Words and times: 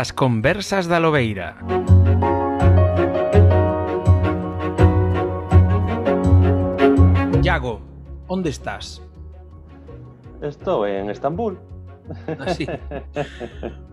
As 0.00 0.12
conversas 0.12 0.88
da 0.88 0.96
Lobeira. 0.96 1.60
Iago, 7.44 7.84
onde 8.26 8.48
estás? 8.48 9.04
Estou 10.40 10.88
en 10.88 11.10
Estambul. 11.12 11.60
Ah, 12.26 12.48
Así. 12.48 12.64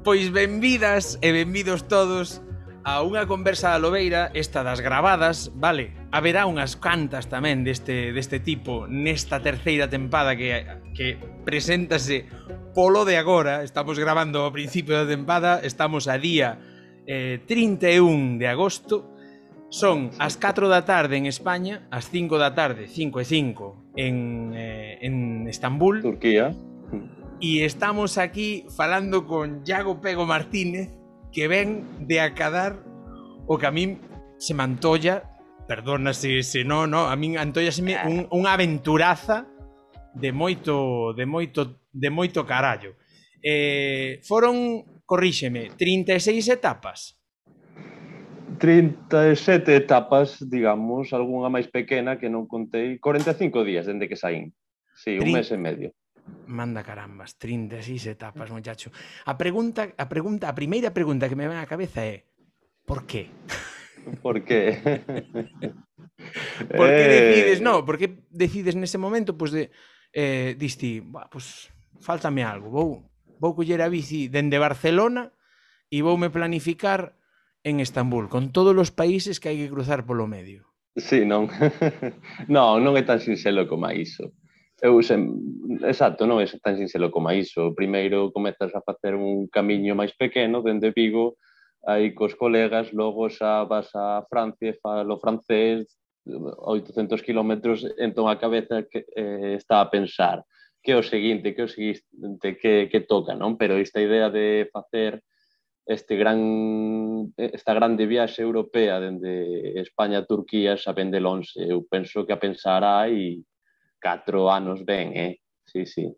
Pois 0.07 0.31
benvidas 0.31 1.19
e 1.19 1.35
benvidos 1.35 1.83
todos 1.91 2.39
a 2.87 3.03
unha 3.03 3.27
conversa 3.27 3.75
da 3.75 3.83
Lobeira, 3.83 4.31
esta 4.31 4.63
das 4.63 4.79
gravadas, 4.79 5.51
vale? 5.59 5.91
Haberá 6.15 6.47
unhas 6.47 6.79
cantas 6.79 7.27
tamén 7.27 7.67
deste, 7.67 8.15
deste 8.15 8.39
tipo 8.39 8.87
nesta 8.87 9.43
terceira 9.43 9.91
tempada 9.91 10.39
que, 10.39 10.55
que 10.95 11.19
preséntase 11.43 12.31
polo 12.77 13.05
de 13.05 13.17
agora, 13.17 13.63
estamos 13.65 13.97
grabando 13.97 14.45
ao 14.45 14.53
principio 14.53 14.93
da 14.93 15.09
tempada, 15.09 15.65
estamos 15.65 16.05
a 16.05 16.21
día 16.21 16.61
eh, 17.09 17.41
31 17.49 18.37
de 18.37 18.45
agosto, 18.45 19.17
son 19.73 20.13
as 20.21 20.37
4 20.37 20.69
da 20.69 20.85
tarde 20.85 21.17
en 21.17 21.25
España, 21.25 21.89
as 21.89 22.05
5 22.13 22.37
da 22.37 22.53
tarde, 22.53 22.85
5 22.85 23.17
e 23.17 23.25
5, 23.25 23.97
en, 23.97 24.15
eh, 24.53 25.01
en 25.01 25.49
Estambul. 25.49 26.05
Turquía. 26.05 26.53
E 27.41 27.65
estamos 27.65 28.21
aquí 28.21 28.69
falando 28.69 29.25
con 29.25 29.65
Iago 29.65 29.97
Pego 29.97 30.29
Martínez, 30.29 30.93
que 31.33 31.49
ven 31.49 31.81
de 32.05 32.21
acadar 32.21 32.77
o 33.49 33.57
que 33.57 33.65
a 33.65 33.73
min 33.73 33.97
se 34.37 34.53
me 34.53 34.61
antolla, 34.61 35.25
perdona 35.65 36.13
se, 36.13 36.45
se 36.45 36.61
no, 36.61 36.85
no, 36.85 37.09
a 37.09 37.17
min 37.17 37.41
antolla 37.41 37.73
se 37.73 37.81
me 37.81 37.97
un, 38.05 38.29
ah. 38.29 38.37
unha 38.37 38.53
aventuraza 38.53 39.49
de 40.13 40.29
moito 40.29 41.17
de 41.17 41.25
moito 41.25 41.86
de 41.97 42.09
moito 42.13 42.45
carallo. 42.45 42.93
Eh, 43.41 44.21
foron, 44.21 44.85
corríxeme, 45.05 45.73
36 45.73 46.53
etapas. 46.53 47.17
37 48.57 49.75
etapas, 49.75 50.41
digamos, 50.49 51.13
algunha 51.13 51.49
máis 51.49 51.69
pequena 51.69 52.17
que 52.17 52.29
non 52.29 52.49
contei, 52.49 52.97
45 52.97 53.65
días 53.65 53.85
dende 53.85 54.09
que 54.09 54.17
saín. 54.17 54.53
Sí, 54.97 55.17
un 55.17 55.29
30... 55.29 55.37
mes 55.37 55.49
e 55.53 55.57
medio. 55.57 55.89
Manda 56.49 56.83
carambas, 56.83 57.37
36 57.37 58.17
etapas, 58.17 58.49
muchacho. 58.49 58.89
A 59.25 59.37
pregunta, 59.37 59.93
a 59.95 60.05
pregunta, 60.09 60.49
a 60.49 60.57
primeira 60.57 60.91
pregunta 60.91 61.29
que 61.29 61.37
me 61.37 61.47
ven 61.47 61.61
á 61.61 61.65
cabeza 61.69 62.01
é 62.03 62.25
por 62.85 63.05
qué? 63.05 63.29
Por 64.23 64.39
qué? 64.47 64.79
por 66.79 66.87
que 66.87 67.03
eh, 67.03 67.11
decides, 67.11 67.59
no, 67.59 67.83
por 67.83 67.97
que 67.97 68.23
decides 68.31 68.75
nese 68.79 68.95
momento, 68.95 69.35
pois 69.35 69.51
pues, 69.51 69.67
de 69.67 69.71
eh, 70.15 70.55
diste, 70.55 71.03
bah, 71.03 71.27
pois 71.27 71.67
pues, 71.67 71.76
Fáltame 71.99 72.43
algo, 72.43 72.69
vou, 72.69 72.89
vou 73.39 73.55
coller 73.55 73.81
a 73.81 73.89
bici 73.89 74.27
dende 74.27 74.57
Barcelona 74.59 75.33
e 75.89 76.03
voume 76.03 76.29
planificar 76.29 77.15
en 77.63 77.79
Estambul, 77.79 78.29
con 78.29 78.51
todos 78.51 78.75
os 78.77 78.91
países 78.91 79.39
que 79.39 79.49
hai 79.49 79.57
que 79.57 79.71
cruzar 79.71 80.05
polo 80.05 80.27
medio. 80.27 80.67
Sí, 80.97 81.25
non. 81.25 81.49
non, 82.55 82.81
non 82.81 82.93
é 82.97 83.03
tan 83.03 83.21
sinxelo 83.21 83.69
como 83.69 83.89
iso. 83.91 84.33
Eu 84.81 85.01
sem... 85.01 85.29
Exacto, 85.81 86.29
non 86.29 86.41
é 86.41 86.47
tan 86.61 86.77
sinxelo 86.77 87.09
como 87.09 87.33
iso. 87.33 87.73
Primeiro 87.73 88.29
comezas 88.33 88.73
a 88.73 88.81
facer 88.81 89.17
un 89.17 89.49
camiño 89.49 89.97
máis 89.97 90.13
pequeno 90.13 90.61
dende 90.61 90.93
Vigo, 90.93 91.37
aí 91.85 92.13
cos 92.13 92.33
colegas, 92.37 92.93
logo 92.93 93.29
xa 93.29 93.65
vas 93.65 93.89
a 93.93 94.25
Francia, 94.29 94.73
falo 94.81 95.17
francés, 95.17 95.97
800 96.25 97.23
kilómetros, 97.23 97.85
entón 97.97 98.27
a 98.27 98.35
cabeza 98.37 98.83
que, 98.89 99.07
eh, 99.15 99.55
está 99.55 99.81
a 99.81 99.89
pensar 99.89 100.43
que 100.81 100.91
é 100.93 100.97
o 100.97 101.03
seguinte, 101.03 101.53
que 101.53 101.61
é 101.61 101.65
o 101.65 101.71
seguinte 101.71 102.57
que, 102.61 102.87
que 102.87 103.01
toca, 103.03 103.35
non? 103.35 103.57
Pero 103.57 103.77
esta 103.77 103.99
idea 103.99 104.29
de 104.29 104.69
facer 104.71 105.23
este 105.87 106.15
gran 106.17 107.31
esta 107.37 107.73
grande 107.73 108.05
viaxe 108.05 108.43
europea 108.43 108.99
dende 108.99 109.79
España 109.79 110.19
a 110.19 110.27
Turquía 110.27 110.75
xa 110.75 110.91
ven 110.91 111.11
de 111.11 111.23
longe. 111.23 111.63
Eu 111.63 111.87
penso 111.87 112.27
que 112.27 112.35
a 112.35 112.39
pensar 112.39 112.83
hai 112.83 113.43
catro 113.99 114.51
anos 114.51 114.83
ben, 114.83 115.15
eh? 115.15 115.39
Sí, 115.63 115.87
sí. 115.87 116.11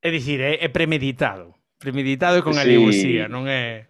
É 0.00 0.10
dicir, 0.10 0.40
é, 0.40 0.64
é 0.64 0.68
premeditado. 0.68 1.54
Premeditado 1.78 2.42
con 2.42 2.54
sí. 2.54 3.20
a 3.20 3.28
non 3.28 3.44
é... 3.46 3.86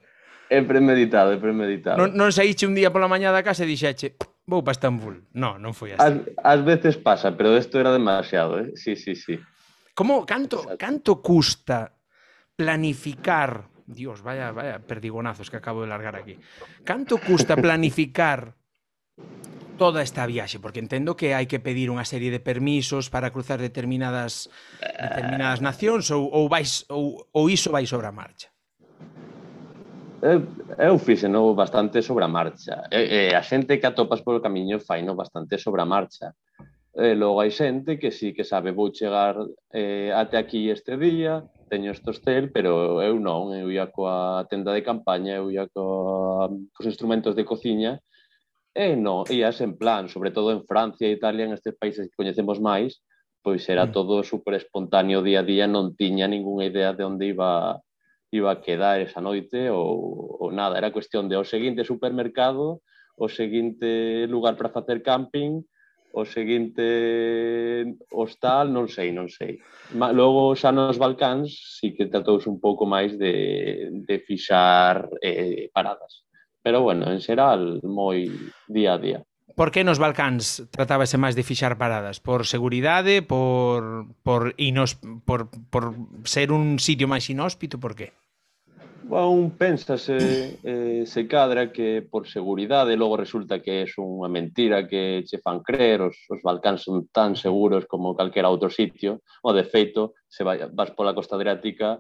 É 0.52 0.60
premeditado, 0.60 1.32
é 1.32 1.38
premeditado. 1.40 1.96
Non, 1.96 2.12
non 2.12 2.28
saíche 2.34 2.68
un 2.68 2.76
día 2.76 2.92
pola 2.92 3.08
mañá 3.08 3.32
da 3.32 3.46
casa 3.46 3.64
e 3.64 3.70
dixeche 3.70 4.18
vou 4.44 4.60
para 4.60 4.74
Estambul. 4.74 5.22
Non, 5.32 5.62
non 5.62 5.72
foi 5.72 5.94
así. 5.94 6.02
As, 6.02 6.14
as 6.42 6.60
veces 6.66 6.98
pasa, 6.98 7.32
pero 7.32 7.54
isto 7.56 7.78
era 7.78 7.94
demasiado, 7.94 8.58
eh? 8.58 8.74
Sí, 8.74 8.98
sí, 8.98 9.14
sí. 9.14 9.38
Como, 9.94 10.24
canto, 10.24 10.64
canto 10.78 11.20
custa 11.20 11.92
planificar 12.56 13.68
Dios, 13.86 14.22
vaya, 14.22 14.52
vaya 14.52 14.78
perdigonazos 14.78 15.50
que 15.50 15.56
acabo 15.56 15.82
de 15.82 15.88
largar 15.88 16.16
aquí. 16.16 16.38
Canto 16.84 17.18
custa 17.18 17.56
planificar 17.56 18.54
toda 19.76 20.02
esta 20.02 20.26
viaxe? 20.26 20.58
Porque 20.60 20.80
entendo 20.80 21.16
que 21.16 21.34
hai 21.34 21.44
que 21.44 21.60
pedir 21.60 21.90
unha 21.92 22.06
serie 22.06 22.32
de 22.32 22.40
permisos 22.40 23.12
para 23.12 23.34
cruzar 23.34 23.60
determinadas 23.60 24.48
determinadas 24.80 25.60
eh. 25.60 25.66
nacións 25.66 26.08
ou 26.14 26.30
ou 26.30 26.48
vais 26.48 26.86
ou, 26.88 27.28
ou 27.34 27.50
iso 27.50 27.68
vai 27.68 27.84
sobre 27.84 28.08
a 28.08 28.14
marcha. 28.14 28.48
Eu, 30.22 30.46
eu 30.78 30.94
fixe 31.02 31.26
no 31.26 31.50
bastante 31.52 31.98
sobre 31.98 32.22
a 32.22 32.30
marcha. 32.30 32.86
E, 32.94 33.34
e, 33.34 33.34
a 33.34 33.42
xente 33.42 33.82
que 33.82 33.90
atopas 33.90 34.22
polo 34.22 34.38
camiño 34.38 34.78
fai 34.78 35.02
no 35.02 35.18
bastante 35.18 35.58
sobre 35.58 35.82
a 35.82 35.88
marcha. 35.88 36.30
Eh, 36.94 37.12
e 37.12 37.14
logo 37.14 37.40
hai 37.40 37.50
xente 37.50 37.98
que 37.98 38.10
sí 38.10 38.32
que 38.36 38.44
sabe, 38.44 38.72
vou 38.72 38.92
chegar 38.92 39.34
eh, 39.72 40.12
até 40.12 40.36
aquí 40.36 40.68
este 40.70 40.96
día, 40.96 41.44
teño 41.68 41.90
estos 41.90 42.18
hostel, 42.18 42.52
pero 42.52 43.00
eu 43.00 43.16
non, 43.18 43.54
eu 43.56 43.72
ia 43.72 43.88
coa 43.88 44.44
tenda 44.50 44.72
de 44.76 44.84
campaña, 44.84 45.40
eu 45.40 45.48
ia 45.48 45.64
coa, 45.72 46.52
cos 46.76 46.86
instrumentos 46.86 47.32
de 47.34 47.44
cociña, 47.48 47.96
e 48.74 48.96
non, 48.96 49.24
ias 49.32 49.60
en 49.64 49.76
plan, 49.80 50.08
sobre 50.08 50.30
todo 50.36 50.52
en 50.52 50.64
Francia 50.68 51.08
e 51.08 51.16
Italia, 51.16 51.44
en 51.48 51.56
estes 51.56 51.76
países 51.80 52.08
que 52.08 52.18
coñecemos 52.20 52.60
máis, 52.60 53.00
pois 53.40 53.64
era 53.68 53.88
mm. 53.88 53.92
todo 53.92 54.20
super 54.22 54.54
espontáneo 54.60 55.24
día 55.24 55.40
a 55.40 55.48
día, 55.48 55.64
non 55.64 55.96
tiña 55.96 56.28
ningunha 56.28 56.68
idea 56.68 56.92
de 56.92 57.04
onde 57.08 57.32
iba 57.32 57.80
iba 58.32 58.50
a 58.52 58.60
quedar 58.64 59.00
esa 59.00 59.20
noite 59.20 59.68
ou, 59.68 60.40
ou 60.40 60.48
nada, 60.52 60.80
era 60.80 60.92
cuestión 60.92 61.28
de 61.28 61.36
o 61.36 61.44
seguinte 61.44 61.84
supermercado, 61.84 62.80
o 63.16 63.28
seguinte 63.28 64.24
lugar 64.28 64.56
para 64.56 64.72
facer 64.72 65.04
camping, 65.04 65.60
o 66.12 66.24
seguinte 66.24 67.96
hostal, 68.12 68.68
non 68.68 68.88
sei, 68.88 69.12
non 69.12 69.32
sei. 69.32 69.58
Ma, 69.96 70.12
logo 70.12 70.52
xa 70.52 70.70
nos 70.70 71.00
Balcáns 71.00 71.80
sí 71.80 71.96
que 71.96 72.08
tratouse 72.08 72.48
un 72.52 72.60
pouco 72.60 72.84
máis 72.84 73.16
de, 73.16 73.88
de 73.92 74.16
fixar 74.20 75.08
eh, 75.24 75.72
paradas. 75.72 76.28
Pero 76.62 76.84
bueno, 76.84 77.10
en 77.10 77.18
xeral, 77.18 77.80
moi 77.82 78.28
día 78.68 78.94
a 78.94 79.00
día. 79.00 79.20
Por 79.56 79.70
que 79.72 79.84
nos 79.84 80.00
Balcáns 80.00 80.64
tratábase 80.72 81.20
máis 81.20 81.36
de 81.36 81.44
fixar 81.44 81.76
paradas? 81.76 82.20
Por 82.20 82.44
seguridade, 82.48 83.20
por 83.20 84.08
por 84.22 84.56
inos, 84.56 85.00
por, 85.28 85.48
por 85.68 85.96
ser 86.24 86.52
un 86.52 86.78
sitio 86.80 87.08
máis 87.08 87.28
inhóspito, 87.28 87.76
por 87.80 87.92
que? 87.96 88.16
Bon, 89.04 89.50
pénsase, 89.50 90.58
eh, 90.62 91.02
se 91.06 91.26
cadra 91.26 91.72
que 91.72 92.02
por 92.08 92.28
seguridade 92.28 92.96
logo 92.96 93.16
resulta 93.16 93.60
que 93.60 93.82
é 93.82 93.86
unha 93.98 94.30
mentira 94.30 94.86
que 94.86 95.26
che 95.26 95.42
fan 95.42 95.58
creer, 95.66 96.06
os, 96.06 96.16
os 96.30 96.40
Balcáns 96.46 96.86
son 96.86 97.10
tan 97.10 97.34
seguros 97.34 97.84
como 97.90 98.14
calquera 98.14 98.52
outro 98.54 98.70
sitio, 98.70 99.20
o 99.42 99.50
de 99.50 99.64
feito, 99.66 100.14
se 100.30 100.46
vai, 100.46 100.62
vas 100.70 100.94
pola 100.94 101.16
costa 101.18 101.34
adriática 101.34 101.98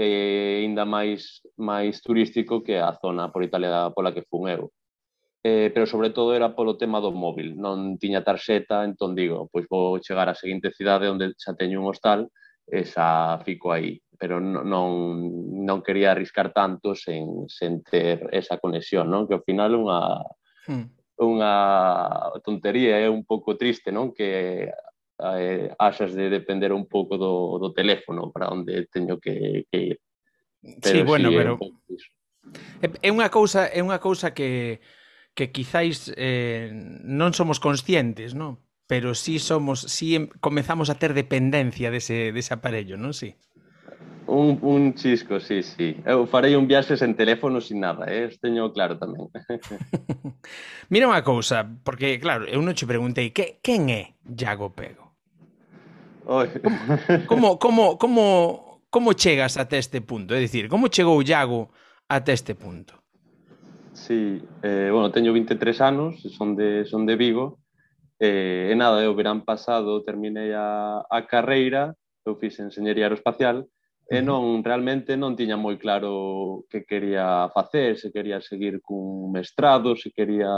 é 0.00 0.08
eh, 0.08 0.56
ainda 0.64 0.88
máis 0.88 1.44
máis 1.60 2.00
turístico 2.00 2.64
que 2.64 2.80
a 2.80 2.96
zona 2.96 3.28
por 3.28 3.44
Italia 3.44 3.92
pola 3.92 4.14
que 4.16 4.24
fun 4.24 4.48
eu. 4.48 4.72
Eh, 5.44 5.68
pero 5.74 5.84
sobre 5.84 6.08
todo 6.08 6.32
era 6.32 6.56
polo 6.56 6.80
tema 6.80 7.04
do 7.04 7.12
móvil, 7.12 7.52
non 7.56 8.00
tiña 8.00 8.24
tarxeta, 8.24 8.84
entón 8.88 9.12
digo, 9.12 9.48
pois 9.52 9.68
vou 9.68 10.00
chegar 10.00 10.28
á 10.32 10.34
seguinte 10.34 10.72
cidade 10.72 11.12
onde 11.12 11.36
xa 11.36 11.52
teño 11.52 11.84
un 11.84 11.92
hostal 11.92 12.32
e 12.64 12.84
xa 12.88 13.36
fico 13.44 13.68
aí 13.76 14.00
pero 14.20 14.36
non, 14.36 15.64
non 15.64 15.80
quería 15.80 16.12
arriscar 16.12 16.52
tanto 16.52 16.92
sen, 16.92 17.48
sen 17.48 17.80
ter 17.80 18.28
esa 18.36 18.60
conexión, 18.60 19.08
non? 19.08 19.24
Que 19.24 19.32
ao 19.32 19.46
final 19.48 19.72
unha, 19.72 20.20
hmm. 20.68 20.86
unha 21.24 21.54
tontería, 22.44 23.00
é 23.00 23.08
un 23.08 23.24
pouco 23.24 23.56
triste, 23.56 23.88
non? 23.88 24.12
Que 24.12 24.68
eh, 24.68 25.72
haxas 25.80 26.12
de 26.12 26.28
depender 26.28 26.76
un 26.76 26.84
pouco 26.84 27.16
do, 27.16 27.56
do 27.56 27.72
teléfono 27.72 28.28
para 28.28 28.52
onde 28.52 28.84
teño 28.92 29.16
que, 29.16 29.64
que 29.72 29.96
ir. 29.96 29.96
Pero 30.60 30.84
sí, 30.84 31.00
bueno, 31.00 31.32
sí, 31.32 31.36
pero... 31.40 31.52
É, 32.84 33.08
é 33.08 33.08
unha 33.08 33.32
cousa, 33.32 33.72
é 33.72 33.80
unha 33.80 33.96
cousa 33.96 34.36
que 34.36 34.84
que 35.32 35.54
quizáis 35.54 36.12
eh, 36.20 36.68
non 37.08 37.32
somos 37.32 37.56
conscientes, 37.56 38.36
non? 38.36 38.60
pero 38.90 39.14
sí 39.14 39.38
somos, 39.38 39.82
sí 39.82 40.28
comezamos 40.40 40.90
a 40.90 40.96
ter 40.96 41.14
dependencia 41.14 41.92
dese, 41.92 42.32
dese 42.34 42.50
aparello, 42.58 42.98
non? 42.98 43.14
Sí. 43.14 43.38
Un, 44.30 44.58
un 44.62 44.94
chisco, 44.94 45.40
sí, 45.40 45.62
sí. 45.62 45.96
Eu 46.06 46.22
farei 46.30 46.54
un 46.54 46.70
viaxe 46.70 46.94
sen 46.94 47.18
teléfono, 47.18 47.58
sin 47.58 47.82
nada, 47.82 48.06
eh? 48.06 48.30
Os 48.30 48.38
teño 48.38 48.70
claro 48.70 48.94
tamén. 48.94 49.26
Mira 50.92 51.10
unha 51.10 51.26
cousa, 51.26 51.66
porque, 51.82 52.22
claro, 52.22 52.46
eu 52.46 52.62
non 52.62 52.78
che 52.78 52.86
preguntei, 52.86 53.34
que, 53.34 53.58
quen 53.58 53.90
é 53.90 54.14
Iago 54.30 54.70
Pego? 54.70 55.10
Oi. 56.30 56.46
Como, 57.26 57.58
como, 57.64 57.98
como, 57.98 58.22
como 58.86 59.18
chegas 59.18 59.58
até 59.58 59.82
este 59.82 59.98
punto? 59.98 60.30
É 60.30 60.38
dicir, 60.38 60.70
como 60.70 60.86
chegou 60.86 61.18
Iago 61.26 61.74
até 62.06 62.30
este 62.30 62.54
punto? 62.54 63.02
Sí, 63.98 64.38
eh, 64.62 64.94
bueno, 64.94 65.10
teño 65.10 65.34
23 65.34 65.80
anos, 65.82 66.22
son 66.38 66.54
de, 66.54 66.86
son 66.86 67.02
de 67.02 67.18
Vigo, 67.18 67.58
eh, 68.22 68.70
e 68.70 68.74
nada, 68.78 69.02
eu 69.02 69.10
verán 69.18 69.42
pasado 69.42 70.06
terminei 70.06 70.54
a, 70.54 71.02
a 71.02 71.18
carreira, 71.26 71.98
eu 72.22 72.38
fiz 72.38 72.62
enxeñería 72.62 73.10
aeroespacial, 73.10 73.66
Eh, 74.10 74.18
e 74.18 74.22
non 74.26 74.58
realmente 74.66 75.14
non 75.14 75.38
tiña 75.38 75.54
moi 75.54 75.78
claro 75.78 76.66
que 76.66 76.82
quería 76.82 77.46
facer, 77.54 77.94
se 77.94 78.10
quería 78.10 78.42
seguir 78.42 78.82
cun 78.82 79.30
mestrado, 79.30 79.94
se 79.94 80.10
quería 80.10 80.50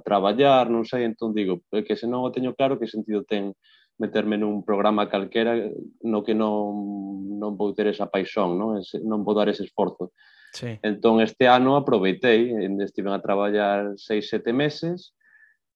traballar, 0.00 0.72
non 0.72 0.88
sei, 0.88 1.04
entón 1.04 1.36
digo, 1.36 1.60
que 1.68 1.92
se 1.92 2.08
non 2.08 2.24
o 2.24 2.32
teño 2.32 2.56
claro 2.56 2.80
que 2.80 2.88
sentido 2.88 3.20
ten 3.28 3.52
meterme 4.00 4.40
nun 4.40 4.64
programa 4.64 5.12
calquera 5.12 5.60
no 6.08 6.24
que 6.24 6.32
non, 6.32 7.36
non 7.36 7.52
vou 7.60 7.76
ter 7.76 7.92
esa 7.92 8.08
paixón, 8.08 8.56
non, 8.56 8.80
non 9.04 9.20
vou 9.28 9.36
dar 9.36 9.52
ese 9.52 9.68
esforzo. 9.68 10.16
Sí. 10.56 10.80
Entón 10.80 11.20
este 11.20 11.52
ano 11.52 11.76
aproveitei, 11.76 12.48
estiven 12.80 13.12
a 13.12 13.20
traballar 13.20 13.92
seis, 14.00 14.32
sete 14.32 14.56
meses, 14.56 15.12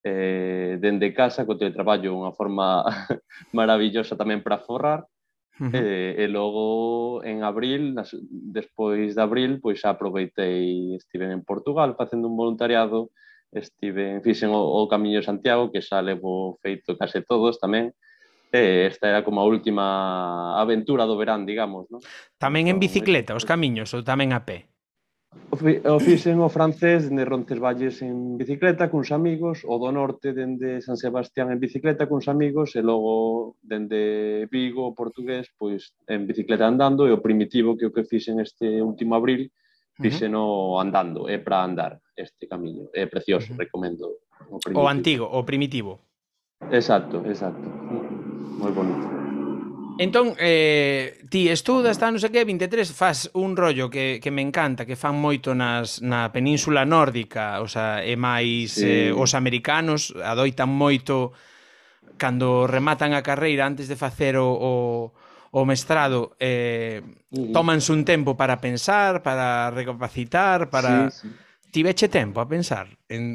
eh, 0.01 0.81
dende 0.81 1.13
casa, 1.13 1.45
co 1.45 1.61
teletraballo, 1.61 2.17
unha 2.17 2.33
forma 2.33 2.81
maravillosa 3.53 4.17
tamén 4.17 4.41
para 4.41 4.65
forrar, 4.65 5.05
Uh 5.61 5.71
eh, 5.71 5.71
-huh. 5.71 6.19
E, 6.19 6.25
e 6.25 6.27
logo 6.29 7.23
en 7.23 7.47
abril, 7.47 7.95
nas, 7.95 8.11
despois 8.31 9.15
de 9.15 9.23
abril, 9.23 9.63
pois 9.63 9.85
aproveitei, 9.87 10.99
estive 10.99 11.31
en 11.31 11.47
Portugal 11.47 11.95
facendo 11.95 12.27
un 12.27 12.37
voluntariado, 12.37 13.15
estive, 13.55 14.19
fixen 14.27 14.51
o, 14.51 14.59
o 14.59 14.89
Camiño 14.91 15.23
de 15.23 15.29
Santiago, 15.31 15.71
que 15.71 15.79
xa 15.79 16.03
levo 16.03 16.59
feito 16.59 16.99
case 16.99 17.23
todos 17.23 17.63
tamén, 17.63 17.95
e 18.51 18.87
esta 18.91 19.11
era 19.11 19.23
como 19.23 19.39
a 19.43 19.47
última 19.47 20.59
aventura 20.59 21.07
do 21.07 21.15
verán, 21.15 21.47
digamos, 21.47 21.87
non? 21.91 22.03
Tamén 22.39 22.67
en 22.67 22.79
entón, 22.79 22.85
bicicleta 22.87 23.39
os 23.39 23.47
camiños 23.47 23.95
ou 23.95 24.03
tamén 24.03 24.35
a 24.35 24.43
pé? 24.43 24.74
Eh, 25.63 25.87
o 25.87 26.01
fixen 26.03 26.43
o 26.43 26.49
francés 26.51 27.07
dende 27.07 27.25
Roncesvalles 27.25 28.03
en 28.03 28.35
bicicleta 28.35 28.91
cuns 28.91 29.15
amigos, 29.15 29.63
o 29.63 29.79
do 29.79 29.91
norte 29.95 30.35
dende 30.35 30.83
San 30.83 30.99
Sebastián 30.99 31.55
en 31.55 31.63
bicicleta 31.63 32.11
cuns 32.11 32.27
amigos 32.27 32.75
e 32.75 32.83
logo 32.83 33.57
dende 33.63 34.51
Vigo, 34.51 34.91
o 34.91 34.97
portugués, 34.97 35.47
pois 35.55 35.95
en 36.11 36.27
bicicleta 36.27 36.67
andando 36.67 37.07
e 37.07 37.15
o 37.15 37.23
primitivo 37.23 37.79
que 37.79 37.87
o 37.87 37.95
que 37.95 38.03
fixen 38.03 38.43
este 38.43 38.83
último 38.83 39.15
abril 39.15 39.47
fixeno 39.95 40.75
andando, 40.81 41.29
é 41.31 41.39
para 41.39 41.63
andar 41.63 42.03
este 42.17 42.47
camiño. 42.51 42.91
É 42.93 43.07
precioso, 43.07 43.53
uh 43.53 43.55
-huh. 43.55 43.63
recomendo. 43.63 44.19
O, 44.51 44.59
primitivo. 44.59 44.83
o 44.83 44.89
antigo, 44.89 45.25
o 45.31 45.45
primitivo. 45.45 45.93
Exacto, 46.71 47.23
exacto. 47.27 47.63
Moi 48.59 48.73
bonito. 48.73 49.14
Entón, 49.99 50.35
eh, 50.39 51.23
ti 51.31 51.47
estudas, 51.47 51.95
está 51.95 52.11
non 52.11 52.19
sei 52.19 52.35
que, 52.35 52.43
23, 52.43 52.91
faz 52.91 53.31
un 53.39 53.55
rollo 53.55 53.87
que, 53.87 54.19
que 54.19 54.35
me 54.35 54.43
encanta, 54.43 54.83
que 54.83 54.99
fan 54.99 55.15
moito 55.15 55.55
nas, 55.55 56.03
na 56.03 56.35
península 56.35 56.83
nórdica, 56.83 57.63
o 57.63 57.71
sea, 57.71 58.03
e 58.03 58.19
máis 58.19 58.75
sí. 58.75 59.11
eh, 59.11 59.11
os 59.15 59.39
americanos 59.39 60.11
adoitan 60.19 60.67
moito 60.67 61.31
cando 62.19 62.67
rematan 62.67 63.15
a 63.15 63.23
carreira 63.23 63.67
antes 63.67 63.87
de 63.87 63.95
facer 63.95 64.35
o, 64.35 64.51
o, 64.51 64.75
o 65.55 65.61
mestrado 65.63 66.35
eh, 66.43 66.99
uh 67.31 67.51
-huh. 67.51 67.53
tómanse 67.55 67.95
un 67.95 68.03
tempo 68.03 68.35
para 68.35 68.59
pensar, 68.59 69.23
para 69.23 69.71
recapacitar, 69.71 70.71
para... 70.71 71.11
Sí, 71.11 71.23
sí. 71.23 71.35
Tiveche 71.71 72.07
tempo 72.07 72.39
a 72.39 72.47
pensar 72.47 72.87
en... 73.11 73.35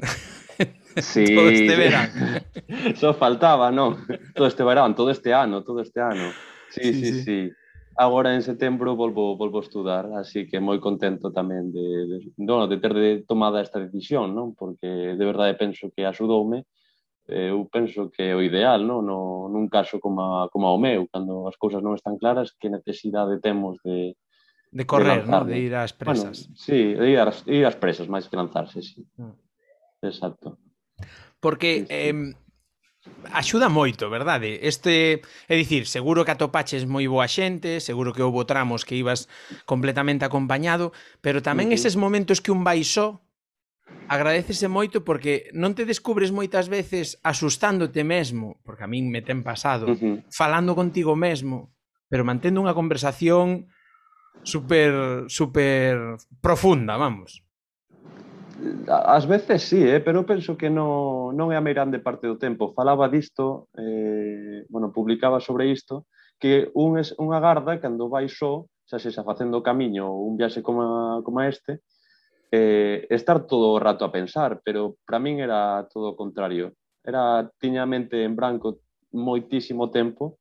sí. 0.96 1.36
todo 1.36 1.50
este 1.50 1.76
verán. 1.76 2.12
Só 3.00 3.14
faltaba, 3.14 3.72
non? 3.72 4.00
Todo 4.36 4.48
este 4.48 4.64
verán, 4.64 4.96
todo 4.96 5.12
este 5.12 5.34
ano, 5.36 5.64
todo 5.64 5.84
este 5.84 6.00
ano. 6.00 6.32
Sí, 6.70 6.94
sí, 6.94 6.94
sí. 6.94 7.12
sí. 7.12 7.24
sí. 7.24 7.52
Agora 8.00 8.34
en 8.34 8.42
setembro 8.42 8.96
volvo, 8.96 9.36
volvo 9.36 9.60
a 9.60 9.66
estudar, 9.68 10.08
así 10.16 10.48
que 10.48 10.64
moi 10.64 10.80
contento 10.80 11.36
tamén 11.36 11.68
de, 11.68 11.88
de, 12.08 12.18
no, 12.40 12.64
de 12.64 12.80
ter 12.80 12.96
de 12.96 13.28
tomada 13.28 13.60
esta 13.60 13.76
decisión, 13.76 14.32
non? 14.32 14.56
porque 14.56 14.88
de 15.20 15.26
verdade 15.28 15.60
penso 15.60 15.92
que 15.92 16.08
axudoume, 16.08 16.64
eh, 17.28 17.52
eu 17.52 17.68
penso 17.68 18.08
que 18.08 18.32
é 18.32 18.34
o 18.34 18.40
ideal, 18.40 18.88
non? 18.88 19.04
No, 19.04 19.52
nun 19.52 19.68
caso 19.68 20.00
como, 20.00 20.24
a, 20.24 20.48
como 20.48 20.72
o 20.72 20.80
meu, 20.80 21.12
cando 21.12 21.44
as 21.44 21.60
cousas 21.60 21.84
non 21.84 21.92
están 21.92 22.16
claras, 22.16 22.56
que 22.56 22.72
necesidade 22.72 23.44
temos 23.44 23.76
de, 23.84 24.16
De 24.72 24.86
correr, 24.86 25.26
de, 25.26 25.32
¿no? 25.36 25.44
de 25.44 25.60
ir 25.60 25.76
ás 25.76 25.92
presas. 25.92 26.48
Bueno, 26.48 26.56
sí, 26.56 26.96
de 26.96 27.06
ir 27.10 27.20
ás, 27.20 27.44
ir 27.52 27.68
ás 27.68 27.76
presas, 27.76 28.08
máis 28.08 28.32
que 28.32 28.40
lanzarse, 28.40 28.80
sí. 28.80 29.04
Ah. 29.20 29.36
Exacto. 30.08 30.56
Porque 31.44 31.84
sí, 31.84 31.86
sí. 31.86 32.16
Eh, 32.16 32.34
axuda 33.32 33.70
moito, 33.70 34.10
verdade? 34.10 34.60
Este, 34.62 35.22
é 35.48 35.56
dicir, 35.56 35.86
seguro 35.86 36.26
que 36.26 36.34
atopaches 36.34 36.86
moi 36.90 37.06
boa 37.06 37.28
xente, 37.30 37.80
seguro 37.80 38.14
que 38.14 38.26
houbo 38.26 38.46
tramos 38.46 38.86
que 38.86 38.98
ibas 38.98 39.30
completamente 39.66 40.26
acompañado, 40.26 40.92
pero 41.22 41.44
tamén 41.44 41.70
uh 41.70 41.76
-huh. 41.76 41.80
eses 41.80 41.96
momentos 41.96 42.42
que 42.42 42.52
un 42.54 42.64
vai 42.66 42.82
só 42.82 43.22
agradecese 44.10 44.66
moito 44.70 45.06
porque 45.06 45.50
non 45.54 45.78
te 45.78 45.86
descubres 45.86 46.34
moitas 46.34 46.66
veces 46.70 47.22
asustándote 47.22 48.02
mesmo, 48.02 48.58
porque 48.66 48.86
a 48.86 48.90
min 48.90 49.10
me 49.14 49.22
ten 49.22 49.46
pasado, 49.46 49.94
uh 49.94 49.98
-huh. 49.98 50.16
falando 50.34 50.74
contigo 50.74 51.14
mesmo, 51.14 51.70
pero 52.10 52.26
mantendo 52.26 52.62
unha 52.62 52.74
conversación 52.74 53.70
super 54.42 55.30
super 55.30 56.18
profunda, 56.42 56.98
vamos. 56.98 57.46
Ás 58.88 59.28
veces 59.28 59.64
sí, 59.64 59.82
eh, 59.88 60.00
pero 60.00 60.26
penso 60.26 60.58
que 60.58 60.70
non, 60.70 61.32
non 61.38 61.54
é 61.54 61.58
a 61.58 61.64
meirande 61.64 62.04
parte 62.04 62.28
do 62.28 62.36
tempo. 62.36 62.76
Falaba 62.76 63.08
disto, 63.08 63.72
eh, 63.78 64.66
bueno, 64.68 64.92
publicaba 64.92 65.40
sobre 65.40 65.72
isto, 65.72 66.10
que 66.40 66.72
un 66.74 67.00
es, 67.00 67.16
unha 67.20 67.40
garda, 67.40 67.80
cando 67.80 68.12
vai 68.12 68.28
só, 68.28 68.68
xa 68.90 68.98
se 68.98 69.14
xa 69.14 69.24
facendo 69.24 69.62
o 69.62 69.66
camiño 69.66 70.10
ou 70.10 70.28
un 70.28 70.36
viaxe 70.36 70.66
como, 70.66 71.22
como 71.24 71.40
este, 71.46 71.86
eh, 72.52 73.06
estar 73.10 73.46
todo 73.46 73.78
o 73.78 73.80
rato 73.80 74.04
a 74.04 74.12
pensar, 74.12 74.60
pero 74.66 74.98
para 75.06 75.22
min 75.22 75.40
era 75.40 75.86
todo 75.88 76.12
o 76.12 76.18
contrario. 76.18 76.74
Era, 77.06 77.46
tiña 77.62 77.86
a 77.86 77.92
mente 77.92 78.26
en 78.26 78.36
branco 78.36 78.82
moitísimo 79.14 79.88
tempo, 79.94 80.40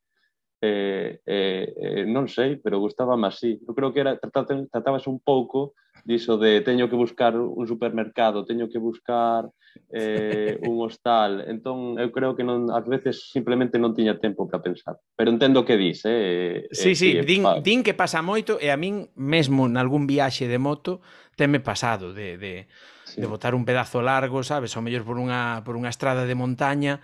eh, 0.60 1.20
eh, 1.22 1.66
eh, 1.76 2.04
non 2.08 2.26
sei, 2.26 2.58
pero 2.58 2.82
gustaba 2.82 3.14
así. 3.26 3.60
Eu 3.62 3.76
creo 3.76 3.92
que 3.92 4.00
era, 4.00 4.18
tratabas 4.18 5.06
un 5.06 5.20
pouco 5.20 5.76
diso 6.04 6.38
de 6.38 6.60
teño 6.60 6.88
que 6.88 6.96
buscar 6.96 7.36
un 7.36 7.66
supermercado, 7.66 8.44
teño 8.44 8.68
que 8.68 8.78
buscar 8.78 9.48
eh, 9.90 10.58
un 10.62 10.80
hostal. 10.80 11.44
Entón, 11.48 11.98
eu 11.98 12.10
creo 12.10 12.34
que 12.36 12.44
non, 12.44 12.68
ás 12.72 12.84
veces 12.86 13.30
simplemente 13.30 13.78
non 13.78 13.94
tiña 13.94 14.18
tempo 14.18 14.46
para 14.48 14.62
pensar. 14.62 14.98
Pero 15.16 15.30
entendo 15.30 15.64
que 15.64 15.76
dis, 15.76 16.02
eh? 16.04 16.68
Sí, 16.72 16.92
eh, 16.92 16.98
sí, 16.98 17.08
eh, 17.18 17.24
din, 17.24 17.42
pa... 17.44 17.60
din 17.60 17.80
que 17.84 17.94
pasa 17.94 18.20
moito 18.20 18.56
e 18.60 18.68
a 18.72 18.76
min 18.76 19.08
mesmo 19.16 19.66
nalgún 19.68 20.08
viaxe 20.08 20.48
de 20.48 20.58
moto 20.60 21.00
teme 21.38 21.62
pasado 21.62 22.10
de, 22.12 22.36
de, 22.36 22.66
sí. 23.04 23.22
de 23.22 23.26
botar 23.26 23.54
un 23.54 23.64
pedazo 23.64 24.02
largo, 24.02 24.42
sabes? 24.42 24.74
Ou 24.74 24.82
mellor 24.82 25.06
por 25.06 25.16
unha, 25.16 25.62
por 25.62 25.78
unha 25.78 25.92
estrada 25.92 26.26
de 26.26 26.34
montaña 26.34 26.98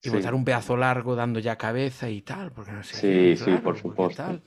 e 0.00 0.08
sí. 0.08 0.12
botar 0.12 0.32
un 0.32 0.44
pedazo 0.44 0.76
largo 0.76 1.12
dando 1.16 1.40
ya 1.40 1.60
cabeza 1.60 2.08
e 2.08 2.20
tal, 2.24 2.52
porque 2.52 2.72
non 2.72 2.84
sei. 2.84 3.36
Sí, 3.36 3.44
sí, 3.44 3.52
por 3.60 3.76
suposto. 3.76 4.20
Tal. 4.20 4.40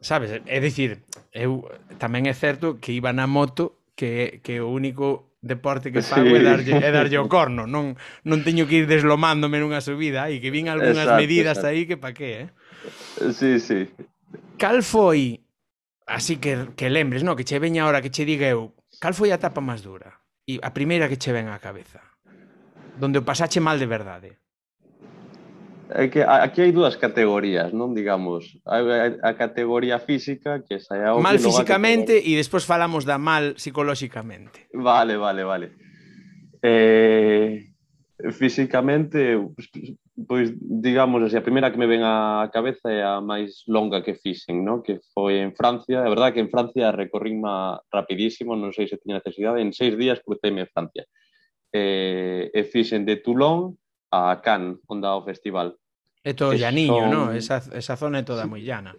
Sabes, 0.00 0.30
é 0.46 0.58
dicir, 0.60 1.02
eu 1.34 1.66
tamén 1.98 2.30
é 2.30 2.34
certo 2.34 2.78
que 2.78 2.94
iba 2.94 3.10
na 3.10 3.26
moto 3.26 3.82
que, 3.98 4.38
que 4.46 4.62
o 4.62 4.70
único 4.70 5.34
deporte 5.42 5.90
que 5.90 6.02
fago 6.02 6.30
sí. 6.30 6.38
é, 6.38 6.42
darlle, 6.42 6.72
é 6.78 6.90
darlle 6.94 7.18
o 7.18 7.26
corno, 7.34 7.66
non, 7.66 7.98
non 8.22 8.38
teño 8.46 8.70
que 8.70 8.82
ir 8.82 8.86
deslomándome 8.86 9.58
nunha 9.58 9.82
subida, 9.82 10.30
e 10.30 10.38
que 10.38 10.54
vin 10.54 10.70
algunhas 10.70 11.06
exacto, 11.06 11.18
medidas 11.18 11.58
exacto. 11.58 11.74
aí 11.74 11.82
que 11.86 11.98
pa 11.98 12.14
qué, 12.14 12.46
eh? 12.46 12.48
Sí, 13.34 13.58
sí. 13.58 13.90
Cal 14.54 14.86
foi, 14.86 15.42
así 16.06 16.38
que, 16.38 16.74
que 16.78 16.90
lembres, 16.90 17.26
no? 17.26 17.34
que 17.34 17.42
che 17.42 17.58
veña 17.58 17.82
ahora 17.82 17.98
que 17.98 18.14
che 18.14 18.22
diga 18.22 18.46
eu, 18.46 18.74
cal 19.02 19.14
foi 19.18 19.34
a 19.34 19.38
etapa 19.38 19.58
máis 19.58 19.82
dura? 19.82 20.22
E 20.46 20.62
a 20.62 20.70
primeira 20.70 21.10
que 21.10 21.18
che 21.18 21.34
ven 21.34 21.50
á 21.50 21.58
cabeza? 21.58 22.02
Donde 22.98 23.18
o 23.18 23.26
pasache 23.26 23.58
mal 23.58 23.78
de 23.82 23.90
verdade? 23.90 24.30
é 25.94 26.08
que 26.08 26.20
aquí 26.20 26.60
hai 26.60 26.72
dúas 26.72 26.96
categorías, 27.00 27.72
non 27.72 27.96
digamos, 27.96 28.60
a, 28.68 28.80
a 29.24 29.32
categoría 29.34 29.96
física 29.98 30.60
que 30.60 30.76
esa 30.76 30.96
é 30.96 31.08
a 31.08 31.16
mal 31.16 31.40
físicamente 31.40 32.20
e 32.20 32.36
despois 32.36 32.68
falamos 32.68 33.08
da 33.08 33.16
mal 33.16 33.56
psicolóxicamente. 33.56 34.68
Vale, 34.76 35.16
vale, 35.16 35.42
vale. 35.44 35.66
Eh, 36.60 37.68
físicamente, 38.32 39.38
pois, 40.26 40.52
digamos, 40.58 41.22
así, 41.22 41.36
a 41.36 41.46
primeira 41.46 41.70
que 41.70 41.78
me 41.78 41.86
ven 41.86 42.02
á 42.02 42.50
cabeza 42.50 42.90
é 42.90 43.00
a 43.00 43.22
máis 43.22 43.64
longa 43.70 44.02
que 44.02 44.18
fixen, 44.18 44.66
no? 44.66 44.82
que 44.82 44.98
foi 45.14 45.40
en 45.40 45.54
Francia. 45.54 46.02
é 46.04 46.10
verdade 46.10 46.36
que 46.36 46.44
en 46.44 46.50
Francia 46.50 46.92
recorrima 46.92 47.78
rapidísimo, 47.88 48.58
non 48.58 48.74
sei 48.74 48.90
se 48.90 48.98
tiña 48.98 49.22
necesidade, 49.22 49.62
en 49.62 49.70
seis 49.70 49.94
días 49.94 50.20
cruceime 50.20 50.66
Francia. 50.68 51.06
Eh, 51.72 52.50
e 52.52 52.60
fixen 52.64 53.04
de 53.04 53.20
Toulon 53.20 53.76
a 54.10 54.40
Cannes, 54.40 54.78
onda 54.88 55.08
ao 55.08 55.24
festival. 55.24 55.76
É 56.24 56.34
todo 56.34 56.52
que 56.52 56.58
llaniño, 56.58 57.08
son... 57.08 57.10
no? 57.10 57.22
Esa, 57.32 57.62
esa 57.72 57.96
zona 57.96 58.20
é 58.20 58.24
toda 58.24 58.44
sí. 58.44 58.50
moi 58.50 58.62
llana. 58.62 58.96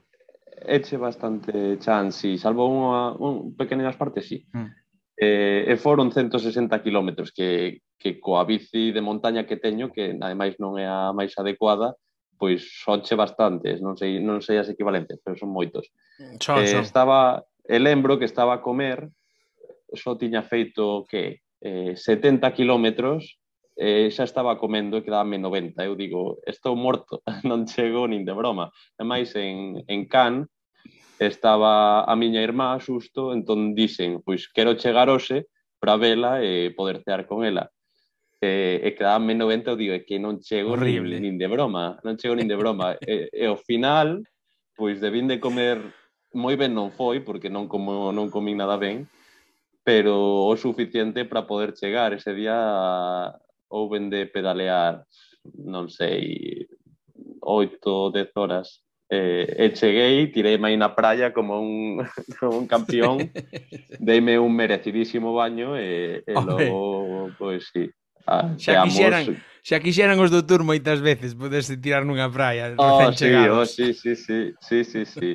Eche 0.60 0.98
bastante 0.98 1.78
chan, 1.80 2.12
sí. 2.12 2.38
Salvo 2.38 2.68
unha, 2.68 3.16
un 3.16 3.56
pequenas 3.56 3.96
partes, 3.96 4.28
sí. 4.28 4.46
Mm. 4.54 4.70
Eh, 5.20 5.63
e 5.68 5.75
foron 5.75 6.12
160 6.16 6.72
kilómetros 6.80 7.36
que, 7.36 7.84
que 8.00 8.20
coa 8.24 8.48
bici 8.48 8.96
de 8.96 9.04
montaña 9.04 9.44
que 9.44 9.60
teño, 9.60 9.92
que 9.92 10.16
ademais 10.16 10.56
non 10.63 10.80
é 10.80 10.88
a 10.88 11.12
máis 11.12 11.36
adecuada, 11.36 11.92
pois 12.39 12.63
sonche 12.80 13.20
bastantes, 13.20 13.84
non 13.84 14.00
sei, 14.00 14.24
non 14.24 14.39
sei 14.39 14.63
as 14.63 14.72
equivalentes, 14.72 15.20
pero 15.20 15.36
son 15.36 15.51
moitos. 15.51 15.92
Son, 16.39 16.63
eh, 16.63 16.72
son. 16.72 16.88
Estaba, 16.88 17.44
e 17.68 17.78
lembro 17.84 18.16
que 18.16 18.24
estaba 18.24 18.56
a 18.56 18.63
comer, 18.63 19.12
só 19.92 20.16
tiña 20.16 20.48
feito 20.48 21.04
que 21.04 21.44
eh, 21.60 22.00
70 22.00 22.48
kilómetros 22.56 23.39
eh, 23.80 24.12
xa 24.12 24.28
estaba 24.28 24.60
comendo 24.60 25.00
e 25.00 25.04
quedábame 25.08 25.40
90. 25.40 25.80
Eu 25.88 25.96
digo, 25.96 26.44
estou 26.44 26.76
morto, 26.76 27.24
non 27.48 27.64
chego 27.64 28.04
nin 28.12 28.28
de 28.28 28.36
broma. 28.36 28.68
E 29.00 29.04
máis 29.08 29.32
en, 29.40 29.80
en 29.88 30.04
Can 30.12 30.44
estaba 31.16 32.04
a 32.04 32.14
miña 32.20 32.44
irmá 32.44 32.76
xusto, 32.84 33.32
entón 33.32 33.72
dixen, 33.72 34.20
pois 34.20 34.52
quero 34.52 34.76
chegar 34.76 35.08
hoxe 35.08 35.48
para 35.80 35.96
vela 35.96 36.44
e 36.44 36.76
poder 36.76 37.00
cear 37.08 37.24
con 37.24 37.48
ela. 37.48 37.72
Eh, 38.44 38.84
e, 38.84 38.92
e 38.92 38.96
quedábame 39.00 39.36
90, 39.36 39.72
eu 39.72 39.80
digo, 39.80 39.94
é 39.96 40.04
que 40.04 40.20
non 40.20 40.44
chego 40.44 40.76
Horrible. 40.76 41.24
nin 41.24 41.40
de 41.40 41.48
broma, 41.48 41.96
non 42.04 42.20
chego 42.20 42.36
nin 42.36 42.52
de 42.52 42.60
broma. 42.60 43.00
e, 43.00 43.32
e 43.32 43.48
ao 43.48 43.56
final, 43.56 44.20
pois 44.76 45.00
debín 45.00 45.32
de 45.32 45.40
comer 45.40 45.80
moi 46.36 46.60
ben 46.60 46.76
non 46.76 46.92
foi, 46.92 47.24
porque 47.24 47.48
non 47.48 47.72
como 47.72 48.12
non 48.12 48.28
comí 48.28 48.54
nada 48.54 48.76
ben, 48.76 49.08
pero 49.88 50.46
o 50.46 50.54
suficiente 50.60 51.24
para 51.24 51.48
poder 51.48 51.74
chegar. 51.74 52.14
Ese 52.14 52.36
día 52.36 53.34
ou 53.70 53.90
ven 53.90 54.10
de 54.10 54.26
pedalear, 54.26 55.06
non 55.66 55.90
sei, 55.90 56.68
oito, 57.42 58.12
dez 58.12 58.30
horas. 58.36 58.84
Eh, 59.10 59.50
e 59.58 59.74
cheguei, 59.74 60.30
tirei 60.30 60.62
aí 60.62 60.78
na 60.78 60.94
praia 60.94 61.34
como 61.34 61.58
un, 61.58 61.98
como 62.38 62.62
un 62.62 62.68
campeón, 62.70 63.34
deime 63.98 64.38
un 64.38 64.54
merecidísimo 64.54 65.34
baño 65.34 65.74
e, 65.74 66.22
e 66.22 66.34
logo, 66.38 67.34
pois 67.38 67.66
pues, 67.74 67.74
sí, 67.74 67.84
Ah, 68.30 68.54
xa 68.62 68.84
quixeran, 68.86 69.26
xa 69.66 69.78
quixeran 69.82 70.22
os 70.22 70.30
do 70.30 70.46
tour 70.46 70.62
moitas 70.62 71.02
veces 71.02 71.34
poderse 71.34 71.74
tirar 71.82 72.06
nunha 72.06 72.30
praia 72.30 72.78
oh, 72.78 73.10
sí, 73.10 73.34
oh, 73.50 73.66
sí, 73.66 73.90
sí, 73.98 74.14
sí, 74.14 74.54
sí, 74.62 74.86
sí, 74.86 75.02
sí. 75.06 75.32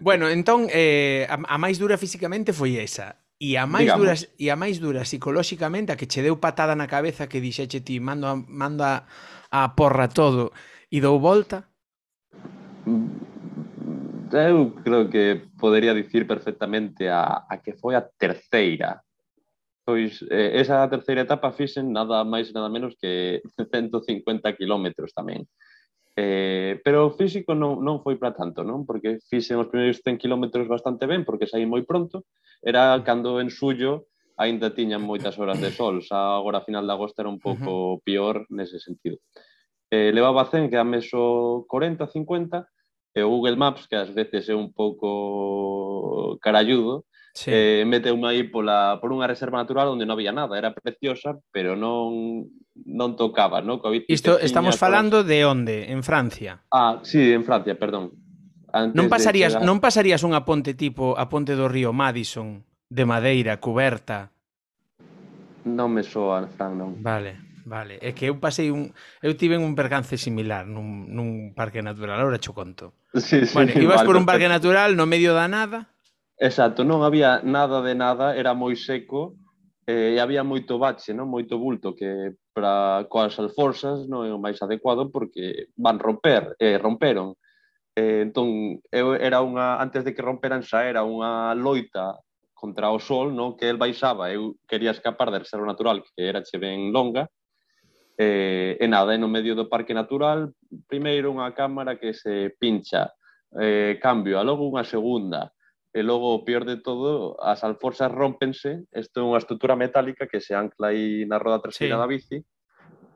bueno, 0.00 0.32
entón 0.32 0.72
eh, 0.72 1.28
a, 1.28 1.36
a 1.36 1.56
máis 1.60 1.76
dura 1.76 2.00
físicamente 2.00 2.56
foi 2.56 2.80
esa 2.80 3.20
E 3.44 3.60
a 3.60 3.68
máis 3.68 3.92
dura 3.92 4.16
duras 4.16 4.20
e 4.40 4.46
a 4.48 4.56
máis 4.56 4.80
dura 4.80 5.04
psicolóxicamente 5.04 5.92
a 5.92 5.98
que 6.00 6.08
che 6.08 6.24
deu 6.24 6.40
patada 6.40 6.72
na 6.72 6.88
cabeza 6.88 7.28
que 7.28 7.44
dixeche 7.44 7.84
ti 7.84 8.00
mando 8.00 8.24
a, 8.24 8.34
manda 8.40 9.04
a 9.52 9.76
porra 9.76 10.08
todo 10.08 10.48
e 10.88 10.96
dou 11.04 11.20
volta? 11.20 11.68
Mm, 12.88 14.32
eu 14.32 14.72
creo 14.80 15.04
que 15.12 15.44
podería 15.60 15.92
dicir 15.92 16.24
perfectamente 16.24 17.04
a, 17.12 17.44
a 17.44 17.60
que 17.60 17.76
foi 17.76 17.92
a 17.92 18.06
terceira. 18.16 19.04
Pois 19.84 20.24
eh, 20.32 20.56
esa 20.64 20.88
terceira 20.88 21.28
etapa 21.28 21.52
fixen 21.52 21.92
nada 21.92 22.24
máis 22.24 22.48
nada 22.48 22.72
menos 22.72 22.96
que 22.96 23.44
150 23.60 24.56
kilómetros 24.56 25.12
tamén. 25.12 25.44
Eh, 26.16 26.78
pero 26.86 27.10
o 27.10 27.14
físico 27.18 27.58
non, 27.58 27.82
non 27.82 27.98
foi 27.98 28.14
para 28.14 28.38
tanto, 28.38 28.62
non? 28.62 28.86
Porque 28.86 29.18
fixen 29.26 29.58
os 29.58 29.66
primeiros 29.66 29.98
100 29.98 30.22
km 30.22 30.46
bastante 30.70 31.10
ben, 31.10 31.26
porque 31.26 31.50
saí 31.50 31.66
moi 31.66 31.82
pronto. 31.82 32.26
Era 32.62 32.94
cando 33.02 33.42
en 33.42 33.50
suyo 33.50 34.06
aínda 34.38 34.74
tiñan 34.74 35.02
moitas 35.02 35.38
horas 35.38 35.58
de 35.62 35.70
sol, 35.70 36.02
xa 36.02 36.34
agora 36.38 36.62
a 36.62 36.66
final 36.66 36.86
de 36.86 36.94
agosto 36.94 37.22
era 37.22 37.30
un 37.30 37.38
pouco 37.38 37.70
uh 37.70 37.90
-huh. 37.98 38.02
pior 38.02 38.46
nese 38.50 38.78
sentido. 38.82 39.18
Eh, 39.90 40.10
levaba 40.10 40.50
100, 40.50 40.70
que 40.70 40.78
a 40.78 40.86
meso 40.86 41.66
40, 41.70 42.06
50, 42.06 42.66
e 43.14 43.22
o 43.22 43.30
Google 43.30 43.54
Maps, 43.54 43.86
que 43.86 43.94
ás 43.94 44.10
veces 44.10 44.50
é 44.50 44.54
un 44.54 44.74
pouco 44.74 46.38
carayudo, 46.42 47.06
Sí. 47.34 47.50
Eh, 47.52 47.84
meteume 47.84 48.28
aí 48.30 48.42
pola, 48.46 49.02
por 49.02 49.10
unha 49.10 49.26
reserva 49.26 49.58
natural 49.58 49.90
onde 49.90 50.06
non 50.06 50.14
había 50.14 50.30
nada, 50.30 50.54
era 50.54 50.70
preciosa, 50.70 51.34
pero 51.50 51.74
non 51.74 52.46
non 52.86 53.18
tocaba, 53.18 53.58
non? 53.58 53.82
COVID 53.82 54.06
Isto 54.06 54.38
estamos 54.38 54.78
falando 54.78 55.26
de 55.26 55.42
onde? 55.42 55.90
En 55.90 56.06
Francia. 56.06 56.62
Ah, 56.70 57.02
sí, 57.02 57.34
en 57.34 57.42
Francia, 57.42 57.74
perdón. 57.74 58.14
Antes 58.70 58.94
non 58.94 59.10
pasarías 59.10 59.58
chegar... 59.58 59.66
non 59.66 59.82
pasarías 59.82 60.22
unha 60.22 60.46
ponte 60.46 60.78
tipo 60.78 61.18
a 61.18 61.26
ponte 61.26 61.58
do 61.58 61.66
río 61.66 61.90
Madison 61.90 62.62
de 62.86 63.02
madeira 63.02 63.58
cuberta. 63.58 64.30
Non 65.66 65.90
me 65.90 66.06
soa, 66.06 66.46
Fran, 66.54 66.78
non. 66.78 67.02
Vale. 67.02 67.50
Vale, 67.64 67.96
é 68.04 68.12
que 68.12 68.28
eu 68.28 68.36
pasei 68.36 68.68
un 68.68 68.92
eu 69.24 69.32
tive 69.40 69.56
un 69.56 69.72
percance 69.72 70.20
similar 70.20 70.68
nun, 70.68 71.08
nun 71.08 71.56
parque 71.56 71.80
natural, 71.80 72.20
agora 72.20 72.36
cho 72.36 72.52
conto. 72.52 72.92
Sí, 73.16 73.48
sí, 73.48 73.56
bueno, 73.56 73.72
ibas 73.74 74.04
vale, 74.04 74.06
por 74.06 74.16
un 74.20 74.28
parque 74.28 74.52
natural 74.52 74.94
no 74.94 75.08
medio 75.08 75.32
da 75.32 75.48
nada 75.48 75.93
Exacto, 76.38 76.82
non 76.82 77.06
había 77.06 77.38
nada 77.46 77.78
de 77.78 77.94
nada, 77.94 78.34
era 78.34 78.58
moi 78.58 78.74
seco 78.74 79.38
eh, 79.86 80.16
e 80.16 80.18
había 80.18 80.42
moito 80.42 80.82
bache, 80.82 81.14
non? 81.14 81.30
moito 81.30 81.62
bulto 81.62 81.94
que 81.94 82.34
para 82.50 83.06
coas 83.06 83.38
alforzas 83.38 84.10
non 84.10 84.26
é 84.26 84.34
o 84.34 84.42
máis 84.42 84.58
adecuado 84.58 85.14
porque 85.14 85.70
van 85.78 86.02
romper, 86.02 86.58
eh, 86.58 86.74
romperon. 86.74 87.38
Eh, 87.94 88.26
entón, 88.26 88.82
eu 88.90 89.14
era 89.14 89.46
unha, 89.46 89.78
antes 89.78 90.02
de 90.02 90.10
que 90.10 90.26
romperan 90.26 90.66
xa 90.66 90.82
era 90.90 91.06
unha 91.06 91.54
loita 91.54 92.18
contra 92.50 92.90
o 92.90 92.98
sol, 92.98 93.30
non? 93.30 93.54
que 93.54 93.70
el 93.70 93.78
baixaba, 93.78 94.34
eu 94.34 94.58
quería 94.66 94.90
escapar 94.90 95.30
da 95.30 95.38
reserva 95.38 95.70
natural 95.70 96.02
que 96.02 96.26
era 96.26 96.42
che 96.42 96.58
ben 96.58 96.90
longa, 96.90 97.30
eh, 98.18 98.74
e 98.74 98.86
nada, 98.90 99.14
e 99.14 99.18
no 99.22 99.30
medio 99.30 99.54
do 99.54 99.70
parque 99.70 99.94
natural, 99.94 100.50
primeiro 100.90 101.30
unha 101.30 101.54
cámara 101.54 101.94
que 101.94 102.10
se 102.10 102.50
pincha, 102.58 103.14
eh, 103.54 104.02
cambio, 104.02 104.34
a 104.38 104.42
logo 104.42 104.66
unha 104.66 104.82
segunda, 104.82 105.54
e 105.94 106.02
logo 106.02 106.34
o 106.34 106.42
peor 106.42 106.66
de 106.66 106.82
todo, 106.82 107.38
as 107.38 107.62
alforzas 107.62 108.10
rompense, 108.10 108.82
isto 108.90 109.22
é 109.22 109.22
unha 109.22 109.38
estrutura 109.38 109.78
metálica 109.78 110.26
que 110.26 110.42
se 110.42 110.50
ancla 110.50 110.90
aí 110.90 111.22
na 111.22 111.38
roda 111.38 111.62
traseira 111.62 111.94
sí. 111.94 112.00
da 112.02 112.10
bici, 112.10 112.38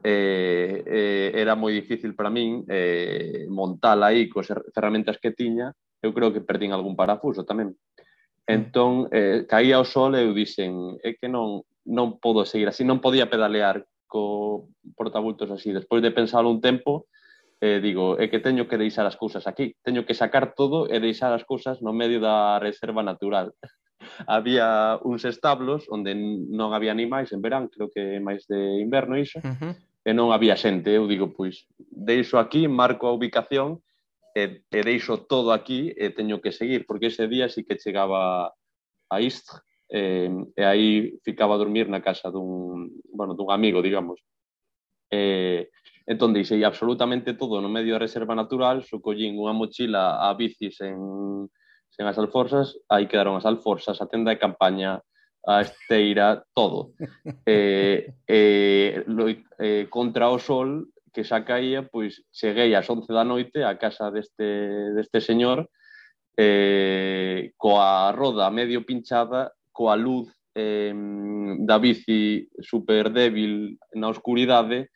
eh, 0.06 0.86
eh, 0.86 1.28
era 1.34 1.58
moi 1.58 1.74
difícil 1.74 2.14
para 2.14 2.30
min 2.30 2.62
eh, 2.70 3.50
montala 3.50 4.14
aí 4.14 4.30
cos 4.30 4.46
ferramentas 4.70 5.18
que 5.18 5.34
tiña, 5.34 5.74
eu 5.98 6.14
creo 6.14 6.30
que 6.30 6.46
perdín 6.46 6.70
algún 6.70 6.94
parafuso 6.94 7.42
tamén. 7.42 7.74
Mm. 7.74 8.46
Entón, 8.46 8.92
eh, 9.10 9.42
caía 9.50 9.82
o 9.82 9.84
sol 9.84 10.14
e 10.14 10.22
eu 10.22 10.30
dixen, 10.30 11.02
é 11.02 11.18
que 11.18 11.26
non, 11.26 11.66
non 11.82 12.22
podo 12.22 12.46
seguir 12.46 12.70
así, 12.70 12.86
non 12.86 13.02
podía 13.02 13.26
pedalear 13.26 13.82
co 14.06 14.70
portabultos 14.94 15.50
así. 15.50 15.74
Despois 15.74 15.98
de 15.98 16.14
pensar 16.14 16.46
un 16.46 16.62
tempo, 16.62 17.10
eh, 17.60 17.80
digo, 17.82 18.18
é 18.18 18.28
que 18.30 18.38
teño 18.38 18.68
que 18.68 18.78
deixar 18.78 19.06
as 19.06 19.18
cousas 19.18 19.46
aquí, 19.46 19.74
teño 19.82 20.06
que 20.06 20.14
sacar 20.14 20.54
todo 20.54 20.86
e 20.86 21.02
deixar 21.02 21.34
as 21.34 21.42
cousas 21.42 21.82
no 21.82 21.92
medio 21.92 22.22
da 22.22 22.58
reserva 22.62 23.02
natural. 23.02 23.54
había 24.26 24.98
uns 25.02 25.24
establos 25.24 25.86
onde 25.90 26.14
non 26.14 26.70
había 26.70 26.94
animais 26.94 27.34
en 27.34 27.42
verán, 27.42 27.66
creo 27.66 27.90
que 27.90 28.22
máis 28.22 28.46
de 28.46 28.78
inverno 28.78 29.18
iso, 29.18 29.42
uh 29.42 29.54
-huh. 29.58 29.74
e 30.06 30.10
non 30.14 30.30
había 30.30 30.54
xente. 30.54 30.94
Eu 30.94 31.10
digo, 31.10 31.34
pois, 31.34 31.66
deixo 31.90 32.38
aquí, 32.38 32.70
marco 32.70 33.10
a 33.10 33.14
ubicación, 33.14 33.82
e, 34.34 34.62
e 34.70 34.80
deixo 34.86 35.26
todo 35.26 35.50
aquí 35.50 35.90
e 35.98 36.14
teño 36.14 36.38
que 36.38 36.54
seguir, 36.54 36.86
porque 36.86 37.10
ese 37.10 37.26
día 37.26 37.50
sí 37.50 37.66
que 37.66 37.78
chegaba 37.78 38.54
a 39.10 39.16
Istre, 39.18 39.66
eh, 39.90 40.30
e 40.54 40.62
aí 40.62 41.18
ficaba 41.24 41.56
a 41.56 41.62
dormir 41.62 41.88
na 41.88 42.04
casa 42.04 42.30
dun, 42.30 42.92
bueno, 43.10 43.34
dun 43.34 43.50
amigo, 43.50 43.82
digamos. 43.82 44.20
Eh, 45.10 45.72
Entón 46.08 46.32
deixei 46.32 46.64
absolutamente 46.64 47.36
todo 47.36 47.60
no 47.60 47.68
medio 47.68 48.00
da 48.00 48.04
reserva 48.08 48.32
natural, 48.32 48.80
só 48.80 48.96
collín 48.96 49.36
unha 49.36 49.52
mochila 49.52 50.24
a 50.24 50.32
bicis 50.32 50.80
en, 50.80 50.96
sen 51.92 52.08
as 52.08 52.16
alforzas, 52.16 52.80
aí 52.88 53.04
quedaron 53.04 53.36
as 53.36 53.44
alforzas, 53.44 54.00
a 54.00 54.08
tenda 54.08 54.32
de 54.32 54.40
campaña, 54.40 55.04
a 55.44 55.60
esteira, 55.60 56.40
todo. 56.56 56.96
eh, 57.44 58.08
eh, 58.24 59.04
lo, 59.04 59.28
eh, 59.28 59.84
contra 59.92 60.32
o 60.32 60.40
sol, 60.40 60.88
que 61.12 61.28
xa 61.28 61.44
caía, 61.44 61.84
pois 61.84 62.24
cheguei 62.32 62.72
ás 62.72 62.88
11 62.88 63.12
da 63.12 63.24
noite 63.26 63.60
á 63.60 63.76
casa 63.76 64.08
deste, 64.08 64.96
deste 64.96 65.20
señor 65.20 65.68
eh, 66.38 67.52
coa 67.58 68.14
roda 68.16 68.48
medio 68.48 68.80
pinchada, 68.86 69.52
coa 69.76 69.98
luz 69.98 70.30
eh, 70.54 70.94
da 71.68 71.76
bici 71.76 72.46
super 72.62 73.10
débil 73.10 73.76
na 73.98 74.08
oscuridade, 74.08 74.88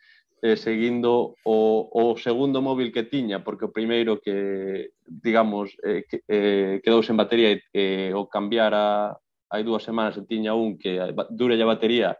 eh, 0.43 0.57
seguindo 0.59 1.39
o, 1.47 1.89
o 1.89 2.19
segundo 2.19 2.61
móvil 2.61 2.91
que 2.91 3.07
tiña, 3.07 3.47
porque 3.47 3.71
o 3.71 3.73
primeiro 3.73 4.19
que, 4.19 4.91
digamos, 5.07 5.79
eh, 5.87 6.03
que, 6.11 6.27
eh, 6.27 6.83
quedou 6.83 7.07
sen 7.07 7.15
batería 7.15 7.55
e 7.55 7.63
eh, 7.71 8.11
o 8.11 8.27
cambiar 8.27 8.75
a, 8.75 9.15
hai 9.55 9.63
dúas 9.63 9.87
semanas 9.87 10.19
e 10.19 10.27
tiña 10.27 10.59
un 10.59 10.75
que 10.75 10.99
dura 11.31 11.55
a 11.55 11.71
batería 11.71 12.19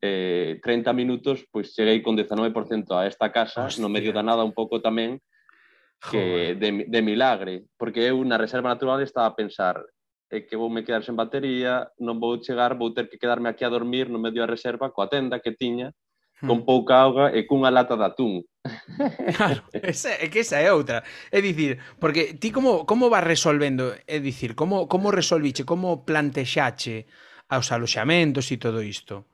eh, 0.00 0.56
30 0.64 0.96
minutos, 0.96 1.44
pois 1.52 1.76
cheguei 1.76 2.00
con 2.00 2.16
19% 2.16 2.96
a 2.96 3.04
esta 3.04 3.28
casa, 3.28 3.68
Hostia. 3.68 3.84
no 3.84 3.92
medio 3.92 4.16
da 4.16 4.24
nada 4.24 4.40
un 4.40 4.56
pouco 4.56 4.80
tamén, 4.80 5.20
que 6.00 6.56
de, 6.56 6.84
de 6.88 7.00
milagre, 7.00 7.64
porque 7.76 8.08
eu 8.08 8.20
na 8.24 8.40
reserva 8.40 8.72
natural 8.72 9.00
estaba 9.00 9.28
a 9.28 9.36
pensar 9.36 9.80
eh, 10.32 10.44
que 10.44 10.56
vou 10.56 10.72
me 10.72 10.84
quedar 10.84 11.04
sen 11.04 11.16
batería, 11.16 11.88
non 12.00 12.20
vou 12.20 12.40
chegar, 12.40 12.72
vou 12.76 12.92
ter 12.92 13.08
que 13.08 13.20
quedarme 13.20 13.48
aquí 13.52 13.64
a 13.64 13.72
dormir 13.72 14.08
no 14.08 14.20
medio 14.20 14.44
da 14.44 14.52
reserva 14.52 14.92
coa 14.92 15.08
tenda 15.08 15.40
que 15.40 15.52
tiña, 15.52 15.92
con 16.40 16.62
hmm. 16.62 16.66
pouca 16.66 17.00
auga 17.00 17.30
e 17.30 17.46
cunha 17.46 17.70
lata 17.70 17.96
de 17.96 18.04
atún. 18.04 18.34
Claro, 19.36 19.62
esa, 19.72 20.16
é 20.16 20.28
que 20.32 20.40
esa 20.40 20.58
é 20.60 20.72
outra. 20.72 21.04
É 21.30 21.40
dicir, 21.40 21.78
porque 22.00 22.34
ti 22.34 22.50
como, 22.50 22.86
como 22.86 23.10
vas 23.12 23.24
resolvendo, 23.24 23.92
é 24.06 24.18
dicir, 24.20 24.54
como, 24.54 24.88
como 24.88 25.12
resolviche, 25.12 25.64
como 25.64 26.04
plantexache 26.04 27.06
aos 27.48 27.70
aloxamentos 27.72 28.48
e 28.50 28.56
todo 28.56 28.80
isto? 28.80 29.28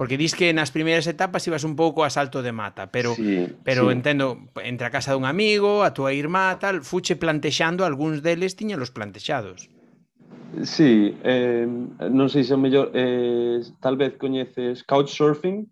Porque 0.00 0.16
dis 0.16 0.32
que 0.32 0.48
nas 0.56 0.72
primeiras 0.72 1.04
etapas 1.04 1.44
ibas 1.44 1.60
un 1.60 1.76
pouco 1.76 2.08
a 2.08 2.10
salto 2.10 2.40
de 2.40 2.56
mata, 2.56 2.88
pero 2.88 3.12
sí, 3.12 3.52
pero 3.60 3.84
sí. 3.84 3.92
entendo, 3.92 4.48
entre 4.64 4.88
a 4.88 4.94
casa 4.94 5.12
dun 5.12 5.28
amigo, 5.28 5.84
a 5.84 5.92
túa 5.92 6.16
irmá, 6.16 6.56
tal, 6.56 6.80
fuche 6.80 7.20
plantexando, 7.20 7.84
algúns 7.84 8.24
deles 8.24 8.56
tiña 8.56 8.80
los 8.80 8.88
plantexados. 8.88 9.68
Sí, 10.64 11.14
eh, 11.20 11.68
non 12.08 12.32
sei 12.32 12.48
se 12.48 12.56
o 12.56 12.58
mellor, 12.58 12.96
eh, 12.96 13.60
tal 13.84 14.00
vez 14.00 14.16
coñeces 14.16 14.82
Couchsurfing? 14.88 15.68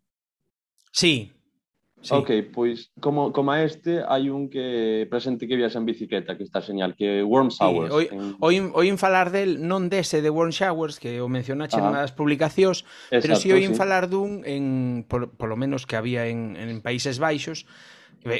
Sí. 0.98 1.30
sí. 2.02 2.12
Ok, 2.12 2.30
pois 2.52 2.90
como, 2.98 3.30
como 3.30 3.54
este 3.54 4.02
hai 4.02 4.34
un 4.34 4.50
que 4.50 5.06
presente 5.06 5.46
que 5.46 5.54
viaxa 5.54 5.78
en 5.78 5.86
bicicleta 5.86 6.34
que 6.34 6.42
está 6.42 6.58
señal, 6.58 6.98
que 6.98 7.22
Warm 7.22 7.54
Showers. 7.54 7.94
Sí, 7.94 7.94
oi, 7.94 8.06
en... 8.10 8.34
oín, 8.42 8.64
oín 8.74 8.98
falar 8.98 9.30
del 9.30 9.62
non 9.62 9.86
dese 9.86 10.18
de 10.18 10.30
Warm 10.34 10.50
Showers 10.50 10.98
que 10.98 11.22
o 11.22 11.30
mencionaxe 11.30 11.78
ah, 11.78 11.94
nas 11.94 12.10
publicacións, 12.10 12.82
Exacto, 13.14 13.22
pero 13.22 13.32
si 13.38 13.54
oín 13.54 13.72
sí. 13.74 13.78
falar 13.78 14.10
dun 14.10 14.42
en 14.42 15.06
por, 15.06 15.30
por 15.38 15.46
lo 15.46 15.54
menos 15.54 15.86
que 15.86 15.94
había 15.94 16.26
en, 16.26 16.58
en 16.58 16.82
Países 16.82 17.22
Baixos, 17.22 17.62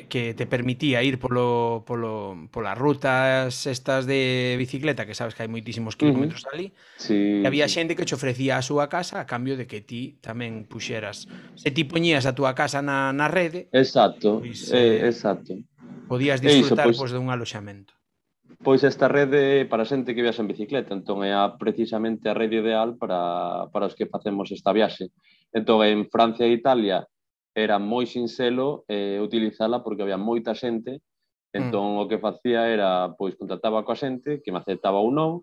que 0.08 0.34
te 0.34 0.46
permitía 0.46 1.02
ir 1.02 1.18
polo, 1.18 1.84
polo, 1.86 2.48
polas 2.50 2.76
rutas 2.76 3.66
estas 3.66 4.06
de 4.06 4.56
bicicleta, 4.58 5.06
que 5.06 5.14
sabes 5.14 5.34
que 5.34 5.46
hai 5.46 5.50
moitísimos 5.50 5.94
kilómetros 5.94 6.42
uh 6.44 6.50
-huh. 6.50 6.54
ali, 6.54 6.66
sí, 6.98 7.42
e 7.42 7.46
había 7.46 7.70
sí. 7.70 7.78
xente 7.78 7.94
que 7.94 8.04
te 8.04 8.14
ofrecía 8.14 8.58
a 8.58 8.62
súa 8.62 8.90
casa 8.90 9.22
a 9.22 9.26
cambio 9.26 9.54
de 9.54 9.70
que 9.70 9.80
ti 9.80 10.18
tamén 10.18 10.66
puxeras. 10.66 11.30
Se 11.54 11.70
ti 11.70 11.86
poñías 11.86 12.26
a 12.26 12.34
túa 12.34 12.58
casa 12.58 12.82
na, 12.82 13.14
na 13.14 13.30
rede... 13.30 13.70
Exacto, 13.70 14.42
pois, 14.42 14.68
eh, 14.74 15.06
eh 15.06 15.08
exacto. 15.08 15.54
Podías 16.10 16.42
disfrutar 16.42 16.90
iso, 16.90 16.98
pois, 16.98 16.98
pois, 16.98 17.12
dun 17.14 17.30
aloxamento. 17.30 17.94
Pois 18.58 18.82
esta 18.82 19.06
rede 19.06 19.64
para 19.70 19.86
xente 19.86 20.12
que 20.18 20.26
viaxa 20.26 20.42
en 20.42 20.50
bicicleta, 20.50 20.90
entón 20.90 21.22
é 21.22 21.30
a, 21.30 21.54
precisamente 21.54 22.26
a 22.26 22.34
rede 22.34 22.58
ideal 22.58 22.98
para, 22.98 23.70
para 23.70 23.86
os 23.86 23.94
que 23.94 24.10
facemos 24.10 24.50
esta 24.50 24.74
viaxe. 24.74 25.14
Entón, 25.54 25.86
en 25.86 26.10
Francia 26.10 26.44
e 26.44 26.52
Italia 26.52 27.06
era 27.58 27.82
moi 27.82 28.06
sinxelo 28.06 28.86
eh, 28.86 29.18
utilizala 29.18 29.82
porque 29.82 30.02
había 30.06 30.20
moita 30.20 30.54
xente, 30.54 31.02
entón 31.50 31.98
mm. 31.98 32.00
o 32.00 32.08
que 32.08 32.22
facía 32.22 32.70
era, 32.70 33.10
pois, 33.18 33.34
contactaba 33.34 33.82
coa 33.82 33.98
xente, 33.98 34.38
que 34.42 34.52
me 34.54 34.62
aceptaba 34.62 35.02
ou 35.02 35.10
non, 35.10 35.42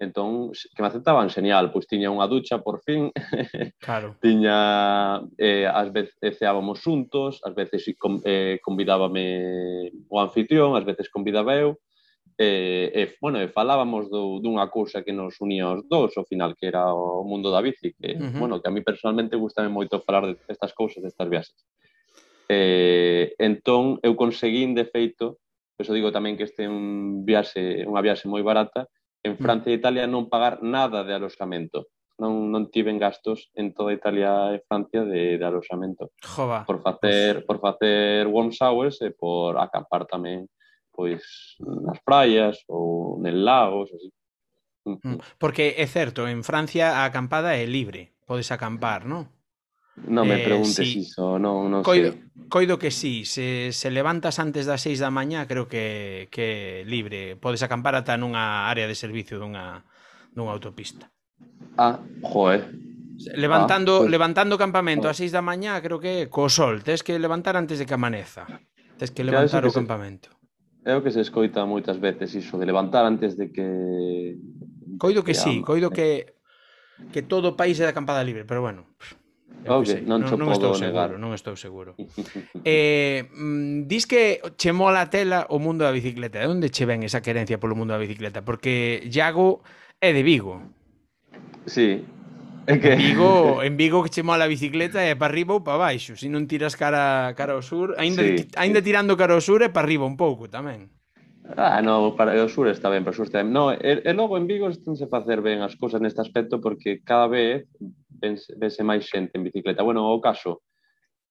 entón, 0.00 0.50
que 0.74 0.80
me 0.80 0.88
aceptaban 0.88 1.28
señal 1.28 1.68
pois 1.68 1.84
tiña 1.84 2.08
unha 2.08 2.24
ducha 2.24 2.64
por 2.64 2.80
fin, 2.80 3.12
claro. 3.84 4.16
tiña, 4.24 5.20
eh, 5.36 5.68
ás 5.68 5.92
veces 5.92 6.40
ceábamos 6.40 6.80
xuntos, 6.80 7.44
ás 7.44 7.52
veces 7.52 7.84
eh, 8.24 8.56
convidábame 8.64 9.92
o 10.08 10.16
anfitrión, 10.16 10.72
ás 10.72 10.88
veces 10.88 11.12
convidaba 11.12 11.52
eu, 11.60 11.76
e, 12.40 12.90
e 12.94 13.02
bueno, 13.20 13.36
e 13.36 13.52
falábamos 13.52 14.08
do, 14.08 14.40
dunha 14.40 14.72
cousa 14.72 15.04
que 15.04 15.12
nos 15.12 15.36
unía 15.44 15.76
os 15.76 15.84
dous 15.84 16.16
ao 16.16 16.24
final, 16.24 16.56
que 16.56 16.72
era 16.72 16.88
o 16.88 17.20
mundo 17.20 17.52
da 17.52 17.60
bici, 17.60 17.92
que, 17.92 18.16
uh 18.16 18.32
-huh. 18.32 18.40
bueno, 18.40 18.64
que 18.64 18.68
a 18.68 18.72
mí 18.72 18.80
personalmente 18.80 19.36
gustame 19.36 19.68
moito 19.68 20.00
falar 20.00 20.24
destas 20.48 20.72
cousas, 20.72 21.04
destas 21.04 21.28
viaxes. 21.28 21.60
E, 22.48 23.36
entón, 23.36 24.00
eu 24.00 24.16
conseguín, 24.16 24.72
de 24.72 24.88
feito, 24.88 25.36
eso 25.76 25.92
digo 25.92 26.08
tamén 26.16 26.40
que 26.40 26.48
este 26.48 26.64
é 26.64 26.72
un 26.72 27.28
viaxe, 27.28 27.84
unha 27.84 28.00
viaxe 28.00 28.24
moi 28.24 28.40
barata, 28.40 28.88
en 29.20 29.36
mm. 29.36 29.44
Francia 29.44 29.68
uh 29.68 29.76
-huh. 29.76 29.76
e 29.76 29.80
Italia 29.84 30.04
non 30.08 30.32
pagar 30.32 30.64
nada 30.64 31.04
de 31.04 31.12
aloxamento. 31.12 31.92
Non, 32.16 32.48
non 32.48 32.72
tiven 32.72 32.96
gastos 32.96 33.52
en 33.52 33.76
toda 33.76 33.92
Italia 33.92 34.56
e 34.56 34.64
Francia 34.64 35.04
de, 35.04 35.36
de 35.36 35.44
aloxamento. 35.44 36.08
Jova. 36.24 36.64
Por 36.64 36.80
facer, 36.80 37.44
por 37.44 37.60
facer 37.60 38.24
warm 38.32 38.48
showers 38.48 38.96
e 39.04 39.12
por 39.12 39.60
acampar 39.60 40.08
tamén 40.08 40.48
pois 40.92 41.56
nas 41.60 41.98
praias 42.04 42.60
ou 42.68 43.18
nel 43.22 43.44
lagos, 43.44 43.90
así. 43.94 44.10
Mm, 44.84 45.20
porque 45.38 45.76
é 45.78 45.86
certo, 45.86 46.26
en 46.26 46.42
Francia 46.42 47.00
a 47.00 47.04
acampada 47.04 47.54
é 47.54 47.64
libre, 47.66 48.12
podes 48.26 48.50
acampar, 48.50 49.04
non? 49.04 49.28
Non 50.00 50.24
me 50.24 50.40
eh, 50.40 50.46
preguntes 50.46 50.80
eh, 50.80 50.88
si... 50.88 51.04
iso, 51.04 51.36
non, 51.36 51.68
non 51.68 51.84
coido, 51.84 52.16
sei. 52.16 52.48
Coido 52.48 52.80
que 52.80 52.88
sí, 52.88 53.28
se, 53.28 53.70
se 53.76 53.92
levantas 53.92 54.40
antes 54.40 54.64
das 54.64 54.80
seis 54.80 54.98
da 54.98 55.12
mañá 55.12 55.44
creo 55.44 55.68
que, 55.68 56.32
que 56.32 56.82
libre, 56.88 57.36
podes 57.36 57.60
acampar 57.60 57.92
ata 57.92 58.16
nunha 58.16 58.70
área 58.70 58.88
de 58.88 58.96
servicio 58.96 59.36
dunha, 59.36 59.84
dunha 60.32 60.54
autopista. 60.56 61.12
Ah, 61.76 62.00
joe. 62.22 62.64
Levantando, 63.36 63.96
ah, 63.96 63.98
pues... 64.00 64.10
levantando 64.10 64.56
campamento 64.56 65.08
a 65.08 65.14
6 65.14 65.32
da 65.32 65.44
mañá 65.44 65.76
creo 65.84 66.00
que 66.00 66.32
co 66.32 66.48
sol, 66.48 66.80
tes 66.80 67.04
que 67.04 67.18
levantar 67.20 67.56
antes 67.56 67.76
de 67.76 67.84
que 67.84 67.94
amaneza. 67.94 68.48
Tes 68.96 69.12
que 69.12 69.24
levantar 69.24 69.64
o 69.68 69.72
campamento. 69.72 70.32
Se... 70.32 70.39
É 70.84 70.96
o 70.96 71.02
que 71.04 71.12
se 71.12 71.20
escoita 71.20 71.66
moitas 71.68 72.00
veces 72.00 72.32
iso 72.34 72.56
de 72.56 72.64
levantar 72.64 73.04
antes 73.04 73.36
de 73.36 73.52
que 73.52 74.40
Coido 74.96 75.24
que, 75.24 75.32
que 75.32 75.38
sí, 75.38 75.60
coido 75.60 75.90
que 75.90 76.40
que 77.12 77.22
todo 77.22 77.52
o 77.52 77.56
país 77.56 77.80
é 77.80 77.84
da 77.88 77.96
campada 77.96 78.24
libre, 78.24 78.44
pero 78.44 78.60
bueno. 78.60 78.84
Okay, 79.60 80.04
non, 80.08 80.24
non, 80.24 80.40
non 80.40 80.48
estou 80.56 80.72
negar. 80.72 81.12
seguro, 81.12 81.20
non 81.20 81.30
estou 81.36 81.54
seguro. 81.56 81.90
eh, 82.64 83.28
mm, 83.28 83.84
dis 83.84 84.08
que 84.08 84.40
che 84.56 84.72
mola 84.72 85.04
a 85.04 85.10
tela 85.12 85.44
o 85.52 85.60
mundo 85.60 85.84
da 85.84 85.92
bicicleta. 85.92 86.40
De 86.40 86.48
onde 86.48 86.72
che 86.72 86.88
ven 86.88 87.04
esa 87.04 87.20
querencia 87.20 87.60
polo 87.60 87.76
mundo 87.76 87.92
da 87.92 88.00
bicicleta? 88.00 88.40
Porque 88.40 89.04
Iago 89.04 89.60
é 90.00 90.16
de 90.16 90.22
Vigo. 90.24 90.64
Sí, 91.68 92.04
É 92.70 92.78
que... 92.78 92.94
En 92.94 93.02
Vigo, 93.02 93.62
en 93.66 93.74
Vigo 93.74 93.98
que 94.06 94.10
che 94.14 94.22
mola 94.22 94.46
a 94.46 94.52
bicicleta 94.52 95.02
é 95.02 95.18
para 95.18 95.34
arriba 95.34 95.58
ou 95.58 95.66
para 95.66 95.90
baixo. 95.90 96.14
Se 96.14 96.30
non 96.30 96.46
tiras 96.46 96.78
cara, 96.78 97.34
cara 97.34 97.58
ao 97.58 97.62
sur, 97.66 97.98
ainda, 97.98 98.22
sí. 98.22 98.46
ainda 98.54 98.78
tirando 98.78 99.18
cara 99.18 99.34
ao 99.34 99.42
sur 99.42 99.58
é 99.66 99.74
para 99.74 99.82
arriba 99.82 100.06
un 100.06 100.14
pouco 100.14 100.46
tamén. 100.46 100.86
Ah, 101.58 101.82
no, 101.82 102.14
para 102.14 102.38
o 102.38 102.48
sur 102.48 102.70
está 102.70 102.86
ben, 102.86 103.02
para 103.02 103.10
o 103.10 103.16
sur 103.18 103.26
está 103.26 103.42
ben. 103.42 103.50
No, 103.50 103.74
e, 103.74 104.06
e 104.06 104.12
logo 104.14 104.38
en 104.38 104.46
Vigo 104.46 104.70
estánse 104.70 105.10
facer 105.10 105.42
ben 105.42 105.66
as 105.66 105.74
cousas 105.74 105.98
neste 105.98 106.22
aspecto 106.22 106.62
porque 106.62 107.02
cada 107.02 107.26
vez 107.26 107.66
vese, 108.54 108.86
máis 108.86 109.10
xente 109.10 109.34
en 109.34 109.42
bicicleta. 109.42 109.82
Bueno, 109.82 110.06
o 110.06 110.22
caso, 110.22 110.62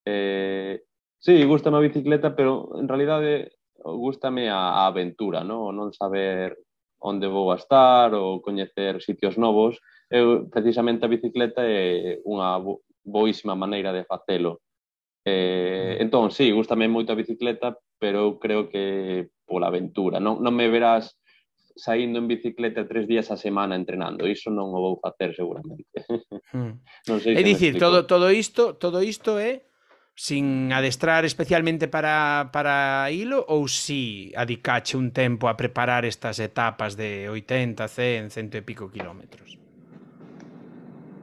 eh, 0.04 0.84
sí, 1.24 1.40
gustame 1.48 1.80
a 1.80 1.88
bicicleta, 1.88 2.36
pero 2.36 2.76
en 2.76 2.92
realidade 2.92 3.56
gustame 3.80 4.52
a, 4.52 4.84
a 4.84 4.92
aventura, 4.92 5.48
no? 5.48 5.72
Non 5.72 5.96
saber 5.96 6.60
onde 7.00 7.32
vou 7.32 7.56
a 7.56 7.60
estar 7.62 8.12
ou 8.12 8.44
coñecer 8.44 9.00
sitios 9.00 9.40
novos, 9.40 9.80
eu, 10.10 10.50
precisamente 10.50 11.06
a 11.06 11.12
bicicleta 11.12 11.62
é 11.62 12.20
unha 12.26 12.58
boísima 13.06 13.54
maneira 13.54 13.94
de 13.94 14.04
facelo. 14.04 14.62
Eh, 15.26 15.98
mm. 15.98 16.04
entón, 16.04 16.32
sí, 16.34 16.50
gustame 16.52 16.90
moito 16.90 17.14
a 17.14 17.20
bicicleta, 17.20 17.78
pero 18.02 18.20
eu 18.20 18.32
creo 18.42 18.70
que 18.70 19.30
pola 19.46 19.70
aventura. 19.70 20.18
Non, 20.18 20.42
non 20.42 20.54
me 20.58 20.68
verás 20.70 21.18
saindo 21.80 22.20
en 22.20 22.28
bicicleta 22.28 22.88
tres 22.88 23.08
días 23.08 23.32
a 23.32 23.38
semana 23.38 23.78
entrenando. 23.78 24.28
Iso 24.28 24.50
non 24.52 24.74
o 24.74 24.80
vou 24.82 24.96
facer 25.00 25.34
seguramente. 25.38 25.86
Mm. 26.50 26.82
non 27.14 27.22
sei 27.22 27.38
se 27.38 27.42
é 27.42 27.46
dicir, 27.46 27.78
todo 27.78 28.10
todo 28.10 28.34
isto, 28.34 28.74
todo 28.74 29.06
isto 29.06 29.38
é 29.38 29.70
sin 30.18 30.74
adestrar 30.74 31.24
especialmente 31.24 31.88
para, 31.88 32.50
para 32.52 33.06
hilo 33.14 33.46
ou 33.46 33.70
si 33.70 34.34
adicache 34.34 34.98
un 34.98 35.14
tempo 35.14 35.46
a 35.46 35.54
preparar 35.54 36.10
estas 36.10 36.42
etapas 36.42 36.98
de 36.98 37.30
80, 37.30 37.86
100, 37.86 38.34
cento 38.34 38.58
e 38.58 38.66
pico 38.66 38.90
kilómetros? 38.90 39.69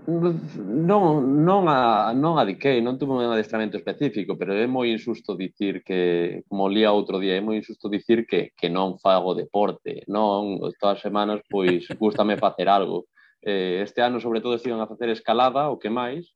Non, 0.06 1.42
non, 1.42 1.66
a, 1.66 2.14
non 2.14 2.38
adiquei, 2.38 2.78
non 2.80 2.94
tuve 2.96 3.18
un 3.18 3.26
adestramento 3.26 3.76
específico, 3.76 4.38
pero 4.38 4.54
é 4.54 4.66
moi 4.70 4.94
insusto 4.94 5.34
dicir 5.34 5.82
que, 5.82 6.46
como 6.46 6.70
lía 6.70 6.94
outro 6.94 7.18
día, 7.18 7.34
é 7.34 7.42
moi 7.42 7.58
insusto 7.58 7.90
dicir 7.90 8.22
que, 8.22 8.54
que 8.54 8.70
non 8.70 9.02
fago 9.02 9.34
deporte, 9.34 10.06
non, 10.06 10.62
todas 10.78 10.98
as 10.98 11.02
semanas, 11.02 11.42
pois, 11.50 11.90
gustame 11.98 12.38
facer 12.38 12.70
algo. 12.70 13.10
Eh, 13.42 13.82
este 13.82 13.98
ano, 13.98 14.22
sobre 14.22 14.38
todo, 14.38 14.54
estiven 14.54 14.78
a 14.78 14.86
facer 14.86 15.10
escalada, 15.10 15.74
o 15.74 15.78
que 15.82 15.90
máis, 15.90 16.35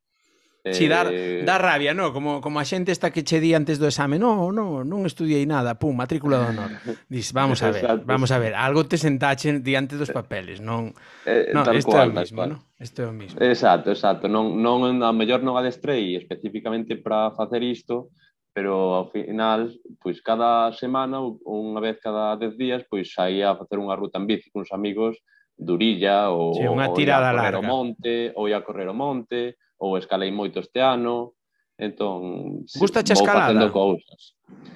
Si, 0.65 0.75
sí, 0.75 0.89
dar, 0.89 1.09
eh, 1.11 1.45
rabia, 1.47 1.95
non? 1.97 2.13
Como, 2.13 2.45
como 2.45 2.61
a 2.61 2.69
xente 2.69 2.93
esta 2.93 3.09
que 3.09 3.25
che 3.25 3.41
di 3.41 3.57
antes 3.57 3.81
do 3.81 3.89
exame, 3.89 4.21
non, 4.21 4.53
non, 4.53 4.85
non 4.85 5.09
estudiei 5.09 5.49
nada, 5.49 5.81
pum, 5.81 5.97
matrícula 5.97 6.37
de 6.37 6.47
honor. 6.53 6.71
Dis, 7.09 7.33
vamos 7.33 7.65
a 7.65 7.73
ver, 7.73 7.89
Exacto. 7.89 8.05
vamos 8.05 8.29
a 8.29 8.37
ver, 8.37 8.53
algo 8.53 8.85
te 8.85 9.01
sentache 9.01 9.65
diante 9.65 9.97
dos 9.97 10.13
papeles, 10.13 10.61
non? 10.61 10.93
Eh, 11.25 11.49
eh 11.49 11.55
non, 11.57 11.65
tal 11.65 11.81
isto 11.81 11.97
cual, 11.97 12.09
é 12.09 12.13
o 12.13 12.21
mismo, 12.21 12.41
non? 12.45 12.61
Isto 12.77 12.99
é 13.01 13.07
o 13.09 13.15
mismo. 13.17 13.41
Exacto, 13.41 13.89
exacto. 13.89 14.29
Non, 14.29 14.61
non, 14.61 15.01
a 15.01 15.13
mellor 15.17 15.41
non 15.41 15.57
adestrei 15.57 16.13
especificamente 16.21 17.01
para 17.01 17.33
facer 17.33 17.65
isto, 17.65 18.13
pero 18.53 19.01
ao 19.01 19.09
final, 19.09 19.73
pois 19.97 20.21
cada 20.21 20.77
semana, 20.77 21.25
unha 21.25 21.81
vez 21.81 21.97
cada 22.05 22.37
10 22.37 22.61
días, 22.61 22.85
pois 22.85 23.09
saía 23.09 23.57
a 23.57 23.57
facer 23.57 23.81
unha 23.81 23.97
ruta 23.97 24.21
en 24.21 24.29
bici 24.29 24.53
cuns 24.53 24.69
amigos 24.77 25.17
Durilla 25.61 26.33
ou 26.33 26.57
sí, 26.57 26.65
unha 26.65 26.89
tirada 26.97 27.29
ou 27.29 27.37
a 27.37 27.37
correr 27.37 27.53
larga. 27.53 27.61
o 27.61 27.69
monte, 27.69 28.15
ou 28.33 28.49
ia 28.49 28.59
a 28.59 28.65
correr 28.65 28.89
o 28.89 28.97
monte, 28.97 29.61
ou 29.81 29.97
escalei 29.97 30.29
moito 30.31 30.61
este 30.61 30.79
ano, 30.85 31.35
entón 31.81 32.63
Gustache 32.77 33.17
vou 33.17 33.25
escalada. 33.25 33.57
facendo 33.57 33.67
eh? 33.67 33.73
cousas. 33.73 34.21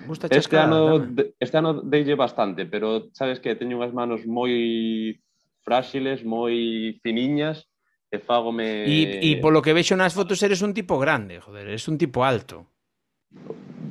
Gustache 0.08 0.40
este 0.40 0.56
escalada, 0.56 0.96
ano 0.96 1.12
este 1.38 1.56
ano 1.60 1.70
deille 1.84 2.16
bastante, 2.16 2.64
pero 2.64 3.12
sabes 3.12 3.38
que 3.38 3.52
teño 3.54 3.76
unhas 3.76 3.92
manos 3.92 4.24
moi 4.24 5.20
fráxiles, 5.60 6.24
moi 6.24 6.96
finiñas, 7.04 7.68
e 8.14 8.18
fágome 8.18 8.88
E 8.88 9.36
polo 9.42 9.60
que 9.60 9.76
vexo 9.76 9.98
nas 9.98 10.14
fotos 10.16 10.40
eres 10.40 10.62
un 10.62 10.72
tipo 10.72 10.96
grande, 10.96 11.42
joder, 11.42 11.68
eres 11.68 11.84
un 11.90 11.98
tipo 12.00 12.24
alto. 12.24 12.70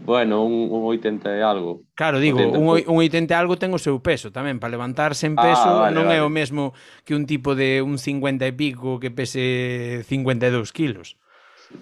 Bueno, 0.06 0.44
un, 0.44 0.68
un 0.70 0.84
80 0.84 1.38
e 1.38 1.42
algo. 1.42 1.84
Claro, 1.96 2.20
digo, 2.20 2.40
80, 2.40 2.60
un, 2.60 2.66
un 2.68 2.98
80 3.00 3.34
e 3.34 3.38
algo 3.38 3.56
ten 3.56 3.72
o 3.72 3.80
seu 3.80 4.04
peso 4.04 4.36
tamén, 4.36 4.60
para 4.60 4.76
levantarse 4.76 5.32
en 5.32 5.40
ah, 5.40 5.44
peso 5.44 5.70
ah, 5.70 5.88
vale, 5.88 5.96
non 5.96 6.12
vale. 6.12 6.20
é 6.20 6.22
o 6.22 6.28
mesmo 6.28 6.76
que 7.08 7.16
un 7.16 7.24
tipo 7.24 7.56
de 7.56 7.80
un 7.80 7.96
50 7.96 8.44
e 8.44 8.54
pico 8.54 9.00
que 9.00 9.16
pese 9.16 10.04
52 10.04 10.76
kilos. 10.76 11.16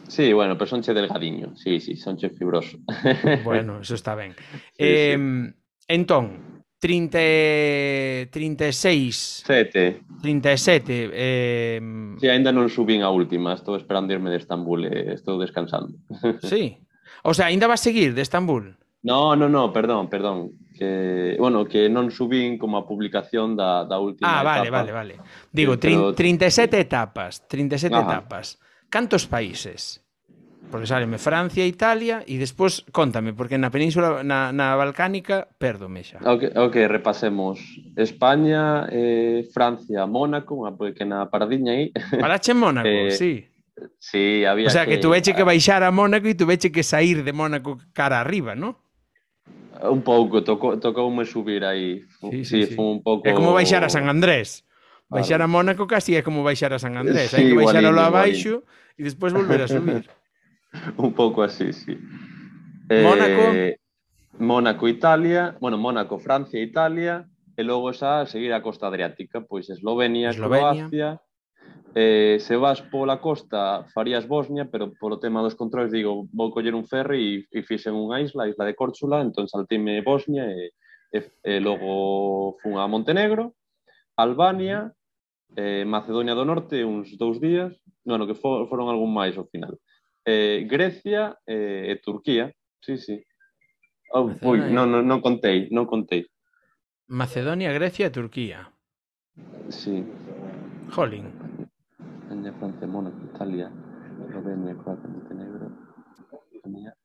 Sí, 0.08 0.32
bueno, 0.32 0.56
pero 0.56 0.70
sonche 0.70 0.94
delgadiño, 0.94 1.58
sí, 1.58 1.80
sí, 1.80 1.98
sonche 1.98 2.30
fibroso. 2.30 2.78
Bueno, 3.44 3.82
eso 3.82 3.96
está 3.96 4.16
ben. 4.16 4.38
sí, 4.78 4.86
eh, 4.86 5.18
sí. 5.18 5.56
Entón, 5.88 6.64
30, 6.80 8.32
36... 8.32 9.44
Sete. 9.46 10.02
37. 10.22 11.10
Eh... 11.14 11.82
Sí, 12.20 12.28
ainda 12.30 12.50
non 12.50 12.70
subín 12.70 13.06
a 13.06 13.14
última, 13.14 13.54
estou 13.54 13.78
esperando 13.78 14.14
irme 14.14 14.34
de 14.34 14.42
Estambul, 14.42 14.90
e 14.90 15.14
estou 15.14 15.38
descansando. 15.38 15.94
Sí? 16.42 16.82
O 17.24 17.34
sea, 17.34 17.48
ainda 17.48 17.68
vas 17.68 17.82
seguir 17.82 18.14
de 18.14 18.22
Estambul? 18.22 18.78
No, 19.04 19.36
no, 19.36 19.50
no, 19.50 19.74
perdón, 19.74 20.10
perdón. 20.10 20.52
Que, 20.78 21.36
bueno, 21.38 21.66
que 21.70 21.90
non 21.90 22.10
subín 22.10 22.58
como 22.58 22.78
a 22.78 22.86
publicación 22.90 23.54
da, 23.54 23.86
da 23.86 24.02
última 24.02 24.26
Ah, 24.26 24.42
vale, 24.42 24.70
etapa. 24.70 24.82
vale, 24.82 24.92
vale. 24.92 25.14
Digo, 25.54 25.78
Pero... 25.78 26.14
37 26.18 26.74
etapas, 26.82 27.46
37 27.46 27.94
Ajá. 27.94 28.02
etapas. 28.02 28.58
Cantos 28.90 29.30
países? 29.30 30.02
Porque 30.70 30.88
sábeme 30.88 31.18
Francia, 31.18 31.66
Italia 31.68 32.24
e 32.26 32.38
despois 32.40 32.82
contame, 32.96 33.36
porque 33.36 33.60
na 33.60 33.70
península 33.70 34.24
na, 34.24 34.56
na 34.56 34.74
Balcánica 34.80 35.50
perdome 35.60 36.02
xa. 36.06 36.22
Ok, 36.24 36.54
okay 36.56 36.86
repasemos. 36.88 37.60
España, 37.98 38.88
eh, 38.90 39.44
Francia, 39.52 40.08
Mónaco, 40.08 40.56
unha 40.56 40.72
pequena 40.74 41.28
paradiña 41.28 41.76
aí. 41.76 41.92
Parache 42.18 42.56
en 42.56 42.60
Mónaco, 42.64 42.88
eh, 42.88 43.12
sí. 43.12 43.51
Sí, 44.00 44.46
había 44.46 44.68
O 44.68 44.70
sea, 44.70 44.86
que, 44.86 44.96
que 44.96 44.98
tuveche 44.98 45.34
que 45.34 45.44
baixar 45.44 45.84
a 45.84 45.92
Mónaco 45.92 46.28
e 46.28 46.36
tuveche 46.36 46.72
que 46.72 46.84
sair 46.84 47.24
de 47.24 47.34
Mónaco 47.34 47.80
cara 47.94 48.20
arriba, 48.20 48.56
¿no? 48.56 48.78
Un 49.82 50.04
pouco, 50.06 50.44
tocou, 50.44 50.78
tocoume 50.78 51.26
subir 51.26 51.66
aí. 51.66 52.06
Sí, 52.22 52.46
sí, 52.46 52.46
sí, 52.46 52.66
sí. 52.68 52.76
un 52.78 53.02
pouco... 53.02 53.26
É 53.26 53.34
como 53.34 53.54
baixar 53.54 53.82
a 53.82 53.90
San 53.90 54.06
Andrés. 54.06 54.62
Baixar 55.10 55.42
claro. 55.42 55.50
a 55.50 55.54
Mónaco 55.54 55.88
casi 55.88 56.16
é 56.16 56.22
como 56.22 56.46
baixar 56.46 56.72
a 56.72 56.80
San 56.80 56.96
Andrés. 56.96 57.34
Sí, 57.34 57.42
Hai 57.42 57.46
que 57.50 57.58
baixar 57.58 57.82
lá 57.90 58.08
abaixo 58.08 58.62
e 58.96 59.02
despois 59.02 59.34
volver 59.34 59.66
a 59.66 59.68
subir. 59.68 60.06
un 61.02 61.12
pouco 61.18 61.42
así, 61.42 61.74
sí. 61.74 61.98
Eh, 62.88 63.04
Mónaco? 63.04 63.44
Eh, 63.52 63.76
Mónaco, 64.38 64.88
Italia. 64.88 65.58
Bueno, 65.60 65.78
Mónaco, 65.82 66.20
Francia, 66.20 66.62
Italia. 66.62 67.26
E 67.58 67.64
logo 67.66 67.92
xa 67.92 68.24
seguir 68.30 68.54
a 68.54 68.62
costa 68.62 68.88
adriática. 68.88 69.42
Pois 69.42 69.68
Eslovenia, 69.68 70.30
Eslovenia. 70.30 70.88
Croacia, 70.88 71.10
Eh, 71.94 72.38
se 72.40 72.56
vas 72.56 72.82
pola 72.82 73.20
costa 73.20 73.84
farías 73.94 74.28
Bosnia, 74.28 74.70
pero 74.72 74.94
polo 74.96 75.20
tema 75.20 75.42
dos 75.44 75.56
controles 75.56 75.92
digo, 75.92 76.28
vou 76.32 76.52
coller 76.52 76.72
un 76.72 76.88
ferry 76.88 77.44
e, 77.52 77.60
e 77.60 77.68
fixen 77.68 78.00
unha 78.00 78.24
isla, 78.24 78.48
a 78.48 78.52
isla 78.52 78.64
de 78.64 78.80
Córchula, 78.80 79.20
entón 79.20 79.52
saltime 79.52 80.00
Bosnia 80.00 80.48
e, 80.48 80.72
e, 81.12 81.20
e 81.44 81.60
logo 81.60 82.56
fun 82.64 82.80
a 82.80 82.88
Montenegro, 82.88 83.60
Albania, 84.16 84.88
eh, 85.60 85.84
Macedonia 85.84 86.32
do 86.32 86.48
Norte 86.48 86.80
uns 86.88 87.12
dous 87.20 87.44
días, 87.44 87.76
non, 88.08 88.24
que 88.24 88.40
for, 88.40 88.72
foron 88.72 88.88
algún 88.88 89.12
máis 89.12 89.36
ao 89.36 89.52
final. 89.52 89.76
Eh, 90.24 90.64
Grecia 90.72 91.36
eh, 91.44 91.92
e 91.92 92.00
Turquía, 92.00 92.56
sí, 92.80 92.96
sí. 92.96 93.20
Oh, 94.16 94.32
ui, 94.48 94.60
non, 94.72 94.88
non, 94.88 95.04
non 95.04 95.20
contei, 95.20 95.68
non 95.76 95.84
contei. 95.84 96.24
Macedonia, 97.12 97.76
Grecia 97.76 98.08
e 98.08 98.16
Turquía. 98.16 98.72
Sí. 99.68 100.08
Jolín. 100.92 101.41
España, 102.32 102.54
Francia, 102.58 102.88
Mónaco, 102.88 103.18
Italia, 103.34 103.70
Eslovenia, 104.26 104.74
Croacia, 104.76 105.10
Montenegro. 105.10 105.70
Albania. 106.64 106.96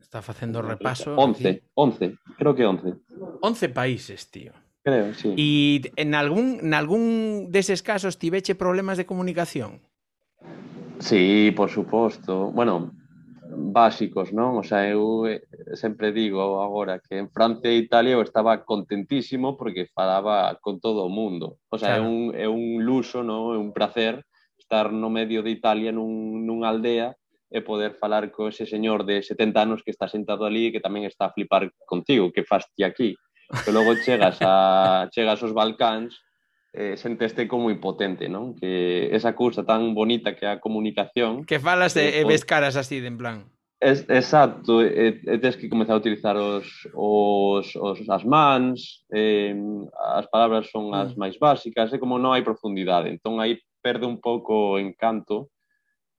Está 0.00 0.22
facendo 0.22 0.60
o 0.60 0.62
repaso. 0.62 1.16
11, 1.16 1.48
aquí. 1.48 1.62
11, 1.74 2.14
creo 2.38 2.54
que 2.54 2.64
11. 2.64 2.94
11 3.42 3.68
países, 3.70 4.30
tío. 4.30 4.52
Creo, 4.84 5.12
sí. 5.14 5.34
E 5.36 5.90
en 5.96 6.14
algún, 6.14 6.60
en 6.62 6.74
algún 6.74 7.50
deses 7.50 7.82
casos 7.82 8.18
tiveche 8.18 8.54
problemas 8.54 8.96
de 8.96 9.06
comunicación? 9.06 9.80
Sí, 11.00 11.52
por 11.56 11.70
suposto. 11.70 12.52
Bueno, 12.52 12.92
básicos, 13.50 14.30
non? 14.32 14.62
O 14.62 14.62
sea, 14.62 14.86
eu 14.86 15.26
eh, 15.26 15.42
sempre 15.74 16.14
digo 16.14 16.62
agora 16.62 17.02
que 17.02 17.18
en 17.18 17.26
Francia 17.34 17.66
e 17.66 17.82
Italia 17.82 18.14
eu 18.14 18.22
estaba 18.22 18.62
contentísimo 18.62 19.58
porque 19.58 19.90
falaba 19.90 20.54
con 20.62 20.78
todo 20.78 21.02
o 21.02 21.10
mundo. 21.10 21.58
O 21.68 21.76
sea, 21.82 21.98
Claro. 21.98 22.06
é, 22.06 22.06
un, 22.06 22.22
é 22.44 22.48
un 22.48 22.86
luso, 22.86 23.26
non? 23.26 23.50
É 23.52 23.58
un 23.58 23.74
placer 23.74 24.22
estar 24.68 24.92
no 24.92 25.08
medio 25.08 25.40
de 25.40 25.48
Italia 25.48 25.88
nun, 25.88 26.44
nunha 26.44 26.68
aldea 26.68 27.16
e 27.48 27.64
poder 27.64 27.96
falar 27.96 28.28
co 28.28 28.52
ese 28.52 28.68
señor 28.68 29.08
de 29.08 29.24
70 29.24 29.56
anos 29.56 29.80
que 29.80 29.88
está 29.88 30.04
sentado 30.04 30.44
ali 30.44 30.68
e 30.68 30.72
que 30.76 30.84
tamén 30.84 31.08
está 31.08 31.32
a 31.32 31.32
flipar 31.32 31.72
contigo, 31.88 32.28
que 32.28 32.44
faz 32.44 32.68
ti 32.76 32.84
aquí. 32.84 33.16
Pero 33.64 33.80
logo 33.80 33.96
chegas 34.04 34.36
a 34.44 35.08
chegas 35.16 35.40
aos 35.40 35.56
Balcáns 35.56 36.20
eh, 36.76 37.00
senteste 37.00 37.48
como 37.48 37.72
impotente, 37.72 38.28
non? 38.28 38.52
Que 38.52 39.08
esa 39.08 39.32
cousa 39.32 39.64
tan 39.64 39.96
bonita 39.96 40.36
que 40.36 40.44
é 40.44 40.52
a 40.52 40.60
comunicación... 40.60 41.48
Que 41.48 41.56
falas 41.56 41.96
e, 41.96 42.20
e 42.20 42.28
ves 42.28 42.44
caras 42.44 42.76
así, 42.76 43.00
de 43.00 43.08
en 43.08 43.16
plan... 43.16 43.48
Es, 43.80 44.04
exacto, 44.10 44.82
e, 44.82 45.22
e 45.22 45.38
tens 45.38 45.54
que 45.54 45.70
comezar 45.70 45.94
a 45.94 46.02
utilizar 46.02 46.34
os, 46.34 46.66
os, 46.92 47.72
os 47.78 47.98
as 48.10 48.26
mans, 48.26 49.06
eh, 49.14 49.54
as 50.18 50.26
palabras 50.26 50.66
son 50.68 50.90
as 50.92 51.14
mm. 51.14 51.18
máis 51.18 51.38
básicas, 51.38 51.94
e 51.94 52.02
como 52.02 52.18
non 52.18 52.34
hai 52.34 52.42
profundidade. 52.42 53.06
Entón, 53.06 53.38
aí 53.38 53.56
perde 53.80 54.06
un 54.06 54.20
pouco 54.20 54.74
o 54.74 54.78
encanto, 54.78 55.50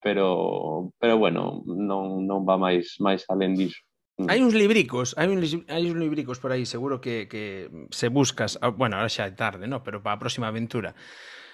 pero 0.02 0.94
pero 1.00 1.18
bueno, 1.18 1.64
non 1.66 2.24
non 2.26 2.48
va 2.48 2.56
máis 2.56 2.98
máis 3.00 3.28
alén 3.28 3.56
diso. 3.56 3.82
Hai 4.28 4.44
uns 4.44 4.52
libricos, 4.52 5.16
hai 5.16 5.32
uns, 5.32 5.56
hai 5.72 5.84
uns 5.88 5.96
libricos 5.96 6.44
por 6.44 6.52
aí, 6.52 6.68
seguro 6.68 7.00
que, 7.00 7.32
que 7.32 7.72
se 7.88 8.12
buscas, 8.12 8.60
ah, 8.60 8.68
bueno, 8.68 9.00
ahora 9.00 9.08
xa 9.08 9.24
é 9.24 9.32
tarde, 9.32 9.64
no? 9.64 9.80
pero 9.80 10.04
para 10.04 10.20
a 10.20 10.22
próxima 10.22 10.52
aventura, 10.52 10.92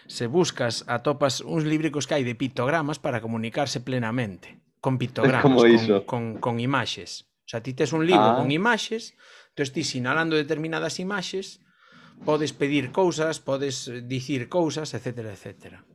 se 0.10 0.26
buscas, 0.26 0.82
atopas 0.90 1.46
uns 1.46 1.62
libricos 1.62 2.10
que 2.10 2.18
hai 2.18 2.26
de 2.26 2.34
pictogramas 2.34 2.98
para 2.98 3.22
comunicarse 3.22 3.86
plenamente, 3.86 4.66
con 4.82 4.98
pictogramas, 4.98 5.46
Como 5.46 5.62
iso? 5.70 6.10
con, 6.10 6.42
con, 6.42 6.58
con 6.58 6.64
imaxes. 6.64 7.30
O 7.46 7.50
sea, 7.54 7.62
ti 7.62 7.78
tes 7.78 7.94
un 7.94 8.10
libro 8.10 8.34
ah. 8.34 8.38
con 8.42 8.50
imaxes, 8.50 9.14
entón 9.54 9.70
ti 9.70 9.86
sinalando 9.86 10.34
determinadas 10.34 10.98
imaxes, 10.98 11.62
podes 12.26 12.50
pedir 12.50 12.90
cousas, 12.90 13.38
podes 13.38 13.94
dicir 14.10 14.50
cousas, 14.50 14.94
etcétera, 14.98 15.38
etcétera. 15.38 15.86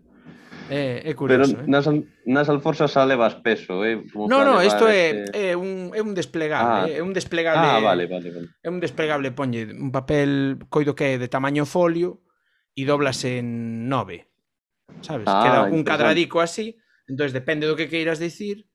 Eh, 0.70 1.02
eh, 1.02 1.02
é, 1.04 1.10
é 1.10 1.14
curioso. 1.14 1.56
Pero 1.56 1.66
nas, 1.66 1.84
nas 2.24 2.48
alforzas 2.48 2.94
xa 2.94 3.02
levas 3.04 3.34
peso, 3.42 3.82
eh? 3.82 4.06
Como 4.14 4.30
no, 4.30 4.46
no, 4.46 4.62
isto 4.62 4.86
é, 4.86 5.26
este... 5.26 5.50
é, 5.50 5.56
un, 5.58 5.90
é 5.90 6.00
un 6.00 6.14
desplegable, 6.14 6.86
ah. 6.86 6.98
é 6.98 7.02
un 7.02 7.10
desplegable. 7.12 7.66
Ah, 7.66 7.82
vale, 7.82 8.06
vale, 8.06 8.30
vale. 8.30 8.48
É 8.62 8.70
un 8.70 8.78
desplegable, 8.78 9.34
ponlle 9.34 9.66
un 9.66 9.90
papel 9.90 10.62
coido 10.70 10.94
que 10.94 11.14
é 11.14 11.18
de 11.18 11.26
tamaño 11.26 11.66
folio 11.66 12.22
e 12.78 12.86
doblas 12.86 13.26
en 13.26 13.90
nove. 13.90 14.30
Sabes? 15.02 15.26
Ah, 15.26 15.42
Queda 15.42 15.60
un 15.66 15.82
cadradico 15.82 16.38
así, 16.38 16.78
entonces 17.10 17.34
depende 17.34 17.66
do 17.66 17.74
que 17.74 17.90
queiras 17.90 18.22
dicir, 18.22 18.70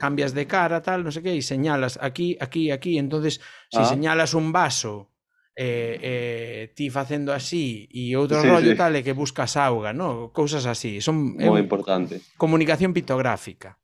cambias 0.00 0.32
de 0.32 0.48
cara, 0.48 0.80
tal, 0.80 1.04
non 1.04 1.12
sei 1.12 1.20
que, 1.20 1.36
e 1.36 1.44
señalas 1.44 2.00
aquí, 2.00 2.40
aquí, 2.40 2.72
aquí, 2.72 2.96
entonces 2.96 3.38
se 3.68 3.78
si 3.78 3.84
ah. 3.84 3.92
señalas 3.92 4.32
un 4.32 4.50
vaso 4.50 5.11
eh, 5.54 5.98
eh, 6.00 6.72
ti 6.74 6.88
facendo 6.88 7.32
así 7.32 7.88
e 7.92 8.16
outro 8.16 8.40
sí, 8.40 8.48
rollo 8.48 8.72
sí. 8.72 8.78
tal 8.78 8.96
é 8.96 9.04
que 9.04 9.12
buscas 9.12 9.56
auga, 9.60 9.92
no? 9.92 10.32
cousas 10.32 10.64
así. 10.64 11.04
Son 11.04 11.36
moi 11.36 11.60
eh, 11.60 11.64
importante. 11.64 12.24
Comunicación 12.40 12.96
pictográfica. 12.96 13.76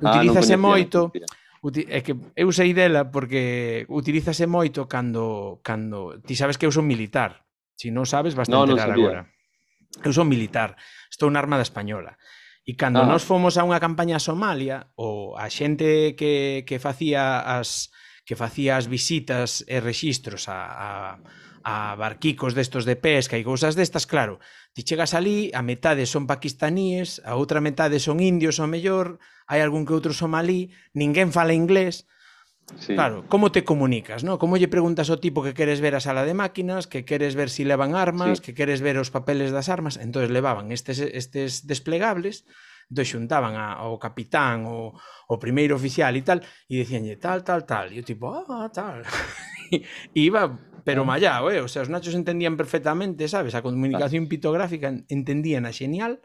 Utilízase 0.00 0.56
ah, 0.56 0.60
non 0.60 0.66
moito 0.72 1.12
uti, 1.60 1.84
é 1.86 2.00
que 2.00 2.16
eu 2.16 2.48
sei 2.50 2.72
dela 2.72 3.12
porque 3.12 3.84
utilízase 3.92 4.48
moito 4.48 4.88
cando 4.88 5.60
cando 5.60 6.16
ti 6.24 6.32
sabes 6.32 6.56
que 6.56 6.64
eu 6.64 6.72
son 6.72 6.88
militar. 6.88 7.44
Se 7.76 7.88
si 7.88 7.94
non 7.94 8.08
sabes, 8.08 8.32
vas 8.32 8.48
no, 8.48 8.64
enterar 8.64 8.96
no 8.96 8.96
agora. 8.96 9.22
Eu 10.00 10.12
son 10.16 10.32
militar, 10.32 10.80
estou 11.12 11.28
na 11.28 11.44
Armada 11.44 11.60
Española. 11.60 12.16
E 12.64 12.72
cando 12.78 13.02
ah. 13.02 13.08
nós 13.08 13.26
fomos 13.26 13.60
a 13.60 13.66
unha 13.66 13.82
campaña 13.82 14.16
a 14.16 14.24
Somalia, 14.24 14.88
o 14.96 15.36
a 15.36 15.50
xente 15.52 16.16
que, 16.16 16.62
que 16.64 16.80
facía 16.80 17.42
as, 17.42 17.92
que 18.32 18.40
facía 18.40 18.80
as 18.80 18.88
visitas 18.88 19.60
e 19.68 19.76
rexistros 19.84 20.48
a, 20.48 20.64
a, 20.64 20.90
a 21.68 21.92
barquicos 22.00 22.56
destos 22.56 22.88
de 22.88 22.96
pesca 22.96 23.36
e 23.36 23.44
cousas 23.44 23.76
destas, 23.76 24.08
claro, 24.08 24.40
ti 24.72 24.80
chegas 24.88 25.12
ali, 25.12 25.52
a 25.52 25.60
metade 25.60 26.08
son 26.08 26.24
paquistaníes, 26.24 27.20
a 27.28 27.36
outra 27.36 27.60
metade 27.60 28.00
son 28.00 28.24
indios 28.24 28.56
ao 28.56 28.72
mellor, 28.72 29.20
hai 29.44 29.60
algún 29.60 29.84
que 29.84 29.92
outro 29.92 30.16
somalí, 30.16 30.72
ninguén 30.96 31.28
fala 31.28 31.52
inglés, 31.52 32.08
Sí. 32.78 32.94
Claro, 32.94 33.26
como 33.28 33.52
te 33.52 33.64
comunicas, 33.64 34.24
¿no? 34.24 34.38
Como 34.38 34.56
lle 34.56 34.70
preguntas 34.70 35.12
ao 35.12 35.20
tipo 35.20 35.44
que 35.44 35.52
queres 35.52 35.84
ver 35.84 35.92
a 35.92 36.00
sala 36.00 36.24
de 36.24 36.32
máquinas, 36.32 36.88
que 36.88 37.04
queres 37.04 37.36
ver 37.36 37.52
si 37.52 37.68
levan 37.68 37.92
armas, 37.92 38.38
sí. 38.38 38.48
que 38.48 38.56
queres 38.56 38.80
ver 38.80 38.96
os 38.96 39.12
papeles 39.12 39.52
das 39.52 39.68
armas, 39.68 40.00
entonces 40.00 40.32
levaban 40.32 40.72
estes 40.72 40.96
estes 40.96 41.68
desplegables 41.68 42.48
Entón 42.92 43.08
xuntaban 43.08 43.56
a, 43.56 43.72
ao 43.80 43.96
capitán, 43.96 44.68
o, 44.68 44.92
o 44.92 45.36
primeiro 45.40 45.72
oficial 45.72 46.12
e 46.12 46.20
tal, 46.20 46.44
e 46.68 46.84
dicíanlle 46.84 47.16
tal, 47.16 47.40
tal, 47.40 47.64
tal. 47.64 47.88
E 47.88 47.98
o 47.98 48.04
tipo, 48.04 48.28
ah, 48.28 48.68
tal. 48.68 49.00
e 49.72 49.80
iba, 50.28 50.52
pero 50.84 51.08
mallao, 51.08 51.48
eh? 51.48 51.64
O 51.64 51.72
sea, 51.72 51.80
os 51.80 51.88
nachos 51.88 52.12
entendían 52.12 52.60
perfectamente, 52.60 53.24
sabes? 53.32 53.56
A 53.56 53.64
comunicación 53.64 54.28
pictográfica 54.28 54.92
entendían 55.08 55.64
a 55.64 55.72
xenial, 55.72 56.20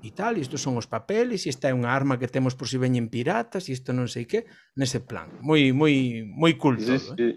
e 0.00 0.16
tal, 0.16 0.40
isto 0.40 0.56
son 0.56 0.80
os 0.80 0.88
papeles, 0.88 1.44
e 1.44 1.52
esta 1.52 1.68
é 1.68 1.76
unha 1.76 1.92
arma 1.92 2.16
que 2.16 2.32
temos 2.32 2.56
por 2.56 2.64
si 2.72 2.80
veñen 2.80 3.12
piratas, 3.12 3.68
e 3.68 3.76
isto 3.76 3.92
non 3.92 4.08
sei 4.08 4.24
que, 4.24 4.48
nese 4.72 5.04
plan. 5.04 5.28
Moi 5.44 5.76
moi 5.76 6.24
moi 6.24 6.56
cool 6.56 6.80
sí, 6.80 6.96
todo, 6.96 7.12
sí. 7.12 7.36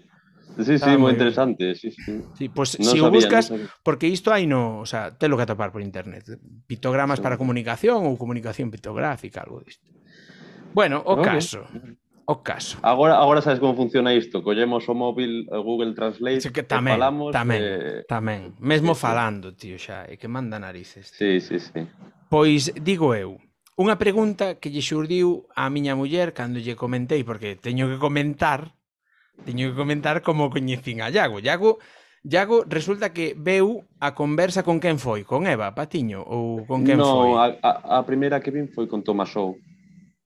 Sí, 0.60 0.78
sí, 0.78 0.90
moi 0.94 1.10
interesante. 1.10 1.74
Sí, 1.74 1.90
sí. 1.90 2.22
sí 2.38 2.46
pues 2.48 2.78
no 2.78 2.86
si 2.86 3.02
sabía, 3.02 3.08
o 3.08 3.10
buscas, 3.10 3.50
no 3.50 3.58
sabía. 3.58 3.70
porque 3.82 4.06
isto 4.06 4.30
hai 4.30 4.46
no, 4.46 4.78
o 4.78 4.86
sea, 4.86 5.10
telo 5.18 5.34
que 5.34 5.42
atopar 5.42 5.74
por 5.74 5.82
internet. 5.82 6.38
Pictogramas 6.70 7.18
sí. 7.18 7.24
para 7.26 7.34
comunicación 7.34 8.06
ou 8.06 8.14
comunicación 8.14 8.70
pictográfica, 8.70 9.42
algo 9.42 9.58
disto. 9.66 9.90
Bueno, 10.70 11.02
o 11.02 11.18
no, 11.18 11.22
caso. 11.22 11.66
O 12.26 12.40
caso. 12.40 12.78
Agora 12.82 13.18
agora 13.18 13.42
sabes 13.42 13.58
como 13.58 13.74
funciona 13.74 14.14
isto. 14.14 14.42
Collemos 14.46 14.86
o 14.88 14.94
móvil 14.94 15.50
o 15.50 15.60
Google 15.60 15.92
Translate, 15.92 16.40
sí, 16.40 16.54
que 16.54 16.62
tamén, 16.62 16.96
falamos, 16.96 17.34
tamén, 17.34 17.60
eh... 17.60 18.00
tamén. 18.06 18.54
Mesmo 18.62 18.94
falando, 18.94 19.52
tío, 19.58 19.76
xa, 19.76 20.06
e 20.06 20.16
que 20.16 20.30
manda 20.30 20.56
narices. 20.56 21.10
Tío. 21.12 21.36
Sí, 21.36 21.42
sí, 21.42 21.56
sí. 21.58 21.82
Pois 22.30 22.72
digo 22.78 23.12
eu, 23.12 23.36
unha 23.74 23.98
pregunta 23.98 24.56
que 24.62 24.70
lle 24.70 24.80
xurdiu 24.80 25.50
a 25.52 25.66
miña 25.66 25.98
muller 25.98 26.30
cando 26.30 26.62
lle 26.62 26.78
comentei, 26.78 27.26
porque 27.26 27.58
teño 27.58 27.90
que 27.90 27.98
comentar 27.98 28.78
Teño 29.42 29.70
que 29.70 29.76
comentar 29.76 30.22
como 30.22 30.48
coñecín 30.48 31.02
a 31.02 31.10
Iago. 31.10 31.42
Iago, 31.42 31.82
Iago 32.22 32.64
resulta 32.64 33.12
que 33.12 33.34
veu 33.36 33.84
a 34.00 34.14
conversa 34.14 34.62
con 34.62 34.80
quen 34.80 34.96
foi? 35.02 35.26
Con 35.26 35.44
Eva 35.50 35.74
Patiño 35.74 36.22
ou 36.22 36.64
con 36.64 36.86
quen 36.86 36.96
no, 36.96 37.10
foi? 37.10 37.28
Non, 37.28 37.42
a, 37.42 37.46
a, 37.60 37.72
a 37.98 38.06
primeira 38.08 38.40
que 38.40 38.54
vin 38.54 38.70
foi 38.70 38.86
con 38.88 39.04
Tomasou. 39.04 39.60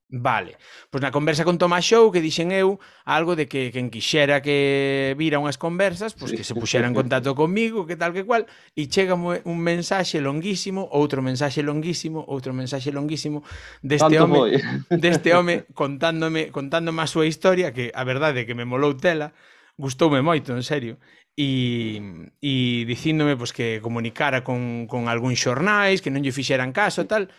Vale. 0.09 0.57
Pois 0.89 1.05
na 1.05 1.13
conversa 1.13 1.45
con 1.45 1.61
Tomás 1.61 1.85
Show 1.85 2.09
que 2.09 2.17
dixen 2.17 2.49
eu 2.49 2.81
algo 3.05 3.37
de 3.37 3.45
que 3.45 3.69
quen 3.69 3.93
quixera 3.93 4.41
que 4.41 5.13
vira 5.13 5.37
unhas 5.37 5.61
conversas, 5.61 6.17
pois 6.17 6.33
que 6.33 6.41
se 6.41 6.57
puxera 6.57 6.89
en 6.89 6.97
contacto 6.97 7.37
comigo, 7.37 7.85
que 7.85 7.93
tal 7.93 8.09
que 8.09 8.25
cual, 8.25 8.49
e 8.73 8.89
chega 8.89 9.13
un 9.13 9.57
mensaxe 9.61 10.17
longuísimo, 10.17 10.89
outro 10.89 11.21
mensaxe 11.21 11.61
longuísimo, 11.61 12.25
outro 12.25 12.57
mensaxe 12.57 12.89
longuísimo 12.89 13.45
deste 13.85 14.17
Tanto 14.17 14.25
home, 14.25 14.33
voy. 14.33 14.51
deste 14.89 15.29
home 15.37 15.69
contándome, 15.77 16.49
contándome 16.49 17.05
a 17.05 17.07
súa 17.07 17.29
historia 17.29 17.69
que 17.69 17.93
a 17.93 18.01
verdade 18.01 18.41
é 18.41 18.47
que 18.49 18.57
me 18.57 18.65
molou 18.65 18.97
tela, 18.97 19.29
gustoume 19.77 20.25
moito, 20.25 20.57
en 20.57 20.65
serio 20.65 20.97
e, 21.39 22.33
e 22.41 22.83
dicíndome 22.83 23.37
pois, 23.37 23.53
que 23.53 23.79
comunicara 23.79 24.43
con, 24.43 24.89
con 24.89 25.05
algúns 25.05 25.39
xornais, 25.39 26.01
que 26.01 26.09
non 26.09 26.19
lle 26.25 26.35
fixeran 26.35 26.73
caso, 26.73 27.07
tal. 27.07 27.31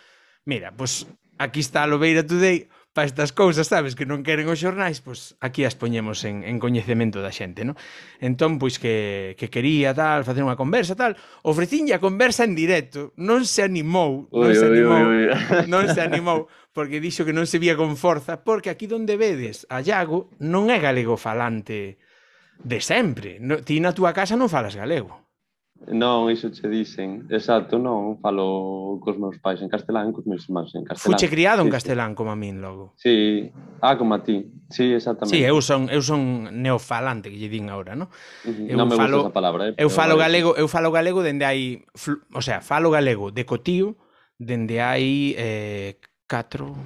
Mira, 0.47 0.73
pois 0.73 1.05
aquí 1.41 1.59
está 1.59 1.83
a 1.83 1.89
Lobeira 1.89 2.21
Today 2.21 2.69
para 2.93 3.07
estas 3.07 3.31
cousas, 3.31 3.67
sabes, 3.67 3.95
que 3.95 4.03
non 4.03 4.19
queren 4.19 4.51
os 4.51 4.59
xornais, 4.59 4.99
pois 4.99 5.39
aquí 5.39 5.63
as 5.63 5.79
poñemos 5.79 6.27
en, 6.27 6.43
en 6.43 6.59
coñecemento 6.59 7.23
da 7.23 7.31
xente, 7.31 7.63
non? 7.63 7.79
Entón, 8.19 8.59
pois 8.59 8.75
que, 8.75 9.31
que 9.39 9.47
quería 9.47 9.95
tal, 9.95 10.27
facer 10.27 10.43
unha 10.43 10.59
conversa 10.59 10.91
tal, 10.91 11.15
ofrecinlle 11.47 11.95
a 11.95 12.03
conversa 12.03 12.43
en 12.43 12.51
directo, 12.51 13.15
non 13.15 13.47
se 13.47 13.63
animou, 13.63 14.27
non 14.27 14.51
ui, 14.51 14.59
se 14.59 14.67
animou, 14.67 15.03
ui, 15.07 15.23
ui. 15.31 15.67
non 15.71 15.87
se 15.87 16.03
animou, 16.03 16.51
porque 16.75 16.99
dixo 16.99 17.23
que 17.23 17.31
non 17.31 17.47
se 17.47 17.63
vía 17.63 17.79
con 17.79 17.95
forza, 17.95 18.43
porque 18.43 18.67
aquí 18.67 18.91
donde 18.91 19.15
vedes 19.15 19.63
a 19.71 19.79
Iago 19.79 20.27
non 20.43 20.67
é 20.67 20.77
galego 20.83 21.15
falante 21.15 21.95
de 22.59 22.79
sempre, 22.83 23.39
no, 23.39 23.63
ti 23.63 23.79
na 23.79 23.95
túa 23.95 24.11
casa 24.11 24.35
non 24.35 24.51
falas 24.51 24.75
galego. 24.75 25.30
Non, 25.87 26.29
iso 26.29 26.49
che 26.51 26.67
dicen. 26.67 27.25
Exacto, 27.29 27.77
non, 27.77 28.19
falo 28.21 28.99
cos 29.01 29.17
meus 29.17 29.39
pais 29.41 29.61
en 29.61 29.69
castelán, 29.69 30.13
cos 30.13 30.25
meus 30.29 30.45
irmáns 30.45 30.75
en 30.75 30.85
castelán. 30.85 31.17
Fuche 31.17 31.27
criado 31.27 31.63
en 31.63 31.69
castelán 31.69 32.13
como 32.13 32.31
a 32.31 32.35
min 32.35 32.61
logo. 32.61 32.93
Sí, 32.97 33.49
ah, 33.81 33.97
como 33.97 34.13
a 34.13 34.21
ti. 34.21 34.45
Sí, 34.69 34.93
exactamente. 34.93 35.35
Sí, 35.35 35.43
eu 35.43 35.57
son 35.59 35.89
eu 35.89 36.05
son 36.05 36.53
neofalante 36.61 37.33
que 37.33 37.37
lle 37.41 37.49
din 37.49 37.73
agora, 37.73 37.97
¿no? 37.97 38.13
Eu 38.45 38.77
non 38.77 38.85
me 38.85 38.95
falo, 38.95 39.25
gusta 39.25 39.33
esa 39.33 39.37
palabra, 39.41 39.61
eh, 39.73 39.81
eu 39.81 39.89
falo 39.89 40.21
vale. 40.21 40.29
galego, 40.29 40.53
eu 40.53 40.69
falo 40.69 40.93
galego 40.93 41.25
dende 41.25 41.49
hai, 41.49 41.81
o 42.29 42.41
sea, 42.45 42.61
falo 42.61 42.93
galego 42.93 43.33
de 43.33 43.43
cotío 43.49 43.97
dende 44.37 44.85
hai 44.85 45.33
eh 45.33 45.97
4 46.29 46.77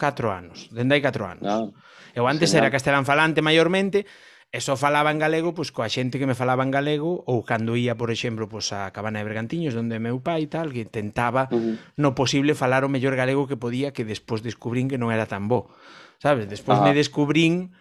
4 0.00 0.26
anos, 0.32 0.72
dende 0.72 0.96
hai 0.96 1.04
4 1.04 1.28
anos. 1.28 1.44
Ah, 1.44 1.68
eu 2.16 2.24
antes 2.24 2.48
señal. 2.48 2.66
era 2.66 2.72
castelán 2.72 3.04
falante 3.04 3.44
maiormente, 3.44 4.08
E 4.52 4.60
só 4.60 4.76
falaba 4.76 5.08
en 5.08 5.16
galego 5.16 5.56
pois, 5.56 5.72
coa 5.72 5.88
xente 5.88 6.20
que 6.20 6.28
me 6.28 6.36
falaba 6.36 6.60
en 6.60 6.68
galego 6.68 7.24
ou 7.24 7.40
cando 7.40 7.72
ia, 7.72 7.96
por 7.96 8.12
exemplo, 8.12 8.52
pois, 8.52 8.68
a 8.76 8.92
Cabana 8.92 9.24
de 9.24 9.24
Bergantiños, 9.24 9.72
onde 9.72 9.96
meu 9.96 10.20
pai 10.20 10.44
e 10.44 10.52
tal, 10.52 10.68
que 10.68 10.84
tentaba 10.84 11.48
uh 11.48 11.56
-huh. 11.56 11.74
no 11.96 12.12
posible 12.12 12.52
falar 12.52 12.84
o 12.84 12.92
mellor 12.92 13.16
galego 13.16 13.48
que 13.48 13.56
podía 13.56 13.96
que 13.96 14.04
despois 14.04 14.44
descubrín 14.44 14.92
que 14.92 15.00
non 15.00 15.08
era 15.08 15.24
tan 15.24 15.48
bo. 15.48 15.72
Sabes? 16.20 16.52
Despois 16.52 16.76
ah. 16.76 16.84
me 16.84 16.92
descubrín 16.92 17.72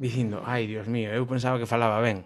dicindo, 0.00 0.40
ai, 0.48 0.64
Dios 0.64 0.88
mío, 0.88 1.12
eu 1.12 1.28
pensaba 1.28 1.60
que 1.60 1.68
falaba 1.68 2.00
ben. 2.00 2.24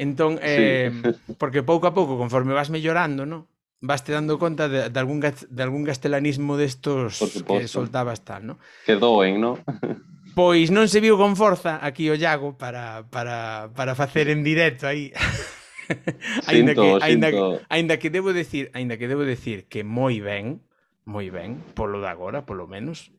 Entón, 0.00 0.40
eh, 0.40 0.88
porque 1.40 1.60
pouco 1.60 1.84
a 1.84 1.92
pouco, 1.92 2.16
conforme 2.16 2.56
vas 2.56 2.72
mellorando, 2.72 3.28
no? 3.28 3.52
vas 3.82 4.04
te 4.04 4.12
dando 4.12 4.38
conta 4.38 4.68
de, 4.68 4.88
de, 4.88 5.00
algún, 5.00 5.20
de 5.20 5.62
algún 5.62 5.84
castelanismo 5.84 6.56
destos 6.56 7.18
que 7.44 7.66
soltabas 7.66 8.22
tal, 8.24 8.46
no? 8.46 8.54
Que 8.86 8.94
doen, 8.94 9.42
no? 9.42 9.58
Pois 10.34 10.72
non 10.72 10.88
se 10.88 11.04
viu 11.04 11.20
con 11.20 11.36
forza 11.36 11.76
aquí 11.84 12.08
o 12.08 12.16
Iago 12.16 12.56
para, 12.56 13.04
para, 13.12 13.68
para 13.76 13.92
facer 13.92 14.32
en 14.32 14.40
directo 14.40 14.88
aí. 14.88 15.12
ainda 16.48 16.72
que 16.72 16.88
ainda, 17.00 17.28
que, 17.30 17.42
ainda 17.68 17.94
que 18.00 18.08
debo 18.08 18.32
decir, 18.32 18.72
ainda 18.72 18.96
que 18.96 19.08
debo 19.08 19.28
decir 19.28 19.68
que 19.68 19.84
moi 19.84 20.16
ben, 20.24 20.64
moi 21.04 21.28
ben, 21.28 21.60
polo 21.76 22.00
de 22.00 22.08
agora, 22.08 22.48
polo 22.48 22.64
menos. 22.64 23.12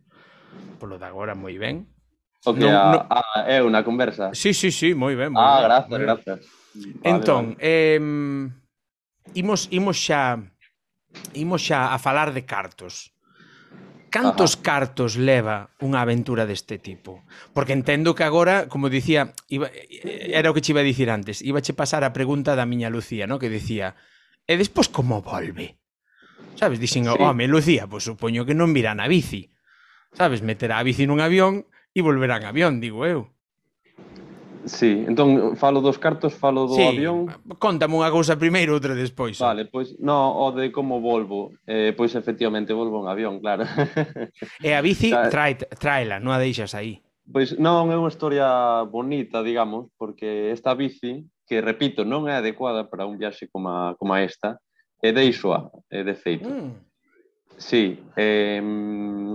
Polo 0.82 0.97
de 0.97 1.06
agora 1.06 1.38
moi 1.38 1.54
ben. 1.62 1.86
O 2.43 2.52
que 2.58 2.65
non, 2.65 2.73
a, 2.73 2.84
no... 2.91 2.99
a, 3.08 3.21
é 3.45 3.62
unha 3.62 3.86
conversa. 3.86 4.34
Sí, 4.34 4.58
sí, 4.58 4.73
sí, 4.73 4.97
moi 4.97 5.13
ben, 5.13 5.30
moi 5.30 5.45
Ah, 5.45 5.62
ben, 5.62 5.65
grazas, 5.69 5.89
ben. 5.93 6.02
grazas. 6.02 6.39
Vale, 6.73 7.13
entón, 7.13 7.43
vale. 7.54 7.62
eh 7.62 8.02
imos 9.38 9.69
imos 9.71 9.97
xa 10.02 10.41
imos 11.38 11.62
xa 11.62 11.93
a 11.93 11.97
falar 12.02 12.34
de 12.34 12.43
cartos. 12.45 13.12
Cantos 14.13 14.54
Ajá. 14.54 14.62
cartos 14.62 15.17
leva 15.17 15.73
unha 15.82 15.97
aventura 15.97 16.45
deste 16.45 16.78
tipo? 16.78 17.26
Porque 17.49 17.73
entendo 17.73 18.13
que 18.13 18.21
agora, 18.21 18.69
como 18.69 18.93
dicía, 18.93 19.34
iba, 19.49 19.73
era 20.30 20.54
o 20.54 20.54
que 20.54 20.62
che 20.62 20.69
iba 20.69 20.86
a 20.86 20.88
dicir 20.88 21.10
antes, 21.10 21.41
iba 21.41 21.65
che 21.65 21.73
pasar 21.73 22.06
a 22.06 22.13
pregunta 22.13 22.54
da 22.54 22.69
miña 22.69 22.93
Lucía, 22.93 23.26
no? 23.26 23.41
que 23.41 23.49
dicía, 23.49 23.97
e 24.45 24.54
despois 24.54 24.86
como 24.86 25.26
volve? 25.26 25.82
Sabes, 26.54 26.78
dixen, 26.78 27.10
sí. 27.10 27.17
home, 27.17 27.49
Lucía, 27.49 27.89
pois 27.89 28.06
pues, 28.06 28.13
supoño 28.13 28.45
que 28.45 28.54
non 28.54 28.69
virá 28.69 28.93
na 28.93 29.10
bici. 29.10 29.49
Sabes, 30.13 30.45
meterá 30.45 30.78
a 30.78 30.86
bici 30.86 31.10
nun 31.10 31.17
avión 31.17 31.65
e 31.97 32.06
volverá 32.06 32.38
en 32.38 32.45
avión, 32.45 32.73
digo 32.78 33.10
eu. 33.10 33.34
Sí, 34.65 35.04
entón 35.08 35.58
falo 35.58 35.82
dos 35.82 35.99
cartos, 35.99 36.34
falo 36.34 36.67
do 36.67 36.76
sí. 36.76 36.84
avión. 36.84 37.28
Contame 37.60 37.99
unha 37.99 38.08
cousa 38.08 38.39
primeiro, 38.39 38.71
outra 38.76 38.95
despois. 38.95 39.36
Vale, 39.36 39.67
pois 39.67 39.99
no, 39.99 40.39
o 40.39 40.56
de 40.56 40.71
como 40.71 41.04
volvo. 41.04 41.52
Eh, 41.67 41.91
pois 41.91 42.15
efectivamente 42.15 42.71
volvo 42.71 43.04
en 43.04 43.12
avión, 43.12 43.43
claro. 43.43 43.67
e 44.63 44.71
a 44.71 44.80
bici 44.80 45.12
trae, 45.34 45.60
traela, 45.76 46.23
non 46.23 46.32
a 46.32 46.39
deixas 46.39 46.71
aí. 46.71 47.04
Pois 47.28 47.60
non, 47.60 47.91
é 47.91 47.95
unha 47.99 48.12
historia 48.12 48.84
bonita, 48.88 49.43
digamos, 49.43 49.91
porque 49.99 50.52
esta 50.56 50.71
bici, 50.76 51.28
que 51.43 51.60
repito, 51.60 52.08
non 52.08 52.32
é 52.32 52.39
adecuada 52.39 52.88
para 52.88 53.04
un 53.04 53.19
viaxe 53.19 53.52
como, 53.52 53.95
como 53.99 54.15
esta, 54.15 54.63
e 55.04 55.12
deixoa, 55.12 55.71
é 55.91 56.08
de 56.08 56.15
feito. 56.15 56.47
Mm. 56.47 56.71
Sí, 57.60 57.99
eh, 58.15 58.63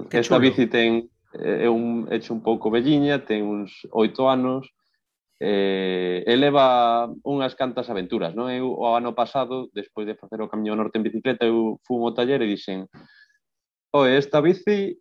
que 0.09 0.19
esta 0.21 0.41
chulo. 0.41 0.49
bici 0.49 0.69
ten 0.73 1.13
é 1.37 1.69
un, 1.69 2.09
hecho 2.11 2.33
un 2.33 2.41
pouco 2.41 2.73
velliña, 2.73 3.21
ten 3.21 3.45
uns 3.45 3.85
oito 3.93 4.29
anos, 4.33 4.73
eh, 5.41 6.25
eleva 6.27 7.07
unhas 7.23 7.55
cantas 7.55 7.87
aventuras, 7.91 8.35
non? 8.35 8.51
Eu 8.51 8.75
o 8.75 8.95
ano 8.95 9.15
pasado, 9.15 9.71
despois 9.71 10.07
de 10.07 10.19
facer 10.19 10.43
o 10.43 10.51
Camiño 10.51 10.75
Norte 10.75 10.99
en 10.99 11.07
bicicleta, 11.07 11.47
eu 11.47 11.79
fui 11.87 11.99
ao 12.03 12.15
taller 12.15 12.43
e 12.43 12.51
dixen 12.51 12.91
oe, 13.95 14.19
esta 14.19 14.41
bici 14.41 14.99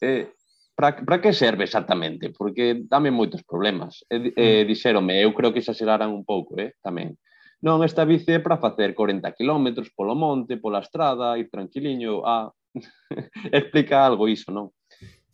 eh, 0.00 0.32
para 0.76 1.20
que 1.20 1.32
serve 1.32 1.64
exactamente? 1.64 2.30
Porque 2.30 2.84
dame 2.84 3.10
moitos 3.10 3.42
problemas. 3.42 4.04
E, 4.12 4.34
eh, 4.36 4.64
mm. 4.64 4.66
dixeronme, 4.68 5.16
eu 5.22 5.32
creo 5.32 5.52
que 5.52 5.64
exageraran 5.64 6.12
un 6.12 6.24
pouco, 6.24 6.52
eh, 6.60 6.76
tamén. 6.84 7.16
Non, 7.64 7.80
esta 7.80 8.04
bici 8.04 8.36
é 8.36 8.44
para 8.44 8.60
facer 8.60 8.92
40 8.92 9.32
km 9.32 9.88
polo 9.96 10.12
monte, 10.12 10.60
pola 10.60 10.84
estrada, 10.84 11.40
ir 11.40 11.48
tranquiliño, 11.48 12.20
a... 12.28 12.44
Ah, 12.44 12.48
explica 13.56 14.04
algo 14.04 14.28
iso, 14.28 14.52
non? 14.52 14.68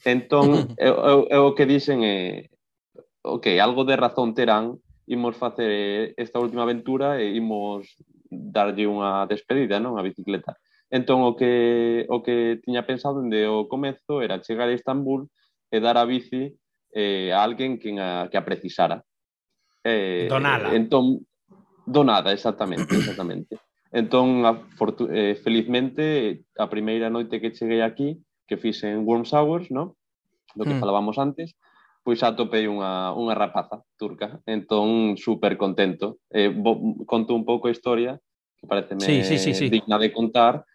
Entón, 0.07 0.71
eu, 0.79 0.95
eu, 0.95 1.19
eu 1.27 1.43
o 1.51 1.55
que 1.59 1.67
dixen 1.67 2.07
é, 2.07 2.47
ok, 3.23 3.47
algo 3.61 3.85
de 3.85 3.97
razón 3.97 4.35
terán, 4.35 4.79
imos 5.07 5.37
facer 5.37 5.71
eh, 5.71 6.15
esta 6.17 6.39
última 6.39 6.63
aventura 6.63 7.21
e 7.21 7.35
imos 7.35 7.97
darlle 8.31 8.87
unha 8.87 9.27
despedida, 9.27 9.83
non, 9.83 9.99
a 9.99 10.03
bicicleta. 10.07 10.57
Entón, 10.93 11.25
o 11.25 11.33
que, 11.37 12.05
o 12.13 12.21
que 12.21 12.61
tiña 12.61 12.85
pensado 12.85 13.21
dende 13.21 13.49
o 13.49 13.67
comezo 13.67 14.21
era 14.21 14.45
chegar 14.45 14.69
a 14.69 14.77
Istambul 14.77 15.29
e 15.73 15.81
dar 15.81 15.97
a 15.97 16.05
bici 16.05 16.53
eh, 16.93 17.33
a 17.33 17.41
alguén 17.41 17.81
que 17.81 17.97
a, 17.97 18.29
que 18.29 18.37
a 18.37 18.45
precisara. 18.45 19.01
Eh, 19.83 20.29
donala. 20.29 20.73
Entón, 20.77 21.25
donada, 21.87 22.33
exactamente, 22.33 22.93
exactamente. 23.01 23.59
Entón, 23.93 24.45
a, 24.45 24.57
fortu, 24.77 25.09
eh, 25.13 25.37
felizmente, 25.37 26.45
a 26.57 26.69
primeira 26.69 27.09
noite 27.13 27.41
que 27.41 27.53
cheguei 27.53 27.81
aquí, 27.85 28.21
que 28.49 28.57
fixe 28.57 28.89
en 28.89 29.05
Worms 29.05 29.33
Hours, 29.33 29.69
no? 29.69 29.97
do 30.55 30.65
que 30.65 30.77
mm. 30.77 30.81
falábamos 30.81 31.17
antes, 31.17 31.57
pois 32.03 32.23
atopei 32.27 32.67
unha, 32.67 33.15
unha 33.15 33.35
rapaza 33.35 33.87
turca, 33.95 34.43
entón 34.47 35.15
super 35.15 35.55
contento. 35.55 36.19
Eh, 36.29 36.51
bo, 36.51 37.05
conto 37.07 37.35
un 37.35 37.47
pouco 37.47 37.71
a 37.71 37.75
historia, 37.75 38.19
que 38.59 38.67
pareceme 38.67 39.01
sí, 39.01 39.23
sí, 39.23 39.39
sí, 39.39 39.55
sí. 39.55 39.71
digna 39.71 39.99
de 39.99 40.11
contar. 40.11 40.67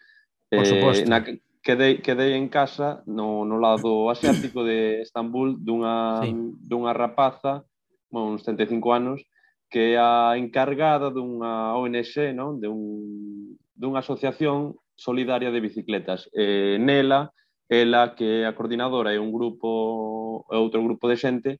Por 0.47 0.63
eh, 0.63 0.65
suposto. 0.65 1.03
Na, 1.11 1.23
quedei, 1.67 1.99
quedei 1.99 2.33
en 2.39 2.47
casa 2.47 3.03
no, 3.05 3.43
no 3.43 3.59
lado 3.59 4.07
asiático 4.09 4.63
de 4.63 5.03
Estambul 5.03 5.59
dunha, 5.59 6.23
sí. 6.23 6.31
dunha 6.63 6.95
rapaza, 6.95 7.67
bueno, 8.09 8.31
uns 8.31 8.47
35 8.47 8.95
anos, 8.95 9.19
que 9.69 9.93
é 9.93 9.99
a 9.99 10.39
encargada 10.39 11.11
dunha 11.11 11.75
ONG, 11.75 12.31
non? 12.31 12.55
De 12.63 12.71
un, 12.71 13.59
dunha 13.75 13.99
asociación 13.99 14.79
solidaria 14.95 15.51
de 15.51 15.59
bicicletas. 15.59 16.31
Eh, 16.31 16.79
nela, 16.79 17.35
ela 17.67 18.15
que 18.15 18.47
a 18.47 18.55
coordinadora 18.55 19.11
e 19.13 19.19
un 19.19 19.31
grupo 19.31 20.47
e 20.51 20.55
outro 20.55 20.83
grupo 20.83 21.07
de 21.11 21.19
xente 21.19 21.51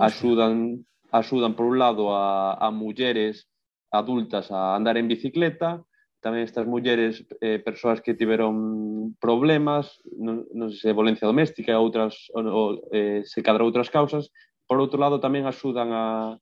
ah, 0.00 0.08
axudan 0.08 0.84
axudan 1.12 1.52
por 1.54 1.66
un 1.68 1.76
lado 1.76 2.14
a, 2.14 2.56
a 2.56 2.68
mulleres 2.70 3.50
adultas 3.90 4.50
a 4.50 4.76
andar 4.76 4.96
en 4.96 5.10
bicicleta, 5.10 5.82
tamén 6.20 6.44
estas 6.44 6.68
mulleres, 6.68 7.24
eh, 7.40 7.58
persoas 7.58 8.04
que 8.04 8.14
tiveron 8.14 9.16
problemas, 9.18 9.98
non, 10.14 10.44
non 10.52 10.68
sei 10.70 10.92
se 10.92 10.96
violencia 10.96 11.26
doméstica 11.26 11.72
e 11.72 11.80
outras, 11.80 12.28
ou, 12.36 12.44
ou, 12.44 12.68
eh, 12.92 13.24
se 13.24 13.40
cadra 13.40 13.66
outras 13.66 13.88
causas, 13.88 14.28
por 14.68 14.78
outro 14.78 15.00
lado 15.00 15.18
tamén 15.18 15.48
axudan 15.48 15.90
a, 15.90 16.36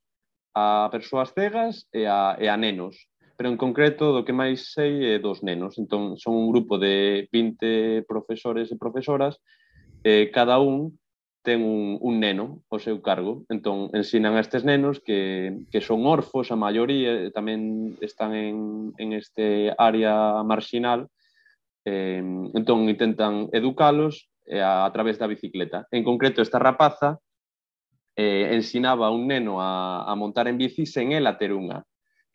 a 0.53 0.91
persoas 0.91 1.31
cegas 1.33 1.87
e 1.95 2.05
a, 2.05 2.37
e 2.43 2.51
a 2.51 2.59
nenos 2.59 2.99
pero 3.39 3.51
en 3.51 3.57
concreto 3.57 4.11
do 4.11 4.27
que 4.27 4.35
máis 4.35 4.75
sei 4.75 5.15
é 5.15 5.23
dos 5.23 5.47
nenos. 5.47 5.79
Entón, 5.79 6.19
son 6.19 6.35
un 6.35 6.51
grupo 6.51 6.75
de 6.75 7.31
20 7.31 8.03
profesores 8.11 8.67
e 8.75 8.83
profesoras, 8.83 9.39
eh, 10.03 10.35
cada 10.35 10.59
un 10.59 10.99
ten 11.47 11.63
un, 11.63 12.03
un 12.03 12.19
neno 12.19 12.67
ao 12.67 12.83
seu 12.83 12.99
cargo. 12.99 13.47
Entón, 13.47 13.95
ensinan 13.95 14.35
a 14.35 14.43
estes 14.43 14.67
nenos 14.67 14.99
que, 14.99 15.55
que 15.71 15.79
son 15.79 16.03
orfos, 16.03 16.51
a 16.51 16.59
maioría 16.59 17.31
tamén 17.31 17.95
están 18.03 18.35
en, 18.35 18.91
en 18.99 19.15
este 19.15 19.71
área 19.79 20.43
marxinal. 20.43 21.07
Eh, 21.87 22.19
entón, 22.59 22.91
intentan 22.91 23.55
educalos 23.55 24.27
eh, 24.51 24.59
a, 24.59 24.83
a 24.83 24.91
través 24.91 25.15
da 25.15 25.31
bicicleta. 25.31 25.87
En 25.95 26.03
concreto, 26.03 26.43
esta 26.43 26.59
rapaza 26.59 27.23
eh, 28.19 28.51
ensinaba 28.51 29.07
a 29.07 29.15
un 29.15 29.31
neno 29.31 29.63
a, 29.63 30.11
a 30.11 30.13
montar 30.19 30.51
en 30.51 30.59
bici 30.59 30.91
sen 30.91 31.15
ela 31.15 31.39
ter 31.39 31.55
unha 31.55 31.87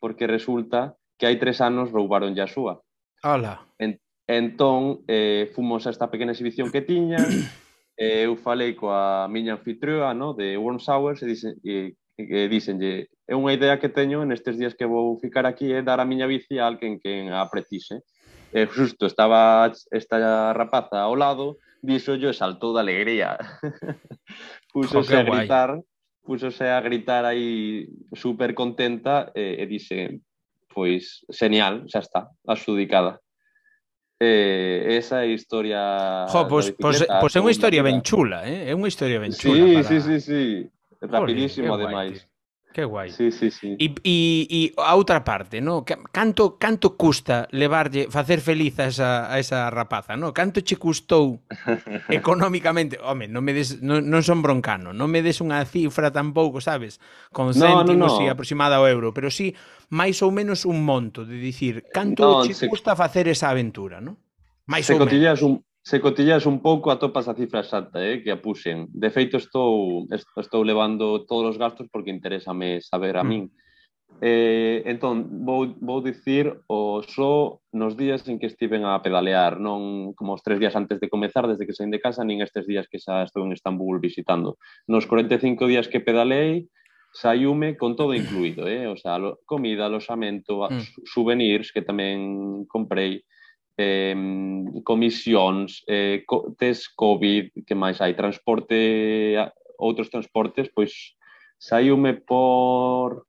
porque 0.04 0.28
resulta 0.28 1.00
que 1.16 1.24
hai 1.24 1.40
tres 1.40 1.64
anos 1.64 1.88
roubaron 1.88 2.36
a 2.36 2.44
súa. 2.44 2.84
Ala. 3.24 3.64
En, 3.80 3.96
entón, 4.28 5.00
eh, 5.08 5.48
fomos 5.56 5.88
a 5.88 5.92
esta 5.96 6.12
pequena 6.12 6.36
exhibición 6.36 6.68
que 6.68 6.84
tiña, 6.84 7.16
eh, 7.96 8.28
eu 8.28 8.36
falei 8.36 8.76
coa 8.76 9.24
miña 9.32 9.56
anfitrioa 9.56 10.12
no, 10.12 10.36
de 10.36 10.60
Worm 10.60 10.76
Sours 10.76 11.24
e, 11.24 11.26
dicen, 11.32 11.56
e, 11.64 11.96
e 12.20 12.52
dicenlle, 12.52 13.08
é 13.24 13.32
unha 13.32 13.56
idea 13.56 13.80
que 13.80 13.88
teño 13.88 14.20
nestes 14.28 14.60
días 14.60 14.76
que 14.76 14.84
vou 14.84 15.16
ficar 15.16 15.48
aquí 15.48 15.72
é 15.72 15.80
dar 15.80 16.04
a 16.04 16.04
miña 16.04 16.28
bici 16.28 16.60
a 16.60 16.68
alguén 16.68 17.00
que 17.00 17.24
a 17.32 17.48
precise. 17.48 18.04
E 18.52 18.68
justo 18.68 19.08
estaba 19.08 19.72
esta 19.88 20.52
rapaza 20.52 21.00
ao 21.00 21.16
lado, 21.16 21.56
dixo 21.80 22.20
yo 22.20 22.28
e 22.28 22.36
saltou 22.36 22.76
de 22.76 22.84
alegría. 22.84 23.40
Puxose 24.68 25.16
a 25.16 25.24
gritar 25.24 25.80
púsose 26.24 26.64
a 26.64 26.80
gritar 26.80 27.24
aí 27.24 27.86
super 28.16 28.54
contenta 28.56 29.30
e, 29.36 29.60
e 29.60 29.64
dixe, 29.68 30.24
pois, 30.72 31.20
señal, 31.30 31.84
xa 31.86 32.00
está, 32.00 32.20
adxudicada. 32.48 33.20
Eh, 34.18 34.96
esa 34.96 35.20
é 35.20 35.28
a 35.28 35.36
historia 35.36 35.82
Jo, 36.32 36.48
pois, 36.48 36.72
pois, 36.80 37.04
pois 37.04 37.32
é 37.36 37.40
unha 37.44 37.52
historia 37.52 37.84
ben 37.84 38.00
chula, 38.00 38.40
eh? 38.48 38.70
é 38.70 38.72
unha 38.72 38.88
historia 38.88 39.20
ben 39.20 39.36
chula. 39.36 39.60
Sí, 39.60 39.74
para... 39.76 39.84
sí, 39.84 39.96
sí, 40.00 40.16
sí, 40.20 40.42
rapidísimo 41.04 41.74
Olé, 41.74 41.84
ademais. 41.84 42.18
Guay. 42.24 42.33
Que 42.74 42.82
guai. 42.82 43.12
Sí, 43.12 43.30
sí, 43.30 43.52
sí. 43.52 43.76
E, 43.78 43.94
e, 44.02 44.46
e 44.50 44.60
a 44.82 44.98
outra 44.98 45.22
parte, 45.22 45.62
no? 45.62 45.86
Canto, 45.86 46.58
canto 46.58 46.98
custa 46.98 47.46
levarlle, 47.54 48.10
facer 48.10 48.42
feliz 48.42 48.74
a 48.82 48.90
esa, 48.90 49.30
a 49.30 49.38
esa 49.38 49.70
rapaza, 49.70 50.18
no? 50.18 50.34
Canto 50.34 50.58
che 50.58 50.74
custou 50.74 51.38
económicamente? 52.10 52.98
Home, 52.98 53.30
non, 53.30 53.46
me 53.46 53.54
des, 53.54 53.78
non, 53.78 54.02
non 54.10 54.26
son 54.26 54.42
broncano, 54.42 54.90
non 54.90 55.06
me 55.06 55.22
des 55.22 55.38
unha 55.38 55.62
cifra 55.62 56.10
tampouco, 56.10 56.58
sabes? 56.58 56.98
Con 57.30 57.54
céntimos 57.54 57.94
no, 57.94 58.18
no, 58.18 58.18
no. 58.18 58.26
e 58.26 58.26
aproximada 58.26 58.82
ao 58.82 58.90
euro, 58.90 59.14
pero 59.14 59.30
sí 59.30 59.54
máis 59.94 60.18
ou 60.26 60.34
menos 60.34 60.66
un 60.66 60.82
monto 60.82 61.22
de 61.22 61.38
dicir 61.38 61.86
canto 61.94 62.26
no, 62.26 62.42
che 62.42 62.58
se... 62.58 62.66
custa 62.66 62.98
facer 62.98 63.30
esa 63.30 63.54
aventura, 63.54 64.02
no? 64.02 64.18
Máis 64.66 64.90
se 64.90 64.98
ou 64.98 65.06
menos. 65.06 65.46
Un, 65.46 65.62
se 65.84 66.00
cotillas 66.00 66.46
un 66.46 66.64
pouco 66.64 66.90
atopas 66.90 67.28
a 67.28 67.36
cifra 67.36 67.60
exacta 67.60 68.00
eh, 68.00 68.24
que 68.24 68.32
a 68.32 68.40
puxen. 68.40 68.88
De 68.88 69.12
feito, 69.12 69.36
estou, 69.36 70.08
estou 70.08 70.64
levando 70.64 71.28
todos 71.28 71.54
os 71.54 71.60
gastos 71.60 71.92
porque 71.92 72.08
interésame 72.08 72.80
saber 72.80 73.20
a 73.20 73.24
mm. 73.24 73.28
min. 73.28 73.52
Eh, 74.22 74.80
entón, 74.86 75.44
vou, 75.44 75.76
vou 75.84 76.00
dicir 76.00 76.56
o 76.72 77.02
só 77.04 77.60
nos 77.76 78.00
días 78.00 78.24
en 78.32 78.40
que 78.40 78.48
estiven 78.48 78.88
a 78.88 78.96
pedalear, 79.04 79.60
non 79.60 80.16
como 80.16 80.32
os 80.32 80.40
tres 80.40 80.56
días 80.56 80.72
antes 80.72 81.04
de 81.04 81.12
comezar, 81.12 81.44
desde 81.44 81.68
que 81.68 81.76
saín 81.76 81.92
de 81.92 82.00
casa, 82.00 82.24
nin 82.24 82.40
estes 82.40 82.64
días 82.64 82.88
que 82.88 82.96
xa 82.96 83.20
estou 83.20 83.44
en 83.44 83.52
Estambul 83.52 84.00
visitando. 84.00 84.56
Nos 84.88 85.04
45 85.04 85.68
días 85.68 85.90
que 85.92 86.00
pedalei, 86.00 86.72
saiume 87.12 87.76
con 87.76 87.92
todo 87.92 88.16
incluído, 88.16 88.64
eh? 88.66 88.88
o 88.88 88.96
sea, 88.96 89.20
lo, 89.20 89.44
comida, 89.44 89.84
aloxamento, 89.84 90.64
mm. 90.64 91.04
souvenirs 91.04 91.76
que 91.76 91.84
tamén 91.84 92.64
comprei, 92.72 93.20
eh, 93.76 94.14
comisións, 94.84 95.82
eh, 95.88 96.22
co 96.26 96.54
test 96.58 96.94
COVID, 96.94 97.66
que 97.66 97.74
máis 97.74 98.00
hai, 98.00 98.14
transporte, 98.14 99.36
outros 99.78 100.10
transportes, 100.10 100.70
pois 100.70 101.18
saiume 101.58 102.14
por 102.14 103.26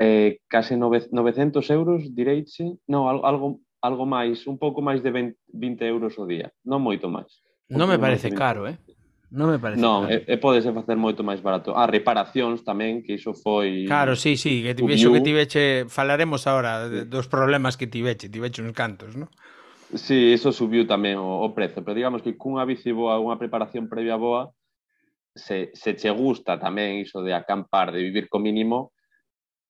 eh, 0.00 0.40
case 0.48 0.76
900 0.76 1.70
euros, 1.70 2.08
direiche, 2.14 2.80
non, 2.88 3.08
algo, 3.08 3.60
algo 3.84 4.04
máis, 4.08 4.46
un 4.48 4.56
pouco 4.56 4.80
máis 4.80 5.04
de 5.04 5.10
20, 5.12 5.36
20 5.52 5.84
euros 5.84 6.16
o 6.16 6.24
día, 6.24 6.48
non 6.64 6.80
moito 6.80 7.12
máis. 7.12 7.44
Non 7.68 7.86
me 7.86 8.00
parece 8.00 8.32
caro, 8.32 8.66
eh? 8.66 8.80
Non 9.30 9.46
me 9.46 9.62
parece. 9.62 9.78
Non, 9.78 10.10
e, 10.10 10.26
eh, 10.26 10.34
e 10.34 10.34
eh, 10.34 10.38
podese 10.42 10.74
facer 10.74 10.98
moito 10.98 11.22
máis 11.22 11.38
barato. 11.38 11.78
Ah, 11.78 11.86
reparacións 11.86 12.66
tamén, 12.66 13.06
que 13.06 13.14
iso 13.14 13.30
foi 13.30 13.86
Claro, 13.86 14.18
sí, 14.18 14.34
sí, 14.34 14.66
que 14.66 14.74
tibeche, 14.74 15.06
que 15.06 15.22
tiveche, 15.22 15.64
falaremos 15.86 16.50
agora 16.50 16.90
dos 17.06 17.30
problemas 17.30 17.78
que 17.78 17.86
tiveche, 17.86 18.26
tiveche 18.26 18.58
uns 18.58 18.74
cantos, 18.74 19.14
non? 19.14 19.30
Sí, 19.94 20.34
iso 20.34 20.50
subiu 20.50 20.82
tamén 20.82 21.22
o, 21.22 21.46
o 21.46 21.48
prezo, 21.54 21.86
pero 21.86 21.94
digamos 21.94 22.26
que 22.26 22.34
cunha 22.34 22.66
bici 22.66 22.90
boa, 22.90 23.22
unha 23.22 23.38
preparación 23.38 23.86
previa 23.86 24.18
boa, 24.18 24.50
se, 25.30 25.70
se 25.78 25.94
che 25.94 26.10
gusta 26.10 26.58
tamén 26.58 26.98
iso 26.98 27.22
de 27.22 27.30
acampar, 27.30 27.94
de 27.94 28.02
vivir 28.02 28.26
co 28.26 28.42
mínimo, 28.42 28.90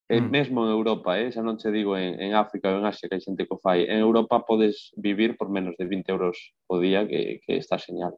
eh, 0.08 0.24
mm. 0.24 0.28
mesmo 0.32 0.64
en 0.64 0.72
Europa, 0.72 1.20
eh, 1.20 1.28
xa 1.28 1.44
non 1.44 1.60
che 1.60 1.68
digo 1.68 2.00
en, 2.00 2.16
en 2.16 2.32
África 2.32 2.72
ou 2.72 2.80
en 2.80 2.88
Asia 2.88 3.12
que 3.12 3.20
hai 3.20 3.24
xente 3.24 3.44
que 3.44 3.52
o 3.52 3.60
fai, 3.60 3.84
en 3.84 4.00
Europa 4.00 4.40
podes 4.48 4.88
vivir 4.96 5.36
por 5.36 5.52
menos 5.52 5.76
de 5.76 5.84
20 5.84 6.08
euros 6.16 6.56
o 6.64 6.80
día 6.80 7.04
que, 7.04 7.44
que 7.44 7.60
está 7.60 7.76
señal. 7.76 8.16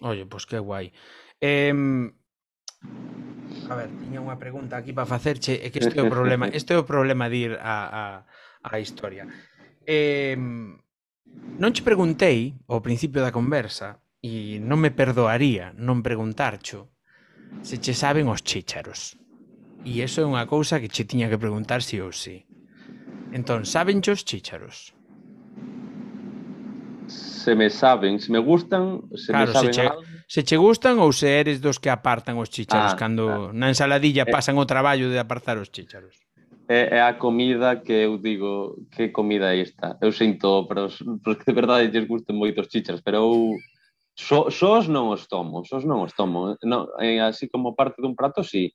Oye, 0.00 0.24
pois 0.26 0.44
pues 0.44 0.46
que 0.46 0.58
guai. 0.58 0.92
Eh, 1.40 1.72
a 3.70 3.74
ver, 3.74 3.90
tiña 4.00 4.20
unha 4.22 4.38
pregunta 4.38 4.78
aquí 4.78 4.92
para 4.92 5.08
facerche, 5.08 5.60
é 5.60 5.68
que 5.72 5.80
este 5.82 5.98
é 5.98 6.02
o 6.04 6.12
problema, 6.12 6.46
este 6.52 6.74
é 6.74 6.78
o 6.78 6.86
problema 6.86 7.26
de 7.28 7.36
ir 7.50 7.52
a, 7.58 7.76
a, 7.90 8.04
a 8.62 8.76
historia. 8.78 9.26
Eh, 9.86 10.36
non 10.36 11.70
che 11.72 11.82
preguntei 11.82 12.54
ao 12.68 12.80
principio 12.80 13.20
da 13.20 13.34
conversa, 13.34 14.00
e 14.26 14.58
non 14.58 14.82
me 14.82 14.90
perdoaría 14.90 15.70
non 15.76 16.02
preguntarcho 16.02 16.90
se 17.62 17.78
che 17.78 17.94
saben 17.94 18.26
os 18.26 18.42
chícharos. 18.42 19.14
E 19.86 20.02
iso 20.02 20.18
é 20.22 20.26
unha 20.26 20.50
cousa 20.50 20.82
que 20.82 20.90
che 20.90 21.06
tiña 21.06 21.30
que 21.30 21.38
preguntar 21.38 21.80
si 21.86 22.02
ou 22.02 22.10
si. 22.10 22.42
Entón, 23.30 23.62
saben 23.62 24.02
os 24.02 24.26
chícharos? 24.26 24.95
se 27.06 27.54
me 27.54 27.70
saben, 27.70 28.20
se 28.20 28.32
me 28.32 28.38
gustan, 28.38 29.02
se 29.14 29.32
claro, 29.32 29.46
me 29.46 29.52
saben 29.52 29.74
se 29.74 29.80
che, 29.80 29.86
algo. 29.86 30.02
se 30.26 30.44
che 30.44 30.56
gustan 30.56 30.98
ou 30.98 31.12
se 31.12 31.40
eres 31.40 31.60
dos 31.60 31.78
que 31.78 31.90
apartan 31.90 32.38
os 32.38 32.50
chícharos 32.50 32.94
ah, 32.94 32.98
cando 32.98 33.24
ah, 33.30 33.52
na 33.54 33.70
ensaladilla 33.70 34.26
eh. 34.26 34.32
pasan 34.32 34.58
o 34.58 34.66
traballo 34.66 35.10
de 35.10 35.18
apartar 35.18 35.58
os 35.58 35.70
chícharos. 35.70 36.18
É, 36.66 36.98
é 36.98 37.00
a 37.00 37.14
comida 37.14 37.78
que 37.78 38.10
eu 38.10 38.18
digo, 38.18 38.82
que 38.90 39.14
comida 39.14 39.54
é 39.54 39.62
esta? 39.62 39.94
Eu 40.02 40.10
sinto 40.10 40.66
pero, 40.66 40.90
pero 41.22 41.38
que 41.38 41.46
de 41.46 41.54
verdade 41.54 41.90
lles 41.90 42.10
gusten 42.10 42.34
moito 42.34 42.60
os 42.60 42.68
chícharos, 42.68 43.02
pero 43.02 43.22
eu 43.22 43.54
so, 44.18 44.50
sós 44.50 44.90
non 44.90 45.14
os 45.14 45.30
tomo, 45.30 45.62
sós 45.62 45.86
non 45.86 46.02
os 46.02 46.12
tomo. 46.12 46.58
Non, 46.66 46.90
eh, 46.98 47.22
así 47.22 47.46
como 47.46 47.78
parte 47.78 48.02
dun 48.02 48.18
prato, 48.18 48.42
sí, 48.42 48.74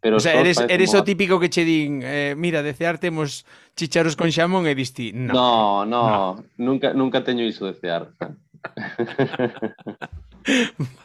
Pero 0.00 0.16
o 0.16 0.20
sea, 0.20 0.40
eres, 0.40 0.58
eres 0.68 0.94
o 0.96 1.04
típico 1.04 1.38
que 1.38 1.52
che 1.52 1.64
din, 1.64 2.00
eh, 2.02 2.32
mira, 2.36 2.64
desear 2.64 2.96
temos 2.96 3.44
chicharos 3.76 4.16
con 4.16 4.32
xamón 4.32 4.64
e 4.64 4.74
disti, 4.74 5.12
no. 5.12 5.36
No, 5.36 5.84
no, 5.84 6.02
no. 6.08 6.44
nunca, 6.56 6.96
nunca 6.96 7.20
teño 7.20 7.44
iso 7.44 7.68
de 7.68 7.74
cear. 7.76 8.08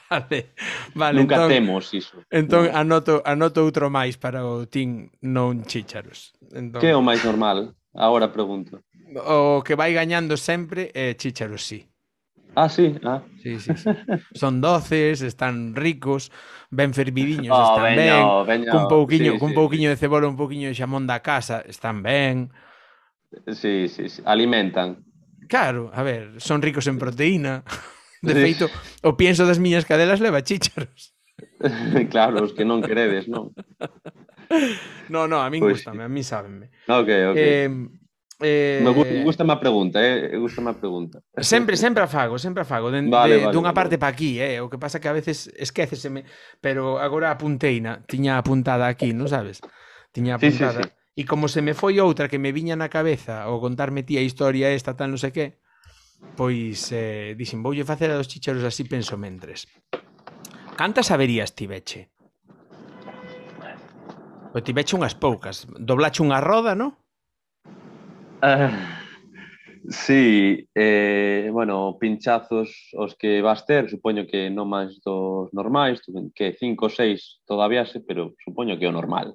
vale, 0.09 0.55
vale. 0.95 1.19
Nunca 1.19 1.35
entón, 1.35 1.49
temos 1.51 1.93
iso. 1.93 2.23
Entón 2.31 2.71
no. 2.71 2.77
anoto, 2.77 3.19
anoto 3.27 3.67
outro 3.67 3.91
máis 3.91 4.15
para 4.15 4.47
o 4.47 4.63
tin 4.63 5.11
non 5.19 5.67
chicharos. 5.67 6.31
Entón, 6.55 6.79
que 6.79 6.87
é 6.87 6.95
o 6.95 7.03
máis 7.03 7.19
normal? 7.27 7.75
Agora 7.91 8.31
pregunto. 8.31 8.79
O 9.27 9.63
que 9.63 9.75
vai 9.75 9.91
gañando 9.91 10.39
sempre 10.39 10.91
é 10.95 11.15
chicharos, 11.19 11.67
sí. 11.67 11.83
Ah, 12.55 12.69
sí, 12.69 12.95
ah. 13.03 13.21
Sí, 13.43 13.59
sí, 13.59 13.73
sí. 13.75 13.89
Son 14.33 14.61
doces, 14.61 15.21
están 15.21 15.75
ricos, 15.75 16.31
ben 16.71 16.93
fervidiños, 16.93 17.51
oh, 17.51 17.59
ah, 17.59 17.75
están 17.75 17.95
ben, 17.95 17.97
ben, 17.97 18.61
veño. 18.61 18.71
cun 18.71 18.87
pouquiño, 18.87 19.31
sí, 19.33 19.39
cun 19.39 19.49
sí, 19.49 19.55
pouquiño 19.55 19.87
sí. 19.89 19.91
de 19.91 19.97
cebola, 19.97 20.27
un 20.27 20.37
pouquiño 20.37 20.69
de 20.69 20.75
xamón 20.75 21.05
da 21.05 21.19
casa, 21.19 21.61
están 21.67 22.01
ben. 22.01 22.49
Sí, 23.51 23.91
sí, 23.91 24.07
sí, 24.07 24.21
alimentan. 24.23 25.03
Claro, 25.47 25.91
a 25.93 26.01
ver, 26.01 26.39
son 26.39 26.61
ricos 26.61 26.87
en 26.87 26.97
proteína. 26.97 27.63
De 28.21 28.33
sí. 28.33 28.41
feito, 28.41 28.65
o 29.03 29.13
pienso 29.13 29.45
das 29.45 29.59
miñas 29.59 29.85
cadelas 29.85 30.23
leva 30.23 30.41
chícharos. 30.41 31.13
claro, 32.09 32.41
os 32.41 32.55
que 32.55 32.63
non 32.65 32.81
queredes, 32.81 33.27
non? 33.27 33.51
no, 35.11 35.27
no, 35.27 35.43
a 35.43 35.51
min 35.51 35.61
pois 35.61 35.83
pues... 35.83 35.85
gustame, 35.85 36.07
a 36.07 36.09
min 36.09 36.23
sábenme. 36.23 36.71
Ok, 36.87 37.09
ok. 37.35 37.37
Eh, 37.37 37.69
Eh... 38.41 38.83
Me 38.83 39.23
gusta 39.23 39.43
má 39.47 39.55
pregunta, 39.59 40.03
eh? 40.03 40.35
gusta 40.35 40.59
má 40.59 40.75
pregunta. 40.75 41.23
Sempre, 41.39 41.77
sempre 41.79 42.03
a 42.03 42.07
fago, 42.07 42.35
sempre 42.35 42.61
a 42.63 42.67
fago. 42.67 42.91
De, 42.91 42.99
vale, 43.07 43.39
de, 43.39 43.47
vale, 43.47 43.53
dunha 43.55 43.71
vale. 43.71 43.79
parte 43.79 43.95
para 43.95 44.11
aquí, 44.11 44.39
eh? 44.43 44.59
O 44.59 44.67
que 44.67 44.75
pasa 44.77 44.99
que 44.99 45.07
a 45.07 45.15
veces 45.15 45.47
esquéceseme, 45.55 46.27
pero 46.59 46.99
agora 46.99 47.31
apunteina, 47.31 48.03
tiña 48.03 48.35
apuntada 48.35 48.91
aquí, 48.91 49.15
non 49.15 49.31
sabes? 49.31 49.63
Tiña 50.11 50.35
apuntada. 50.35 50.83
Sí, 50.83 50.83
sí, 50.83 50.91
sí. 50.91 51.03
E 51.15 51.23
como 51.23 51.47
se 51.47 51.63
me 51.63 51.71
foi 51.71 51.95
outra 52.03 52.27
que 52.27 52.35
me 52.35 52.51
viña 52.51 52.75
na 52.75 52.91
cabeza 52.91 53.47
ao 53.47 53.63
contarme 53.63 54.03
ti 54.03 54.19
a 54.19 54.25
historia 54.25 54.75
esta 54.75 54.99
tal 54.99 55.15
non 55.15 55.21
sei 55.21 55.31
que, 55.31 55.63
pois 56.35 56.91
eh, 56.91 57.39
dixen, 57.39 57.63
voulle 57.63 57.87
facer 57.87 58.11
a 58.11 58.19
dos 58.19 58.27
chicharos 58.27 58.67
así 58.67 58.83
penso 58.83 59.15
mentres. 59.15 59.71
Cantas 60.75 61.15
averías 61.15 61.55
ti 61.55 61.71
veche? 61.71 62.11
Pois 64.51 64.63
ti 64.67 64.75
veche 64.75 64.99
unhas 64.99 65.15
poucas. 65.15 65.63
Doblache 65.79 66.19
unha 66.19 66.43
roda, 66.43 66.75
non? 66.75 66.99
Ah, 68.47 68.69
sí, 69.89 70.69
eh, 70.75 71.49
bueno, 71.51 71.97
pinchazos 71.99 72.91
os 72.93 73.15
que 73.15 73.41
vas 73.41 73.65
ter, 73.65 73.89
supoño 73.89 74.29
que 74.29 74.53
non 74.53 74.69
máis 74.69 75.01
dos 75.01 75.49
normais, 75.49 75.97
que 76.37 76.53
cinco 76.53 76.85
ou 76.85 76.93
seis 76.93 77.41
todavía 77.49 77.89
se, 77.89 78.05
pero 78.05 78.37
supoño 78.45 78.77
que 78.77 78.85
é 78.85 78.89
o 78.89 78.93
normal. 78.93 79.33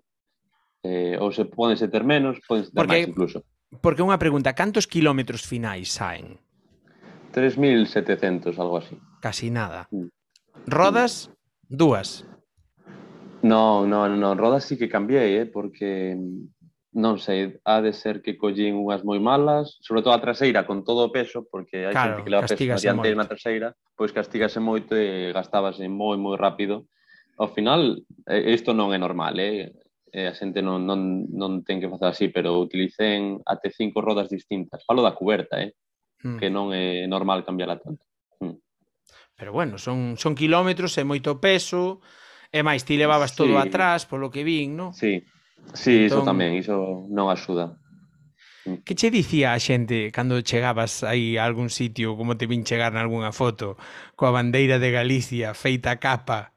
Eh, 0.87 1.19
ou 1.19 1.35
se 1.35 1.43
podense 1.43 1.91
ter 1.91 2.07
menos, 2.07 2.39
podense 2.47 2.71
ter 2.71 2.87
porque, 2.87 3.03
máis 3.03 3.11
incluso. 3.11 3.43
Porque 3.83 3.99
unha 3.99 4.15
pregunta, 4.15 4.55
cantos 4.55 4.87
kilómetros 4.87 5.43
finais 5.43 5.91
saen? 5.91 6.39
3.700, 7.35 8.55
algo 8.63 8.79
así. 8.79 8.95
Casi 9.19 9.51
nada. 9.51 9.91
Mm. 9.91 10.07
Rodas, 10.71 11.27
mm. 11.27 11.35
dúas. 11.67 12.09
Non, 13.43 13.91
non, 13.91 14.23
non, 14.23 14.39
rodas 14.39 14.71
sí 14.71 14.79
que 14.79 14.87
cambiei, 14.87 15.43
eh, 15.43 15.47
porque 15.51 16.15
non 16.91 17.23
sei, 17.23 17.63
ha 17.63 17.79
de 17.79 17.95
ser 17.95 18.19
que 18.19 18.35
collín 18.35 18.75
unhas 18.75 19.07
moi 19.07 19.23
malas, 19.23 19.79
sobre 19.79 20.03
todo 20.03 20.11
a 20.11 20.23
traseira 20.23 20.67
con 20.67 20.83
todo 20.83 21.07
o 21.07 21.13
peso, 21.15 21.47
porque 21.47 21.87
hai 21.87 21.95
claro, 21.95 22.19
xente 22.19 22.23
que 22.27 22.33
leva 22.35 22.47
peso 22.51 22.67
na 22.67 22.83
dianteira 22.83 23.21
na 23.21 23.31
traseira, 23.31 23.69
pois 23.95 24.11
castígase 24.11 24.59
moito 24.59 24.99
e 24.99 25.31
gastábase 25.31 25.87
moi 25.87 26.19
moi 26.19 26.35
rápido. 26.35 26.91
Ao 27.39 27.49
final, 27.49 28.03
isto 28.27 28.75
non 28.75 28.91
é 28.91 28.99
normal, 28.99 29.39
eh? 29.39 29.71
a 30.11 30.35
xente 30.35 30.59
non, 30.59 30.83
non, 30.83 31.31
non 31.31 31.63
ten 31.63 31.79
que 31.79 31.87
facer 31.87 32.11
así, 32.11 32.27
pero 32.35 32.59
utilicen 32.59 33.39
até 33.47 33.71
cinco 33.71 34.03
rodas 34.03 34.27
distintas. 34.27 34.83
Falo 34.83 35.07
da 35.07 35.15
cuberta, 35.15 35.63
eh? 35.63 35.79
Mm. 36.21 36.37
que 36.37 36.51
non 36.51 36.75
é 36.75 37.07
normal 37.07 37.47
cambiarla 37.47 37.79
tanto. 37.79 38.03
Mm. 38.43 38.59
Pero 39.39 39.51
bueno, 39.55 39.79
son, 39.79 40.19
son 40.19 40.35
kilómetros, 40.35 40.99
é 40.99 41.05
moito 41.07 41.39
peso, 41.39 42.03
e 42.51 42.61
máis 42.67 42.83
ti 42.83 42.99
levabas 42.99 43.33
sí. 43.33 43.47
todo 43.47 43.57
atrás, 43.57 44.05
polo 44.05 44.29
que 44.29 44.43
vin, 44.43 44.75
non? 44.75 44.91
Sí, 44.91 45.23
Sí, 45.75 46.07
entón... 46.07 46.07
iso 46.07 46.19
tamén, 46.27 46.51
iso 46.59 47.07
non 47.11 47.31
axuda. 47.31 47.79
Que 48.85 48.93
che 48.93 49.09
dicía 49.09 49.57
a 49.57 49.59
xente 49.59 50.13
cando 50.13 50.45
chegabas 50.45 51.01
aí 51.03 51.41
a 51.41 51.49
algún 51.49 51.73
sitio, 51.73 52.17
como 52.17 52.37
te 52.37 52.45
vin 52.45 52.63
chegar 52.63 52.93
nalgúna 52.93 53.33
foto, 53.33 53.81
coa 54.15 54.35
bandeira 54.37 54.77
de 54.77 54.93
Galicia 54.93 55.57
feita 55.57 55.97
capa? 55.97 56.53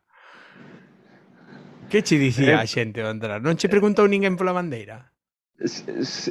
Que 1.87 2.03
che 2.03 2.19
dicía 2.19 2.59
eh, 2.59 2.63
a 2.63 2.67
xente 2.67 2.99
ao 2.99 3.13
entrar? 3.13 3.39
Non 3.39 3.55
che 3.55 3.71
preguntou 3.71 4.03
ninguén 4.09 4.35
pola 4.35 4.51
bandeira? 4.51 5.13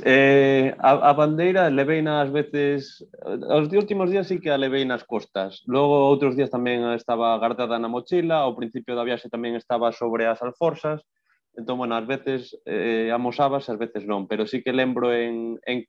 Eh, 0.04 0.74
a, 0.76 0.90
a 1.08 1.12
bandeira 1.16 1.72
levei 1.72 2.04
nas 2.04 2.28
veces 2.28 3.00
os 3.24 3.66
últimos 3.72 4.12
días 4.12 4.28
sí 4.28 4.42
que 4.42 4.52
a 4.52 4.60
levei 4.60 4.84
nas 4.84 5.08
costas 5.08 5.64
logo 5.64 6.04
outros 6.10 6.36
días 6.36 6.52
tamén 6.52 6.84
estaba 6.92 7.32
guardada 7.40 7.80
na 7.80 7.88
mochila 7.88 8.44
ao 8.44 8.52
principio 8.52 8.92
da 8.92 9.06
viaxe 9.08 9.32
tamén 9.32 9.56
estaba 9.56 9.88
sobre 9.94 10.28
as 10.28 10.44
alforzas 10.44 11.00
entón, 11.56 11.78
bueno, 11.78 11.96
ás 11.96 12.06
veces 12.06 12.58
eh, 12.66 13.10
amosabas, 13.12 13.68
ás 13.68 13.78
veces 13.78 14.06
non 14.06 14.26
pero 14.26 14.46
sí 14.46 14.62
que 14.62 14.72
lembro 14.72 15.12
en, 15.12 15.60
en, 15.66 15.84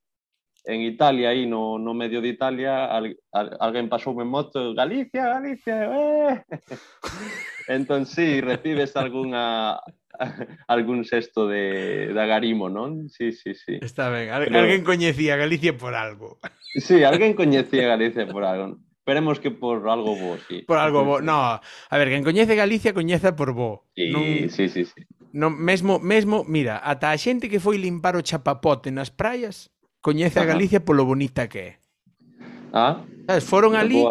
en 0.65 0.79
Italia, 0.81 1.29
aí 1.29 1.45
no, 1.45 1.79
no 1.79 1.93
medio 1.93 2.21
de 2.21 2.29
Italia 2.29 2.87
al, 2.87 3.15
al, 3.31 3.57
alguén 3.59 3.87
pasou 3.87 4.15
en 4.21 4.27
moto 4.27 4.73
Galicia, 4.73 5.39
Galicia, 5.39 5.75
eh! 5.87 6.43
Entón, 7.67 8.05
sí, 8.05 8.41
recibes 8.41 8.95
algunha 8.95 9.79
algún 10.67 11.05
sexto 11.05 11.47
de, 11.47 12.13
de 12.13 12.21
agarimo, 12.21 12.69
non? 12.69 13.09
Sí, 13.09 13.31
sí, 13.31 13.55
sí. 13.55 13.79
Está 13.81 14.09
ben. 14.09 14.29
Al, 14.29 14.45
Pero... 14.45 14.59
Alguén 14.59 14.83
coñecía 14.83 15.35
Galicia 15.35 15.77
por 15.77 15.95
algo. 15.95 16.39
Sí, 16.73 17.03
alguén 17.03 17.35
coñecía 17.35 17.87
Galicia 17.87 18.25
por 18.27 18.43
algo. 18.43 18.79
Esperemos 18.97 19.39
que 19.39 19.51
por 19.51 19.87
algo 19.87 20.15
bo, 20.15 20.37
sí. 20.49 20.63
Por 20.65 20.79
algo 20.79 21.05
bo. 21.05 21.21
No, 21.21 21.61
a 21.61 21.97
ver, 21.97 22.09
quen 22.09 22.23
coñece 22.23 22.55
Galicia 22.55 22.95
coñeza 22.95 23.35
por 23.35 23.53
bo. 23.53 23.85
Sí, 23.93 24.09
non, 24.09 24.49
sí, 24.49 24.69
sí, 24.69 24.85
sí. 24.85 25.05
Non, 25.33 25.57
mesmo, 25.57 25.97
mesmo, 25.97 26.45
mira, 26.45 26.77
ata 26.77 27.09
a 27.09 27.17
xente 27.17 27.49
que 27.49 27.57
foi 27.57 27.81
limpar 27.81 28.13
o 28.13 28.21
chapapote 28.21 28.93
nas 28.93 29.09
praias 29.09 29.73
coñece 29.97 30.37
a 30.37 30.45
Galicia 30.45 30.85
polo 30.85 31.09
bonita 31.09 31.49
que 31.49 31.59
é. 31.59 31.71
Ah? 32.69 33.01
Sabes, 33.25 33.41
foron 33.41 33.73
ali 33.73 34.05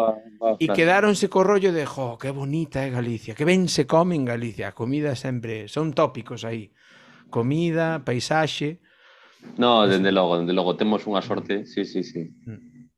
e 0.59 0.67
quedáronse 0.67 1.31
co 1.31 1.47
rollo 1.47 1.71
de, 1.71 1.87
jo, 1.87 2.19
que 2.19 2.27
bonita 2.35 2.83
é 2.83 2.91
Galicia, 2.91 3.37
que 3.39 3.47
ben 3.47 3.71
se 3.71 3.87
come 3.87 4.19
en 4.19 4.27
Galicia, 4.27 4.73
a 4.73 4.75
comida 4.75 5.15
sempre, 5.15 5.71
son 5.71 5.95
tópicos 5.95 6.43
aí. 6.43 6.75
Comida, 7.31 8.03
paisaxe. 8.03 8.83
No, 9.55 9.87
dende 9.87 10.11
logo, 10.11 10.35
dende 10.35 10.51
logo, 10.51 10.75
temos 10.75 11.07
unha 11.07 11.23
sorte, 11.23 11.63
sí, 11.63 11.87
sí, 11.87 12.03
sí. 12.03 12.35
Mm. 12.43 12.91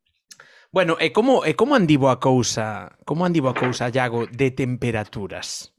Bueno, 0.74 0.98
e 0.98 1.14
como, 1.14 1.46
e 1.46 1.54
como 1.54 1.78
andivo 1.78 2.10
a 2.10 2.18
cousa, 2.18 2.96
como 3.06 3.22
andivo 3.22 3.52
a 3.52 3.54
cousa, 3.54 3.86
Iago, 3.86 4.26
de 4.26 4.50
temperaturas? 4.50 5.75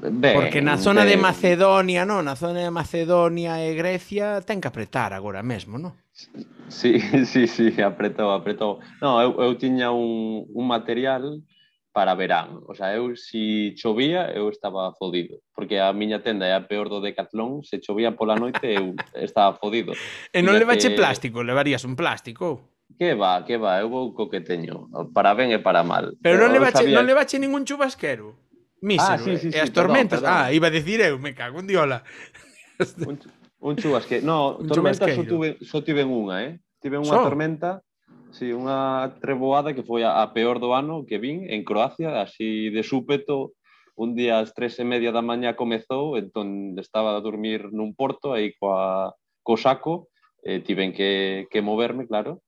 Ben, 0.00 0.34
Porque 0.34 0.62
na 0.62 0.78
zona 0.78 1.02
ben. 1.02 1.16
de 1.16 1.16
Macedonia, 1.18 2.06
non? 2.06 2.22
Na 2.22 2.38
zona 2.38 2.62
de 2.62 2.70
Macedonia 2.70 3.58
e 3.58 3.74
Grecia 3.74 4.40
ten 4.46 4.62
que 4.62 4.70
apretar 4.70 5.10
agora 5.10 5.42
mesmo, 5.42 5.78
non? 5.78 5.94
Sí, 6.68 7.00
sí, 7.24 7.48
sí, 7.48 7.72
apretou, 7.80 8.28
apretou. 8.28 8.84
Non, 9.00 9.16
eu, 9.24 9.32
eu 9.40 9.56
tiña 9.56 9.88
un, 9.88 10.44
un 10.52 10.64
material 10.68 11.40
para 11.96 12.14
verán. 12.14 12.60
O 12.68 12.76
sea, 12.76 12.92
eu 12.92 13.16
si 13.16 13.72
chovía, 13.74 14.30
eu 14.36 14.52
estaba 14.52 14.92
fodido. 14.94 15.40
Porque 15.56 15.80
a 15.80 15.90
miña 15.96 16.20
tenda 16.20 16.44
é 16.44 16.52
a 16.52 16.60
peor 16.60 16.92
do 16.92 17.00
Decathlon, 17.00 17.64
se 17.64 17.80
chovía 17.80 18.12
pola 18.12 18.36
noite, 18.36 18.68
eu 18.68 18.92
estaba 19.16 19.56
fodido. 19.56 19.96
E 20.28 20.44
non 20.44 20.60
levache 20.60 20.92
que... 20.92 20.98
plástico, 21.00 21.40
levarías 21.40 21.88
un 21.88 21.96
plástico. 21.96 22.76
Que 23.00 23.16
va, 23.16 23.44
que 23.48 23.56
va, 23.56 23.80
eu 23.80 23.88
vou 23.88 24.12
co 24.12 24.28
que 24.28 24.44
teño. 24.44 24.92
Para 25.16 25.32
ben 25.32 25.50
e 25.50 25.58
para 25.58 25.82
mal. 25.82 26.14
Pero, 26.20 26.36
Pero 26.36 26.46
non 26.46 26.52
levache, 26.52 26.84
sabía... 26.84 27.00
non 27.00 27.08
levache 27.08 27.40
ningún 27.40 27.64
chubasquero. 27.64 28.36
Mísero, 28.80 29.14
ah, 29.14 29.18
sí, 29.18 29.36
sí, 29.38 29.48
eh, 29.48 29.52
sí, 29.52 29.58
e 29.58 29.60
as 29.60 29.72
tormentas, 29.74 30.20
perdón, 30.22 30.34
perdón. 30.34 30.46
ah, 30.46 30.52
iba 30.54 30.66
a 30.68 30.74
decir 30.74 31.00
eu, 31.02 31.18
me 31.18 31.34
cago 31.34 31.58
en 31.58 31.66
diola. 31.66 32.04
un, 33.10 33.18
un 33.58 33.74
chubasque, 33.74 34.22
no, 34.22 34.58
un 34.58 34.68
tormenta 34.68 35.10
só 35.10 35.22
tuve, 35.26 35.58
só 35.66 35.82
tiven 35.82 36.06
unha, 36.06 36.46
eh? 36.46 36.52
Tiven 36.78 37.02
unha 37.02 37.18
so? 37.18 37.26
tormenta, 37.26 37.82
sí, 38.30 38.54
unha 38.54 39.10
treboada 39.18 39.74
que 39.74 39.82
foi 39.82 40.06
a, 40.06 40.22
a 40.22 40.30
peor 40.30 40.62
do 40.62 40.78
ano 40.78 41.02
que 41.02 41.18
vin 41.18 41.50
en 41.50 41.66
Croacia, 41.66 42.22
así 42.22 42.70
de 42.70 42.86
súpeto, 42.86 43.58
un 43.98 44.14
día 44.14 44.38
ás 44.38 44.54
tres 44.54 44.78
e 44.78 44.86
media 44.86 45.10
da 45.10 45.26
mañá 45.26 45.58
comezou, 45.58 46.14
entón 46.14 46.78
estaba 46.78 47.18
a 47.18 47.24
dormir 47.24 47.74
nun 47.74 47.98
porto 47.98 48.30
aí 48.30 48.54
coa, 48.54 49.10
co 49.42 49.58
saco, 49.58 50.06
eh, 50.46 50.62
tiven 50.62 50.94
que, 50.94 51.50
que 51.50 51.66
moverme, 51.66 52.06
claro, 52.06 52.46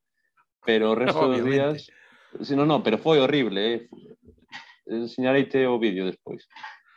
pero 0.62 0.94
o 0.94 0.98
resto 0.98 1.26
Obviamente. 1.26 1.42
dos 1.42 1.50
días... 1.50 1.90
Si, 2.46 2.54
no, 2.54 2.62
no, 2.62 2.78
pero 2.78 2.94
foi 3.02 3.18
horrible, 3.18 3.58
eh? 3.58 3.78
enseñareite 4.90 5.66
o 5.66 5.78
vídeo 5.78 6.04
despois. 6.04 6.44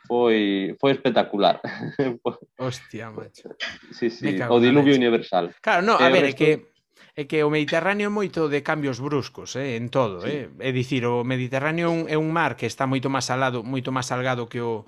Foi 0.04 0.76
foi 0.82 0.92
espectacular. 0.92 1.62
Hostia, 2.58 3.08
macho. 3.10 3.54
Sí, 3.94 4.10
sí, 4.10 4.36
o 4.50 4.60
diluvio 4.60 4.94
universal. 4.94 5.54
Claro, 5.62 5.80
no, 5.86 5.94
a 5.96 6.08
ver, 6.10 6.28
resto... 6.28 6.42
é 6.42 6.58
que 6.58 6.74
é 7.14 7.24
que 7.30 7.46
o 7.46 7.50
Mediterráneo 7.50 8.10
é 8.10 8.12
moito 8.12 8.50
de 8.50 8.66
cambios 8.66 8.98
bruscos, 8.98 9.54
eh, 9.54 9.78
en 9.78 9.86
todo, 9.88 10.26
sí. 10.26 10.50
eh. 10.50 10.50
É 10.58 10.74
dicir, 10.74 11.06
o 11.06 11.22
Mediterráneo 11.22 12.10
é 12.10 12.18
un 12.18 12.34
mar 12.34 12.58
que 12.58 12.66
está 12.66 12.90
moito 12.90 13.06
máis 13.06 13.30
salado, 13.30 13.62
moito 13.62 13.94
máis 13.94 14.10
salgado 14.10 14.50
que 14.50 14.58
o 14.58 14.82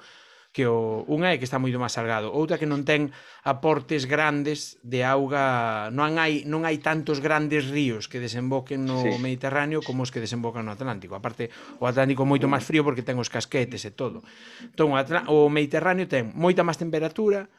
que 0.56 0.64
o, 0.64 1.04
unha 1.04 1.36
é 1.36 1.36
que 1.36 1.44
está 1.44 1.60
moito 1.60 1.76
máis 1.76 1.92
salgado, 1.92 2.32
outra 2.32 2.56
que 2.56 2.64
non 2.64 2.80
ten 2.80 3.12
aportes 3.44 4.08
grandes 4.08 4.80
de 4.80 5.04
auga, 5.04 5.92
non 5.92 6.16
hai 6.16 6.48
non 6.48 6.64
hai 6.64 6.80
tantos 6.80 7.20
grandes 7.20 7.68
ríos 7.68 8.08
que 8.08 8.16
desemboquen 8.16 8.88
no 8.88 9.04
sí. 9.04 9.20
Mediterráneo 9.20 9.84
como 9.84 10.00
os 10.00 10.08
que 10.08 10.16
desembocan 10.16 10.64
no 10.64 10.72
Atlántico. 10.72 11.12
Aparte, 11.12 11.52
o 11.76 11.84
Atlántico 11.84 12.24
é 12.24 12.28
moito 12.32 12.48
máis 12.48 12.64
frío 12.64 12.80
porque 12.88 13.04
ten 13.04 13.20
os 13.20 13.28
casquetes 13.28 13.84
e 13.84 13.92
todo. 13.92 14.24
Entón, 14.64 14.96
o, 14.96 15.00
o 15.28 15.52
Mediterráneo 15.52 16.08
ten 16.08 16.32
moita 16.32 16.64
máis 16.64 16.80
temperatura, 16.80 17.52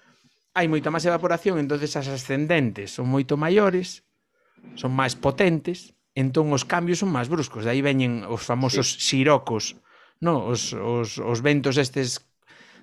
hai 0.58 0.66
moita 0.66 0.89
máis 0.89 1.06
evaporación, 1.06 1.62
entonces 1.62 1.93
as 1.93 2.10
ascendentes 2.10 2.98
son 2.98 3.14
moito 3.14 3.38
maiores, 3.38 4.10
son 4.74 4.89
máis 4.98 5.14
potentes, 5.14 5.93
entón 6.18 6.50
os 6.50 6.66
cambios 6.66 7.06
son 7.06 7.14
máis 7.14 7.30
bruscos. 7.30 7.62
De 7.62 7.78
aí 7.78 7.86
veñen 7.86 8.26
os 8.26 8.41
famosos 8.41 8.98
sí. 8.98 9.22
sirocos, 9.22 9.78
no? 10.18 10.50
os, 10.50 10.74
os, 10.74 11.22
os 11.22 11.39
ventos 11.45 11.78
estes 11.78 12.26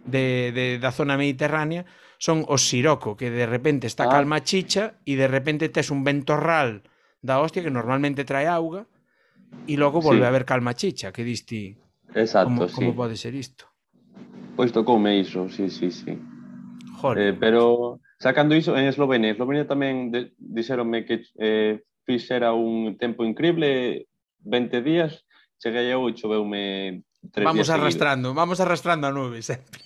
de, 0.05 0.53
de, 0.53 0.79
da 0.79 0.93
zona 0.93 1.17
mediterránea 1.17 1.85
son 2.19 2.45
os 2.49 2.65
siroco, 2.69 3.17
que 3.17 3.31
de 3.31 3.45
repente 3.45 3.87
está 3.87 4.05
ah. 4.07 4.13
calma 4.13 4.45
chicha 4.45 5.01
e 5.05 5.17
de 5.17 5.29
repente 5.29 5.69
tes 5.69 5.91
un 5.91 6.05
ventorral 6.05 6.85
da 7.21 7.41
hostia 7.41 7.65
que 7.65 7.73
normalmente 7.73 8.25
trae 8.25 8.47
auga 8.47 8.87
e 9.67 9.75
logo 9.77 10.01
volve 10.01 10.25
sí. 10.25 10.27
a 10.27 10.31
haber 10.31 10.45
calma 10.45 10.77
chicha, 10.77 11.13
que 11.13 11.25
disti 11.25 11.77
Exacto, 12.15 12.49
como, 12.49 12.69
sí. 12.69 12.75
como 12.75 12.95
pode 12.95 13.17
ser 13.17 13.35
isto. 13.35 13.67
Pois 14.55 14.71
tocoume 14.71 15.19
iso, 15.19 15.51
sí, 15.51 15.69
sí, 15.69 15.91
sí. 15.91 16.15
Joder. 17.01 17.19
Eh, 17.19 17.33
pero 17.35 17.99
sacando 18.19 18.55
iso 18.55 18.77
en 18.79 18.87
Eslovenia, 18.87 19.35
Eslovenia 19.35 19.67
tamén 19.67 20.15
de, 20.15 20.33
dixeronme 20.39 21.03
que 21.03 21.27
eh, 21.41 21.83
fixera 22.07 22.55
un 22.55 22.95
tempo 23.01 23.27
increíble, 23.27 24.07
20 24.47 24.85
días, 24.85 25.27
cheguei 25.59 25.91
eu 25.91 26.07
e 26.07 26.15
choveume 26.15 27.03
Tres 27.33 27.45
vamos 27.45 27.71
arrastrando, 27.71 28.29
seguido. 28.31 28.41
vamos 28.41 28.59
arrastrando 28.61 29.07
a 29.09 29.13
nube 29.13 29.41
sempre. 29.41 29.81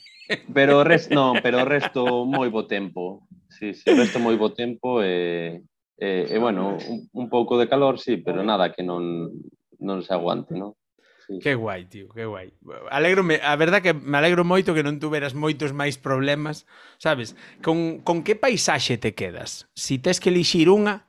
Pero 0.53 0.85
resto, 0.85 1.15
non, 1.15 1.41
pero 1.41 1.65
resto 1.65 2.29
moi 2.29 2.53
bo 2.53 2.69
tempo. 2.69 3.25
Sí, 3.49 3.73
sí, 3.73 3.89
resto 3.89 4.21
moi 4.21 4.37
bo 4.37 4.53
tempo 4.53 5.01
e, 5.01 5.65
e, 5.97 6.29
e 6.29 6.37
bueno, 6.37 6.77
un, 6.77 7.09
un 7.13 7.27
pouco 7.33 7.57
de 7.57 7.69
calor, 7.69 7.97
sí, 7.97 8.21
pero 8.21 8.45
nada 8.45 8.73
que 8.73 8.85
non, 8.85 9.33
non 9.81 10.05
se 10.05 10.13
aguante, 10.13 10.53
non? 10.53 10.77
Sí. 11.25 11.41
Que 11.41 11.55
guai, 11.57 11.85
tío, 11.85 12.09
que 12.09 12.25
guai. 12.25 12.53
Alegrome, 12.91 13.41
a 13.45 13.57
verdad 13.57 13.83
que 13.83 13.93
me 13.93 14.17
alegro 14.17 14.45
moito 14.45 14.73
que 14.73 14.85
non 14.85 15.01
tuveras 15.01 15.37
moitos 15.37 15.77
máis 15.77 16.01
problemas, 16.01 16.65
sabes? 16.97 17.37
Con, 17.61 18.01
con 18.01 18.25
que 18.25 18.37
paisaxe 18.37 18.97
te 18.97 19.13
quedas? 19.13 19.69
Si 19.77 20.01
tes 20.01 20.21
que 20.21 20.33
elixir 20.33 20.73
unha 20.73 21.05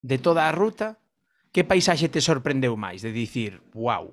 de 0.00 0.16
toda 0.16 0.48
a 0.48 0.52
ruta, 0.56 1.00
que 1.52 1.68
paisaxe 1.68 2.08
te 2.08 2.24
sorprendeu 2.24 2.76
máis? 2.80 3.04
De 3.04 3.12
dicir, 3.12 3.60
wow. 3.76 4.12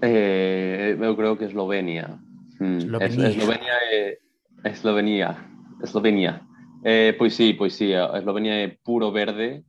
Eh, 0.00 0.96
eu 0.96 1.12
creo 1.16 1.36
que 1.36 1.46
Eslovenia. 1.46 2.16
Mm. 2.62 2.78
Eslovenia. 2.78 3.28
Eslovenia 3.28 3.76
é, 3.90 4.18
Eslovenia. 4.64 5.30
Eslovenia. 5.82 6.32
Eh, 6.84 7.14
pois 7.18 7.34
sí, 7.34 7.54
pois 7.54 7.74
sí, 7.74 7.94
a 7.94 8.14
Eslovenia 8.18 8.54
é 8.62 8.68
puro 8.82 9.10
verde, 9.10 9.64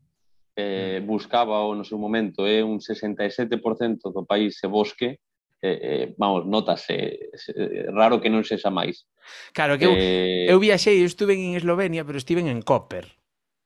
eh, 0.56 1.00
mm. 1.02 1.06
buscaba 1.06 1.66
o 1.66 1.74
no 1.74 1.84
seu 1.84 1.98
momento 1.98 2.46
é 2.46 2.62
eh, 2.62 2.64
un 2.64 2.78
67% 2.78 4.14
do 4.14 4.26
país 4.26 4.58
se 4.58 4.68
bosque, 4.68 5.20
eh, 5.62 5.80
eh, 5.82 6.16
vamos, 6.18 6.46
notase, 6.46 7.30
eh, 7.34 7.86
raro 7.90 8.22
que 8.22 8.30
non 8.30 8.46
sexa 8.46 8.70
máis. 8.70 9.10
Claro, 9.54 9.78
que 9.78 9.86
eu, 9.90 9.94
eh... 9.98 10.46
eu 10.50 10.58
viaxei, 10.62 11.02
eu 11.02 11.10
estuve 11.10 11.34
en 11.34 11.58
Eslovenia, 11.58 12.06
pero 12.06 12.22
estive 12.22 12.46
en 12.46 12.62
Koper. 12.62 13.10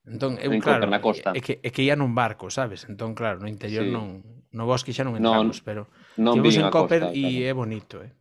Entón, 0.08 0.40
eu, 0.40 0.56
en 0.56 0.64
claro, 0.64 0.88
Koper, 0.88 0.92
na 0.92 1.04
costa. 1.04 1.30
É 1.36 1.44
que, 1.44 1.60
é 1.60 1.70
que 1.72 1.84
ia 1.84 2.00
nun 2.00 2.16
barco, 2.16 2.48
sabes? 2.48 2.88
Entón, 2.88 3.12
claro, 3.12 3.44
no 3.44 3.52
interior 3.52 3.84
sí. 3.84 3.92
non, 3.92 4.24
no 4.56 4.64
bosque 4.64 4.96
xa 4.96 5.04
non 5.04 5.20
entramos, 5.20 5.60
non, 5.60 5.68
pero 5.68 5.82
non 6.16 6.40
en 6.40 6.72
Koper 6.72 7.12
e 7.12 7.20
claro. 7.20 7.52
é 7.52 7.52
bonito, 7.52 7.96
eh? 8.00 8.12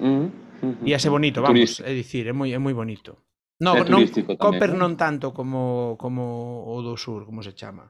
Mm, 0.00 0.46
Ia 0.84 0.96
e 0.96 1.08
bonito, 1.08 1.42
vamos, 1.42 1.56
turístico. 1.56 1.88
é 1.88 1.92
dicir, 1.92 2.24
é 2.28 2.32
moi 2.32 2.50
é 2.52 2.58
moi 2.58 2.72
bonito. 2.72 3.26
No, 3.60 3.76
é 3.76 3.84
non, 3.84 4.04
non 4.04 4.36
Copper 4.36 4.72
non 4.76 4.96
tanto 4.96 5.32
como 5.32 5.96
como 6.00 6.64
o 6.68 6.80
do 6.80 6.96
sur, 6.96 7.24
como 7.24 7.40
se 7.44 7.52
chama. 7.52 7.88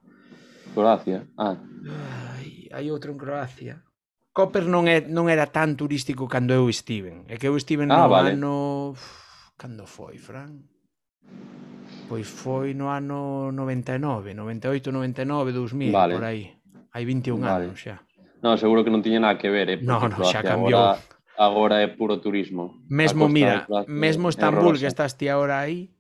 Croacia. 0.74 1.26
Ah. 1.38 1.56
Ai, 2.36 2.70
hai 2.70 2.86
outro 2.90 3.14
en 3.14 3.18
Croacia. 3.18 3.82
Copper 4.34 4.66
non 4.68 4.90
é 4.90 5.02
non 5.02 5.30
era 5.30 5.48
tan 5.48 5.78
turístico 5.78 6.26
cando 6.26 6.54
eu 6.54 6.66
estiven. 6.70 7.24
É 7.30 7.38
que 7.38 7.46
eu 7.48 7.54
estiven 7.54 7.90
ah, 7.90 8.04
no 8.04 8.10
vale. 8.10 8.34
ano 8.34 8.94
cando 9.56 9.86
foi, 9.86 10.18
Fran? 10.18 10.66
Pois 12.06 12.26
foi 12.26 12.74
no 12.74 12.90
ano 12.90 13.50
99, 13.50 14.34
98, 14.34 14.92
99, 14.92 15.50
2000, 15.50 15.90
vale. 15.90 16.14
por 16.14 16.24
aí. 16.26 16.54
Hai 16.94 17.02
21 17.02 17.40
vale. 17.40 17.70
anos 17.70 17.78
xa. 17.78 18.02
No, 18.42 18.54
seguro 18.54 18.84
que 18.86 18.92
non 18.92 19.02
tiña 19.02 19.18
nada 19.18 19.40
que 19.40 19.50
ver, 19.50 19.66
eh? 19.70 19.78
No, 19.82 19.98
no, 19.98 20.22
xa 20.22 20.44
cambiou. 20.44 20.94
Agora 20.94 21.15
Agora 21.36 21.82
é 21.82 21.86
puro 21.86 22.18
turismo. 22.18 22.80
Mesmo, 22.88 23.28
mira, 23.28 23.66
eh, 23.68 23.84
mesmo 23.86 24.28
eh, 24.28 24.32
Estambul, 24.32 24.78
que 24.78 24.86
estás 24.86 25.16
ti 25.16 25.28
agora 25.28 25.60
aí, 25.60 25.92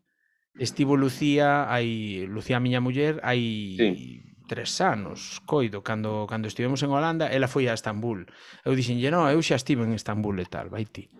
estivo 0.58 0.96
Lucía, 0.96 1.68
aí, 1.68 2.26
Lucía 2.26 2.60
miña 2.60 2.80
muller, 2.80 3.20
aí 3.22 3.76
sí. 3.76 4.22
tres 4.48 4.80
anos, 4.80 5.42
coido, 5.44 5.82
cando, 5.82 6.26
cando 6.26 6.48
estivemos 6.48 6.82
en 6.82 6.90
Holanda, 6.90 7.28
ela 7.28 7.48
foi 7.48 7.68
a 7.68 7.76
Estambul. 7.76 8.24
Eu 8.64 8.72
dixenlle, 8.72 9.12
no, 9.12 9.28
eu 9.28 9.44
xa 9.44 9.60
estive 9.60 9.84
en 9.84 9.92
Estambul 9.92 10.40
e 10.40 10.48
tal, 10.48 10.72
vai 10.72 10.88
ti. 10.88 11.12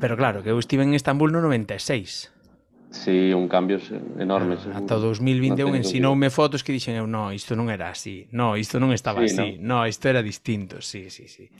Pero 0.00 0.16
claro, 0.16 0.40
que 0.40 0.48
eu 0.48 0.56
estive 0.56 0.82
en 0.82 0.96
Estambul 0.96 1.28
no 1.28 1.44
96. 1.44 2.32
Sí, 2.92 3.32
un 3.32 3.48
cambio 3.48 3.80
enorme. 4.16 4.56
Ah, 4.72 4.80
ata 4.80 4.96
2021 4.96 5.68
no 5.68 5.76
ensinoume 5.76 6.28
fotos 6.28 6.64
que 6.64 6.72
dixen 6.72 6.96
eu, 6.96 7.04
no, 7.04 7.32
isto 7.36 7.52
non 7.52 7.68
era 7.68 7.92
así, 7.92 8.28
no, 8.32 8.56
isto 8.56 8.80
non 8.80 8.96
estaba 8.96 9.20
sí, 9.24 9.32
así, 9.32 9.48
no. 9.60 9.84
no, 9.84 9.88
isto 9.88 10.08
era 10.08 10.24
distinto, 10.24 10.80
sí, 10.80 11.12
sí, 11.12 11.28
sí. 11.28 11.52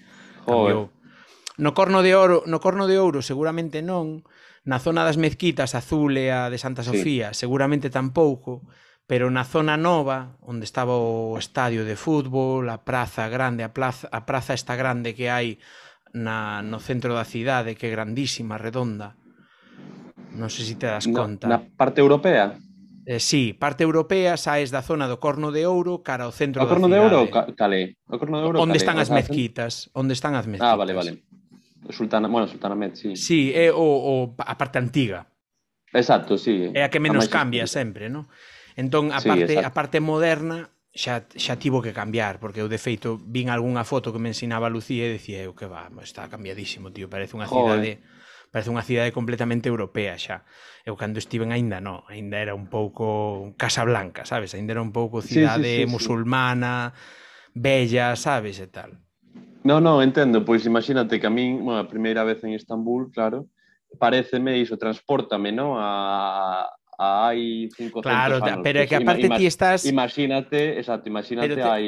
Joder. 0.49 0.89
Cambiou 0.89 1.01
No 1.59 1.74
Corno 1.74 2.00
de 2.00 2.16
Ouro, 2.16 2.42
no 2.46 2.61
Corno 2.61 2.86
de 2.88 2.96
Ouro 2.96 3.20
seguramente 3.20 3.82
non, 3.84 4.24
na 4.64 4.78
zona 4.78 5.05
das 5.05 5.18
mezquitas 5.18 5.74
azul 5.74 6.16
e 6.16 6.30
a 6.32 6.48
de 6.48 6.57
Santa 6.57 6.86
Sofía, 6.86 7.34
sí. 7.34 7.44
seguramente 7.44 7.90
tampouco, 7.90 8.62
pero 9.11 9.28
na 9.28 9.44
zona 9.44 9.76
nova, 9.76 10.38
onde 10.40 10.64
estaba 10.64 10.96
o 10.96 11.36
estadio 11.36 11.84
de 11.84 11.98
fútbol, 11.98 12.70
a 12.70 12.80
praza 12.86 13.28
grande, 13.28 13.66
a 13.66 13.74
plaza, 13.74 14.09
a 14.09 14.24
praza 14.24 14.55
esta 14.55 14.78
grande 14.78 15.12
que 15.12 15.28
hai 15.28 15.59
na, 16.14 16.62
no 16.62 16.78
centro 16.78 17.12
da 17.12 17.26
cidade, 17.26 17.74
que 17.74 17.90
é 17.90 17.92
grandísima, 17.92 18.57
redonda. 18.57 19.18
Non 20.32 20.48
sei 20.48 20.64
se 20.64 20.80
te 20.80 20.88
das 20.88 21.05
conta. 21.11 21.50
Na 21.50 21.61
parte 21.61 22.00
europea? 22.00 22.57
Eh, 23.05 23.18
sí, 23.18 23.53
parte 23.53 23.82
europea, 23.82 24.38
saes 24.38 24.70
da 24.70 24.80
zona 24.80 25.11
do 25.11 25.18
Corno 25.18 25.50
de 25.50 25.66
Ouro 25.66 26.07
cara 26.07 26.24
ao 26.24 26.32
centro 26.32 26.62
o 26.62 26.64
da 26.64 26.70
Corno 26.70 26.86
de 26.86 27.03
Ouro, 27.03 27.26
calé. 27.59 27.98
O 28.07 28.16
Corno 28.16 28.38
de 28.38 28.44
Ouro, 28.46 28.62
Onde 28.62 28.78
están 28.78 29.03
as 29.03 29.11
mezquitas, 29.11 29.90
onde 29.92 30.14
están 30.14 30.38
as 30.38 30.46
mezquitas. 30.46 30.70
Ah, 30.70 30.78
vale, 30.78 30.94
vale. 30.94 31.26
Sultana, 31.91 32.28
bueno, 32.28 32.47
Sultana 32.47 32.74
Med, 32.74 32.95
sí. 32.95 33.16
Sí, 33.16 33.53
é 33.55 33.72
o, 33.72 33.83
o 33.83 34.14
a 34.39 34.55
parte 34.59 34.78
antiga. 34.78 35.26
Exacto, 35.93 36.39
sí. 36.39 36.70
É 36.72 36.85
a 36.85 36.91
que 36.91 37.01
menos 37.01 37.26
a 37.26 37.33
cambia 37.33 37.66
sempre, 37.66 38.09
non? 38.09 38.30
Entón, 38.76 39.12
a 39.12 39.20
sí, 39.20 39.28
parte, 39.28 39.53
exacto. 39.53 39.68
a 39.68 39.72
parte 39.74 39.99
moderna 40.01 40.72
xa, 40.95 41.24
xa 41.28 41.57
tivo 41.57 41.80
que 41.80 41.93
cambiar, 41.93 42.41
porque 42.41 42.61
eu 42.61 42.68
de 42.68 42.80
feito 42.80 43.20
vin 43.20 43.49
algunha 43.49 43.85
foto 43.85 44.12
que 44.12 44.20
me 44.20 44.33
ensinaba 44.33 44.72
Lucía 44.72 45.09
e 45.09 45.16
dicía 45.16 45.45
eu 45.45 45.53
que 45.57 45.68
va, 45.68 45.89
está 46.01 46.28
cambiadísimo, 46.28 46.93
tío, 46.93 47.09
parece 47.09 47.37
unha 47.37 47.49
Joder. 47.49 47.80
cidade 47.80 47.93
parece 48.53 48.68
unha 48.68 48.85
cidade 48.85 49.16
completamente 49.16 49.72
europea 49.72 50.20
xa. 50.20 50.45
Eu 50.85 50.97
cando 51.01 51.16
estiven 51.16 51.53
aínda 51.53 51.80
non, 51.80 52.05
aínda 52.09 52.37
era 52.37 52.53
un 52.53 52.68
pouco 52.68 53.57
Casa 53.57 53.85
Blanca, 53.89 54.28
sabes? 54.28 54.53
Aínda 54.53 54.76
era 54.76 54.85
un 54.85 54.93
pouco 54.93 55.24
cidade 55.24 55.64
sí, 55.64 55.76
sí, 55.80 55.85
sí, 55.85 55.91
musulmana, 55.91 56.93
sí. 56.93 57.57
bella, 57.57 58.12
sabes, 58.16 58.61
e 58.61 58.68
tal. 58.68 59.01
No, 59.65 59.81
no, 59.81 60.03
entendo, 60.03 60.45
pois 60.45 60.67
imagínate 60.67 61.21
que 61.21 61.27
a 61.27 61.31
min, 61.31 61.63
bueno, 61.63 61.79
a 61.81 61.89
primeira 61.89 62.25
vez 62.25 62.43
en 62.43 62.53
Estambul, 62.55 63.11
claro, 63.15 63.47
pareceme 63.99 64.59
iso, 64.59 64.77
transportame, 64.77 65.53
no, 65.53 65.79
a, 65.79 66.67
a 66.99 67.29
hai 67.31 67.71
500 67.71 68.03
Claro, 68.03 68.37
anos. 68.43 68.63
pero 68.67 68.83
é 68.83 68.87
que 68.91 68.99
pois 68.99 69.07
aparte 69.07 69.27
ti 69.39 69.45
estás 69.47 69.87
Imagínate, 69.87 70.79
exacto, 70.83 71.07
imagínate 71.09 71.55
pero 71.55 71.63
te, 71.63 71.69
hai 71.69 71.87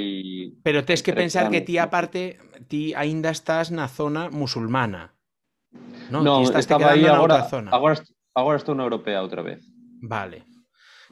Pero 0.63 0.79
tes 0.87 1.03
que 1.03 1.13
pensar 1.13 1.51
anos. 1.51 1.53
que 1.59 1.67
ti 1.67 1.75
aparte 1.79 2.39
ti 2.71 2.95
aínda 2.95 3.31
estás 3.35 3.75
na 3.75 3.91
zona 3.91 4.31
musulmana. 4.31 5.15
No, 6.11 6.23
no 6.23 6.39
ti 6.39 6.55
estás 6.55 6.71
estaba 6.71 6.95
aí 6.95 7.03
agora, 7.07 7.43
zona. 7.51 7.71
agora 7.75 7.99
agora 8.35 8.57
estou 8.59 8.75
na 8.79 8.87
europea 8.87 9.19
outra 9.19 9.43
vez. 9.43 9.67
Vale. 9.99 10.47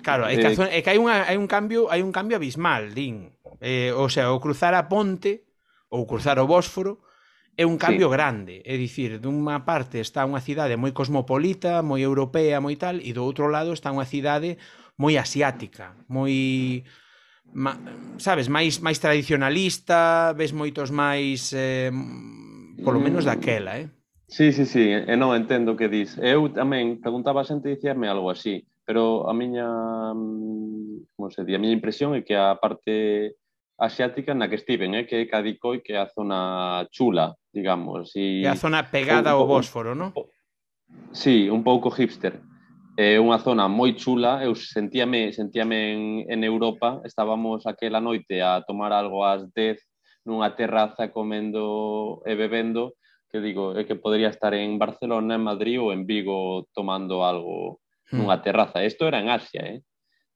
Claro, 0.02 0.26
é 0.26 0.34
que, 0.34 0.46
eh, 0.46 0.50
a 0.50 0.56
zona, 0.56 0.70
é 0.70 0.78
que 0.82 0.90
hai, 0.90 0.98
unha, 0.98 1.26
hai 1.26 1.36
un 1.38 1.46
cambio 1.46 1.86
hai 1.90 2.02
un 2.02 2.10
cambio 2.10 2.38
abismal, 2.38 2.90
din. 2.94 3.34
Eh, 3.62 3.90
o 3.94 4.06
sea, 4.10 4.30
o 4.34 4.38
cruzar 4.42 4.74
a 4.74 4.86
ponte 4.90 5.46
ou 5.92 6.08
cruzar 6.08 6.40
o 6.40 6.48
Bósforo, 6.48 7.04
é 7.52 7.68
un 7.68 7.76
cambio 7.76 8.08
sí. 8.08 8.12
grande, 8.16 8.54
é 8.64 8.80
dicir, 8.80 9.20
dunha 9.20 9.60
parte 9.68 10.00
está 10.00 10.24
unha 10.24 10.40
cidade 10.40 10.80
moi 10.80 10.96
cosmopolita, 10.96 11.84
moi 11.84 12.00
europea, 12.00 12.64
moi 12.64 12.80
tal, 12.80 12.96
e 12.96 13.12
do 13.12 13.20
outro 13.20 13.52
lado 13.52 13.76
está 13.76 13.92
unha 13.92 14.08
cidade 14.08 14.56
moi 14.96 15.20
asiática, 15.20 15.92
moi 16.08 16.80
ma, 17.52 17.76
sabes, 18.16 18.48
máis 18.48 18.80
máis 18.80 18.96
tradicionalista, 18.96 20.32
ves 20.32 20.56
moitos 20.56 20.88
máis 20.88 21.52
eh, 21.52 21.92
polo 22.80 22.96
menos 22.96 23.28
daquela, 23.28 23.76
eh? 23.76 23.92
Sí, 24.32 24.48
sí, 24.56 24.64
sí, 24.64 24.88
e 24.88 25.12
non 25.20 25.36
entendo 25.36 25.76
o 25.76 25.78
que 25.78 25.92
dis. 25.92 26.16
Eu 26.16 26.48
tamén 26.48 27.04
preguntaba 27.04 27.44
a 27.44 27.48
xente 27.48 27.68
dicirme 27.68 28.08
algo 28.08 28.32
así, 28.32 28.64
pero 28.88 29.28
a 29.28 29.36
miña, 29.36 29.68
mm, 30.16 31.12
como 31.12 31.28
se 31.28 31.44
di, 31.44 31.52
a 31.52 31.60
miña 31.60 31.76
impresión 31.76 32.16
é 32.16 32.24
que 32.24 32.32
a 32.32 32.56
parte 32.56 33.36
asiática 33.82 34.30
na 34.34 34.46
que 34.46 34.54
estiven, 34.54 34.94
eh, 34.94 35.04
que 35.04 35.16
é 35.18 35.26
Cadicoi, 35.26 35.82
que 35.82 35.92
é 35.92 35.98
a 35.98 36.06
zona 36.06 36.86
chula, 36.94 37.34
digamos. 37.50 38.14
E, 38.14 38.46
é 38.46 38.48
a 38.48 38.54
zona 38.54 38.86
pegada 38.86 39.34
ao 39.34 39.46
Bósforo, 39.46 39.98
non? 39.98 40.14
Sí, 41.10 41.50
un 41.50 41.66
pouco 41.66 41.90
hipster. 41.90 42.38
Eh, 42.94 43.18
é 43.18 43.20
unha 43.20 43.42
zona 43.42 43.66
moi 43.66 43.98
chula, 43.98 44.38
eu 44.46 44.54
sentíame, 44.54 45.34
sentíame 45.34 45.98
en, 45.98 46.02
en 46.30 46.40
Europa, 46.46 47.02
estábamos 47.02 47.66
aquela 47.66 47.98
noite 47.98 48.38
a 48.38 48.62
tomar 48.62 48.94
algo 48.94 49.26
ás 49.26 49.42
10 49.50 49.82
nunha 50.22 50.54
terraza 50.54 51.10
comendo 51.10 52.22
e 52.22 52.38
bebendo, 52.38 52.94
que 53.26 53.42
digo, 53.42 53.74
é 53.74 53.82
que 53.82 53.98
podría 53.98 54.30
estar 54.30 54.54
en 54.54 54.78
Barcelona, 54.78 55.34
en 55.34 55.42
Madrid 55.42 55.82
ou 55.82 55.90
en 55.90 56.06
Vigo 56.06 56.70
tomando 56.70 57.26
algo 57.26 57.82
hmm. 58.12 58.22
nunha 58.22 58.38
terraza. 58.38 58.86
Isto 58.86 59.10
era 59.10 59.18
en 59.18 59.26
Asia, 59.26 59.66
eh? 59.66 59.82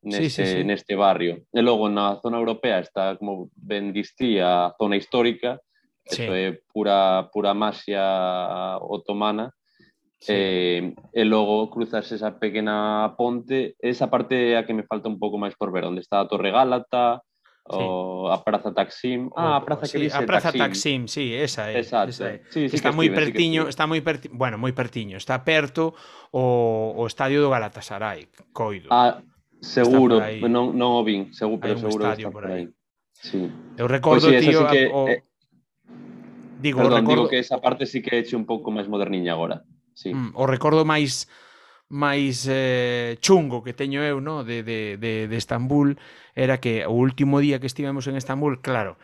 neste, 0.07 0.31
sí, 0.31 0.47
sí, 0.47 0.63
sí. 0.63 0.65
neste 0.65 0.95
barrio. 0.95 1.43
E 1.51 1.61
logo 1.61 1.91
na 1.91 2.23
zona 2.23 2.39
europea 2.39 2.79
está, 2.79 3.19
como 3.19 3.51
ben 3.59 3.91
distí, 3.91 4.39
a 4.39 4.71
zona 4.79 4.97
histórica, 4.97 5.59
sí. 6.07 6.23
É 6.23 6.55
pura, 6.71 7.29
pura 7.35 7.53
masia 7.55 8.79
otomana, 8.79 9.51
Sí. 10.19 10.33
Eh, 10.33 10.95
e 11.13 11.25
logo 11.29 11.69
cruzas 11.69 12.11
esa 12.11 12.41
pequena 12.41 13.15
ponte, 13.19 13.77
esa 13.79 14.09
parte 14.09 14.57
a 14.57 14.65
que 14.65 14.73
me 14.73 14.83
falta 14.89 15.13
un 15.13 15.21
pouco 15.21 15.37
máis 15.37 15.53
por 15.61 15.69
ver, 15.69 15.85
onde 15.85 16.01
está 16.01 16.25
a 16.25 16.27
Torre 16.27 16.51
Gálata, 16.51 17.21
sí. 17.69 17.77
o 17.77 18.33
a 18.33 18.41
Praza 18.41 18.73
Taksim. 18.73 19.29
Ah, 19.37 19.57
a 19.57 19.65
Praza 19.65 19.85
sí, 19.85 20.01
dice 20.01 20.17
a 20.17 20.25
Praza 20.25 20.57
Taksim, 20.57 21.05
Taksim 21.05 21.09
sí, 21.09 21.35
esa 21.37 21.71
é. 21.71 21.85
Exacto. 21.85 22.11
Esa 22.11 22.33
é. 22.33 22.43
Sí, 22.49 22.73
sí 22.73 22.77
está 22.81 22.97
moi 22.97 23.13
pertiño, 23.13 23.69
sí 23.69 23.77
está 23.77 23.85
moi 23.85 24.01
perti... 24.01 24.33
bueno, 24.33 24.57
moi 24.57 24.73
pertiño, 24.73 25.21
está 25.21 25.45
perto 25.45 25.93
o, 26.33 26.97
o 26.97 27.03
estadio 27.05 27.45
do 27.45 27.53
Galatasaray, 27.53 28.33
coido. 28.57 28.89
Ah, 28.89 29.21
Seguro, 29.67 30.23
non, 30.47 30.79
non 30.79 30.91
o 30.95 31.03
vin, 31.03 31.35
seguro, 31.35 31.59
pero 31.59 31.77
seguro 31.83 32.15
que 32.15 32.23
está 32.23 32.31
por 32.31 32.47
aí. 32.47 32.71
Sí. 33.19 33.51
Eu 33.75 33.91
recordo, 33.91 34.31
pois 34.31 34.39
sí, 34.39 34.47
tío, 34.47 34.63
sí 34.63 34.71
que, 34.71 34.83
o... 34.87 35.11
eh, 35.11 35.27
digo, 36.63 36.79
perdón, 36.79 37.03
recordo... 37.03 37.27
digo 37.27 37.31
que 37.35 37.43
esa 37.43 37.59
parte 37.59 37.85
sí 37.85 37.99
que 37.99 38.23
eche 38.23 38.39
un 38.39 38.47
pouco 38.47 38.71
máis 38.71 38.87
moderniña 38.87 39.35
agora. 39.35 39.67
Sí. 39.97 40.15
Mm, 40.15 40.39
o 40.39 40.45
recordo 40.47 40.87
máis 40.87 41.27
máis 41.91 42.47
eh, 42.51 43.19
chungo 43.23 43.63
que 43.63 43.75
teño 43.75 44.03
eu 44.03 44.19
no 44.23 44.43
de, 44.43 44.63
de, 44.63 44.99
de, 44.99 45.27
de 45.27 45.37
Estambul 45.39 45.99
era 46.35 46.59
que 46.59 46.87
o 46.87 46.95
último 46.95 47.39
día 47.43 47.59
que 47.59 47.71
estivemos 47.71 48.07
en 48.07 48.19
Estambul, 48.19 48.59
claro, 48.63 48.99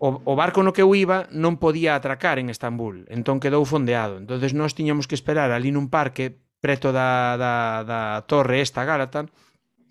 o, 0.00 0.20
o 0.24 0.32
barco 0.36 0.64
no 0.64 0.72
que 0.72 0.82
eu 0.82 0.92
iba 0.92 1.28
non 1.32 1.56
podía 1.56 1.96
atracar 1.96 2.36
en 2.36 2.50
Estambul, 2.52 3.08
entón 3.08 3.40
quedou 3.40 3.64
fondeado. 3.64 4.20
Entonces 4.20 4.52
nós 4.52 4.76
tiñamos 4.76 5.06
que 5.06 5.16
esperar 5.16 5.52
ali 5.52 5.72
nun 5.72 5.88
parque 5.88 6.40
preto 6.60 6.90
da, 6.90 7.36
da, 7.36 7.84
da 7.84 8.00
torre 8.26 8.64
esta 8.64 8.82
gálata 8.88 9.28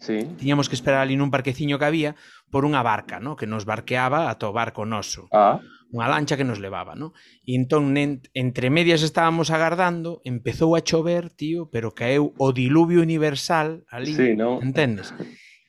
Sí. 0.04 0.20
Tiñamos 0.38 0.68
que 0.68 0.76
esperar 0.76 1.00
ali 1.00 1.16
nun 1.16 1.32
parqueciño 1.32 1.80
que 1.80 1.88
había 1.88 2.12
por 2.52 2.68
unha 2.68 2.84
barca, 2.84 3.24
no? 3.24 3.40
que 3.40 3.48
nos 3.48 3.64
barqueaba 3.64 4.28
ata 4.28 4.52
o 4.52 4.54
barco 4.54 4.84
noso. 4.84 5.32
Ah. 5.32 5.64
Unha 5.96 6.12
lancha 6.12 6.36
que 6.36 6.44
nos 6.44 6.60
levaba, 6.60 6.92
no? 6.92 7.16
E 7.48 7.56
entón, 7.56 7.96
entre 7.96 8.68
medias 8.68 9.00
estábamos 9.00 9.48
agardando, 9.48 10.20
empezou 10.28 10.76
a 10.76 10.84
chover, 10.84 11.32
tío, 11.32 11.72
pero 11.72 11.96
caeu 11.96 12.36
o 12.36 12.52
diluvio 12.52 13.00
universal 13.00 13.88
ali, 13.88 14.12
sí, 14.12 14.36
no? 14.36 14.60
entendes? 14.60 15.16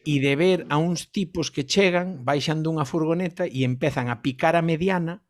E 0.02 0.18
de 0.18 0.34
ver 0.34 0.66
a 0.66 0.82
uns 0.82 1.14
tipos 1.14 1.54
que 1.54 1.62
chegan, 1.62 2.26
baixan 2.26 2.66
dunha 2.66 2.82
furgoneta 2.82 3.46
e 3.46 3.62
empezan 3.62 4.10
a 4.10 4.18
picar 4.18 4.58
a 4.58 4.66
mediana, 4.66 5.22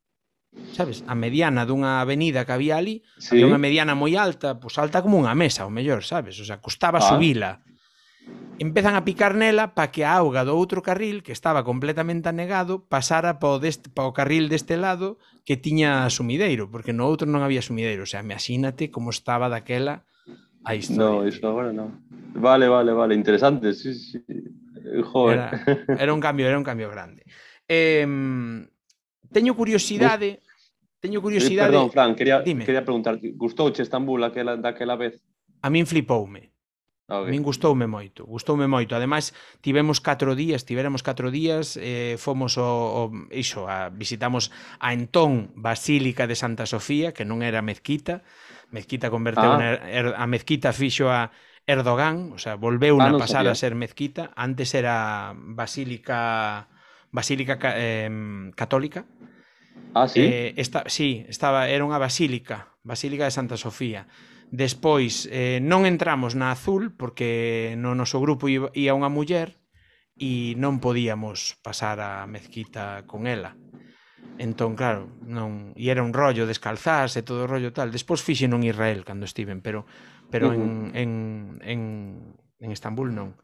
sabes, 0.73 1.05
a 1.05 1.13
mediana 1.13 1.69
dunha 1.69 2.01
avenida 2.01 2.49
que 2.49 2.57
había 2.57 2.81
ali, 2.81 3.05
sí. 3.21 3.37
había 3.37 3.53
unha 3.53 3.61
mediana 3.61 3.93
moi 3.93 4.17
alta, 4.17 4.57
pois 4.57 4.81
alta 4.81 5.05
como 5.05 5.21
unha 5.21 5.37
mesa, 5.37 5.69
o 5.69 5.71
mellor, 5.75 6.01
sabes? 6.01 6.41
O 6.41 6.47
sea, 6.49 6.65
costaba 6.65 7.03
ah. 7.03 7.09
subila 7.13 7.61
Empezan 8.59 8.95
a 8.95 9.03
picar 9.03 9.35
nela 9.35 9.75
para 9.75 9.91
que 9.91 10.07
a 10.07 10.15
auga 10.15 10.47
do 10.47 10.55
outro 10.55 10.79
carril, 10.79 11.27
que 11.27 11.35
estaba 11.35 11.67
completamente 11.67 12.31
anegado, 12.31 12.87
pasara 12.87 13.43
pa 13.43 13.51
o, 13.51 13.59
deste, 13.59 13.91
pa 13.91 14.07
o 14.07 14.15
carril 14.15 14.47
deste 14.47 14.79
lado 14.79 15.19
que 15.43 15.59
tiña 15.59 16.07
sumideiro, 16.07 16.71
porque 16.71 16.95
no 16.95 17.11
outro 17.11 17.27
non 17.27 17.43
había 17.43 17.67
sumideiro. 17.67 18.07
O 18.07 18.09
sea, 18.09 18.23
imagínate 18.23 18.95
como 18.95 19.11
estaba 19.11 19.51
daquela 19.51 20.07
a 20.63 20.79
historia. 20.79 21.03
No, 21.03 21.27
iso 21.27 21.43
agora 21.51 21.75
non. 21.75 22.07
Vale, 22.39 22.71
vale, 22.71 22.95
vale, 22.95 23.19
interesante, 23.19 23.75
sí, 23.75 23.91
sí. 23.91 24.23
Joder. 25.03 25.51
Era, 25.91 26.07
era 26.07 26.13
un 26.15 26.23
cambio, 26.23 26.47
era 26.47 26.57
un 26.57 26.65
cambio 26.65 26.87
grande. 26.89 27.27
Eh, 27.67 28.07
teño 29.35 29.59
curiosidade, 29.59 30.47
teño 31.03 31.19
eh, 31.19 31.23
curiosidade. 31.27 31.75
Perdón, 31.75 31.91
Fran, 31.91 32.15
quería 32.15 32.39
Dime. 32.41 32.65
quería 32.65 32.87
preguntarte, 32.87 33.35
gustouche 33.35 33.83
Estambul 33.83 34.23
aquela 34.23 34.55
daquela 34.57 34.95
vez? 34.95 35.19
A 35.59 35.69
min 35.75 35.91
flipoume. 35.91 36.54
Okay. 37.05 37.31
Min 37.31 37.45
gustoume 37.45 37.85
moito, 37.85 38.25
gustoume 38.25 38.65
moito. 38.65 38.97
Ademais, 38.97 39.37
tivemos 39.61 40.01
4 40.01 40.33
días, 40.33 40.65
tiveremos 40.65 41.05
4 41.05 41.29
días, 41.29 41.77
eh, 41.77 42.17
fomos 42.17 42.57
o, 42.57 42.65
o 42.65 43.13
iso, 43.29 43.69
a, 43.69 43.93
visitamos 43.93 44.49
a 44.81 44.97
entón 44.97 45.53
Basílica 45.53 46.25
de 46.25 46.33
Santa 46.33 46.65
Sofía, 46.65 47.13
que 47.13 47.29
non 47.29 47.45
era 47.45 47.61
mezquita. 47.61 48.25
Mezquita 48.73 49.13
converteu 49.13 49.53
ah. 49.53 49.61
na, 49.61 49.69
er, 49.85 50.17
a 50.17 50.25
mezquita 50.25 50.73
fixo 50.73 51.13
a 51.13 51.29
Erdogan, 51.69 52.33
o 52.33 52.41
sea, 52.41 52.57
volveu 52.57 52.97
ah, 52.97 53.13
na 53.13 53.13
no 53.13 53.21
pasar 53.21 53.45
sabía. 53.45 53.53
a 53.53 53.61
ser 53.61 53.77
mezquita. 53.77 54.33
Antes 54.33 54.73
era 54.73 55.37
basílica 55.37 56.73
basílica 57.13 57.61
eh, 57.77 58.09
católica. 58.57 59.05
Ah, 59.93 60.09
sí. 60.09 60.25
Eh, 60.25 60.55
esta, 60.57 60.89
sí, 60.89 61.29
estaba 61.29 61.69
era 61.69 61.85
unha 61.85 62.01
basílica, 62.01 62.73
Basílica 62.85 63.25
de 63.25 63.33
Santa 63.33 63.57
Sofía. 63.57 64.09
Despois, 64.55 65.27
eh, 65.35 65.59
non 65.59 65.83
entramos 65.83 66.39
na 66.39 66.55
azul, 66.55 66.95
porque 66.95 67.75
no 67.75 67.99
noso 67.99 68.23
grupo 68.23 68.47
ia 68.47 68.95
unha 68.95 69.11
muller 69.11 69.59
e 70.15 70.55
non 70.55 70.79
podíamos 70.79 71.59
pasar 71.59 71.99
a 71.99 72.23
mezquita 72.31 73.03
con 73.03 73.27
ela. 73.27 73.59
Entón, 74.39 74.79
claro, 74.79 75.11
non, 75.27 75.75
e 75.75 75.91
era 75.91 76.07
un 76.07 76.15
rollo 76.15 76.47
descalzarse, 76.47 77.27
todo 77.27 77.47
o 77.47 77.51
rollo 77.51 77.75
tal. 77.75 77.91
Despois 77.91 78.23
fixe 78.23 78.47
en 78.47 78.63
Israel 78.63 79.03
cando 79.03 79.27
estiven, 79.27 79.59
pero 79.59 79.91
pero 80.31 80.51
uh 80.51 80.55
-huh. 80.55 80.63
en, 80.63 80.71
en, 80.95 81.11
en, 81.67 81.81
en 82.63 82.71
Estambul 82.71 83.11
non. 83.11 83.35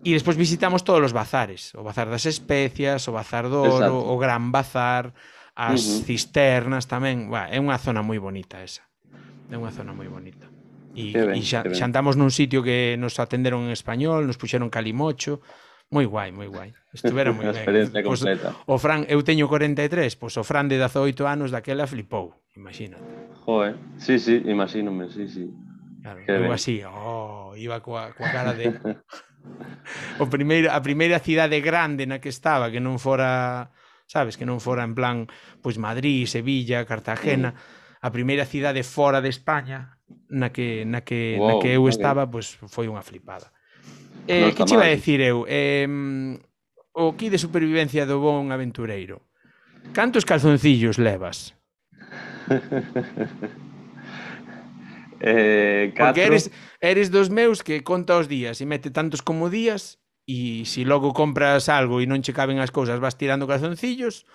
E 0.00 0.16
despois 0.16 0.40
visitamos 0.40 0.88
todos 0.88 1.04
os 1.04 1.12
bazares, 1.12 1.76
o 1.76 1.84
bazar 1.84 2.08
das 2.08 2.24
especias, 2.24 3.04
o 3.08 3.12
bazar 3.12 3.52
do 3.52 3.60
oro, 3.60 3.92
Exacto. 3.92 4.08
o 4.08 4.14
gran 4.16 4.56
bazar, 4.56 5.12
as 5.52 5.84
uh 5.84 6.00
-huh. 6.00 6.04
cisternas 6.08 6.88
tamén, 6.88 7.28
bah, 7.28 7.52
é 7.52 7.60
unha 7.60 7.76
zona 7.76 8.00
moi 8.00 8.16
bonita 8.16 8.64
esa. 8.64 8.88
É 9.50 9.54
unha 9.54 9.70
zona 9.70 9.94
moi 9.94 10.10
bonita. 10.10 10.50
E, 10.96 11.12
que 11.12 11.22
ben, 11.22 11.38
e 11.38 11.44
xa, 11.44 11.62
xa 11.70 11.86
nun 11.86 12.32
sitio 12.32 12.64
que 12.64 12.96
nos 12.98 13.20
atenderon 13.20 13.68
en 13.68 13.72
español, 13.72 14.26
nos 14.26 14.40
puxeron 14.40 14.72
calimocho, 14.72 15.44
moi 15.92 16.08
guai, 16.08 16.32
moi 16.32 16.48
guai. 16.50 16.74
Estuvera 16.90 17.30
moi 17.36 17.46
ben. 17.52 17.92
Pois, 18.02 18.24
o 18.66 18.76
Fran, 18.80 19.06
eu 19.06 19.22
teño 19.22 19.46
43, 19.46 20.16
pois 20.18 20.34
o 20.34 20.42
Fran 20.42 20.66
de 20.66 20.80
18 20.80 21.28
anos 21.28 21.54
daquela 21.54 21.86
flipou, 21.86 22.42
imagínate. 22.58 23.04
Joder, 23.46 23.78
sí, 24.00 24.18
sí, 24.18 24.42
imagínome, 24.48 25.06
sí, 25.12 25.28
sí. 25.30 25.46
Claro, 26.02 26.24
que 26.24 26.32
eu 26.32 26.48
ben. 26.48 26.56
así, 26.56 26.82
oh, 26.82 27.54
iba 27.54 27.78
coa, 27.84 28.10
coa 28.16 28.32
cara 28.32 28.56
de... 28.56 28.74
o 30.22 30.26
primeiro, 30.26 30.74
a 30.74 30.82
primeira 30.82 31.22
cidade 31.22 31.62
grande 31.62 32.02
na 32.08 32.18
que 32.18 32.32
estaba, 32.32 32.66
que 32.72 32.82
non 32.82 32.98
fora 32.98 33.70
sabes, 34.10 34.34
que 34.34 34.46
non 34.46 34.58
fora 34.58 34.82
en 34.82 34.94
plan 34.98 35.30
pois 35.62 35.78
Madrid, 35.78 36.26
Sevilla, 36.26 36.82
Cartagena, 36.82 37.54
mm 37.54 37.75
a 38.06 38.10
primeira 38.14 38.46
cidade 38.46 38.86
fora 38.86 39.18
de 39.18 39.34
España 39.34 39.98
na 40.30 40.54
que, 40.54 40.86
na 40.86 41.02
que, 41.02 41.34
wow, 41.38 41.48
na 41.50 41.54
que 41.58 41.74
eu 41.74 41.90
estaba 41.90 42.22
pois, 42.30 42.54
pues, 42.54 42.70
foi 42.70 42.86
unha 42.86 43.02
flipada. 43.02 43.50
Eh, 44.30 44.46
no 44.46 44.54
que 44.54 44.62
che 44.62 44.78
a 44.78 44.86
decir 44.86 45.18
eu? 45.18 45.42
Eh, 45.50 45.90
o 46.94 47.18
que 47.18 47.26
de 47.26 47.42
supervivencia 47.42 48.06
do 48.06 48.22
bon 48.22 48.54
aventureiro. 48.54 49.26
Cantos 49.90 50.22
calzoncillos 50.22 51.02
levas? 51.02 51.58
eh, 55.20 55.90
catro... 55.94 56.06
Porque 56.06 56.22
eres, 56.30 56.50
eres 56.78 57.10
dos 57.10 57.26
meus 57.28 57.62
que 57.66 57.82
conta 57.82 58.16
os 58.18 58.30
días 58.30 58.62
e 58.62 58.66
mete 58.70 58.94
tantos 58.94 59.18
como 59.22 59.50
días 59.50 59.98
e 60.26 60.62
se 60.66 60.86
logo 60.86 61.10
compras 61.10 61.66
algo 61.66 61.98
e 61.98 62.06
non 62.06 62.22
che 62.22 62.34
caben 62.34 62.62
as 62.62 62.70
cousas 62.70 63.02
vas 63.02 63.18
tirando 63.18 63.50
calzoncillos 63.50 64.26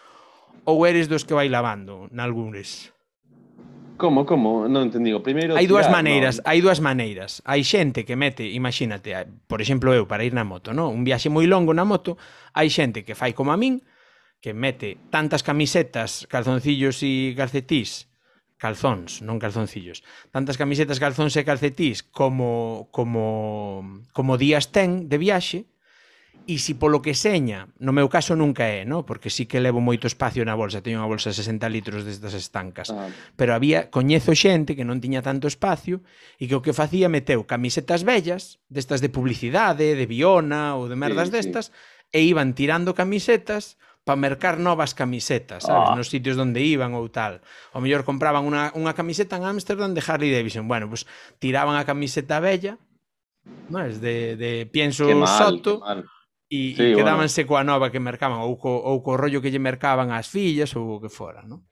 ou 0.67 0.83
eres 0.87 1.07
dos 1.07 1.23
que 1.23 1.35
vai 1.35 1.47
lavando 1.47 2.07
nalgúns? 2.11 2.91
Como, 4.01 4.25
como? 4.25 4.65
Non 4.65 4.89
entendí. 4.89 5.13
O 5.13 5.21
primeiro 5.21 5.53
Hai 5.53 5.69
dúas 5.69 5.85
tirar, 5.85 6.01
maneiras, 6.01 6.41
non? 6.41 6.49
hai 6.49 6.57
dúas 6.57 6.81
maneiras. 6.81 7.45
Hai 7.45 7.61
xente 7.61 8.01
que 8.01 8.17
mete, 8.17 8.49
imagínate, 8.49 9.13
por 9.45 9.61
exemplo 9.61 9.93
eu 9.93 10.09
para 10.09 10.25
ir 10.25 10.33
na 10.33 10.41
moto, 10.41 10.73
non? 10.73 10.89
Un 10.89 11.05
viaxe 11.05 11.29
moi 11.29 11.45
longo 11.45 11.69
na 11.69 11.85
moto, 11.85 12.17
hai 12.57 12.73
xente 12.73 13.05
que 13.05 13.13
fai 13.13 13.37
como 13.37 13.53
a 13.53 13.57
min, 13.61 13.85
que 14.41 14.57
mete 14.57 14.97
tantas 15.13 15.45
camisetas, 15.45 16.25
calzoncillos 16.25 17.05
e 17.05 17.37
calcetís, 17.37 18.09
calzóns, 18.57 19.21
non 19.21 19.37
calzoncillos, 19.37 20.01
tantas 20.33 20.57
camisetas, 20.57 20.97
calzóns 20.97 21.37
e 21.37 21.45
calcetís 21.45 22.01
como 22.01 22.89
como 22.89 23.85
como 24.17 24.41
días 24.41 24.73
ten 24.73 25.13
de 25.13 25.21
viaxe, 25.21 25.69
E 26.49 26.57
se 26.57 26.73
polo 26.73 27.05
que 27.05 27.13
seña, 27.13 27.69
no 27.77 27.93
meu 27.93 28.09
caso 28.09 28.33
nunca 28.33 28.65
é, 28.65 28.81
no? 28.81 29.05
porque 29.05 29.29
sí 29.29 29.45
que 29.45 29.61
levo 29.61 29.77
moito 29.77 30.09
espacio 30.09 30.41
na 30.41 30.57
bolsa, 30.57 30.81
teño 30.81 30.97
unha 30.97 31.05
bolsa 31.05 31.29
de 31.29 31.37
60 31.37 31.69
litros 31.69 32.01
destas 32.01 32.33
estancas, 32.33 32.89
ah. 32.89 33.13
pero 33.37 33.53
había, 33.53 33.93
coñezo 33.93 34.33
xente 34.33 34.73
que 34.73 34.81
non 34.81 34.97
tiña 34.97 35.21
tanto 35.21 35.45
espacio 35.45 36.01
e 36.41 36.49
que 36.49 36.57
o 36.57 36.65
que 36.65 36.73
facía 36.73 37.13
meteu 37.13 37.45
camisetas 37.45 38.01
vellas, 38.01 38.57
destas 38.73 39.05
de 39.05 39.13
publicidade, 39.13 39.93
de 39.93 40.05
Biona 40.09 40.73
ou 40.73 40.89
de 40.89 40.97
merdas 40.97 41.29
sí, 41.29 41.37
destas, 41.37 41.65
sí. 41.69 42.17
e 42.17 42.25
iban 42.25 42.57
tirando 42.57 42.97
camisetas 42.97 43.77
para 44.01 44.17
mercar 44.17 44.57
novas 44.57 44.97
camisetas, 44.97 45.69
sabes, 45.69 45.93
ah. 45.93 45.95
nos 45.95 46.09
sitios 46.09 46.41
onde 46.41 46.65
iban 46.65 46.97
ou 46.97 47.05
tal. 47.13 47.45
O 47.69 47.85
mellor 47.85 48.01
compraban 48.01 48.49
unha, 48.49 48.73
unha 48.73 48.97
camiseta 48.97 49.37
en 49.37 49.45
Ámsterdam 49.45 49.93
de 49.93 50.01
Harley 50.01 50.33
Davidson. 50.33 50.65
Bueno, 50.65 50.89
pues 50.89 51.05
tiraban 51.37 51.77
a 51.77 51.85
camiseta 51.85 52.41
bella, 52.41 52.81
non 53.69 53.85
es 53.85 54.01
de, 54.01 54.33
de 54.41 54.65
pienso 54.65 55.05
mal, 55.05 55.29
soto, 55.29 55.85
mal 55.85 56.01
e, 56.51 56.75
sí, 56.75 56.91
e 56.91 56.95
quedábanse 56.99 57.47
bueno. 57.47 57.49
coa 57.49 57.63
nova 57.63 57.87
que 57.87 58.03
mercaban 58.03 58.43
ou 58.43 58.59
co, 58.59 58.75
ou 58.75 58.99
co 58.99 59.15
rollo 59.15 59.39
que 59.39 59.47
lle 59.47 59.63
mercaban 59.63 60.11
ás 60.11 60.27
fillas 60.27 60.75
ou 60.75 60.99
o 60.99 60.99
que 60.99 61.07
fora, 61.07 61.47
non? 61.47 61.63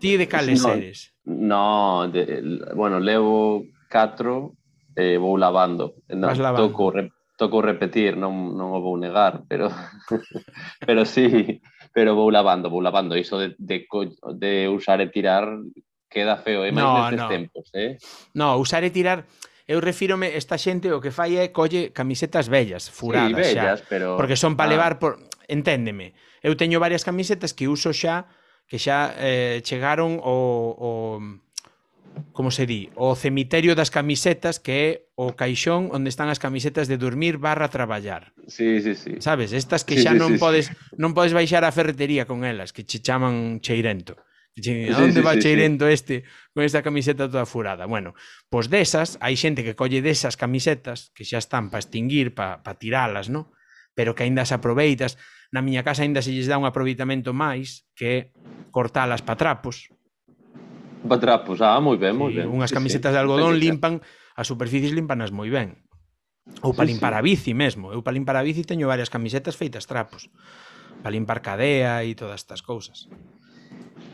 Ti 0.00 0.16
de 0.16 0.26
cales 0.26 0.64
no, 0.64 0.72
eres? 0.72 1.12
No, 1.28 2.08
de, 2.08 2.40
bueno, 2.72 2.96
levo 2.96 3.68
4 3.92 4.56
eh, 4.96 5.20
vou 5.20 5.36
lavando. 5.36 6.00
Non, 6.08 6.32
Vas 6.32 6.40
lavando. 6.40 6.72
Toco, 6.72 6.90
re, 6.90 7.12
toco 7.36 7.60
repetir, 7.60 8.16
non, 8.16 8.56
non 8.56 8.72
o 8.72 8.80
vou 8.80 8.96
negar, 8.96 9.44
pero 9.44 9.68
pero 10.88 11.04
sí, 11.04 11.60
pero 11.92 12.16
vou 12.16 12.32
lavando, 12.32 12.72
vou 12.72 12.80
lavando. 12.80 13.20
Iso 13.20 13.36
de, 13.36 13.54
de, 13.60 13.84
de 14.40 14.52
usar 14.66 15.04
e 15.04 15.12
tirar 15.12 15.44
queda 16.08 16.40
feo, 16.40 16.64
é 16.64 16.68
eh? 16.68 16.72
máis 16.72 16.88
no, 16.88 16.92
nestes 17.04 17.20
no. 17.20 17.28
tempos, 17.28 17.66
eh? 17.72 17.90
No, 18.36 18.56
usar 18.56 18.84
e 18.84 18.90
tirar 18.92 19.24
eu 19.72 19.80
refírome, 19.80 20.36
esta 20.36 20.60
xente 20.60 20.92
o 20.92 21.00
que 21.00 21.08
fai 21.08 21.40
é 21.40 21.48
colle 21.48 21.96
camisetas 21.96 22.52
vellas, 22.52 22.92
furadas 22.92 23.32
sí, 23.32 23.56
bellas, 23.56 23.80
xa, 23.80 23.88
pero... 23.88 24.20
porque 24.20 24.36
son 24.36 24.52
para 24.52 24.68
ah. 24.68 24.74
levar 24.76 24.92
por... 25.00 25.16
Enténdeme, 25.48 26.12
eu 26.44 26.52
teño 26.60 26.76
varias 26.76 27.02
camisetas 27.08 27.56
que 27.56 27.72
uso 27.72 27.96
xa, 27.96 28.28
que 28.68 28.76
xa 28.76 29.16
eh, 29.16 29.64
chegaron 29.64 30.20
o, 30.20 30.36
o 30.76 30.90
como 32.32 32.50
se 32.50 32.66
di, 32.68 32.92
o 32.94 33.16
cemiterio 33.16 33.72
das 33.72 33.88
camisetas 33.88 34.60
que 34.60 34.72
é 34.72 34.88
o 35.16 35.32
caixón 35.32 35.88
onde 35.92 36.12
están 36.12 36.28
as 36.28 36.36
camisetas 36.36 36.84
de 36.88 37.00
dormir 37.00 37.40
barra 37.40 37.72
traballar. 37.72 38.36
Sí, 38.48 38.84
sí, 38.84 38.92
sí. 38.92 39.20
Sabes, 39.24 39.56
estas 39.56 39.84
que 39.84 39.96
sí, 39.96 40.04
xa 40.04 40.12
sí, 40.12 40.20
non 40.20 40.36
sí, 40.36 40.40
podes 40.40 40.68
sí. 40.68 40.76
non 41.00 41.16
podes 41.16 41.32
baixar 41.32 41.64
á 41.64 41.72
ferretería 41.72 42.28
con 42.28 42.44
elas, 42.44 42.76
que 42.76 42.84
che 42.84 43.00
chaman 43.00 43.64
cheirento. 43.64 44.20
Dixen, 44.52 44.92
a 44.92 45.00
onde 45.00 45.20
sí, 45.20 45.24
va 45.24 45.32
sí, 45.34 45.40
cheirento 45.40 45.88
sí. 45.88 45.92
este 45.96 46.16
con 46.52 46.64
esta 46.64 46.84
camiseta 46.84 47.24
toda 47.24 47.48
furada? 47.48 47.86
Bueno, 47.88 48.12
pois 48.52 48.68
desas, 48.68 49.16
hai 49.24 49.36
xente 49.40 49.64
que 49.64 49.72
colle 49.72 50.04
desas 50.04 50.36
camisetas 50.36 51.08
que 51.16 51.24
xa 51.24 51.40
están 51.40 51.72
para 51.72 51.80
extinguir, 51.80 52.36
para 52.36 52.60
pa 52.60 52.76
tiralas, 52.76 53.32
no? 53.32 53.56
pero 53.94 54.14
que 54.14 54.24
aínda 54.24 54.42
as 54.42 54.52
aproveitas. 54.52 55.20
Na 55.52 55.60
miña 55.60 55.84
casa 55.84 56.00
aínda 56.04 56.24
se 56.24 56.32
lles 56.32 56.48
dá 56.48 56.56
un 56.56 56.64
aproveitamento 56.64 57.36
máis 57.36 57.84
que 57.92 58.32
cortalas 58.72 59.20
para 59.20 59.36
trapos. 59.36 59.92
Para 61.04 61.20
trapos, 61.20 61.60
ah, 61.60 61.76
moi 61.76 62.00
ben, 62.00 62.16
moi 62.16 62.32
ben. 62.32 62.48
Unhas 62.48 62.72
camisetas 62.72 63.12
sí, 63.12 63.12
sí. 63.12 63.16
de 63.16 63.20
algodón 63.20 63.60
limpan, 63.60 64.00
as 64.32 64.48
superficies 64.48 64.96
limpanas 64.96 65.28
moi 65.28 65.52
ben. 65.52 65.84
Ou 66.64 66.72
para 66.72 66.88
sí, 66.88 66.96
limpar 66.96 67.12
sí. 67.12 67.18
a 67.20 67.22
bici 67.22 67.52
mesmo. 67.52 67.92
Eu 67.92 68.00
para 68.00 68.16
limpar 68.16 68.40
a 68.40 68.44
bici 68.44 68.64
teño 68.64 68.88
varias 68.88 69.12
camisetas 69.12 69.60
feitas 69.60 69.84
trapos. 69.84 70.32
Para 71.04 71.12
limpar 71.12 71.44
cadea 71.44 72.00
e 72.00 72.16
todas 72.16 72.40
estas 72.40 72.64
cousas. 72.64 73.12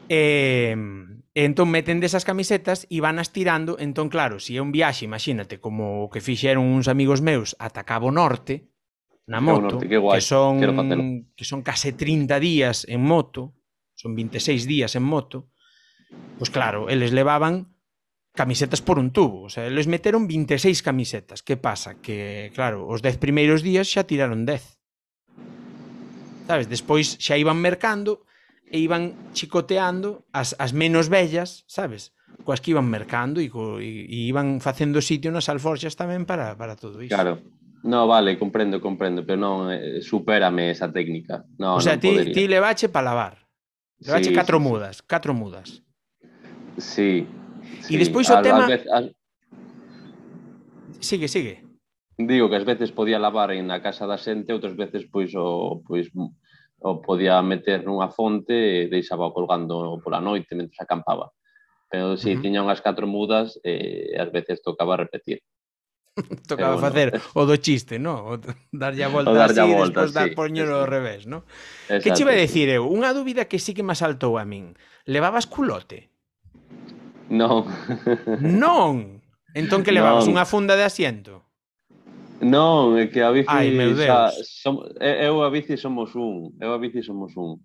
E, 0.09 0.75
e 1.37 1.41
entón 1.45 1.69
meten 1.69 2.01
desas 2.01 2.25
camisetas 2.25 2.89
e 2.89 2.99
van 3.05 3.21
as 3.21 3.31
tirando, 3.31 3.77
entón 3.77 4.09
claro, 4.09 4.41
se 4.41 4.57
é 4.57 4.61
un 4.65 4.73
viaxe, 4.73 5.05
imagínate, 5.05 5.61
como 5.61 6.05
o 6.05 6.11
que 6.11 6.25
fixeron 6.25 6.65
uns 6.65 6.89
amigos 6.89 7.21
meus 7.21 7.55
ata 7.61 7.85
Cabo 7.85 8.09
Norte, 8.09 8.73
na 9.29 9.45
moto, 9.45 9.77
Norte, 9.77 9.85
que, 9.85 10.01
guai, 10.01 10.19
que 10.19 10.25
son 10.25 10.57
que 11.37 11.45
son 11.45 11.61
case 11.61 11.93
30 11.93 12.41
días 12.41 12.89
en 12.89 13.05
moto, 13.05 13.53
son 13.93 14.17
26 14.17 14.65
días 14.65 14.97
en 14.97 15.05
moto, 15.05 15.53
pois 16.41 16.49
claro, 16.49 16.89
eles 16.89 17.13
levaban 17.13 17.77
camisetas 18.33 18.81
por 18.81 18.99
un 18.99 19.11
tubo, 19.11 19.43
o 19.43 19.51
sea, 19.51 19.67
eles 19.67 19.87
meteron 19.87 20.29
26 20.29 20.83
camisetas. 20.83 21.43
Que 21.43 21.57
pasa? 21.57 22.01
Que, 22.01 22.53
claro, 22.55 22.87
os 22.87 23.03
10 23.03 23.19
primeiros 23.19 23.67
días 23.67 23.91
xa 23.91 24.07
tiraron 24.07 24.47
10. 24.47 24.79
Sabes, 26.47 26.71
despois 26.71 27.19
xa 27.19 27.35
iban 27.37 27.59
mercando, 27.59 28.25
e 28.71 28.79
iban 28.79 29.33
chicoteando 29.33 30.25
as, 30.33 30.55
as 30.59 30.73
menos 30.73 31.09
bellas, 31.09 31.65
sabes? 31.67 32.13
Coas 32.45 32.61
que 32.61 32.73
iban 32.73 32.87
mercando 32.89 33.41
e, 33.41 33.49
co, 33.49 33.81
e, 33.81 34.07
e 34.07 34.29
iban 34.29 34.61
facendo 34.61 35.01
sitio 35.01 35.33
nas 35.33 35.49
alforxas 35.49 35.97
tamén 35.97 36.29
para, 36.29 36.55
para 36.57 36.77
todo 36.77 37.01
isto. 37.01 37.17
Claro. 37.17 37.41
No, 37.85 38.07
vale, 38.07 38.39
comprendo, 38.39 38.81
comprendo, 38.81 39.23
pero 39.23 39.39
non 39.39 39.71
eh, 39.71 40.03
supérame 40.03 40.75
esa 40.75 40.91
técnica. 40.91 41.47
No, 41.57 41.79
o 41.79 41.81
sea, 41.81 41.97
ti, 41.97 42.11
podería. 42.11 42.35
ti 42.35 42.45
levache 42.51 42.91
para 42.91 43.15
lavar. 43.15 43.35
Levache 44.03 44.31
sí, 44.31 44.35
catro 44.35 44.59
sí, 44.59 44.65
mudas, 44.65 44.97
catro 45.03 45.33
mudas. 45.33 45.83
Sí. 46.77 47.27
sí. 47.81 47.95
E 47.95 47.97
despois 47.99 48.27
o 48.31 48.37
a, 48.37 48.43
tema... 48.43 48.67
Vez, 48.67 48.83
a... 48.91 49.07
Sigue, 50.99 51.31
sigue. 51.31 51.63
Digo 52.19 52.51
que 52.51 52.59
ás 52.59 52.67
veces 52.67 52.91
podía 52.91 53.23
lavar 53.23 53.55
en 53.55 53.71
a 53.71 53.79
casa 53.79 54.11
da 54.11 54.19
xente, 54.19 54.51
outras 54.51 54.75
veces 54.75 55.07
pois 55.07 55.31
o 55.39 55.79
pois 55.87 56.11
o 56.81 57.03
podía 57.03 57.43
meter 57.43 57.83
nunha 57.83 58.09
fonte 58.11 58.87
e 58.87 58.89
deixaba 58.89 59.35
colgando 59.35 59.99
pola 59.99 60.23
noite 60.23 60.55
mentre 60.55 60.79
acampaba. 60.79 61.35
Pero 61.91 62.17
si 62.17 62.23
sí, 62.23 62.31
uh 62.31 62.37
-huh. 62.37 62.43
tiña 62.43 62.63
unhas 62.63 62.83
catro 62.85 63.07
mudas 63.09 63.59
e 63.65 64.15
ás 64.15 64.31
veces 64.31 64.63
tocaba 64.63 64.97
repetir. 64.97 65.43
tocaba 66.51 66.75
bueno, 66.77 66.87
facer 66.87 67.09
o 67.35 67.43
do 67.47 67.57
chiste, 67.57 67.99
no? 67.99 68.15
O 68.31 68.39
darlle 68.71 69.05
a 69.05 69.11
volta 69.11 69.33
o 69.33 69.41
así, 69.41 69.59
a 69.59 69.67
volta, 69.67 70.07
despois 70.07 70.11
sí, 70.11 70.15
dar 70.15 70.29
poñelo 70.35 70.75
sí. 70.75 70.79
ao 70.79 70.87
revés, 70.87 71.27
no? 71.27 71.43
Exacto, 71.89 72.03
que 72.05 72.11
che 72.15 72.25
vai 72.25 72.37
decir 72.39 72.69
eu? 72.69 72.87
Unha 72.87 73.11
dúbida 73.11 73.51
que 73.51 73.59
sí 73.59 73.75
que 73.75 73.83
me 73.83 73.95
asaltou 73.97 74.39
a 74.39 74.45
min. 74.45 74.77
Levabas 75.09 75.49
culote? 75.49 76.11
Non. 77.33 77.67
non! 78.39 79.19
Entón 79.57 79.83
que 79.83 79.91
levabas 79.91 80.29
non. 80.29 80.39
unha 80.39 80.45
funda 80.47 80.77
de 80.77 80.85
asiento? 80.85 81.48
Non, 82.41 82.95
é 82.95 83.11
que 83.11 83.19
a 83.19 83.35
bici 83.35 83.51
Ai, 83.51 83.75
meu 83.75 83.99
Deus. 83.99 84.07
xa, 84.07 84.31
som, 84.63 84.87
eu 85.03 85.43
a 85.43 85.51
bici 85.51 85.75
somos 85.75 86.15
un, 86.15 86.55
eu 86.63 86.71
a 86.71 86.79
bici 86.79 87.03
somos 87.03 87.35
un. 87.35 87.59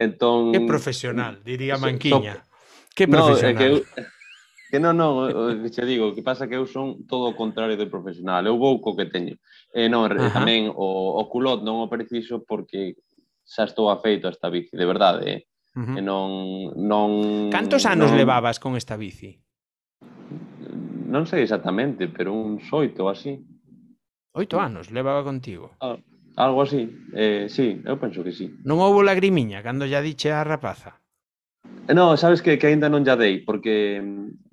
Entón 0.00 0.52
Que 0.52 0.64
profesional, 0.64 1.42
diría 1.44 1.76
Manquiña. 1.76 2.40
So, 2.40 2.48
que 2.96 3.04
profesional. 3.04 3.52
No, 3.52 3.52
é 3.52 3.58
que 3.58 3.66
eu, 3.68 3.74
que 4.70 4.78
non, 4.80 4.96
non, 4.96 5.28
que 5.60 5.68
che 5.68 5.84
digo, 5.84 6.16
que 6.16 6.24
pasa 6.24 6.48
que 6.48 6.56
eu 6.56 6.64
son 6.64 7.04
todo 7.04 7.28
o 7.28 7.36
contrario 7.36 7.76
de 7.76 7.84
profesional, 7.84 8.48
eu 8.48 8.56
vou 8.56 8.80
co 8.80 8.96
que 8.96 9.08
teño. 9.12 9.36
E 9.76 9.92
non, 9.92 10.08
Ajá. 10.08 10.40
tamén 10.40 10.72
o, 10.72 11.20
o 11.20 11.22
culot 11.28 11.60
non 11.60 11.84
o 11.84 11.92
preciso 11.92 12.40
porque 12.48 12.96
xa 13.44 13.68
estou 13.68 13.92
afeito 13.92 14.28
a 14.28 14.32
esta 14.32 14.48
bici, 14.48 14.72
de 14.72 14.86
verdade, 14.88 15.24
eh? 15.28 15.40
Uh 15.76 15.84
-huh. 15.84 15.96
E 15.96 16.00
non, 16.00 16.28
non... 16.80 17.08
Cantos 17.52 17.84
anos 17.84 18.08
non... 18.08 18.16
levabas 18.16 18.56
con 18.56 18.72
esta 18.76 18.96
bici? 18.96 19.36
Non 21.08 21.24
sei 21.24 21.44
exactamente, 21.44 22.08
pero 22.08 22.32
un 22.32 22.60
xoito 22.60 23.08
así. 23.08 23.40
Oito 24.38 24.60
anos 24.62 24.94
levaba 24.94 25.26
contigo. 25.26 25.74
Ah, 25.82 25.98
algo 26.36 26.62
así. 26.62 26.86
Eh, 27.10 27.50
sí, 27.50 27.82
eu 27.82 27.98
penso 27.98 28.22
que 28.22 28.30
sí. 28.30 28.54
Non 28.62 28.78
houbo 28.78 29.02
lagrimiña 29.02 29.66
cando 29.66 29.82
ya 29.82 29.98
diche 29.98 30.30
a 30.30 30.46
rapaza? 30.46 31.02
Eh, 31.90 31.94
no, 31.98 32.14
sabes 32.14 32.38
que, 32.38 32.54
que 32.54 32.70
aínda 32.70 32.86
non 32.86 33.02
ya 33.02 33.18
dei, 33.18 33.42
porque 33.42 33.98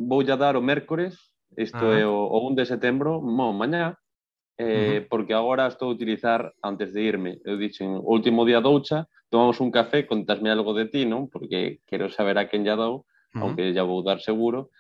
vou 0.02 0.26
ya 0.26 0.42
dar 0.42 0.58
o 0.58 0.66
mércores, 0.66 1.38
isto 1.54 1.94
ah. 1.94 2.02
é 2.02 2.02
o, 2.02 2.18
o 2.18 2.50
1 2.50 2.58
de 2.58 2.66
setembro, 2.66 3.22
mo, 3.22 3.54
mañá, 3.54 3.94
eh, 4.58 4.66
uh 4.66 4.74
-huh. 4.74 5.02
porque 5.06 5.38
agora 5.38 5.70
estou 5.70 5.94
a 5.94 5.96
utilizar 5.96 6.50
antes 6.66 6.90
de 6.90 7.06
irme. 7.06 7.38
Eu 7.46 7.62
dixen, 7.62 8.02
o 8.02 8.10
último 8.10 8.42
día 8.42 8.66
doucha, 8.66 9.06
tomamos 9.30 9.62
un 9.62 9.70
café, 9.70 10.10
contasme 10.10 10.50
algo 10.50 10.74
de 10.74 10.90
ti, 10.90 11.06
non? 11.06 11.30
Porque 11.30 11.86
quero 11.86 12.10
saber 12.10 12.42
a 12.42 12.50
quen 12.50 12.66
ya 12.66 12.74
dou, 12.74 12.94
uh 12.94 13.02
-huh. 13.06 13.42
aunque 13.46 13.70
ya 13.70 13.86
vou 13.86 14.02
dar 14.02 14.18
seguro. 14.18 14.74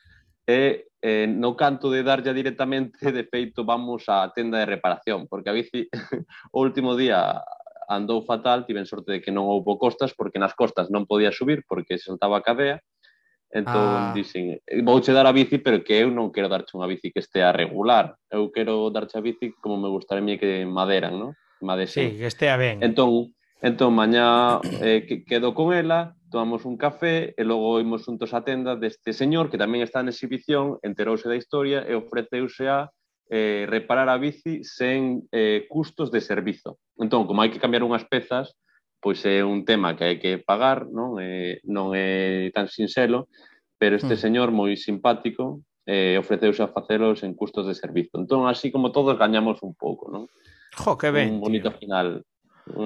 E 0.49 0.89
eh, 1.07 1.27
no 1.27 1.55
canto 1.55 1.91
de 1.91 2.01
darlla 2.01 2.33
directamente, 2.33 3.11
de 3.11 3.23
feito, 3.29 3.61
vamos 3.61 4.09
á 4.09 4.25
tenda 4.33 4.57
de 4.57 4.65
reparación, 4.65 5.29
porque 5.29 5.53
a 5.53 5.53
bici 5.53 5.85
o 6.49 6.65
último 6.65 6.97
día 6.97 7.45
andou 7.85 8.25
fatal, 8.25 8.65
tiven 8.65 8.89
sorte 8.89 9.13
de 9.13 9.21
que 9.21 9.29
non 9.29 9.45
houbo 9.45 9.77
costas, 9.77 10.17
porque 10.17 10.41
nas 10.41 10.57
costas 10.57 10.89
non 10.89 11.05
podía 11.05 11.29
subir, 11.29 11.61
porque 11.69 12.01
se 12.01 12.09
saltaba 12.09 12.41
a 12.41 12.45
cadea, 12.45 12.81
entón 13.53 13.85
ah. 13.85 14.17
dixen, 14.17 14.57
eh, 14.57 14.81
vouche 14.81 15.13
dar 15.13 15.29
a 15.29 15.35
bici, 15.37 15.61
pero 15.61 15.85
que 15.85 16.01
eu 16.01 16.09
non 16.09 16.33
quero 16.33 16.49
darche 16.49 16.73
unha 16.73 16.89
bici 16.89 17.13
que 17.13 17.21
estea 17.21 17.53
regular, 17.53 18.17
eu 18.33 18.49
quero 18.49 18.89
darche 18.89 19.21
a 19.21 19.21
bici 19.21 19.53
como 19.61 19.77
me 19.77 19.93
gustaría 19.93 20.41
que 20.41 20.65
maderan, 20.65 21.21
non? 21.21 21.37
Madesen. 21.61 22.17
Sí, 22.17 22.17
que 22.17 22.25
estea 22.33 22.57
ben. 22.57 22.81
Entón, 22.81 23.37
entón 23.61 23.93
mañá 23.93 24.57
eh, 24.81 25.05
quedo 25.29 25.53
con 25.53 25.69
ela, 25.69 26.17
tomamos 26.35 26.65
un 26.65 26.75
café 26.75 27.31
e 27.39 27.47
logo 27.47 27.79
imos 27.79 28.03
xuntos 28.03 28.35
á 28.35 28.43
tenda 28.43 28.75
deste 28.75 29.15
señor 29.15 29.47
que 29.47 29.55
tamén 29.55 29.79
está 29.79 30.03
en 30.03 30.11
exhibición, 30.11 30.83
enterouse 30.83 31.31
da 31.31 31.39
historia 31.39 31.87
e 31.87 31.95
ofreceuse 31.95 32.67
a 32.67 32.91
eh, 33.31 33.63
reparar 33.71 34.11
a 34.11 34.19
bici 34.19 34.59
sen 34.67 35.23
eh, 35.31 35.63
custos 35.71 36.11
de 36.11 36.19
servizo. 36.19 36.75
Entón, 36.99 37.23
como 37.23 37.39
hai 37.39 37.55
que 37.55 37.63
cambiar 37.63 37.87
unhas 37.87 38.03
pezas, 38.03 38.51
pois 38.99 39.23
é 39.23 39.47
un 39.47 39.63
tema 39.63 39.95
que 39.95 40.03
hai 40.03 40.19
que 40.19 40.43
pagar, 40.43 40.91
non 40.91 41.23
é, 41.23 41.23
eh, 41.23 41.53
non 41.71 41.95
é 41.95 42.51
tan 42.51 42.67
sinxelo, 42.67 43.31
pero 43.79 43.95
este 43.95 44.19
mm. 44.19 44.23
señor 44.27 44.51
moi 44.51 44.75
simpático 44.75 45.63
eh, 45.87 46.19
ofreceuse 46.19 46.59
a 46.59 46.67
facelos 46.67 47.23
en 47.23 47.31
custos 47.31 47.63
de 47.63 47.79
servizo. 47.79 48.19
Entón, 48.19 48.43
así 48.51 48.75
como 48.75 48.91
todos, 48.91 49.15
gañamos 49.15 49.63
un 49.63 49.71
pouco, 49.71 50.11
non? 50.11 50.27
Jo, 50.75 50.99
que 50.99 51.15
ben, 51.15 51.39
Un 51.39 51.47
bonito 51.47 51.71
tío. 51.71 51.79
final. 51.79 52.27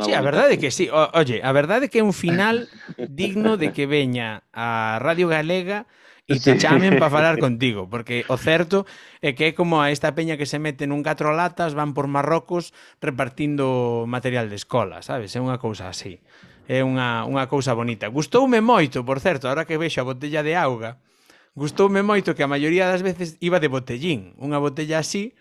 Sí, 0.01 0.11
a 0.13 0.21
verdade 0.21 0.59
que 0.59 0.71
sí. 0.71 0.89
O, 0.91 1.07
oye, 1.15 1.39
a 1.43 1.51
verdade 1.55 1.87
que 1.87 1.99
é 1.99 2.03
un 2.03 2.11
final 2.11 2.67
digno 2.97 3.55
de 3.55 3.71
que 3.71 3.87
veña 3.87 4.43
a 4.51 4.99
Radio 4.99 5.31
Galega 5.31 5.87
e 6.29 6.37
te 6.37 6.61
chamen 6.61 7.01
para 7.01 7.09
falar 7.09 7.41
contigo, 7.41 7.89
porque 7.89 8.21
o 8.29 8.37
certo 8.37 8.85
é 9.23 9.33
que 9.33 9.49
é 9.49 9.51
como 9.57 9.81
a 9.81 9.89
esta 9.89 10.13
peña 10.13 10.37
que 10.37 10.45
se 10.45 10.61
mete 10.61 10.85
nun 10.85 11.01
catro 11.01 11.33
latas, 11.33 11.73
van 11.73 11.97
por 11.97 12.05
Marrocos 12.05 12.69
repartindo 13.01 14.05
material 14.05 14.45
de 14.45 14.59
escola, 14.61 15.01
sabes? 15.01 15.33
É 15.33 15.41
unha 15.41 15.57
cousa 15.57 15.89
así. 15.89 16.21
É 16.69 16.85
unha, 16.85 17.25
unha 17.25 17.49
cousa 17.49 17.73
bonita. 17.73 18.05
Gustoume 18.13 18.61
moito, 18.61 19.01
por 19.01 19.17
certo, 19.17 19.49
ahora 19.49 19.65
que 19.65 19.81
vexo 19.81 20.05
a 20.05 20.09
botella 20.11 20.45
de 20.45 20.53
auga, 20.53 21.01
gustoume 21.57 22.05
moito 22.05 22.37
que 22.37 22.45
a 22.45 22.51
maioría 22.51 22.85
das 22.85 23.01
veces 23.01 23.41
iba 23.41 23.57
de 23.57 23.73
botellín, 23.73 24.37
unha 24.37 24.61
botella 24.61 25.01
así, 25.01 25.33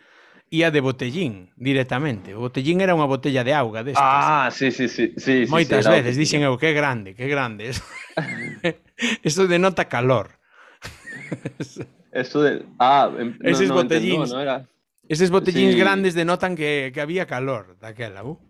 ía 0.50 0.70
de 0.70 0.80
botellín 0.80 1.50
directamente. 1.56 2.34
O 2.34 2.48
botellín 2.48 2.80
era 2.80 2.96
unha 2.96 3.08
botella 3.08 3.44
de 3.44 3.52
auga 3.52 3.84
destas. 3.84 4.00
Ah, 4.02 4.48
sí, 4.52 4.72
sí, 4.72 4.88
sí. 4.88 5.12
sí 5.16 5.44
Moitas 5.48 5.84
sí, 5.84 5.92
veces 5.92 6.16
dixen 6.16 6.42
eu, 6.44 6.56
que 6.56 6.72
grande, 6.72 7.12
que 7.12 7.28
grande. 7.28 7.72
Eso, 7.72 7.84
eso 9.28 9.40
denota 9.46 9.86
calor. 9.86 10.40
eso 12.12 12.42
de... 12.42 12.64
Ah, 12.80 13.12
em... 13.18 13.36
no, 13.36 13.48
Eses 13.48 13.68
no, 13.68 13.76
botellíns, 13.76 14.30
no, 14.30 14.36
no 14.36 14.42
era... 14.42 14.64
Eses 15.08 15.30
botellíns 15.30 15.72
sí. 15.72 15.80
grandes 15.80 16.12
denotan 16.12 16.56
que, 16.56 16.92
que 16.92 17.00
había 17.00 17.24
calor 17.24 17.76
daquela, 17.80 18.22
bu? 18.22 18.40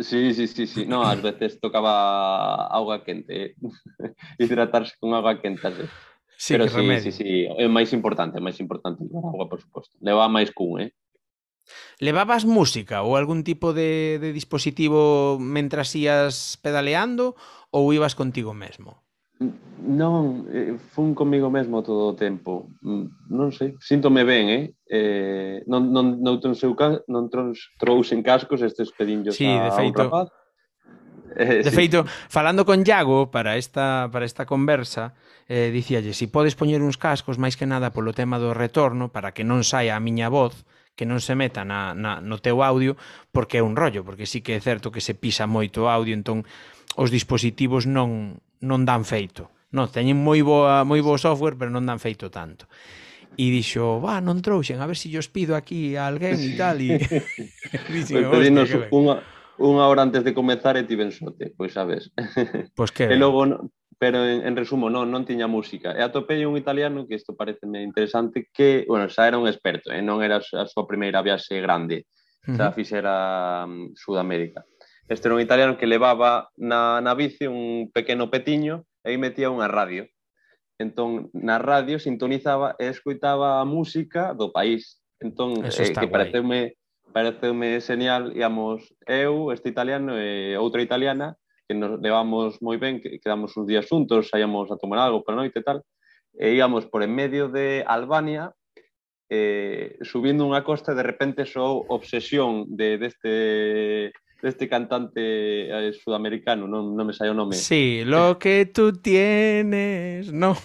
Sí, 0.00 0.34
sí, 0.34 0.46
sí, 0.46 0.66
sí. 0.66 0.86
No, 0.86 1.02
ás 1.02 1.20
veces 1.20 1.58
tocaba 1.60 2.66
auga 2.68 3.02
quente. 3.04 3.34
Eh. 3.34 3.54
Hidratarse 4.38 4.94
con 5.00 5.12
auga 5.14 5.40
quente, 5.40 5.66
así. 5.66 5.82
Sí, 6.38 6.54
Pero 6.54 6.68
sí, 6.68 6.76
remedio. 6.76 7.02
sí, 7.02 7.10
sí, 7.10 7.46
é 7.58 7.66
máis 7.66 7.90
importante, 7.90 8.38
é 8.38 8.42
máis 8.42 8.62
importante 8.62 9.02
a 9.02 9.18
agua, 9.26 9.50
por 9.50 9.58
suposto. 9.58 9.90
Leva 9.98 10.30
máis 10.30 10.54
cun, 10.54 10.78
eh? 10.78 10.94
Levabas 11.98 12.44
música 12.44 13.02
ou 13.02 13.16
algún 13.18 13.42
tipo 13.42 13.72
de, 13.72 14.18
de 14.22 14.30
dispositivo 14.32 15.36
mentras 15.40 15.94
ías 15.94 16.56
pedaleando 16.62 17.34
ou 17.70 17.92
ibas 17.92 18.14
contigo 18.14 18.54
mesmo? 18.54 19.02
Non, 19.78 20.50
eh, 20.50 20.74
fun 20.90 21.14
comigo 21.14 21.46
mesmo 21.46 21.78
todo 21.86 22.10
o 22.10 22.18
tempo. 22.18 22.74
Mm, 22.82 23.30
non 23.30 23.54
sei, 23.54 23.78
síntome 23.78 24.26
ben, 24.26 24.44
eh? 24.50 24.64
eh 24.90 25.56
non, 25.70 25.94
non, 25.94 26.18
non, 26.18 26.42
tronseu, 26.42 26.74
non 27.06 27.30
trons, 27.30 27.70
trouxen 27.78 28.20
cascos 28.26 28.66
estes 28.66 28.90
pedinllos 28.90 29.38
sí, 29.38 29.46
a 29.46 29.62
de 29.62 29.70
feito, 29.70 30.02
un 30.02 30.10
rapaz. 30.10 30.28
Eh, 31.38 31.62
de 31.62 31.70
sí. 31.70 31.76
feito, 31.76 32.02
falando 32.28 32.66
con 32.66 32.82
Iago 32.82 33.30
para 33.30 33.56
esta, 33.56 34.10
para 34.10 34.26
esta 34.26 34.42
conversa, 34.42 35.14
eh, 35.46 35.70
dicíalle, 35.70 36.12
si 36.18 36.26
podes 36.26 36.58
poñer 36.58 36.82
uns 36.82 36.98
cascos 36.98 37.38
máis 37.38 37.54
que 37.54 37.70
nada 37.70 37.94
polo 37.94 38.10
tema 38.10 38.42
do 38.42 38.50
retorno 38.50 39.14
para 39.14 39.30
que 39.30 39.46
non 39.46 39.62
saia 39.62 39.94
a 39.94 40.02
miña 40.02 40.26
voz, 40.26 40.66
que 40.98 41.06
non 41.06 41.22
se 41.22 41.38
meta 41.38 41.62
na, 41.62 41.94
na, 41.94 42.18
no 42.18 42.42
teu 42.42 42.58
audio 42.66 42.98
porque 43.30 43.62
é 43.62 43.62
un 43.62 43.78
rollo, 43.78 44.02
porque 44.02 44.26
sí 44.26 44.42
que 44.42 44.58
é 44.58 44.60
certo 44.60 44.90
que 44.90 44.98
se 44.98 45.14
pisa 45.14 45.46
moito 45.46 45.86
o 45.86 45.90
audio, 45.90 46.10
entón 46.10 46.42
os 46.98 47.14
dispositivos 47.14 47.86
non, 47.86 48.42
non 48.58 48.82
dan 48.82 49.06
feito. 49.06 49.54
Non, 49.70 49.86
teñen 49.86 50.18
moi 50.18 50.42
boa, 50.42 50.82
moi 50.82 50.98
bo 50.98 51.14
software, 51.14 51.54
pero 51.54 51.70
non 51.70 51.86
dan 51.86 52.02
feito 52.02 52.26
tanto. 52.34 52.66
E 53.38 53.54
dixo, 53.54 54.02
va, 54.02 54.18
non 54.18 54.42
trouxen, 54.42 54.82
a 54.82 54.90
ver 54.90 54.98
se 54.98 55.06
si 55.06 55.14
os 55.14 55.30
pido 55.30 55.54
aquí 55.54 55.94
a 55.94 56.10
alguén 56.10 56.34
e 56.42 56.58
tal. 56.58 56.82
E... 56.82 56.98
dixen, 57.94 58.26
pois 58.26 58.34
pedinos 58.34 58.66
unha, 58.90 59.22
unha 59.62 59.84
hora 59.86 60.02
antes 60.02 60.26
de 60.26 60.34
comezar 60.34 60.74
e 60.74 60.82
tiven 60.82 61.14
sorte, 61.14 61.54
pois 61.54 61.70
sabes. 61.70 62.10
Pois 62.74 62.90
que... 62.90 63.06
E 63.06 63.14
logo, 63.14 63.70
pero 63.98 64.24
en, 64.24 64.46
en 64.46 64.54
resumo, 64.54 64.86
non, 64.86 65.10
non 65.10 65.26
tiña 65.26 65.50
música. 65.50 65.90
E 65.90 66.00
atopei 66.06 66.46
un 66.46 66.54
italiano, 66.54 67.04
que 67.04 67.18
isto 67.18 67.34
pareceme 67.34 67.82
interesante, 67.82 68.46
que, 68.54 68.86
bueno, 68.86 69.10
xa 69.10 69.26
era 69.26 69.42
un 69.42 69.50
experto, 69.50 69.90
eh? 69.90 70.00
non 70.00 70.22
era 70.22 70.38
a 70.38 70.64
súa 70.70 70.86
primeira 70.86 71.18
viaxe 71.20 71.58
grande, 71.58 72.06
xa 72.46 72.72
fixera 72.72 73.66
um, 73.66 73.92
Sudamérica. 73.98 74.62
Este 75.10 75.28
era 75.28 75.34
un 75.34 75.42
italiano 75.42 75.76
que 75.76 75.90
levaba 75.90 76.48
na, 76.56 77.00
na 77.00 77.14
bici 77.18 77.50
un 77.50 77.90
pequeno 77.90 78.30
petiño 78.30 78.86
e 79.02 79.10
aí 79.10 79.18
metía 79.18 79.50
unha 79.50 79.66
radio. 79.66 80.06
Entón, 80.78 81.34
na 81.34 81.58
radio 81.58 81.98
sintonizaba 81.98 82.78
e 82.78 82.86
escoitaba 82.86 83.58
a 83.58 83.66
música 83.66 84.30
do 84.30 84.54
país. 84.54 85.02
Entón, 85.18 85.58
eh, 85.66 85.90
que 85.90 86.06
pareceume, 86.06 86.78
pareceume 87.10 87.82
señal, 87.82 88.30
íamos 88.30 88.94
eu, 89.10 89.50
este 89.50 89.72
italiano 89.74 90.14
e 90.14 90.54
outra 90.54 90.84
italiana, 90.84 91.34
que 91.68 91.76
nos 91.76 92.00
levamos 92.00 92.56
moi 92.64 92.80
ben, 92.80 92.96
que 93.04 93.20
quedamos 93.20 93.52
uns 93.60 93.68
días 93.68 93.84
juntos, 93.84 94.32
saíamos 94.32 94.72
a 94.72 94.80
tomar 94.80 95.04
algo 95.04 95.20
pola 95.20 95.44
noite 95.44 95.60
e 95.60 95.66
tal, 95.68 95.84
e 96.32 96.56
íamos 96.56 96.88
por 96.88 97.04
en 97.04 97.12
medio 97.12 97.52
de 97.52 97.84
Albania, 97.84 98.56
eh, 99.28 100.00
subindo 100.00 100.48
unha 100.48 100.64
costa, 100.64 100.96
de 100.96 101.04
repente 101.04 101.44
sou 101.44 101.84
obsesión 101.92 102.64
de 102.72 102.96
deste 102.96 104.16
este 104.40 104.64
cantante 104.64 105.68
eh, 105.68 105.92
sudamericano, 105.92 106.64
non, 106.64 106.96
non 106.96 107.04
me 107.04 107.12
sai 107.12 107.28
o 107.28 107.36
nome. 107.36 107.52
Sí, 107.52 108.00
lo 108.08 108.40
que 108.40 108.64
tú 108.64 108.96
tienes, 108.96 110.32
no. 110.32 110.56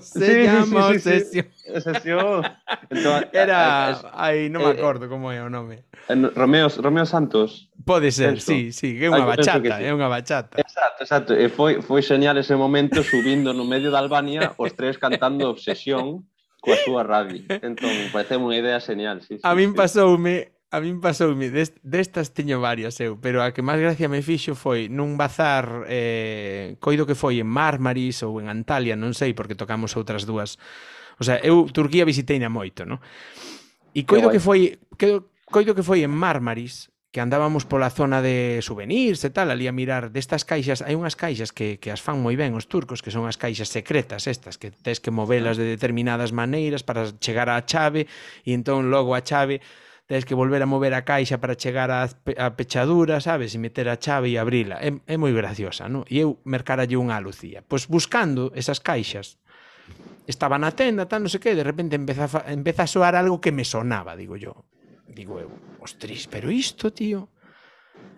Se 0.00 0.26
sí, 0.26 0.42
llama 0.44 0.92
sí, 0.92 0.98
sí, 0.98 1.10
Obsesión. 1.10 1.46
Obsesión. 1.74 2.42
Entón, 2.90 3.26
Era, 3.32 4.00
ai, 4.14 4.48
non 4.48 4.62
eh, 4.62 4.66
me 4.66 4.72
acordo 4.78 5.08
como 5.10 5.34
é 5.34 5.42
o 5.42 5.50
nome. 5.50 5.84
Romeo, 6.08 6.68
Romeo 6.68 7.06
Santos. 7.06 7.68
Pode 7.84 8.12
ser, 8.12 8.38
eso. 8.38 8.52
sí, 8.52 8.72
sí, 8.72 8.96
que 8.96 9.06
é 9.06 9.10
unha 9.10 9.26
bachata, 9.26 9.76
sí. 9.76 9.84
é 9.84 9.90
unha 9.90 10.08
bachata. 10.08 10.56
Exacto, 10.56 11.00
exacto. 11.04 11.32
E 11.34 11.50
foi, 11.50 11.82
foi 11.82 12.00
señal 12.00 12.38
ese 12.38 12.54
momento 12.54 13.02
subindo 13.02 13.52
no 13.52 13.66
medio 13.66 13.90
da 13.90 13.98
Albania 13.98 14.54
os 14.56 14.72
tres 14.72 14.96
cantando 14.96 15.50
Obsesión 15.50 16.24
coa 16.64 16.80
súa 16.80 17.02
radio. 17.04 17.44
Entón, 17.60 17.92
parece 18.14 18.40
unha 18.40 18.56
idea 18.56 18.80
señal. 18.80 19.20
Sí, 19.20 19.36
sí, 19.36 19.44
a 19.44 19.52
min 19.52 19.74
sí. 19.74 19.76
pasoume 19.76 20.53
A 20.74 20.82
min 20.82 20.98
pasoume, 20.98 21.54
dest, 21.54 21.78
destas 21.86 22.34
teño 22.34 22.58
varias 22.58 22.98
eu, 22.98 23.14
pero 23.14 23.46
a 23.46 23.54
que 23.54 23.62
máis 23.62 23.78
gracia 23.78 24.10
me 24.10 24.26
fixo 24.26 24.58
foi 24.58 24.90
nun 24.90 25.14
bazar, 25.14 25.86
eh, 25.86 26.74
coido 26.82 27.06
que 27.06 27.14
foi 27.14 27.38
en 27.38 27.46
Marmaris 27.46 28.26
ou 28.26 28.42
en 28.42 28.50
Antalya, 28.50 28.98
non 28.98 29.14
sei, 29.14 29.38
porque 29.38 29.54
tocamos 29.54 29.94
outras 29.94 30.26
dúas. 30.26 30.58
O 31.14 31.22
sea, 31.22 31.38
eu 31.46 31.70
Turquía 31.70 32.02
visiteina 32.02 32.50
moito, 32.50 32.82
non? 32.82 32.98
E 33.94 34.02
coido 34.02 34.34
que 34.34 34.42
foi, 34.42 34.82
que, 34.98 35.22
coido 35.46 35.78
que 35.78 35.86
foi 35.86 36.02
en 36.02 36.10
Marmaris 36.10 36.90
que 37.14 37.22
andábamos 37.22 37.62
pola 37.62 37.94
zona 37.94 38.18
de 38.18 38.58
souvenirs 38.58 39.22
e 39.22 39.30
tal, 39.30 39.54
ali 39.54 39.70
a 39.70 39.72
mirar 39.72 40.10
destas 40.10 40.42
caixas, 40.42 40.82
hai 40.82 40.98
unhas 40.98 41.14
caixas 41.14 41.54
que, 41.54 41.78
que 41.78 41.94
as 41.94 42.02
fan 42.02 42.18
moi 42.18 42.34
ben 42.34 42.58
os 42.58 42.66
turcos, 42.66 42.98
que 42.98 43.14
son 43.14 43.30
as 43.30 43.38
caixas 43.38 43.70
secretas 43.70 44.26
estas, 44.26 44.58
que 44.58 44.74
tes 44.74 44.98
que 44.98 45.14
movelas 45.14 45.54
ah. 45.54 45.62
de 45.62 45.78
determinadas 45.78 46.34
maneiras 46.34 46.82
para 46.82 47.06
chegar 47.22 47.46
á 47.46 47.62
chave, 47.62 48.10
e 48.42 48.50
entón 48.50 48.90
logo 48.90 49.14
a 49.14 49.22
chave 49.22 49.62
tens 50.06 50.24
que 50.24 50.36
volver 50.36 50.60
a 50.60 50.68
mover 50.68 50.92
a 50.92 51.02
caixa 51.02 51.40
para 51.40 51.56
chegar 51.56 51.88
á, 51.88 52.04
a 52.04 52.48
pechadura, 52.52 53.20
sabes, 53.24 53.56
e 53.56 53.58
meter 53.58 53.88
a 53.88 53.96
chave 53.96 54.28
e 54.30 54.36
abrila. 54.36 54.76
É, 54.80 54.92
é 55.08 55.16
moi 55.16 55.32
graciosa, 55.32 55.88
non? 55.88 56.04
E 56.08 56.20
eu 56.20 56.40
mercaralle 56.44 57.00
unha 57.00 57.16
a 57.16 57.24
Lucía. 57.24 57.64
Pois 57.64 57.88
buscando 57.88 58.52
esas 58.52 58.84
caixas, 58.84 59.40
estaba 60.28 60.60
na 60.60 60.76
tenda, 60.76 61.08
tal, 61.08 61.24
non 61.24 61.32
sei 61.32 61.40
que, 61.40 61.56
de 61.56 61.64
repente 61.64 61.96
empeza 61.96 62.28
a, 62.28 62.52
empeza 62.52 62.84
a 62.84 62.90
soar 62.90 63.16
algo 63.16 63.40
que 63.40 63.52
me 63.52 63.64
sonaba, 63.64 64.12
digo 64.12 64.36
yo. 64.36 64.68
Digo 65.08 65.40
eu, 65.40 65.52
ostris, 65.80 66.28
pero 66.28 66.52
isto, 66.52 66.92
tío, 66.92 67.32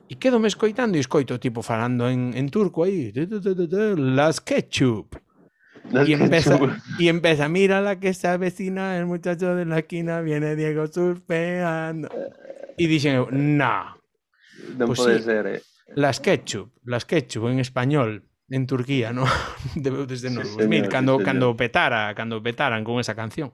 E 0.07 0.15
quedo 0.23 0.39
me 0.39 0.47
escoitando 0.47 0.95
e 0.95 1.03
escoito 1.03 1.35
tipo 1.43 1.67
falando 1.67 2.07
en, 2.07 2.31
en 2.39 2.47
turco 2.47 2.87
aí. 2.87 3.11
Las 3.99 4.39
ketchup. 4.39 5.19
Y 6.07 6.13
empieza, 6.15 6.59
y 6.99 7.09
empieza, 7.09 7.49
mira 7.49 7.81
la 7.81 8.01
que 8.01 8.13
se 8.13 8.27
avecina, 8.29 8.99
el 8.99 9.07
muchacho 9.07 9.55
de 9.55 9.65
la 9.65 9.79
esquina, 9.79 10.21
viene 10.21 10.57
Diego 10.57 10.87
surfeando. 10.89 12.09
Y 12.77 12.87
dicen, 12.87 13.25
no. 13.31 13.97
No 14.77 14.87
pues 14.87 14.99
puede 14.99 15.19
sí, 15.19 15.25
ser, 15.25 15.47
eh. 15.47 15.63
Las 15.95 16.21
ketchup, 16.21 16.73
las 16.85 17.05
ketchup 17.05 17.47
en 17.49 17.61
español, 17.61 18.25
en 18.49 18.67
Turquía, 18.67 19.13
¿no? 19.13 19.25
Desde 19.77 20.29
sí, 20.31 20.35
2000, 20.35 20.69
señor, 20.69 20.89
cando, 20.89 21.19
sí, 21.19 21.25
cando 21.25 21.57
petara, 21.57 22.15
cando 22.15 22.43
petaran 22.43 22.83
con 22.85 22.99
esa 22.99 23.15
canción. 23.15 23.53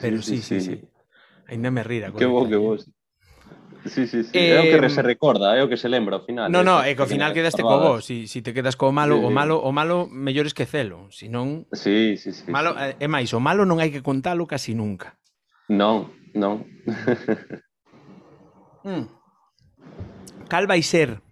Pero 0.00 0.22
sí, 0.22 0.42
sí, 0.42 0.60
sí. 0.60 0.80
Ainda 1.48 1.70
me 1.70 1.82
rira. 1.82 2.12
Que 2.12 2.26
bo, 2.26 2.48
que 2.48 2.56
bo. 2.56 2.76
Sí, 3.86 4.06
sí, 4.06 4.24
sí. 4.24 4.30
Eh, 4.34 4.52
é 4.52 4.60
o 4.60 4.80
que 4.80 4.90
se 4.90 5.00
recorda, 5.00 5.56
é 5.56 5.64
o 5.64 5.68
que 5.68 5.80
se 5.80 5.88
lembra 5.88 6.20
ao 6.20 6.24
final. 6.24 6.52
No, 6.52 6.60
no, 6.60 6.84
eh, 6.84 6.92
é 6.92 6.94
que 6.94 7.00
ao 7.00 7.08
final 7.08 7.32
quedaste 7.32 7.64
co 7.64 7.80
bo, 7.80 8.04
si, 8.04 8.28
si 8.28 8.44
te 8.44 8.52
quedas 8.52 8.76
co 8.76 8.92
malo, 8.92 9.16
sí. 9.16 9.24
o 9.24 9.30
malo, 9.32 9.56
o 9.60 9.72
malo 9.72 10.04
mellor 10.10 10.44
esquecelo, 10.44 11.08
si 11.08 11.32
non 11.32 11.64
Sí, 11.72 12.20
sí, 12.20 12.36
sí. 12.36 12.44
Malo 12.52 12.76
sí. 12.76 13.00
é 13.00 13.08
máis, 13.08 13.32
o 13.32 13.40
malo 13.40 13.64
non 13.64 13.80
hai 13.80 13.88
que 13.88 14.04
contalo 14.04 14.44
casi 14.44 14.76
nunca. 14.76 15.16
Non, 15.72 16.12
non. 16.36 16.68
mm. 18.84 19.04
Cal 20.50 20.66
vai 20.68 20.84
ser 20.84 21.24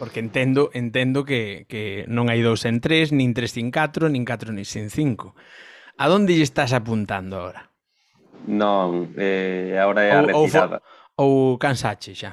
porque 0.00 0.20
entendo 0.20 0.72
entendo 0.72 1.28
que, 1.28 1.68
que 1.68 2.08
non 2.08 2.32
hai 2.32 2.40
dous 2.40 2.64
en 2.64 2.80
tres, 2.80 3.12
nin 3.12 3.36
tres 3.36 3.52
sin 3.52 3.68
catro, 3.68 4.08
nin 4.08 4.24
catro 4.24 4.48
nin 4.48 4.64
sin 4.64 4.88
cinco. 4.88 5.36
A 6.00 6.08
donde 6.08 6.32
lle 6.32 6.48
estás 6.48 6.72
apuntando 6.72 7.36
agora? 7.36 7.68
Non, 8.48 9.12
eh, 9.20 9.76
agora 9.76 10.08
é 10.08 10.16
a 10.16 10.24
ou, 10.24 10.48
retirada. 10.48 10.80
Ou, 10.80 10.99
Ou 11.20 11.58
cansache 11.60 12.16
xa? 12.16 12.32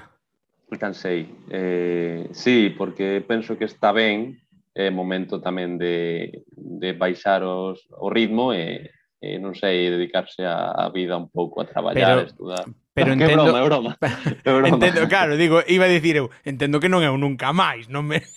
Pois 0.67 0.79
Cansei. 0.79 1.27
Eh, 1.49 2.29
sí, 2.31 2.73
porque 2.77 3.23
penso 3.27 3.57
que 3.57 3.65
está 3.65 3.91
ben, 3.91 4.39
é 4.75 4.87
eh, 4.87 4.91
momento 4.91 5.43
tamén 5.43 5.75
de, 5.75 6.43
de 6.55 6.95
baixar 6.95 7.43
os, 7.43 7.83
o 7.91 8.07
ritmo 8.07 8.55
e, 8.55 8.87
eh, 9.19 9.35
non 9.43 9.59
sei, 9.59 9.91
dedicarse 9.91 10.47
a, 10.47 10.71
a 10.71 10.87
vida 10.87 11.19
un 11.19 11.27
pouco 11.27 11.59
a 11.59 11.67
traballar, 11.67 12.15
pero, 12.15 12.23
a 12.23 12.31
estudar. 12.31 12.65
Pero 12.95 13.11
que 13.19 13.27
entendo... 13.27 13.43
broma, 13.43 13.59
é 13.59 13.65
broma. 13.67 13.91
É 14.47 14.51
broma. 14.55 14.67
entendo, 14.71 15.03
claro, 15.11 15.35
digo, 15.35 15.59
iba 15.67 15.83
a 15.83 15.91
dicir 15.91 16.23
eu, 16.23 16.31
entendo 16.47 16.79
que 16.79 16.87
non 16.87 17.03
é 17.03 17.11
un 17.11 17.19
nunca 17.19 17.51
máis, 17.51 17.91
non 17.91 18.07
me... 18.07 18.23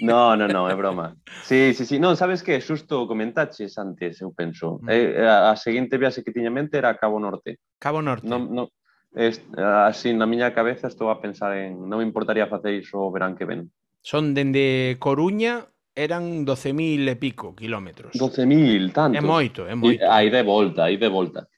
No, 0.00 0.38
no, 0.38 0.46
no, 0.46 0.70
é 0.70 0.74
broma. 0.78 1.18
Sí, 1.42 1.74
sí, 1.74 1.84
sí. 1.84 1.98
Non, 1.98 2.14
sabes 2.14 2.40
que 2.40 2.62
xusto 2.62 3.04
comentaches 3.04 3.76
antes, 3.76 4.22
eu 4.22 4.30
penso. 4.30 4.78
Mm. 4.80 4.88
Eh, 4.88 5.26
a, 5.26 5.52
a 5.52 5.54
seguinte 5.58 5.98
viaxe 5.98 6.24
que 6.24 6.32
tiña 6.32 6.54
mente 6.54 6.78
era 6.78 6.96
Cabo 6.96 7.20
Norte. 7.20 7.60
Cabo 7.76 8.00
Norte. 8.00 8.24
Non, 8.24 8.48
non, 8.48 8.72
es, 9.18 9.42
así 9.58 10.14
na 10.14 10.30
miña 10.30 10.54
cabeza 10.54 10.86
estou 10.86 11.10
a 11.10 11.18
pensar 11.18 11.58
en 11.58 11.90
non 11.90 11.98
me 11.98 12.06
importaría 12.06 12.46
facer 12.46 12.78
iso 12.78 13.02
o 13.02 13.10
verán 13.10 13.34
que 13.34 13.42
ven. 13.44 13.74
Son 13.98 14.30
dende 14.30 14.94
Coruña 15.02 15.66
eran 15.98 16.46
12.000 16.46 17.10
e 17.10 17.16
pico 17.18 17.58
kilómetros. 17.58 18.14
12.000, 18.14 18.94
tanto. 18.94 19.18
É 19.18 19.20
moito, 19.20 19.66
é 19.66 19.74
moito. 19.74 20.06
Aí 20.06 20.30
de 20.30 20.42
volta, 20.46 20.86
aí 20.86 20.94
de 20.94 21.10
volta. 21.10 21.50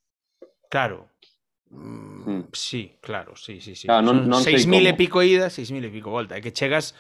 Claro. 0.73 1.13
Mm, 1.69 2.25
mm. 2.25 2.43
Sí, 2.57 2.97
claro, 3.05 3.37
sí, 3.37 3.61
sí, 3.61 3.77
sí. 3.77 3.85
Claro, 3.85 4.09
non, 4.09 4.25
non 4.25 4.41
6.000 4.41 4.89
e 4.89 4.95
pico 4.97 5.21
idas, 5.21 5.61
6.000 5.61 5.85
e 5.85 5.93
pico 5.93 6.09
volta. 6.09 6.35
É 6.35 6.41
que 6.41 6.57
chegas... 6.57 6.97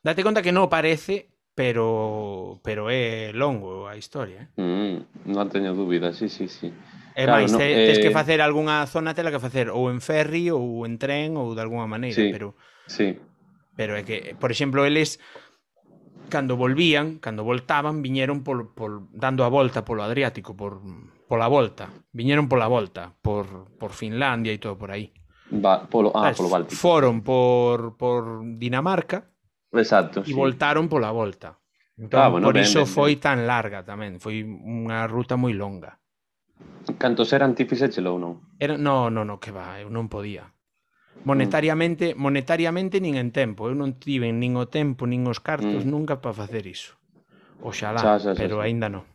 Date 0.00 0.24
conta 0.24 0.40
que 0.40 0.50
non 0.50 0.72
parece, 0.72 1.30
pero 1.52 2.58
pero 2.64 2.88
é 2.88 3.30
longo 3.36 3.86
a 3.86 3.94
historia. 4.00 4.48
Eh? 4.56 4.64
Mm, 4.64 5.28
non 5.28 5.52
teño 5.52 5.76
dúbida, 5.76 6.16
sí, 6.16 6.32
sí, 6.32 6.48
sí. 6.48 6.72
Claro, 7.14 7.32
máis, 7.44 7.52
no, 7.52 7.58
te, 7.58 7.68
eh... 7.68 8.00
que 8.00 8.10
facer 8.10 8.40
algunha 8.40 8.86
zona 8.88 9.12
tela 9.12 9.30
que 9.30 9.40
facer 9.40 9.68
ou 9.68 9.92
en 9.92 10.00
ferry 10.00 10.48
ou 10.48 10.84
en 10.88 10.96
tren 10.96 11.36
ou 11.36 11.52
de 11.52 11.60
alguna 11.60 11.84
maneira, 11.84 12.16
sí, 12.16 12.32
pero 12.32 12.56
sí. 12.88 13.20
Pero 13.76 13.96
é 13.96 14.04
que, 14.04 14.36
por 14.36 14.52
exemplo, 14.52 14.84
eles 14.84 15.16
cando 16.28 16.56
volvían, 16.56 17.18
cando 17.20 17.44
voltaban, 17.44 18.00
viñeron 18.00 18.44
por, 18.44 18.72
por 18.74 19.08
dando 19.12 19.44
a 19.44 19.48
volta 19.48 19.84
polo 19.84 20.02
Adriático 20.04 20.56
por 20.56 20.80
pola 21.28 21.48
volta. 21.48 21.88
Viñeron 22.12 22.48
pola 22.48 22.68
volta, 22.68 23.12
por, 23.20 23.72
por 23.80 23.92
Finlandia 23.92 24.52
e 24.52 24.60
todo 24.60 24.76
por 24.76 24.92
aí. 24.92 25.12
Va, 25.52 25.84
polo, 25.88 26.12
ah, 26.16 26.32
polo 26.36 26.48
Báltico. 26.48 26.76
Foron 26.76 27.20
por, 27.20 27.96
por 27.96 28.44
Dinamarca 28.56 29.28
Exacto, 29.72 30.20
e 30.20 30.28
sí. 30.28 30.36
voltaron 30.36 30.88
pola 30.88 31.12
volta. 31.12 31.56
Entón, 31.96 32.20
Ah, 32.20 32.28
bueno, 32.28 32.48
por 32.48 32.56
ben, 32.56 32.64
iso 32.64 32.84
ben, 32.84 32.88
foi 32.88 33.16
tan 33.16 33.44
larga 33.48 33.84
tamén. 33.84 34.20
Foi 34.20 34.44
unha 34.44 35.04
ruta 35.08 35.36
moi 35.36 35.52
longa. 35.56 36.00
Cantos 36.98 37.30
eran, 37.32 37.54
ti 37.54 37.64
fixéchelo 37.64 38.14
ou 38.14 38.18
non? 38.18 38.32
Era, 38.58 38.74
no, 38.74 39.06
no, 39.08 39.22
no, 39.22 39.38
que 39.38 39.54
va, 39.54 39.78
eu 39.78 39.88
non 39.88 40.10
podía. 40.10 40.50
Monetariamente, 41.22 42.14
mm. 42.14 42.18
monetariamente 42.18 42.98
nin 42.98 43.14
en 43.14 43.30
tempo, 43.30 43.70
eu 43.70 43.74
non 43.78 43.94
tiven 44.02 44.42
nin 44.42 44.58
o 44.58 44.66
tempo 44.66 45.06
nin 45.06 45.22
os 45.30 45.38
cartos 45.38 45.86
mm. 45.86 45.90
nunca 45.90 46.18
para 46.18 46.34
facer 46.34 46.66
iso. 46.66 46.98
Oxalá, 47.62 48.02
xa, 48.02 48.18
xa, 48.18 48.30
xa, 48.34 48.40
pero 48.40 48.58
xa. 48.58 48.66
aínda 48.66 48.90
non. 48.90 49.06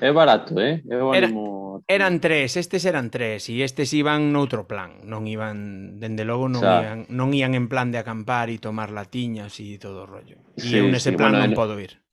É 0.00 0.12
barato, 0.12 0.60
eh? 0.60 0.84
Eu 0.84 1.16
Era, 1.16 1.32
animo... 1.32 1.80
Eran 1.88 2.20
tres, 2.20 2.56
estes 2.56 2.84
eran 2.84 3.08
tres 3.08 3.48
e 3.48 3.64
estes 3.64 3.92
iban 3.96 4.32
noutro 4.32 4.68
plan, 4.68 5.00
non 5.08 5.24
iban, 5.24 5.96
dende 5.96 6.28
logo 6.28 6.52
non 6.52 6.60
xa. 6.60 6.84
iban, 6.84 6.98
non 7.08 7.32
ian 7.32 7.56
en 7.56 7.72
plan 7.72 7.88
de 7.88 8.00
acampar 8.00 8.52
e 8.52 8.60
tomar 8.60 8.92
latiñas 8.92 9.56
e 9.60 9.80
todo 9.80 10.04
o 10.04 10.08
rollo. 10.08 10.36
E 10.56 10.68
sí, 10.68 10.76
eu 10.76 10.88
nese 10.92 11.12
sí, 11.12 11.16
plan 11.16 11.32
bueno, 11.32 11.48
non 11.48 11.52
en... 11.52 11.56
podo 11.56 11.80
ir. 11.80 12.04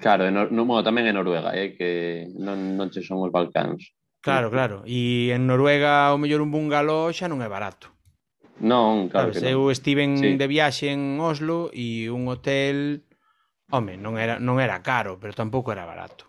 Claro, 0.00 0.30
no, 0.30 0.48
no, 0.50 0.64
bueno, 0.64 0.84
tamén 0.84 1.08
en 1.08 1.16
Noruega, 1.16 1.56
eh, 1.56 1.72
que 1.76 2.28
non, 2.36 2.76
non 2.76 2.92
che 2.92 3.00
son 3.00 3.24
os 3.24 3.32
Balcáns. 3.32 3.96
Claro, 4.20 4.50
claro. 4.50 4.82
E 4.84 5.30
en 5.30 5.46
Noruega 5.46 6.10
o 6.10 6.18
mellor 6.18 6.42
un 6.42 6.50
bungalow 6.50 7.14
xa 7.14 7.30
non 7.30 7.40
é 7.40 7.48
barato. 7.48 7.94
Non, 8.58 9.06
claro 9.06 9.30
Sabes, 9.30 9.38
que 9.38 9.46
non. 9.46 9.52
Eu 9.54 9.62
estiven 9.70 10.18
sí. 10.18 10.34
de 10.34 10.46
viaxe 10.50 10.90
en 10.90 11.20
Oslo 11.22 11.70
e 11.70 12.10
un 12.10 12.26
hotel, 12.26 13.06
home, 13.70 13.94
non 14.00 14.18
era, 14.18 14.40
non 14.42 14.58
era 14.58 14.82
caro, 14.82 15.20
pero 15.20 15.36
tampouco 15.36 15.70
era 15.70 15.86
barato. 15.86 16.26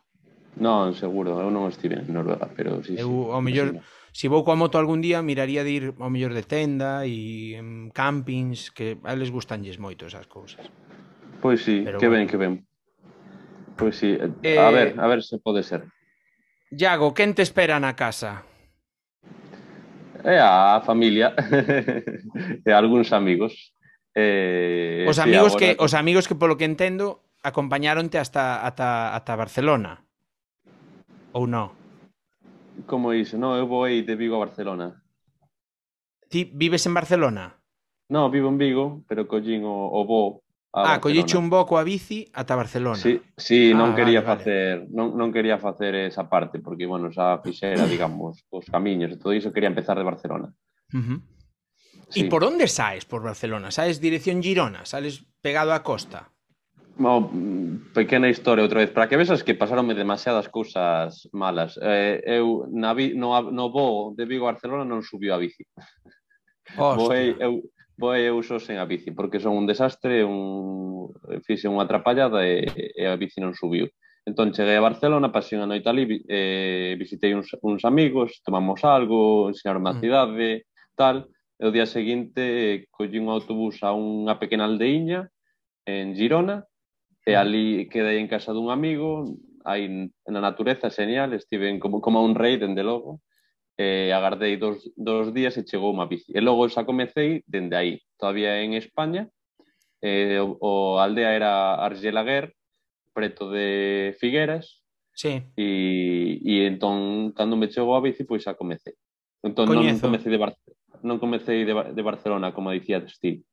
Non, 0.62 0.94
seguro, 0.94 1.42
eu 1.42 1.50
non 1.50 1.70
estive 1.70 2.02
en 2.02 2.14
Noruega, 2.14 2.50
pero 2.54 2.82
sí, 2.86 2.98
eu, 2.98 3.10
sí, 3.10 3.34
ao 3.34 3.42
mellor, 3.42 3.82
se 4.14 4.26
si 4.26 4.26
vou 4.28 4.42
coa 4.42 4.58
moto 4.58 4.82
algún 4.82 5.02
día, 5.02 5.22
miraría 5.22 5.62
de 5.66 5.72
ir 5.72 5.86
ao 5.98 6.10
mellor 6.10 6.34
de 6.34 6.46
tenda 6.46 7.06
e 7.06 7.58
en 7.58 7.90
mm, 7.90 7.98
campings, 7.98 8.74
que 8.74 8.98
a 9.06 9.14
eles 9.14 9.30
gustanlles 9.30 9.78
moito 9.78 10.10
esas 10.10 10.26
cousas. 10.26 10.70
Pois 11.42 11.62
sí, 11.62 11.86
pero 11.86 12.02
que 12.02 12.10
ben, 12.10 12.26
bueno. 12.26 12.26
ben, 12.26 12.30
que 12.30 12.38
ben. 12.38 12.54
Pois 13.78 14.00
pues 14.00 14.04
eh, 14.04 14.32
sí, 14.42 14.58
a 14.58 14.70
eh, 14.70 14.74
ver, 14.74 15.00
a 15.00 15.08
ver 15.08 15.22
se 15.22 15.38
pode 15.38 15.62
ser. 15.62 15.86
Iago, 16.72 17.14
quen 17.14 17.36
te 17.36 17.44
espera 17.44 17.80
na 17.80 17.94
casa? 17.96 18.44
É 20.26 20.42
a 20.42 20.82
familia 20.82 21.38
e 22.66 22.72
algúns 22.74 23.14
amigos. 23.14 23.78
Eh, 24.18 25.06
os 25.08 25.22
amigos 25.22 25.54
agora... 25.54 25.62
que 25.62 25.70
os 25.78 25.94
amigos 25.94 26.26
que 26.26 26.34
polo 26.34 26.58
que 26.58 26.66
entendo 26.66 27.22
acompañáronte 27.46 28.18
hasta 28.18 28.66
ata 28.66 29.14
ata 29.14 29.38
Barcelona. 29.38 30.02
Ou 31.38 31.46
non? 31.46 31.70
Como 32.90 33.14
iso? 33.14 33.38
Non, 33.38 33.62
eu 33.62 33.70
vou 33.70 33.86
aí 33.86 34.02
de 34.02 34.18
Vigo 34.18 34.42
a 34.42 34.50
Barcelona. 34.50 35.06
Ti 36.34 36.50
vives 36.50 36.82
en 36.90 36.98
Barcelona? 36.98 37.62
Non, 38.10 38.34
vivo 38.34 38.50
en 38.50 38.58
Vigo, 38.58 39.06
pero 39.06 39.30
collín 39.30 39.70
o, 39.70 39.94
o 39.94 40.02
voo 40.02 40.47
Ah, 40.72 41.00
colliche 41.00 41.38
un 41.38 41.50
boco 41.50 41.78
a 41.78 41.84
bici 41.84 42.28
ata 42.34 42.56
Barcelona. 42.56 42.96
Sí, 42.98 43.20
sí 43.36 43.74
non 43.74 43.92
ah, 43.92 43.96
quería 43.96 44.22
vale, 44.22 44.36
facer 44.36 44.72
vale. 44.84 44.92
non, 44.94 45.16
non 45.16 45.32
quería 45.32 45.58
facer 45.58 45.96
esa 45.96 46.28
parte 46.28 46.60
porque 46.60 46.86
bueno, 46.86 47.10
xa 47.10 47.40
fixera, 47.40 47.88
digamos, 47.90 48.46
os 48.52 48.66
camiños 48.68 49.16
e 49.16 49.18
todo 49.18 49.34
iso 49.34 49.56
quería 49.56 49.72
empezar 49.72 49.98
de 49.98 50.06
Barcelona. 50.06 50.52
Uh 50.94 51.00
-huh. 51.00 51.20
sí. 52.12 52.28
E 52.28 52.30
por 52.30 52.44
onde 52.44 52.68
saes 52.68 53.08
por 53.08 53.24
Barcelona? 53.24 53.72
Saes 53.72 53.98
dirección 54.04 54.44
Girona, 54.44 54.84
sales 54.86 55.24
pegado 55.42 55.72
á 55.72 55.82
costa. 55.82 56.30
Mo, 56.98 57.30
pequena 57.94 58.26
historia 58.28 58.66
outra 58.66 58.82
vez, 58.82 58.90
para 58.90 59.06
que 59.08 59.18
vexas 59.18 59.46
que 59.46 59.54
pasaronme 59.54 59.94
demasiadas 59.94 60.50
cousas 60.50 61.30
malas. 61.32 61.78
Eh, 61.82 62.22
eu 62.26 62.66
na 62.70 62.94
vi, 62.94 63.14
no, 63.14 63.38
no 63.54 63.70
voo 63.70 64.14
de 64.18 64.26
Vigo 64.26 64.46
a 64.46 64.54
Barcelona 64.54 64.84
non 64.84 65.02
subiu 65.02 65.32
a 65.34 65.42
bici. 65.42 65.64
Hostia. 66.76 66.98
Voei, 66.98 67.28
eu 67.40 67.64
Voy 67.98 68.22
eu 68.22 68.38
só 68.46 68.62
sen 68.62 68.78
a 68.78 68.86
bici, 68.86 69.10
porque 69.12 69.40
son 69.40 69.58
un 69.58 69.66
desastre, 69.66 70.22
un... 70.24 71.10
fixe 71.42 71.66
unha 71.66 71.90
atrapallada 71.90 72.46
e, 72.46 72.70
e 72.94 73.04
a 73.10 73.18
bici 73.18 73.42
non 73.42 73.58
subiu. 73.58 73.90
Entón, 74.28 74.54
cheguei 74.54 74.78
a 74.78 74.86
Barcelona, 74.86 75.34
pasei 75.34 75.58
unha 75.58 75.66
noite 75.66 75.90
ali, 75.90 76.06
eh, 76.30 76.94
visitei 77.00 77.34
uns, 77.34 77.50
uns 77.64 77.82
amigos, 77.90 78.44
tomamos 78.46 78.84
algo, 78.86 79.50
enseñaron 79.50 79.88
a 79.90 79.98
mm. 79.98 80.00
cidade, 80.04 80.50
tal. 80.94 81.26
E 81.58 81.64
o 81.66 81.74
día 81.74 81.90
seguinte, 81.90 82.44
eh, 82.44 82.76
collí 82.94 83.18
un 83.18 83.34
autobús 83.34 83.82
a 83.82 83.96
unha 83.98 84.38
pequena 84.38 84.70
aldeíña 84.70 85.26
en 85.90 86.14
Girona, 86.14 86.70
e 87.26 87.34
mm. 87.34 87.40
ali 87.42 87.66
quedei 87.90 88.22
en 88.22 88.30
casa 88.30 88.54
dun 88.54 88.70
amigo, 88.70 89.26
aí 89.66 89.90
na 90.30 90.42
natureza, 90.44 90.94
genial, 90.94 91.34
estiven 91.34 91.82
como, 91.82 91.98
como 91.98 92.22
un 92.22 92.38
rei, 92.38 92.62
dende 92.62 92.86
logo, 92.86 93.26
eh, 93.78 94.12
agardei 94.12 94.58
dos, 94.58 94.90
dos 94.98 95.34
días 95.34 95.56
e 95.58 95.64
chegou 95.64 95.94
unha 95.94 96.10
bici. 96.10 96.34
E 96.34 96.42
logo 96.42 96.66
xa 96.68 96.84
comecei 96.84 97.46
dende 97.46 97.78
aí, 97.78 98.02
todavía 98.18 98.60
en 98.66 98.74
España, 98.74 99.30
eh, 100.02 100.42
o, 100.42 100.58
o 100.60 100.72
aldea 101.00 101.32
era 101.38 101.78
Argelaguer, 101.78 102.58
preto 103.14 103.50
de 103.50 104.18
Figueras, 104.20 104.82
sí. 105.14 105.42
e, 105.58 106.42
e 106.42 106.66
entón, 106.66 107.32
cando 107.38 107.58
me 107.58 107.70
chegou 107.70 107.94
a 107.96 108.02
bici, 108.02 108.26
pois 108.26 108.44
xa 108.44 108.58
comecei. 108.58 108.98
Entón, 109.46 109.70
Coñezo. 109.70 110.02
non 110.02 110.02
comecei 110.02 110.32
de 110.34 110.42
Barcelona, 110.42 110.78
non 111.06 111.18
comecei 111.22 111.60
de, 111.62 111.74
de 111.94 112.04
Barcelona, 112.04 112.54
como 112.54 112.74
dicía 112.74 113.06
ti, 113.22 113.46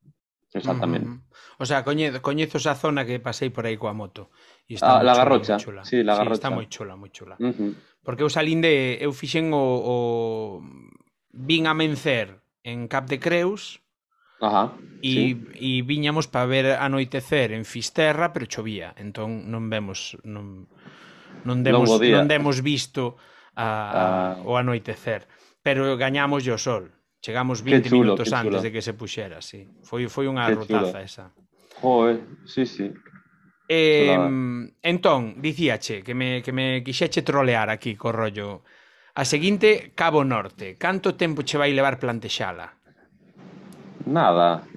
Exactamente. 0.55 1.09
Mm 1.09 1.19
-hmm. 1.19 1.35
O 1.59 1.67
sea, 1.67 1.83
coñezo, 1.85 2.23
coñezo 2.23 2.59
esa 2.59 2.75
zona 2.79 3.05
que 3.05 3.19
pasei 3.19 3.51
por 3.51 3.67
aí 3.67 3.77
coa 3.77 3.93
moto. 3.93 4.31
E 4.71 4.79
está 4.79 4.99
ah, 4.99 5.03
la 5.03 5.13
chula, 5.13 5.19
Garrocha. 5.19 5.57
Chula. 5.59 5.83
Sí, 5.83 6.07
la 6.07 6.15
sí, 6.15 6.19
Garrocha. 6.23 6.39
está 6.39 6.49
moi 6.55 6.67
chula, 6.71 6.95
moi 6.95 7.11
chula. 7.11 7.35
Uh 7.43 7.51
-huh. 7.51 7.73
Porque 8.07 8.23
eu 8.23 8.31
salín 8.31 8.63
de... 8.63 9.03
Eu 9.03 9.11
fixen 9.11 9.51
o, 9.51 9.59
o... 9.61 9.95
Vin 11.35 11.67
a 11.67 11.75
Mencer 11.75 12.39
en 12.63 12.87
Cap 12.87 13.11
de 13.11 13.19
Creus 13.19 13.83
Ajá, 14.41 14.79
e, 15.03 15.11
sí. 15.11 15.23
e 15.59 15.83
viñamos 15.83 16.31
para 16.31 16.47
ver 16.47 16.79
anoitecer 16.79 17.51
en 17.51 17.67
Fisterra, 17.67 18.31
pero 18.31 18.47
chovía. 18.47 18.95
Entón 18.95 19.51
non 19.51 19.67
vemos... 19.67 20.15
Non, 20.23 20.71
non, 21.43 21.67
demos, 21.67 21.91
non 21.99 22.31
demos 22.31 22.63
visto 22.63 23.19
a, 23.59 23.67
a, 23.67 23.67
ah. 23.67 24.33
o 24.47 24.55
anoitecer. 24.55 25.27
Pero 25.67 25.99
gañamos 25.99 26.47
o 26.47 26.59
sol. 26.63 26.94
Chegamos 27.25 27.65
20 27.65 27.89
chulo, 27.89 28.13
minutos 28.13 28.29
antes 28.35 28.61
de 28.61 28.71
que 28.71 28.83
se 28.83 28.93
puxera, 28.93 29.41
sí. 29.41 29.65
Foi 29.81 30.13
foi 30.13 30.29
unha 30.29 30.45
rotaza 30.53 31.01
esa. 31.01 31.33
Joder, 31.81 32.21
sí, 32.45 32.69
sí. 32.69 32.93
Eh, 33.65 34.13
entón, 34.85 35.41
dicíache 35.41 36.05
que 36.05 36.13
me, 36.13 36.45
que 36.45 36.53
me 36.53 36.85
quixeche 36.85 37.25
trolear 37.25 37.73
aquí 37.73 37.97
co 37.97 38.13
rollo. 38.13 38.61
A 39.17 39.25
seguinte, 39.25 39.97
Cabo 39.97 40.21
Norte. 40.21 40.77
Canto 40.77 41.17
tempo 41.17 41.41
che 41.41 41.57
vai 41.57 41.73
levar 41.73 41.97
plantexala? 41.97 42.69
Nada. 44.05 44.69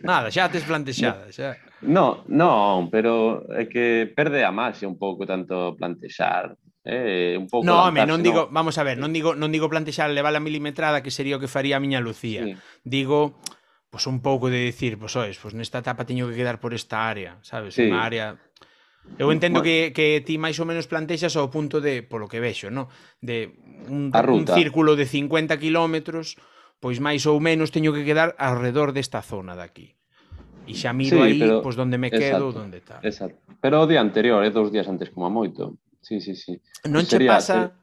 Nada, 0.00 0.32
xa 0.32 0.48
tes 0.48 0.64
plantexada, 0.64 1.28
xa. 1.28 1.60
No, 1.84 2.24
non, 2.32 2.88
pero 2.88 3.44
é 3.52 3.68
que 3.68 4.08
perde 4.16 4.48
a 4.48 4.52
máxia 4.54 4.88
un 4.88 4.96
pouco 4.96 5.28
tanto 5.28 5.76
plantexar. 5.76 6.56
Eh, 6.84 7.36
un 7.40 7.48
pouco 7.48 7.64
no, 7.64 7.80
home, 7.80 8.04
non 8.04 8.20
digo, 8.20 8.46
no? 8.46 8.52
vamos 8.52 8.76
a 8.76 8.84
ver, 8.84 9.00
non 9.00 9.08
digo, 9.08 9.32
non 9.32 9.48
digo 9.48 9.72
plantexar 9.72 10.12
levar 10.12 10.36
a 10.36 10.42
milimetrada 10.44 11.00
que 11.00 11.08
sería 11.08 11.36
o 11.36 11.42
que 11.42 11.48
faría 11.48 11.80
a 11.80 11.82
miña 11.82 12.04
Lucía. 12.04 12.44
Sí. 12.44 12.52
Digo, 12.84 13.40
pois 13.88 14.04
pues, 14.04 14.12
un 14.12 14.20
pouco 14.20 14.52
de 14.52 14.68
decir, 14.68 15.00
pois 15.00 15.16
pues, 15.16 15.40
pois 15.40 15.40
pues, 15.40 15.52
nesta 15.56 15.80
etapa 15.80 16.04
teño 16.04 16.28
que 16.28 16.36
quedar 16.36 16.60
por 16.60 16.76
esta 16.76 17.08
área, 17.08 17.40
sabes? 17.40 17.72
Sí. 17.72 17.88
Unha 17.88 18.04
área 18.04 18.36
Eu 19.18 19.30
entendo 19.30 19.60
bueno. 19.60 19.92
que, 19.92 19.92
que 19.92 20.24
ti 20.24 20.40
máis 20.40 20.56
ou 20.58 20.66
menos 20.66 20.88
plantexas 20.88 21.36
ao 21.36 21.52
punto 21.52 21.78
de, 21.84 22.02
polo 22.02 22.26
que 22.26 22.40
vexo, 22.40 22.72
no? 22.72 22.88
de 23.20 23.52
un, 23.86 24.08
un 24.10 24.44
círculo 24.48 24.96
de 24.96 25.04
50 25.04 25.60
kilómetros, 25.60 26.40
pois 26.80 26.98
máis 27.04 27.22
ou 27.28 27.38
menos 27.38 27.70
teño 27.70 27.92
que 27.92 28.02
quedar 28.02 28.32
alrededor 28.40 28.96
desta 28.96 29.20
zona 29.20 29.54
daqui. 29.54 29.94
E 30.64 30.72
xa 30.72 30.96
miro 30.96 31.20
sí, 31.20 31.36
aí, 31.36 31.38
pero... 31.38 31.60
pois, 31.60 31.76
donde 31.76 32.00
me 32.00 32.08
quedo, 32.08 32.48
exacto, 32.48 32.56
donde 32.56 32.80
tal. 32.80 33.00
Exacto. 33.04 33.38
Pero 33.60 33.84
o 33.84 33.86
día 33.86 34.00
anterior, 34.00 34.40
é 34.40 34.48
eh, 34.48 34.54
dous 34.56 34.72
días 34.72 34.88
antes 34.88 35.12
como 35.12 35.28
a 35.28 35.32
moito 35.32 35.76
sí, 36.04 36.20
sí, 36.20 36.36
sí. 36.36 36.60
Non 36.84 37.04
che 37.08 37.24
pasa... 37.24 37.64
Eh, 37.64 37.82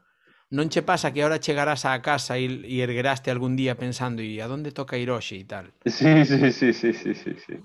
non 0.51 0.67
che 0.67 0.84
pasa 0.84 1.11
que 1.15 1.24
ahora 1.24 1.39
chegarás 1.39 1.88
á 1.88 1.95
casa 2.03 2.36
e, 2.36 2.43
e 2.43 2.84
ergueraste 2.84 3.32
algún 3.32 3.55
día 3.55 3.80
pensando 3.80 4.19
e 4.19 4.43
a 4.43 4.51
donde 4.51 4.76
toca 4.76 4.99
ir 4.99 5.07
hoxe 5.07 5.39
e 5.39 5.47
tal? 5.47 5.72
Sí, 5.88 6.28
sí, 6.28 6.51
sí, 6.51 6.76
sí, 6.76 6.91
sí, 6.91 7.11
sí, 7.15 7.34
sí. 7.39 7.55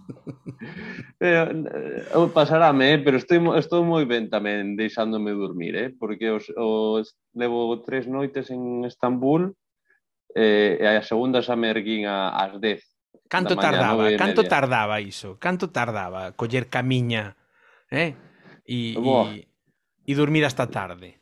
pero, 1.19 1.51
eh, 1.51 2.31
pasarame, 2.31 2.95
eh, 2.95 2.99
pero 3.03 3.19
estou, 3.19 3.59
estou 3.59 3.83
moi 3.83 4.07
ben 4.07 4.31
tamén 4.31 4.79
deixándome 4.79 5.35
dormir, 5.35 5.75
eh, 5.75 5.91
porque 5.91 6.31
os, 6.31 6.47
os, 6.55 7.19
levo 7.35 7.83
tres 7.83 8.07
noites 8.07 8.55
en 8.55 8.87
Estambul 8.87 9.59
eh, 10.39 10.79
e 10.79 10.87
a 10.87 11.03
segunda 11.03 11.43
xa 11.43 11.59
me 11.59 11.75
erguín 11.75 12.07
a, 12.07 12.39
ás 12.39 12.55
10 12.63 12.87
Canto 13.27 13.59
mañana, 13.59 13.99
tardaba, 13.99 14.07
canto 14.15 14.43
tardaba 14.47 14.97
iso? 15.03 15.35
Canto 15.43 15.75
tardaba 15.75 16.39
coller 16.39 16.71
camiña, 16.71 17.35
eh? 17.91 18.15
E, 18.63 18.95
Boa. 18.95 19.27
e 19.35 19.56
e 20.07 20.15
dormir 20.15 20.47
hasta 20.47 20.71
tarde? 20.71 21.21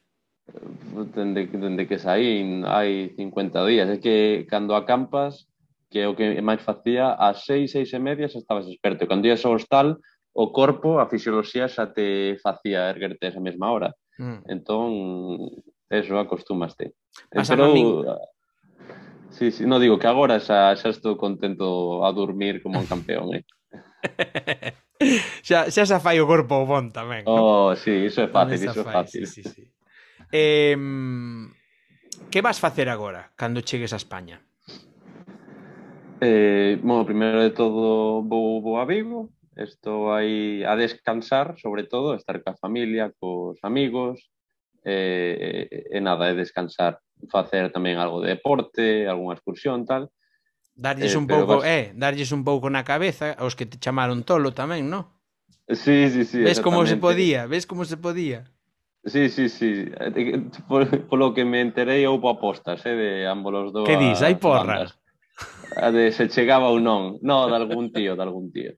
Dende, 1.16 1.48
dende 1.48 1.88
que 1.88 1.98
saín 1.98 2.68
hai 2.68 3.16
50 3.16 3.64
días. 3.64 3.88
É 3.88 3.96
que 3.98 4.44
cando 4.46 4.76
acampas, 4.76 5.48
que 5.88 6.04
é 6.04 6.06
o 6.06 6.14
que 6.14 6.36
máis 6.44 6.60
facía, 6.60 7.16
ás 7.16 7.48
seis, 7.48 7.72
seis 7.72 7.88
e 7.96 7.98
media 7.98 8.28
xa 8.28 8.38
estabas 8.38 8.68
experto. 8.68 9.08
Cando 9.08 9.26
ias 9.26 9.42
ao 9.42 9.56
hostal, 9.56 9.98
o 10.36 10.52
corpo, 10.52 11.00
a 11.00 11.08
fisioloxía 11.08 11.66
xa 11.66 11.90
te 11.90 12.36
facía 12.44 12.92
erguerte 12.92 13.32
esa 13.32 13.40
mesma 13.40 13.72
hora. 13.72 13.96
Mm. 14.20 14.40
Entón, 14.52 14.90
eso, 15.88 16.20
acostumaste. 16.20 16.92
Pasa 17.32 17.56
Pero, 17.56 17.72
min... 17.72 18.04
Sí, 19.34 19.50
sí, 19.50 19.66
no 19.66 19.80
digo 19.80 19.98
que 19.98 20.06
agora 20.06 20.38
xa, 20.38 20.76
xa 20.76 20.92
estou 20.92 21.16
contento 21.16 22.04
a 22.06 22.12
dormir 22.12 22.62
como 22.62 22.78
un 22.78 22.86
campeón, 22.86 23.34
eh. 23.34 23.42
xa, 25.42 25.70
xa 25.70 25.82
xa 25.84 25.98
fai 25.98 26.20
o 26.22 26.26
corpo 26.26 26.64
bon 26.66 26.90
tamén. 26.94 27.26
Oh, 27.26 27.74
sí, 27.74 28.06
iso 28.06 28.22
é 28.22 28.28
fácil, 28.28 28.60
iso 28.62 28.80
é 28.80 28.86
fácil. 28.86 29.26
Sí, 29.26 29.42
sí, 29.42 29.50
sí. 29.50 29.62
Eh, 30.30 30.76
que 32.30 32.42
vas 32.42 32.58
facer 32.58 32.88
agora, 32.88 33.32
cando 33.36 33.62
chegues 33.62 33.92
a 33.92 34.00
España? 34.00 34.42
Eh, 36.20 36.78
bueno, 36.82 37.04
primeiro 37.04 37.42
de 37.42 37.50
todo 37.50 38.22
vou, 38.22 38.62
vou 38.62 38.78
a 38.78 38.84
Vigo, 38.86 39.30
estou 39.56 40.14
aí 40.14 40.64
a 40.64 40.74
descansar, 40.74 41.58
sobre 41.58 41.84
todo, 41.84 42.12
a 42.12 42.16
estar 42.16 42.42
ca 42.42 42.54
familia, 42.56 43.12
cos 43.20 43.58
amigos, 43.62 44.30
eh, 44.84 45.68
e 45.90 46.00
nada, 46.00 46.30
é 46.30 46.34
descansar, 46.34 46.98
facer 47.28 47.70
tamén 47.70 47.98
algo 47.98 48.22
de 48.22 48.34
deporte, 48.34 49.04
algunha 49.06 49.36
excursión, 49.36 49.84
tal, 49.84 50.08
Darlles 50.74 51.14
eh, 51.14 51.18
un 51.18 51.26
pouco, 51.26 51.62
vas... 51.62 51.70
eh, 51.70 51.92
darlles 51.94 52.34
un 52.34 52.42
pouco 52.42 52.66
na 52.66 52.82
cabeza 52.82 53.32
aos 53.38 53.54
que 53.54 53.66
te 53.66 53.78
chamaron 53.78 54.26
tolo 54.26 54.50
tamén, 54.50 54.90
no? 54.90 55.14
Sí, 55.70 56.10
sí, 56.10 56.26
sí. 56.26 56.42
Ves 56.42 56.60
como 56.60 56.84
se 56.84 56.98
podía, 56.98 57.46
ves 57.46 57.64
como 57.64 57.86
se 57.86 57.96
podía. 57.96 58.44
Sí, 59.06 59.28
sí, 59.28 59.48
sí. 59.48 59.86
Eh, 59.86 60.12
eh, 60.16 60.42
por, 60.66 60.88
polo 61.06 61.32
que 61.32 61.44
me 61.44 61.60
enterei 61.60 62.04
houve 62.10 62.26
apostas, 62.26 62.82
eh, 62.84 62.96
de 62.96 63.10
ambos 63.30 63.54
os 63.54 63.70
dous. 63.72 63.86
Que 63.86 63.96
dis, 63.96 64.18
hai 64.20 64.34
porras. 64.34 64.98
A 65.78 65.94
de 65.94 66.10
se 66.10 66.26
chegaba 66.26 66.68
ou 66.72 66.82
non. 66.82 67.22
No, 67.22 67.46
de 67.46 67.54
algún 67.54 67.92
tío, 67.94 68.16
de 68.18 68.22
algún 68.22 68.50
tío. 68.50 68.74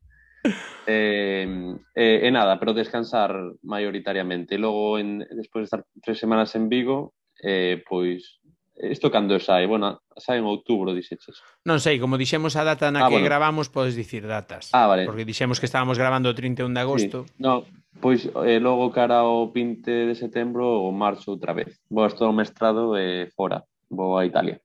Eh, 0.86 1.48
eh, 1.96 2.18
e 2.22 2.30
nada, 2.30 2.60
pero 2.60 2.76
descansar 2.76 3.34
maioritariamente. 3.64 4.54
E 4.54 4.62
logo, 4.62 5.00
en, 5.00 5.24
despois 5.32 5.66
de 5.66 5.68
estar 5.70 5.82
tres 6.04 6.20
semanas 6.20 6.54
en 6.54 6.68
Vigo, 6.68 7.16
eh, 7.42 7.82
pois 7.82 8.38
Isto 8.76 9.10
cando 9.10 9.40
sai? 9.40 9.64
Bueno, 9.66 10.02
sai 10.16 10.38
en 10.38 10.44
outubro, 10.44 10.92
dixeches. 10.92 11.40
Non 11.64 11.80
sei, 11.80 11.96
como 11.96 12.20
dixemos 12.20 12.60
a 12.60 12.62
data 12.62 12.92
na 12.92 13.04
ah, 13.04 13.08
que 13.08 13.16
bueno. 13.16 13.28
gravamos, 13.32 13.72
podes 13.72 13.96
dicir 13.96 14.28
datas. 14.28 14.68
Ah, 14.76 14.84
vale. 14.84 15.08
Porque 15.08 15.24
dixemos 15.24 15.56
que 15.56 15.64
estábamos 15.64 15.96
grabando 15.96 16.28
o 16.28 16.36
31 16.36 16.76
de 16.76 16.80
agosto. 16.84 17.18
Sí. 17.24 17.40
No, 17.40 17.64
pois 18.04 18.28
eh, 18.44 18.60
logo 18.60 18.92
cara 18.92 19.24
ao 19.24 19.48
20 19.48 20.12
de 20.12 20.14
setembro 20.14 20.68
ou 20.68 20.92
marzo 20.92 21.32
outra 21.32 21.56
vez. 21.56 21.80
Vou 21.88 22.04
a 22.04 22.12
estudar 22.12 22.28
o 22.28 22.36
mestrado 22.36 22.92
eh, 23.00 23.32
fora, 23.32 23.64
vou 23.88 24.20
a 24.20 24.28
Italia. 24.28 24.60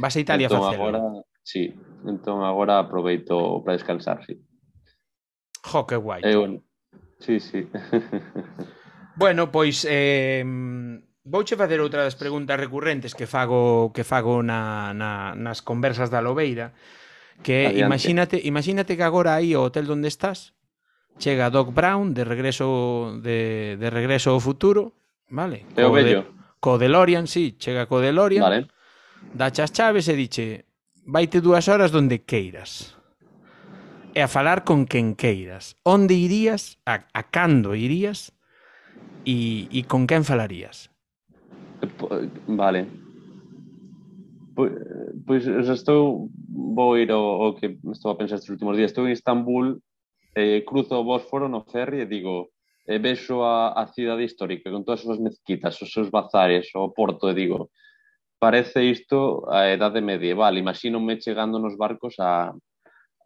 Vas 0.00 0.16
a 0.16 0.24
Italia 0.24 0.48
entón, 0.48 0.64
a 0.64 0.72
facelo? 0.72 0.88
Agora, 0.88 1.00
sí, 1.44 1.76
entón 2.08 2.40
agora 2.40 2.80
aproveito 2.80 3.60
para 3.60 3.76
descansar, 3.76 4.24
sí. 4.24 4.40
Jo, 5.60 5.84
que 5.84 6.00
guai. 6.00 6.24
Eh, 6.24 6.40
bueno. 6.40 6.64
Sí, 7.20 7.36
sí. 7.36 7.68
bueno, 9.20 9.52
pois... 9.52 9.84
Eh, 9.84 10.40
Vouche 11.24 11.54
facer 11.54 11.78
outra 11.78 12.02
das 12.02 12.18
preguntas 12.18 12.58
recurrentes 12.58 13.14
que 13.14 13.30
fago 13.30 13.94
que 13.94 14.02
fago 14.02 14.42
na, 14.42 14.90
na, 14.90 15.38
nas 15.38 15.62
conversas 15.62 16.10
da 16.10 16.18
Lobeira, 16.18 16.74
que 17.46 17.70
Adiante. 17.70 17.86
imagínate, 17.86 18.36
imagínate 18.42 18.98
que 18.98 19.06
agora 19.06 19.38
aí 19.38 19.54
o 19.54 19.62
hotel 19.62 19.86
onde 19.86 20.10
estás 20.10 20.58
chega 21.22 21.54
Doc 21.54 21.70
Brown 21.70 22.10
de 22.10 22.26
regreso 22.26 23.22
de, 23.22 23.78
de 23.78 23.88
regreso 23.90 24.34
ao 24.34 24.42
futuro, 24.42 24.98
vale? 25.30 25.62
É 25.78 25.86
o 25.86 25.94
bello. 25.94 26.26
De, 26.26 26.58
co 26.58 26.74
DeLorean, 26.74 27.30
sí, 27.30 27.54
chega 27.54 27.86
co 27.86 28.02
DeLorean. 28.02 28.42
Vale. 28.42 28.66
Dache 29.30 29.62
as 29.62 29.70
chaves 29.70 30.10
e 30.10 30.18
diche, 30.18 30.66
vaite 31.06 31.38
dúas 31.38 31.70
horas 31.70 31.94
donde 31.94 32.26
queiras. 32.26 32.98
E 34.12 34.20
a 34.20 34.28
falar 34.28 34.66
con 34.66 34.90
quen 34.90 35.14
queiras. 35.14 35.78
Onde 35.86 36.18
irías, 36.18 36.82
a, 36.84 37.06
a 37.14 37.22
cando 37.30 37.78
irías 37.78 38.34
e, 39.24 39.70
e 39.70 39.86
con 39.86 40.10
quen 40.10 40.26
falarías? 40.26 40.91
Vale. 42.46 42.86
Pois, 44.54 44.72
pois 45.26 45.44
xa 45.44 45.74
estou 45.74 46.28
vou 46.74 46.96
ir 46.98 47.10
ao, 47.10 47.42
ao 47.42 47.54
que 47.54 47.78
estou 47.92 48.12
a 48.12 48.16
pensar 48.16 48.36
estes 48.36 48.50
últimos 48.50 48.76
días. 48.76 48.90
Estou 48.90 49.06
en 49.06 49.12
Istambul, 49.12 49.80
eh, 50.34 50.62
cruzo 50.66 51.00
o 51.00 51.04
Bósforo 51.04 51.48
no 51.48 51.64
ferry 51.64 52.02
e 52.02 52.06
digo, 52.06 52.50
eh, 52.86 52.96
e 52.96 52.98
vexo 52.98 53.42
a, 53.42 53.72
a 53.72 53.86
cidade 53.86 54.24
histórica 54.24 54.70
con 54.70 54.84
todas 54.84 55.00
as 55.00 55.06
súas 55.06 55.20
mezquitas, 55.20 55.80
os 55.80 55.92
seus 55.92 56.10
bazares, 56.10 56.68
o 56.74 56.90
porto, 56.90 57.30
e 57.30 57.34
digo, 57.34 57.70
parece 58.38 58.82
isto 58.84 59.46
a 59.48 59.72
idade 59.72 60.00
medieval. 60.00 60.56
Imagínome 60.56 61.20
chegando 61.20 61.58
nos 61.58 61.76
barcos 61.76 62.18
a, 62.18 62.52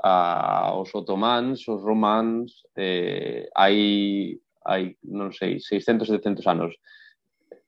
a 0.02 0.74
os 0.76 0.94
otománs, 0.94 1.66
os 1.68 1.82
románs, 1.82 2.62
eh, 2.76 3.48
hai, 3.56 4.38
hai, 4.66 4.96
non 5.02 5.32
sei, 5.32 5.58
600, 5.60 6.08
700 6.08 6.46
anos 6.46 6.72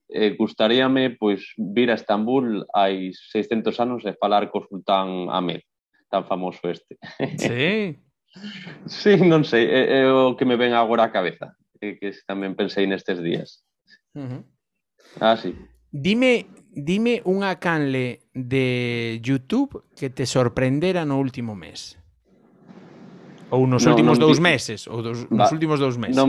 eh, 0.09 0.35
gustaríame 0.37 1.17
pois 1.21 1.53
vir 1.57 1.93
a 1.93 1.99
Estambul 2.01 2.65
hai 2.73 3.13
600 3.13 3.77
anos 3.81 4.05
e 4.09 4.17
falar 4.17 4.49
co 4.49 4.65
sultán 4.65 5.29
Ahmed, 5.29 5.63
tan 6.09 6.25
famoso 6.25 6.69
este. 6.69 6.97
Sí. 7.37 7.97
sí, 8.87 9.17
non 9.25 9.45
sei, 9.45 9.69
é, 9.69 10.03
é 10.03 10.09
o 10.09 10.37
que 10.37 10.49
me 10.49 10.57
ven 10.57 10.73
agora 10.73 11.09
á 11.09 11.13
cabeza, 11.13 11.57
é 11.81 11.97
que 11.97 12.13
tamén 12.25 12.57
pensei 12.57 12.89
nestes 12.89 13.21
días. 13.21 13.65
Uh 14.17 14.25
-huh. 14.25 14.43
Ah, 15.21 15.37
sí. 15.37 15.57
Dime, 15.89 16.49
dime 16.73 17.25
unha 17.25 17.57
canle 17.57 18.29
de 18.37 19.17
YouTube 19.25 19.89
que 19.97 20.13
te 20.13 20.29
sorprendera 20.29 21.09
no 21.09 21.17
último 21.17 21.57
mes. 21.57 21.97
Ou 23.49 23.65
nos 23.65 23.89
no, 23.89 23.97
últimos 23.97 24.21
non, 24.21 24.29
dous 24.29 24.37
meses, 24.37 24.85
ou 24.85 25.01
dos, 25.01 25.25
va, 25.25 25.49
nos 25.49 25.53
últimos 25.53 25.81
dous 25.81 25.97
meses. 25.97 26.17
Non, 26.17 26.29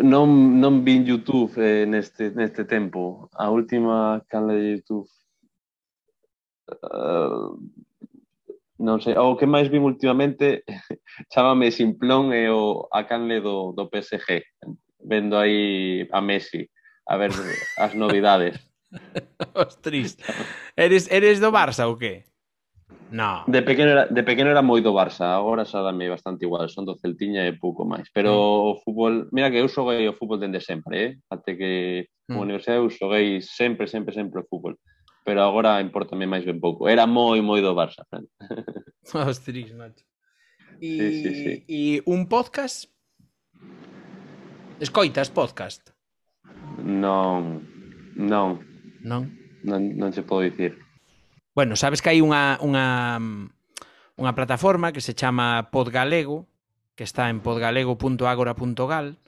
non, 0.00 0.58
non 0.58 0.82
vin 0.84 1.04
YouTube 1.04 1.52
eh, 1.60 1.84
neste, 1.84 2.30
neste 2.30 2.64
tempo. 2.64 3.28
A 3.36 3.50
última 3.50 4.24
canla 4.28 4.54
de 4.54 4.80
YouTube... 4.80 5.08
Uh, 6.72 7.58
non 8.82 8.98
sei, 8.98 9.14
o 9.14 9.36
que 9.36 9.46
máis 9.46 9.68
vim 9.70 9.84
últimamente 9.84 10.64
chámame 11.32 11.70
Simplón 11.70 12.34
e 12.34 12.50
o 12.50 12.88
a 12.90 13.04
canle 13.06 13.38
do, 13.38 13.72
do 13.76 13.86
PSG 13.86 14.42
vendo 15.06 15.38
aí 15.38 16.08
a 16.10 16.20
Messi 16.20 16.66
a 17.06 17.16
ver 17.16 17.30
as 17.78 17.94
novidades 17.94 18.58
Ostris, 19.54 20.16
eres, 20.76 21.10
eres 21.10 21.40
do 21.40 21.50
Barça 21.50 21.86
ou 21.86 21.96
que? 21.96 22.24
No. 23.12 23.44
De 23.46 23.60
pequeno 23.60 23.90
era, 23.92 24.06
de 24.06 24.22
pequeno 24.24 24.48
era 24.48 24.64
moi 24.64 24.80
do 24.80 24.96
Barça, 24.96 25.36
agora 25.36 25.68
xa 25.68 25.84
dame 25.84 26.08
bastante 26.08 26.48
igual, 26.48 26.68
son 26.72 26.88
do 26.88 26.96
Celtiña 26.96 27.44
e 27.44 27.52
pouco 27.60 27.84
máis, 27.84 28.08
pero 28.08 28.32
mm. 28.32 28.68
o 28.68 28.72
fútbol, 28.80 29.14
mira 29.36 29.52
que 29.52 29.60
eu 29.60 29.68
xoguei 29.68 30.08
o 30.08 30.16
fútbol 30.16 30.40
dende 30.40 30.64
sempre, 30.64 30.96
eh? 30.96 31.10
até 31.28 31.52
que 31.52 32.08
mm. 32.08 32.32
como 32.32 32.48
universidade 32.48 32.80
eu 32.80 32.88
xoguei 32.88 33.44
sempre, 33.44 33.84
sempre, 33.84 34.16
sempre 34.16 34.40
o 34.40 34.48
fútbol, 34.48 34.80
pero 35.28 35.44
agora 35.44 35.84
importame 35.84 36.24
máis 36.24 36.48
ben 36.48 36.56
pouco, 36.56 36.88
era 36.88 37.04
moi, 37.04 37.44
moi 37.44 37.60
do 37.60 37.76
Barça, 37.76 38.08
Fran. 38.08 38.24
Ostris, 39.28 39.76
macho. 39.76 40.08
E, 40.80 40.88
sí, 40.88 41.08
sí, 41.20 41.30
sí. 41.36 41.52
e 41.68 41.80
un 42.08 42.26
podcast? 42.26 42.88
Escoitas 44.80 45.28
podcast? 45.28 45.92
Non, 46.80 47.62
non. 48.16 48.58
Non? 49.04 49.30
Non, 49.62 49.82
non 49.94 50.10
se 50.10 50.24
podo 50.24 50.42
dicir. 50.42 50.74
Bueno, 51.54 51.76
sabes 51.76 52.00
que 52.00 52.08
hai 52.08 52.24
unha, 52.24 52.56
unha, 52.64 53.20
unha 54.16 54.32
plataforma 54.32 54.96
que 54.96 55.04
se 55.04 55.12
chama 55.12 55.68
Podgalego, 55.68 56.48
que 56.96 57.04
está 57.04 57.28
en 57.28 57.44
podgalego.agora.gal, 57.44 59.20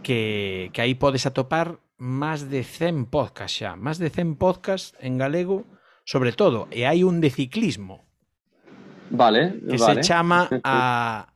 que, 0.00 0.70
que 0.72 0.80
aí 0.80 0.96
podes 0.96 1.28
atopar 1.28 1.76
máis 2.00 2.48
de 2.48 2.64
100 2.64 3.12
podcast 3.12 3.52
xa, 3.52 3.70
máis 3.76 4.00
de 4.00 4.08
100 4.08 4.40
podcast 4.40 4.96
en 5.04 5.20
galego, 5.20 5.68
sobre 6.08 6.32
todo, 6.32 6.64
e 6.72 6.88
hai 6.88 7.04
un 7.04 7.20
de 7.20 7.28
ciclismo. 7.28 8.08
Vale, 9.12 9.60
que 9.60 9.76
vale. 9.76 10.00
se 10.00 10.08
chama 10.08 10.48
a 10.64 11.28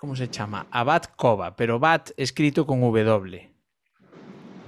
como 0.00 0.16
se 0.16 0.30
chama? 0.30 0.64
Abad 0.70 1.12
Cova, 1.12 1.56
pero 1.56 1.76
Bat 1.76 2.16
escrito 2.16 2.64
con 2.64 2.80
W. 2.80 3.52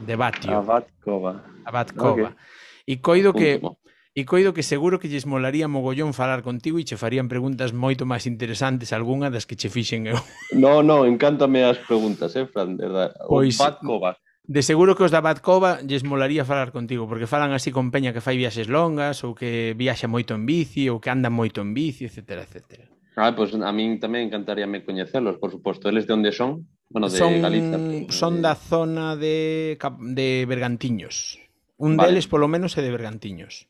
De 0.05 0.17
Batio. 0.17 0.59
Abad 0.59 0.85
Cova. 1.01 1.41
Abad 1.65 1.89
Cova. 1.97 2.37
Okay. 2.37 2.37
E 2.85 3.01
coido 3.01 3.33
que 3.33 3.63
Último. 3.63 3.79
E 4.11 4.27
coido 4.27 4.51
que 4.51 4.67
seguro 4.67 4.99
que 4.99 5.07
lles 5.07 5.23
molaría 5.23 5.71
mogollón 5.71 6.11
falar 6.19 6.43
contigo 6.43 6.83
e 6.83 6.85
che 6.85 6.99
farían 6.99 7.31
preguntas 7.31 7.71
moito 7.71 8.03
máis 8.11 8.27
interesantes 8.27 8.91
algunha 8.91 9.31
das 9.31 9.47
que 9.47 9.55
che 9.55 9.71
fixen 9.71 10.11
eu. 10.11 10.19
No, 10.51 10.83
no, 10.83 11.07
encántame 11.07 11.63
as 11.63 11.79
preguntas, 11.79 12.35
eh, 12.35 12.51
Fran, 12.51 12.75
de 12.75 12.91
verdad. 12.91 13.15
Pois, 13.31 13.55
Bad 13.55 13.79
Cova. 13.87 14.19
De 14.51 14.67
seguro 14.67 14.99
que 14.99 15.07
os 15.07 15.15
da 15.15 15.23
Batcova 15.23 15.79
lles 15.87 16.03
molaría 16.03 16.43
falar 16.43 16.75
contigo, 16.75 17.07
porque 17.07 17.31
falan 17.31 17.55
así 17.55 17.71
con 17.71 17.95
peña 17.95 18.11
que 18.11 18.19
fai 18.19 18.35
viaxes 18.35 18.67
longas, 18.67 19.23
ou 19.23 19.31
que 19.31 19.79
viaxa 19.79 20.11
moito 20.11 20.35
en 20.35 20.43
bici, 20.43 20.91
ou 20.91 20.99
que 20.99 21.07
anda 21.07 21.31
moito 21.31 21.63
en 21.63 21.71
bici, 21.71 22.11
etc, 22.11 22.43
etc. 22.43 22.91
Ah, 23.15 23.31
pois 23.31 23.55
pues 23.55 23.63
a 23.63 23.71
min 23.71 24.03
tamén 24.03 24.27
encantaríame 24.27 24.83
coñecelos, 24.83 25.39
por 25.39 25.55
suposto. 25.55 25.87
Eles 25.87 26.11
de 26.11 26.19
onde 26.19 26.35
son? 26.35 26.67
Bueno, 26.91 27.07
de 27.07 27.15
son, 27.15 27.39
Galiza. 27.39 27.79
Son 28.11 28.43
da 28.43 28.59
zona 28.59 29.15
de, 29.15 29.79
de 30.19 30.29
Bergantiños. 30.51 31.39
Un 31.79 31.95
vale. 31.95 32.11
deles, 32.11 32.27
polo 32.27 32.51
menos, 32.51 32.75
é 32.75 32.83
de 32.83 32.91
Bergantiños. 32.91 33.70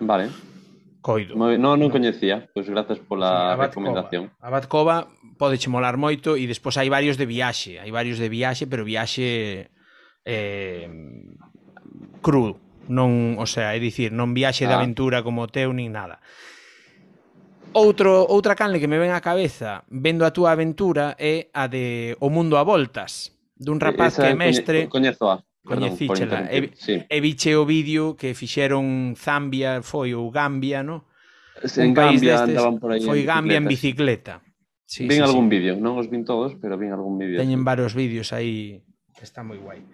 Vale. 0.00 0.30
Coido. 1.00 1.38
Moi, 1.38 1.56
no, 1.56 1.78
non 1.78 1.88
coñecía, 1.94 2.50
pois 2.50 2.66
grazas 2.66 2.98
pola 2.98 3.54
sí, 3.54 3.62
recomendación. 3.62 4.34
A 4.42 4.50
Batcova 4.50 5.06
pode 5.38 5.56
che 5.56 5.70
molar 5.70 5.94
moito 5.94 6.34
e 6.34 6.44
despois 6.50 6.74
hai 6.76 6.90
varios 6.90 7.14
de 7.14 7.24
viaxe, 7.24 7.78
hai 7.78 7.94
varios 7.94 8.18
de 8.18 8.28
viaxe, 8.28 8.66
pero 8.66 8.82
viaxe 8.82 9.70
eh, 10.26 10.90
crudo, 12.20 12.58
non, 12.90 13.38
o 13.38 13.46
sea, 13.46 13.72
é 13.72 13.80
dicir, 13.80 14.10
non 14.10 14.34
viaxe 14.34 14.66
ah. 14.66 14.68
de 14.68 14.74
aventura 14.74 15.22
como 15.22 15.46
o 15.46 15.48
teu 15.48 15.70
nin 15.70 15.94
nada. 15.94 16.18
Outro, 17.72 18.26
outra 18.26 18.58
canle 18.58 18.80
que 18.80 18.90
me 18.90 18.98
ven 18.98 19.14
á 19.14 19.20
cabeza 19.22 19.84
vendo 19.92 20.26
a 20.26 20.34
túa 20.34 20.56
aventura 20.56 21.14
é 21.20 21.52
a 21.52 21.68
de 21.68 22.16
O 22.18 22.32
mundo 22.32 22.56
a 22.56 22.64
voltas 22.64 23.38
dun 23.58 23.76
rapaz 23.82 24.16
Esa 24.16 24.22
que 24.24 24.32
é 24.32 24.36
mestre 24.38 24.78
coñezoa. 24.88 25.44
Coñecíchela. 25.68 26.48
E, 26.48 26.72
sí. 26.72 27.04
e 27.04 27.16
viche 27.20 27.52
o 27.52 27.68
vídeo 27.68 28.16
que 28.16 28.32
fixeron 28.32 29.12
Zambia, 29.12 29.84
foi 29.84 30.16
ou 30.16 30.32
Gambia, 30.32 30.80
no? 30.80 31.04
En 31.60 31.92
un 31.92 31.94
Gambia 31.94 32.40
destes, 32.40 32.56
andaban 32.56 32.80
por 32.80 32.96
aí 32.96 33.04
Foi 33.04 33.20
en 33.20 33.28
Gambia 33.28 33.58
en 33.60 33.68
bicicleta. 33.68 34.40
Sí, 34.88 35.04
vin 35.04 35.20
sí, 35.20 35.28
algún 35.28 35.52
sí. 35.52 35.60
vídeo, 35.60 35.76
non 35.76 36.00
os 36.00 36.08
vin 36.08 36.24
todos, 36.24 36.56
pero 36.56 36.80
vin 36.80 36.96
algún 36.96 37.20
vídeo. 37.20 37.36
Teñen 37.36 37.60
varios 37.60 37.92
vídeos 37.92 38.32
aí, 38.32 38.80
está 39.20 39.44
moi 39.44 39.60
guai. 39.60 39.84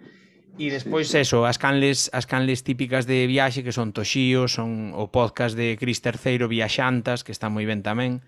E 0.55 0.71
despois 0.71 1.11
sí, 1.11 1.19
sí. 1.19 1.27
eso, 1.27 1.43
as 1.43 1.59
canles, 1.59 2.07
as 2.15 2.23
canles 2.23 2.63
típicas 2.63 3.03
de 3.03 3.27
viaxe 3.27 3.59
que 3.59 3.75
son 3.75 3.91
Toshio, 3.91 4.47
son 4.47 4.95
o 4.95 5.11
podcast 5.11 5.51
de 5.59 5.75
Cris 5.75 5.99
Terceiro 5.99 6.47
Viaxantas, 6.47 7.27
que 7.27 7.35
está 7.35 7.51
moi 7.51 7.67
ben 7.67 7.83
tamén. 7.83 8.23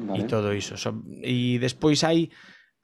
Vale. 0.00 0.24
E 0.24 0.30
todo 0.30 0.56
iso. 0.56 0.80
So, 0.80 0.96
e 1.20 1.60
despois 1.60 2.00
hai 2.08 2.32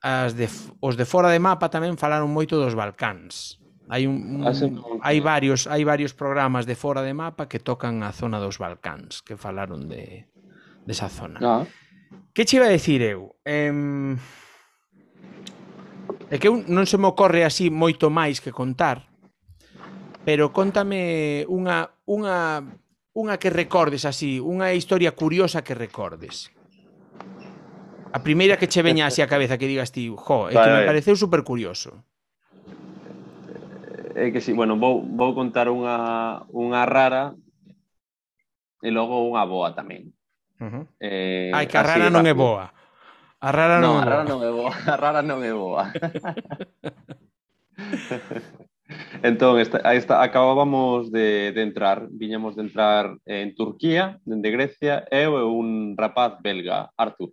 as 0.02 0.34
de, 0.36 0.50
os 0.82 0.98
de 0.98 1.06
fora 1.06 1.30
de 1.30 1.40
mapa 1.40 1.70
tamén 1.70 1.96
falaron 1.96 2.28
moito 2.28 2.58
dos 2.58 2.76
Balcáns. 2.76 3.61
Hai 3.88 4.06
un, 4.06 4.42
un 4.42 5.00
hai 5.02 5.18
varios, 5.18 5.66
hai 5.66 5.82
varios 5.82 6.14
programas 6.14 6.64
de 6.66 6.78
fora 6.78 7.02
de 7.02 7.14
mapa 7.14 7.50
que 7.50 7.58
tocan 7.58 8.02
a 8.06 8.14
zona 8.14 8.38
dos 8.38 8.58
Balcáns, 8.62 9.22
que 9.22 9.36
falaron 9.36 9.90
de 9.90 10.30
desa 10.86 11.10
de 11.10 11.14
zona. 11.14 11.38
Ah. 11.42 11.64
Que 12.32 12.44
che 12.44 12.56
iba 12.56 12.66
a 12.66 12.72
decir 12.72 13.02
eu? 13.02 13.36
Eh, 13.44 14.16
é 16.30 16.36
que 16.40 16.48
un, 16.48 16.64
non 16.72 16.88
se 16.88 16.96
me 16.96 17.10
ocorre 17.10 17.44
así 17.44 17.68
moito 17.68 18.08
máis 18.08 18.40
que 18.40 18.54
contar, 18.54 19.12
pero 20.24 20.54
contame 20.54 21.44
unha, 21.50 21.92
unha, 22.08 22.62
unha 23.12 23.34
que 23.36 23.50
recordes 23.52 24.08
así, 24.08 24.40
unha 24.40 24.72
historia 24.72 25.12
curiosa 25.12 25.60
que 25.60 25.76
recordes. 25.76 26.48
A 28.12 28.20
primeira 28.20 28.56
que 28.56 28.68
che 28.68 28.80
veña 28.80 29.08
así 29.08 29.20
a 29.20 29.28
cabeza 29.28 29.58
que 29.60 29.68
digas 29.68 29.92
ti, 29.92 30.08
jo, 30.08 30.48
é 30.48 30.56
que 30.56 30.60
vale, 30.62 30.84
me 30.84 30.88
pareceu 30.88 31.16
super 31.16 31.44
curioso 31.44 32.00
é 34.14 34.30
que 34.30 34.40
si, 34.40 34.50
sí, 34.50 34.52
bueno, 34.52 34.76
vou, 34.76 35.02
vou 35.02 35.34
contar 35.34 35.68
unha, 35.68 36.42
unha 36.52 36.82
rara 36.86 37.34
e 38.82 38.90
logo 38.90 39.28
unha 39.30 39.46
boa 39.46 39.70
tamén. 39.72 40.10
Uh 40.58 40.68
-huh. 40.68 40.84
eh, 40.98 41.50
Ai, 41.54 41.66
que 41.66 41.78
a 41.78 41.86
rara 41.86 42.10
non 42.10 42.26
rápido. 42.26 42.34
é 42.34 42.34
boa. 42.34 42.64
A 43.42 43.50
rara 43.50 43.76
non, 43.82 43.98
non, 43.98 44.02
a 44.02 44.06
rara 44.06 44.24
non 44.26 44.40
é 44.42 44.50
boa. 44.50 44.72
A 44.86 44.96
rara 44.96 45.22
non 45.22 45.40
é 45.42 45.52
boa. 45.54 45.84
entón, 49.22 49.58
esta, 49.58 49.78
esta, 49.94 50.22
acabábamos 50.22 51.10
de, 51.10 51.52
de 51.52 51.62
entrar, 51.62 52.06
viñamos 52.10 52.54
de 52.54 52.62
entrar 52.62 53.16
en 53.26 53.54
Turquía, 53.54 54.18
dende 54.26 54.50
Grecia, 54.50 55.06
eu 55.10 55.38
e 55.38 55.44
un 55.46 55.94
rapaz 55.98 56.38
belga, 56.42 56.90
Artur. 56.98 57.30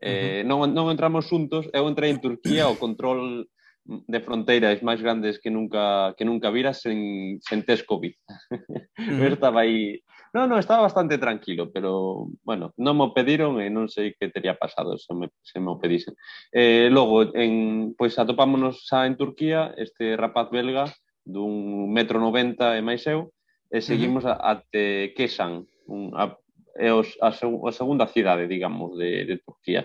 Eh, 0.00 0.42
uh 0.42 0.46
-huh. 0.46 0.48
non, 0.48 0.58
non 0.74 0.90
entramos 0.90 1.26
xuntos, 1.26 1.66
eu 1.74 1.86
entrei 1.90 2.10
en 2.10 2.22
Turquía, 2.22 2.70
o 2.70 2.78
control 2.78 3.50
de 3.90 4.20
fronteiras 4.22 4.78
máis 4.86 5.02
grandes 5.02 5.42
que 5.42 5.50
nunca 5.50 6.14
que 6.14 6.22
nunca 6.22 6.54
viras 6.54 6.78
sen, 6.78 7.42
sen 7.42 7.66
test 7.66 7.82
COVID. 7.86 8.14
Mm. 8.98 9.18
Eu 9.26 9.34
estaba 9.34 9.66
aí... 9.66 10.02
No, 10.32 10.46
no, 10.46 10.62
estaba 10.62 10.86
bastante 10.86 11.18
tranquilo, 11.18 11.74
pero, 11.74 12.30
bueno, 12.46 12.70
non 12.78 12.94
me 12.94 13.10
pediron 13.10 13.58
e 13.58 13.66
non 13.66 13.90
sei 13.90 14.14
que 14.14 14.30
teria 14.30 14.54
pasado 14.54 14.94
se 14.94 15.10
me, 15.10 15.26
se 15.42 15.58
me 15.58 15.74
o 15.74 15.82
pedisen. 15.82 16.14
Eh, 16.54 16.86
logo, 16.86 17.34
en, 17.34 17.98
pois 17.98 18.14
atopámonos 18.14 18.86
xa 18.86 19.10
en 19.10 19.18
Turquía 19.18 19.74
este 19.74 20.14
rapaz 20.14 20.54
belga 20.54 20.86
dun 21.26 21.90
metro 21.90 22.22
noventa 22.22 22.78
e 22.78 22.82
máis 22.86 23.02
eu, 23.10 23.34
e 23.74 23.82
seguimos 23.82 24.22
mm. 24.22 24.38
até 24.38 25.10
Kesan, 25.18 25.66
un, 25.90 26.14
a, 26.14 26.30
é 26.78 26.94
os, 26.94 27.18
a, 27.18 27.34
seg 27.34 27.50
a 27.66 27.74
segunda 27.74 28.06
cidade, 28.06 28.46
digamos, 28.46 28.94
de, 28.94 29.26
de 29.26 29.36
Turquía, 29.42 29.82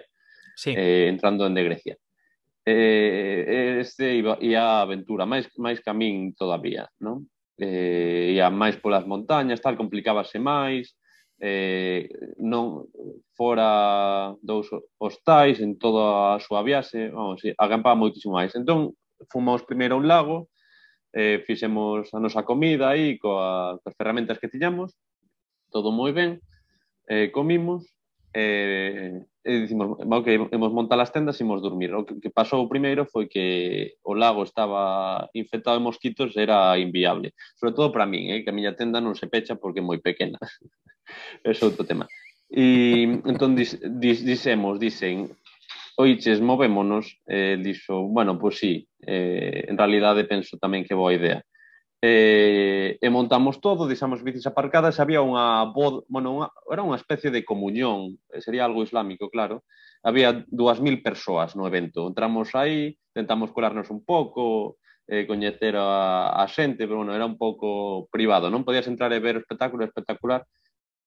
sí. 0.54 0.78
eh, 0.78 1.10
entrando 1.10 1.50
en 1.50 1.58
de 1.58 1.66
Grecia. 1.66 1.98
Eh, 2.66 3.46
eh, 3.48 3.80
este 3.82 4.16
iba, 4.16 4.38
ia 4.42 4.82
aventura, 4.82 5.26
máis, 5.30 5.46
máis 5.62 5.78
camín 5.86 6.34
todavía, 6.34 6.90
non? 6.98 7.30
Eh, 7.62 8.34
ia 8.34 8.50
máis 8.50 8.76
polas 8.82 9.06
montañas, 9.06 9.62
tal, 9.62 9.78
complicábase 9.78 10.42
máis, 10.42 10.98
eh, 11.40 12.10
non 12.42 12.90
fora 13.38 14.34
dous 14.42 14.66
hostais 14.98 15.62
en 15.62 15.78
toda 15.78 16.36
a 16.36 16.42
súa 16.42 16.66
viaxe, 16.66 17.14
vamos, 17.14 17.46
acampaba 17.54 17.94
moitísimo 17.94 18.34
máis. 18.34 18.58
Entón, 18.58 18.98
fomos 19.30 19.62
primeiro 19.62 19.96
a 19.96 20.02
un 20.02 20.10
lago, 20.10 20.50
eh, 21.14 21.46
fixemos 21.46 22.10
a 22.14 22.20
nosa 22.20 22.44
comida 22.44 22.90
aí 22.90 23.22
coa, 23.22 23.78
coas 23.80 23.96
ferramentas 23.96 24.42
que 24.42 24.50
tiñamos, 24.50 24.98
todo 25.72 25.94
moi 25.94 26.12
ben, 26.12 26.42
eh, 27.08 27.30
comimos, 27.30 27.86
eh, 28.36 29.24
eh 29.46 29.52
e 29.56 29.62
dicimos, 29.62 29.96
ok, 30.02 30.28
hemos 30.52 30.72
montar 30.74 31.00
as 31.00 31.14
tendas 31.16 31.40
e 31.40 31.44
imos 31.48 31.62
dormir. 31.62 31.94
O 31.96 32.04
que, 32.04 32.20
que 32.20 32.30
pasou 32.34 32.68
primeiro 32.68 33.06
foi 33.08 33.32
que 33.32 33.96
o 34.04 34.14
lago 34.14 34.44
estaba 34.44 35.30
infectado 35.34 35.78
de 35.80 35.88
mosquitos 35.88 36.36
era 36.36 36.76
inviable. 36.78 37.32
Sobre 37.56 37.74
todo 37.74 37.94
para 37.94 38.10
min, 38.10 38.34
eh, 38.34 38.44
que 38.44 38.52
a 38.52 38.58
miña 38.58 38.76
tenda 38.76 39.00
non 39.00 39.16
se 39.16 39.32
pecha 39.32 39.56
porque 39.56 39.80
é 39.80 39.86
moi 39.86 40.04
pequena. 40.04 40.36
é 41.46 41.50
outro 41.64 41.88
tema. 41.88 42.10
E 42.52 43.22
entón 43.24 43.56
dis, 43.56 43.80
dis, 43.82 44.26
disemos, 44.26 44.78
dicen, 44.82 45.32
oiches, 45.98 46.42
movémonos, 46.42 47.22
eh, 47.26 47.58
dixo, 47.62 48.04
bueno, 48.12 48.38
pois 48.38 48.60
pues 48.60 48.60
sí, 48.60 48.74
eh, 49.06 49.66
en 49.70 49.78
realidade 49.78 50.28
penso 50.28 50.60
tamén 50.60 50.84
que 50.84 50.98
boa 50.98 51.16
idea 51.16 51.40
e, 52.06 53.02
e 53.02 53.08
montamos 53.10 53.58
todo, 53.58 53.90
deixamos 53.90 54.22
bicis 54.22 54.46
aparcadas, 54.46 55.02
había 55.02 55.26
unha 55.26 55.66
bod, 55.74 56.06
bueno, 56.06 56.38
unha, 56.38 56.48
era 56.70 56.86
unha 56.86 57.02
especie 57.02 57.34
de 57.34 57.42
comunión, 57.42 58.22
eh, 58.30 58.46
sería 58.46 58.62
algo 58.70 58.86
islámico, 58.86 59.34
claro. 59.34 59.66
Había 60.06 60.46
2000 60.54 61.02
persoas 61.02 61.58
no 61.58 61.66
evento. 61.66 62.06
Entramos 62.06 62.54
aí, 62.54 62.94
tentamos 63.10 63.50
colarnos 63.50 63.90
un 63.90 64.06
pouco, 64.06 64.78
eh, 65.10 65.26
coñecer 65.26 65.74
a, 65.82 66.30
a 66.38 66.46
xente, 66.46 66.86
pero 66.86 67.02
bueno, 67.02 67.18
era 67.18 67.26
un 67.26 67.42
pouco 67.42 68.06
privado, 68.14 68.54
non 68.54 68.62
podías 68.62 68.86
entrar 68.86 69.10
e 69.10 69.18
ver 69.18 69.42
o 69.42 69.42
espectáculo, 69.42 69.82
espectacular, 69.82 70.46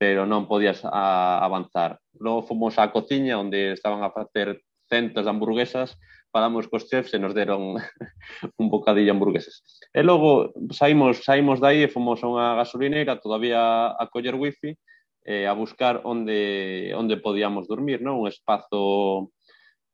pero 0.02 0.26
non 0.26 0.50
podías 0.50 0.82
a, 0.82 1.38
avanzar. 1.46 2.02
Logo 2.18 2.42
fomos 2.42 2.74
á 2.74 2.90
cociña 2.90 3.38
onde 3.38 3.70
estaban 3.70 4.02
a 4.02 4.10
facer 4.10 4.66
centas 4.90 5.26
de 5.26 5.30
hamburguesas 5.30 5.94
falamos 6.30 6.68
cos 6.68 6.88
chefs 6.88 7.14
e 7.14 7.18
nos 7.18 7.34
deron 7.34 7.76
un 8.60 8.66
bocadillo 8.68 9.12
hamburgueses. 9.12 9.64
E 9.92 10.02
logo 10.02 10.52
saímos, 10.70 11.24
saímos 11.24 11.60
dai 11.60 11.84
e 11.84 11.92
fomos 11.92 12.20
a 12.20 12.28
unha 12.28 12.46
gasolineira 12.56 13.20
todavía 13.20 13.92
a 13.92 14.04
coller 14.12 14.36
wifi 14.36 14.76
eh, 15.24 15.46
a 15.46 15.52
buscar 15.52 16.00
onde, 16.04 16.92
onde 16.96 17.20
podíamos 17.20 17.68
dormir, 17.68 18.00
non? 18.00 18.20
un 18.20 18.28
espazo 18.28 19.32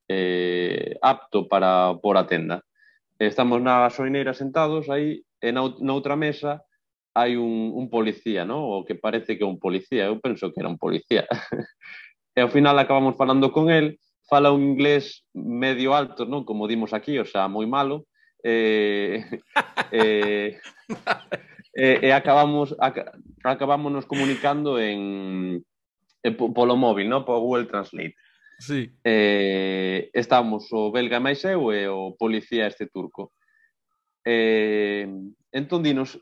eh, 0.07 0.95
apto 1.03 1.51
para 1.51 1.95
por 1.99 2.19
a 2.19 2.27
tenda. 2.27 2.63
Estamos 3.19 3.63
na 3.63 3.87
gasolineira 3.87 4.35
sentados 4.35 4.91
aí 4.91 5.23
e 5.43 5.49
na, 5.55 5.67
noutra 5.83 6.15
mesa 6.15 6.63
hai 7.15 7.39
un, 7.39 7.71
un 7.75 7.87
policía, 7.91 8.43
non? 8.43 8.63
o 8.63 8.83
que 8.83 8.99
parece 8.99 9.39
que 9.39 9.47
é 9.47 9.49
un 9.49 9.63
policía, 9.63 10.11
eu 10.11 10.19
penso 10.19 10.51
que 10.51 10.59
era 10.59 10.71
un 10.71 10.79
policía. 10.79 11.27
e 12.35 12.43
ao 12.43 12.51
final 12.51 12.75
acabamos 12.79 13.15
falando 13.15 13.55
con 13.55 13.71
el 13.71 14.03
fala 14.29 14.53
un 14.53 14.63
inglés 14.63 15.25
medio 15.33 15.95
alto, 15.95 16.25
non? 16.25 16.45
Como 16.45 16.69
dimos 16.69 16.93
aquí, 16.93 17.19
o 17.19 17.27
sea, 17.27 17.49
moi 17.49 17.67
malo. 17.67 18.07
Eh, 18.45 19.25
eh, 19.93 20.61
e, 21.73 21.85
eh, 21.85 21.99
e 22.03 22.09
acabamos 22.13 22.77
ac, 22.79 23.05
acabámonos 23.45 24.05
comunicando 24.07 24.81
en, 24.81 25.65
en 26.23 26.33
polo 26.37 26.77
móvil, 26.77 27.09
non? 27.09 27.25
Por 27.25 27.41
Google 27.41 27.69
Translate. 27.69 28.17
Sí. 28.59 28.93
Eh, 29.03 30.11
estamos 30.15 30.71
o 30.73 30.93
belga 30.95 31.19
máis 31.19 31.43
eu 31.45 31.73
e 31.75 31.89
o 31.91 32.15
policía 32.17 32.71
este 32.71 32.87
turco. 32.87 33.35
Eh, 34.25 35.07
entón 35.53 35.83
dinos, 35.83 36.19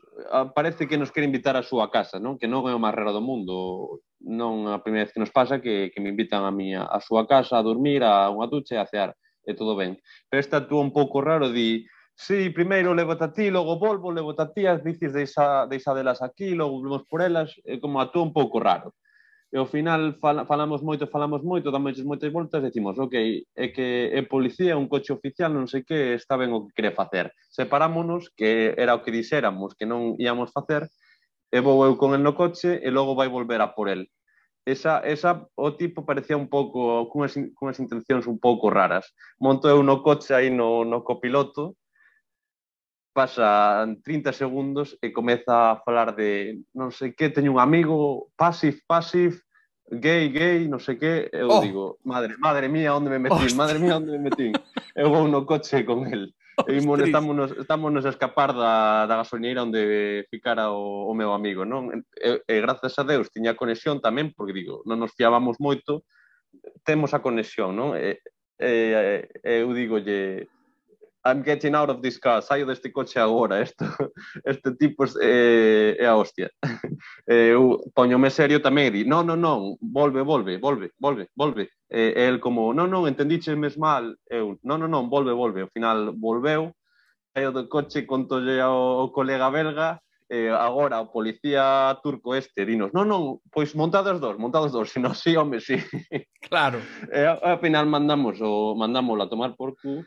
parece 0.53 0.87
que 0.87 0.97
nos 0.97 1.11
quere 1.11 1.25
invitar 1.25 1.55
á 1.55 1.63
súa 1.63 1.87
casa, 1.87 2.19
non? 2.19 2.35
Que 2.35 2.51
non 2.51 2.67
é 2.67 2.75
o 2.75 2.83
máis 2.83 2.93
raro 2.93 3.15
do 3.15 3.23
mundo. 3.23 4.03
Non 4.19 4.67
a 4.67 4.83
primeira 4.83 5.07
vez 5.07 5.15
que 5.15 5.23
nos 5.23 5.31
pasa 5.31 5.63
que, 5.63 5.89
que 5.95 6.03
me 6.03 6.11
invitan 6.11 6.43
a 6.43 6.51
miña 6.51 6.83
a 6.83 6.99
súa 6.99 7.23
casa 7.23 7.55
a 7.57 7.65
dormir, 7.65 8.03
a 8.03 8.27
unha 8.27 8.51
ducha 8.51 8.75
e 8.75 8.81
a 8.83 8.87
cear. 8.87 9.15
E 9.43 9.55
todo 9.55 9.75
ben. 9.75 9.99
Pero 10.27 10.39
esta 10.39 10.63
actúa 10.63 10.83
un 10.83 10.91
pouco 10.91 11.19
raro, 11.19 11.51
di, 11.51 11.83
sí, 12.15 12.51
primeiro 12.51 12.93
levo 12.93 13.15
a 13.15 13.29
ti, 13.31 13.51
logo 13.51 13.79
volvo, 13.79 14.11
levo 14.11 14.35
a 14.35 14.47
ti, 14.51 14.67
as 14.67 14.83
bicis 14.83 15.11
deixa, 15.11 15.67
deixadelas 15.67 16.21
aquí, 16.21 16.55
logo 16.55 16.79
volvemos 16.79 17.03
por 17.07 17.19
elas, 17.23 17.51
é 17.63 17.79
como 17.79 17.99
actúa 17.99 18.23
un 18.23 18.31
pouco 18.35 18.59
raro 18.59 18.95
e 19.53 19.57
ao 19.61 19.67
final 19.69 20.17
fal, 20.17 20.47
falamos 20.49 20.81
moito, 20.81 21.05
falamos 21.05 21.45
moito, 21.45 21.69
damos 21.69 22.01
moitas 22.01 22.33
voltas, 22.33 22.65
decimos, 22.65 22.97
ok, 22.97 23.45
é 23.53 23.67
que 23.69 24.09
é 24.09 24.25
policía, 24.25 24.81
un 24.81 24.89
coche 24.89 25.13
oficial, 25.13 25.53
non 25.53 25.69
sei 25.69 25.85
que, 25.85 26.17
está 26.17 26.33
ben 26.41 26.49
o 26.57 26.65
que 26.65 26.73
quere 26.73 26.89
facer. 26.89 27.29
Separámonos, 27.53 28.33
que 28.33 28.73
era 28.73 28.97
o 28.97 29.05
que 29.05 29.13
dixéramos 29.13 29.77
que 29.77 29.85
non 29.85 30.17
íamos 30.17 30.49
facer, 30.49 30.89
e 31.53 31.61
vou 31.61 31.85
eu 31.85 32.01
con 32.01 32.17
el 32.17 32.25
no 32.25 32.33
coche 32.33 32.81
e 32.81 32.89
logo 32.89 33.13
vai 33.13 33.29
volver 33.29 33.61
a 33.61 33.77
por 33.77 33.93
el. 33.93 34.09
Esa, 34.65 35.05
esa 35.05 35.45
o 35.53 35.77
tipo 35.77 36.01
parecía 36.01 36.33
un 36.33 36.49
pouco, 36.49 37.05
cunhas, 37.13 37.37
cunhas 37.53 37.77
intencións 37.77 38.25
un 38.25 38.41
pouco 38.41 38.73
raras. 38.73 39.13
Monto 39.37 39.69
eu 39.69 39.85
no 39.85 40.01
coche 40.01 40.33
aí 40.33 40.49
no, 40.49 40.81
no 40.81 41.05
copiloto, 41.05 41.77
pasa 43.13 43.85
30 44.03 44.33
segundos 44.33 44.97
e 44.99 45.13
comeza 45.13 45.71
a 45.71 45.79
falar 45.85 46.17
de 46.17 46.65
non 46.73 46.89
sei 46.89 47.13
que, 47.13 47.29
teño 47.29 47.53
un 47.55 47.61
amigo 47.61 48.33
passive, 48.35 48.81
passive, 48.89 49.37
gay, 49.87 50.33
gay, 50.33 50.65
non 50.65 50.81
sei 50.81 50.97
que, 50.97 51.29
eu 51.29 51.47
oh. 51.47 51.61
digo, 51.61 52.01
madre, 52.03 52.33
madre 52.41 52.65
mía, 52.67 52.97
onde 52.97 53.13
me 53.13 53.21
metín, 53.21 53.53
Hostia. 53.53 53.61
madre 53.61 53.77
mía, 53.77 54.01
onde 54.01 54.11
me 54.17 54.21
metín. 54.21 54.51
eu 54.95 55.09
vou 55.13 55.27
no 55.27 55.45
coche 55.45 55.85
con 55.85 56.09
el. 56.09 56.33
E 56.69 56.77
imos, 56.77 57.01
estámonos, 57.01 57.49
estámonos 57.57 58.05
a 58.05 58.13
escapar 58.13 58.53
da, 58.53 59.05
da 59.09 59.17
gasoñeira 59.17 59.65
onde 59.65 60.25
ficara 60.29 60.69
o, 60.69 61.09
o 61.09 61.13
meu 61.17 61.33
amigo, 61.33 61.65
non? 61.65 61.89
E, 62.13 62.45
e, 62.45 62.55
grazas 62.61 62.93
a 63.01 63.03
Deus 63.03 63.33
tiña 63.33 63.57
conexión 63.57 64.01
tamén, 64.01 64.33
porque 64.37 64.53
digo, 64.53 64.85
non 64.85 65.01
nos 65.01 65.17
fiábamos 65.17 65.57
moito, 65.57 66.05
temos 66.85 67.17
a 67.17 67.25
conexión, 67.25 67.73
non? 67.73 67.97
E, 67.97 68.21
e, 68.61 69.25
e 69.41 69.51
eu 69.65 69.73
digolle, 69.73 70.45
I'm 71.25 71.41
getting 71.41 71.73
out 71.73 71.89
of 71.89 72.01
this 72.01 72.17
car, 72.17 72.41
saio 72.41 72.65
deste 72.65 72.91
coche 72.91 73.17
agora, 73.17 73.61
esto, 73.61 73.85
este 74.45 74.75
tipo 74.75 75.05
é, 75.05 75.09
eh, 75.21 75.97
é 75.99 76.05
a 76.05 76.15
hostia. 76.15 76.51
Eh, 77.27 77.51
eu 77.55 77.79
poñome 77.95 78.29
serio 78.29 78.59
tamén 78.59 78.87
e 78.87 78.91
di, 78.91 79.01
non, 79.07 79.25
non, 79.25 79.39
non, 79.39 79.75
volve, 79.79 80.23
volve, 80.23 80.59
volve, 80.59 80.91
volve, 80.99 81.27
volve. 81.35 81.71
Eh, 81.87 82.11
e 82.15 82.27
el 82.27 82.39
como, 82.39 82.73
non, 82.73 82.91
non, 82.91 83.07
entendiche 83.07 83.55
mes 83.55 83.75
mal, 83.77 84.15
eu, 84.27 84.59
non, 84.63 84.79
non, 84.79 84.91
non, 84.91 85.07
volve, 85.07 85.31
volve. 85.31 85.63
Ao 85.63 85.71
final 85.71 86.11
volveu, 86.19 86.75
saio 87.31 87.51
do 87.51 87.67
coche, 87.67 88.05
contolle 88.05 88.59
ao 88.59 89.11
colega 89.11 89.49
belga, 89.49 89.99
eh, 90.27 90.49
agora 90.49 90.99
o 90.99 91.11
policía 91.11 91.95
turco 92.03 92.35
este 92.35 92.65
dinos, 92.65 92.91
non, 92.91 93.07
non, 93.07 93.39
pois 93.47 93.71
montados 93.75 94.19
dos, 94.19 94.35
montados 94.35 94.71
dos, 94.71 94.91
sino 94.91 95.11
si, 95.15 95.31
sí, 95.31 95.37
home, 95.39 95.59
si. 95.59 95.79
Sí. 95.79 96.27
Claro. 96.43 96.83
E 97.07 97.23
ao 97.23 97.59
final 97.63 97.87
mandamos 97.87 98.39
o 98.43 98.75
mandamos 98.75 99.15
a 99.19 99.29
tomar 99.31 99.55
por 99.55 99.75
cu, 99.79 100.03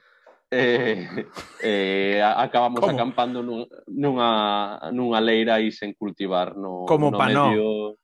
eh, 0.50 1.26
eh, 1.62 2.22
acabamos 2.22 2.80
Como? 2.80 2.92
acampando 2.92 3.42
nun, 3.42 3.66
nunha, 3.90 4.78
nunha 4.94 5.20
leira 5.20 5.58
aí 5.58 5.74
sen 5.74 5.94
cultivar 5.98 6.54
no, 6.54 6.86
Como 6.86 7.10
no 7.10 7.18
medio 7.18 7.98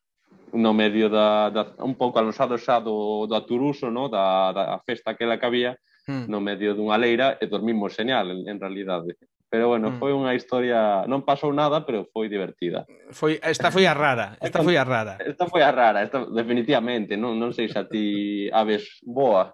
no 0.53 0.73
medio 0.75 1.09
da, 1.09 1.49
da 1.49 1.63
un 1.81 1.97
pouco 1.97 2.19
alonsado 2.19 2.61
xa 2.61 2.77
do, 2.81 3.25
do 3.25 3.35
Aturuso, 3.35 3.89
no? 3.89 4.09
da, 4.13 4.53
da 4.53 4.79
festa 4.85 5.17
que 5.17 5.25
la 5.25 5.41
que 5.41 5.47
había, 5.47 5.73
hmm. 6.07 6.29
no 6.29 6.45
medio 6.45 6.77
dunha 6.77 7.01
leira 7.01 7.41
e 7.41 7.49
dormimos 7.49 7.97
señal, 7.97 8.31
en, 8.31 8.45
en 8.49 8.61
realidade. 8.61 9.17
Pero 9.53 9.69
bueno, 9.69 9.93
mm. 9.93 10.01
foi 10.01 10.17
unha 10.17 10.33
historia, 10.33 11.05
non 11.05 11.29
pasou 11.29 11.53
nada, 11.53 11.85
pero 11.85 12.09
foi 12.09 12.25
divertida. 12.25 12.89
Foi 13.13 13.37
esta 13.45 13.69
foi 13.69 13.85
a 13.85 13.93
rara, 13.93 14.33
esta 14.41 14.65
foi 14.65 14.81
a 14.81 14.85
rara. 14.89 15.21
Esta 15.21 15.45
foi 15.45 15.61
a 15.61 15.69
rara, 15.69 16.01
esta 16.01 16.25
definitivamente, 16.25 17.21
non 17.21 17.37
non 17.37 17.53
sei 17.53 17.69
se 17.69 17.77
a 17.77 17.85
ti 17.85 18.49
aves 18.49 19.05
boa. 19.05 19.53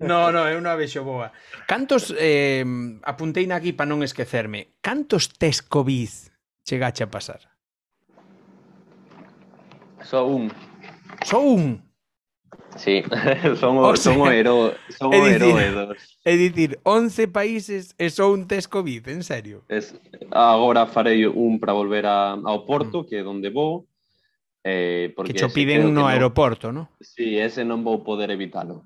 No, 0.00 0.30
no, 0.30 0.46
eu 0.48 0.60
non 0.60 0.72
a 0.72 0.76
vexo 0.76 1.04
boa. 1.04 1.32
Cantos, 1.66 2.12
eh, 2.16 2.64
apuntei 3.04 3.48
na 3.48 3.58
aquí 3.58 3.72
para 3.72 3.88
non 3.88 4.04
esquecerme, 4.04 4.76
cantos 4.84 5.32
test 5.32 5.66
COVID 5.68 6.12
chegache 6.64 7.04
a 7.04 7.10
pasar? 7.10 7.40
Só 10.04 10.28
un. 10.28 10.52
Só 11.24 11.40
un? 11.40 11.80
Sí, 12.76 13.02
son 13.60 13.78
o, 13.78 13.88
o 13.88 13.96
sea, 13.96 14.12
son 14.12 14.20
o 14.20 14.30
hero, 14.30 14.74
son 14.98 15.14
é 15.14 15.20
dicir, 15.22 15.54
o 15.54 15.60
heroe 15.60 15.70
dos. 15.70 16.18
É 16.24 16.34
dicir, 16.36 16.80
11 16.82 17.28
países 17.28 17.94
e 17.96 18.10
só 18.10 18.28
un 18.32 18.50
test 18.50 18.68
COVID, 18.68 19.08
en 19.08 19.22
serio. 19.22 19.62
Es, 19.68 19.94
agora 20.30 20.86
farei 20.86 21.24
un 21.24 21.62
para 21.62 21.72
volver 21.72 22.04
a, 22.06 22.34
ao 22.34 22.66
Porto, 22.66 23.02
mm. 23.02 23.06
que 23.06 23.16
é 23.16 23.24
onde 23.24 23.48
vou. 23.48 23.86
Eh, 24.64 25.12
porque 25.14 25.32
que 25.32 25.38
cho 25.38 25.52
piden 25.52 25.92
no 25.92 26.08
aeroporto, 26.08 26.72
non? 26.72 26.88
No? 26.88 27.04
Sí, 27.04 27.36
ese 27.38 27.62
non 27.62 27.84
vou 27.84 28.02
poder 28.02 28.32
evitalo 28.32 28.82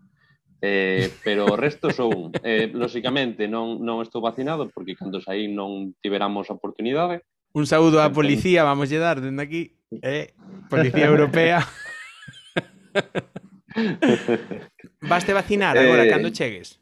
Eh, 0.60 1.10
pero 1.24 1.46
o 1.46 1.56
resto 1.56 1.90
son, 1.90 2.32
eh, 2.42 2.70
lóxicamente, 2.74 3.46
non, 3.46 3.78
non 3.82 4.02
estou 4.02 4.18
vacinado 4.18 4.66
porque 4.70 4.98
cando 4.98 5.22
saí 5.22 5.46
non 5.46 5.94
tiveramos 6.02 6.50
oportunidade. 6.50 7.22
Un 7.54 7.64
saúdo 7.66 8.02
á 8.02 8.10
entón- 8.10 8.18
policía, 8.26 8.66
vamos 8.66 8.90
lle 8.90 8.98
dar 8.98 9.22
dende 9.22 9.42
aquí, 9.42 9.78
eh, 10.02 10.34
Policía 10.68 11.06
Europea. 11.06 11.62
Vaste 15.00 15.32
vacinar 15.32 15.78
agora, 15.78 16.04
eh, 16.04 16.10
cando 16.10 16.30
chegues? 16.30 16.80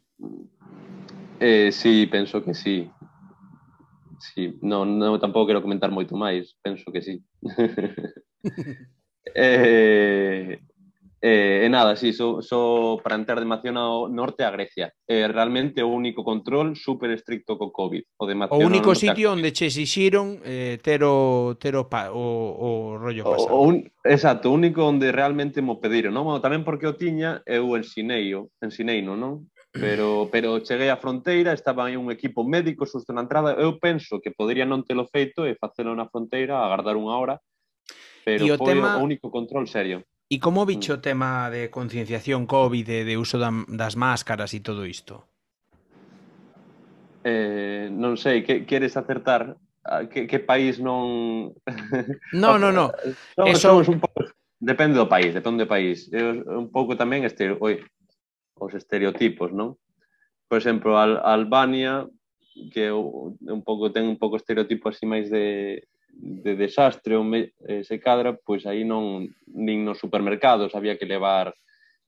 Eh, 1.40 1.70
sí, 1.73 2.07
penso 2.07 2.43
que 2.43 2.55
sí. 2.55 2.90
Sí, 4.19 4.57
non, 4.65 4.97
non 4.97 5.20
tampouco 5.20 5.53
quero 5.53 5.61
comentar 5.61 5.93
moito 5.93 6.16
máis, 6.16 6.57
penso 6.65 6.89
que 6.89 7.05
sí. 7.05 7.20
eh, 9.36 10.57
Eh, 11.22 11.64
e 11.64 11.68
nada, 11.72 11.97
sí, 11.97 12.12
só, 12.12 12.43
so 12.43 13.01
para 13.02 13.16
entrar 13.16 13.40
de 13.40 13.48
Mación 13.48 13.80
ao 13.80 14.09
norte 14.09 14.44
a 14.44 14.52
Grecia. 14.52 14.93
Eh, 15.09 15.24
realmente 15.28 15.80
o 15.80 15.88
único 15.88 16.20
control 16.20 16.76
super 16.76 17.10
estricto 17.10 17.56
co 17.56 17.72
COVID. 17.72 18.05
O, 18.20 18.26
de 18.28 18.34
Mación 18.36 18.60
o 18.60 18.66
único 18.68 18.93
sitio 18.93 19.32
onde 19.32 19.48
che 19.56 19.72
exixiron 19.72 20.44
eh, 20.44 20.76
ter, 20.84 21.01
o, 21.01 21.56
ter 21.56 21.72
o, 21.72 21.88
pa, 21.88 22.12
o, 22.12 22.20
o 22.20 22.68
rollo 23.01 23.24
pasado. 23.24 23.56
O, 23.56 23.64
o 23.64 23.68
un... 23.72 23.88
Exacto, 24.05 24.52
o 24.52 24.55
único 24.55 24.84
onde 24.84 25.09
realmente 25.09 25.64
mo 25.64 25.80
pediron. 25.80 26.12
Non? 26.12 26.28
Bueno, 26.28 26.44
tamén 26.44 26.68
porque 26.68 26.84
o 26.84 26.94
tiña 27.01 27.40
eu 27.48 27.72
ensineio, 27.80 28.52
ensineino, 28.60 29.16
non? 29.16 29.48
Pero, 29.72 30.28
pero 30.32 30.60
cheguei 30.60 30.93
á 30.93 31.01
fronteira, 31.01 31.56
estaba 31.56 31.88
aí 31.88 31.97
un 31.97 32.12
equipo 32.12 32.44
médico 32.44 32.84
susto 32.84 33.16
na 33.16 33.24
entrada. 33.24 33.56
Eu 33.56 33.80
penso 33.80 34.20
que 34.20 34.36
podería 34.36 34.68
non 34.68 34.84
telo 34.84 35.09
feito 35.09 35.48
e 35.48 35.56
facelo 35.56 35.97
na 35.97 36.12
fronteira, 36.12 36.60
agardar 36.60 37.01
unha 37.01 37.16
hora, 37.16 37.40
pero 38.20 38.44
o 38.52 38.60
foi 38.60 38.76
tema... 38.76 39.01
o 39.01 39.05
único 39.05 39.32
control 39.32 39.64
serio. 39.64 40.05
E 40.27 40.43
como 40.43 40.66
mm. 40.66 40.69
bicho 40.69 40.93
o 40.98 41.03
tema 41.03 41.47
de 41.55 41.70
concienciación 41.70 42.51
COVID, 42.51 42.82
de, 42.82 43.01
de 43.07 43.15
uso 43.15 43.39
da, 43.39 43.55
das 43.70 43.94
máscaras 43.94 44.51
e 44.59 44.61
todo 44.61 44.82
isto? 44.82 45.23
Eh, 47.23 47.86
non 47.94 48.19
sei, 48.19 48.43
que 48.43 48.66
queres 48.66 48.98
acertar? 48.98 49.55
Ah, 49.86 50.11
que, 50.11 50.27
que 50.27 50.43
país 50.43 50.82
non... 50.82 51.55
No, 52.35 52.59
no, 52.59 52.74
no. 52.74 52.90
somos, 53.39 53.55
Eso... 53.55 53.70
somos 53.70 53.86
un 53.86 54.03
pouco... 54.03 54.27
Depende 54.59 54.98
do 54.98 55.07
país, 55.07 55.31
depende 55.31 55.62
do 55.62 55.70
país. 55.70 56.11
Eu, 56.11 56.43
un 56.43 56.74
pouco 56.74 56.98
tamén 56.98 57.23
este... 57.23 57.55
Oi, 57.55 57.86
os 58.59 58.73
estereotipos, 58.74 59.55
non? 59.55 59.78
Por 60.51 60.59
exemplo, 60.59 60.98
Al 60.98 61.23
Albania, 61.23 62.07
que 62.74 62.90
un 62.90 63.62
pouco 63.62 63.94
ten 63.94 64.11
un 64.11 64.19
pouco 64.19 64.40
estereotipo 64.40 64.90
así 64.90 65.07
máis 65.07 65.31
de 65.31 65.86
de 66.18 66.56
desastre 66.56 67.16
ou 67.16 67.24
me, 67.24 67.52
eh, 67.68 67.84
se 67.84 68.01
cadra, 68.01 68.32
pois 68.32 68.64
aí 68.64 68.84
non 68.84 69.28
nin 69.52 69.84
nos 69.84 70.01
supermercados 70.01 70.72
había 70.72 70.97
que 70.97 71.05
levar 71.05 71.52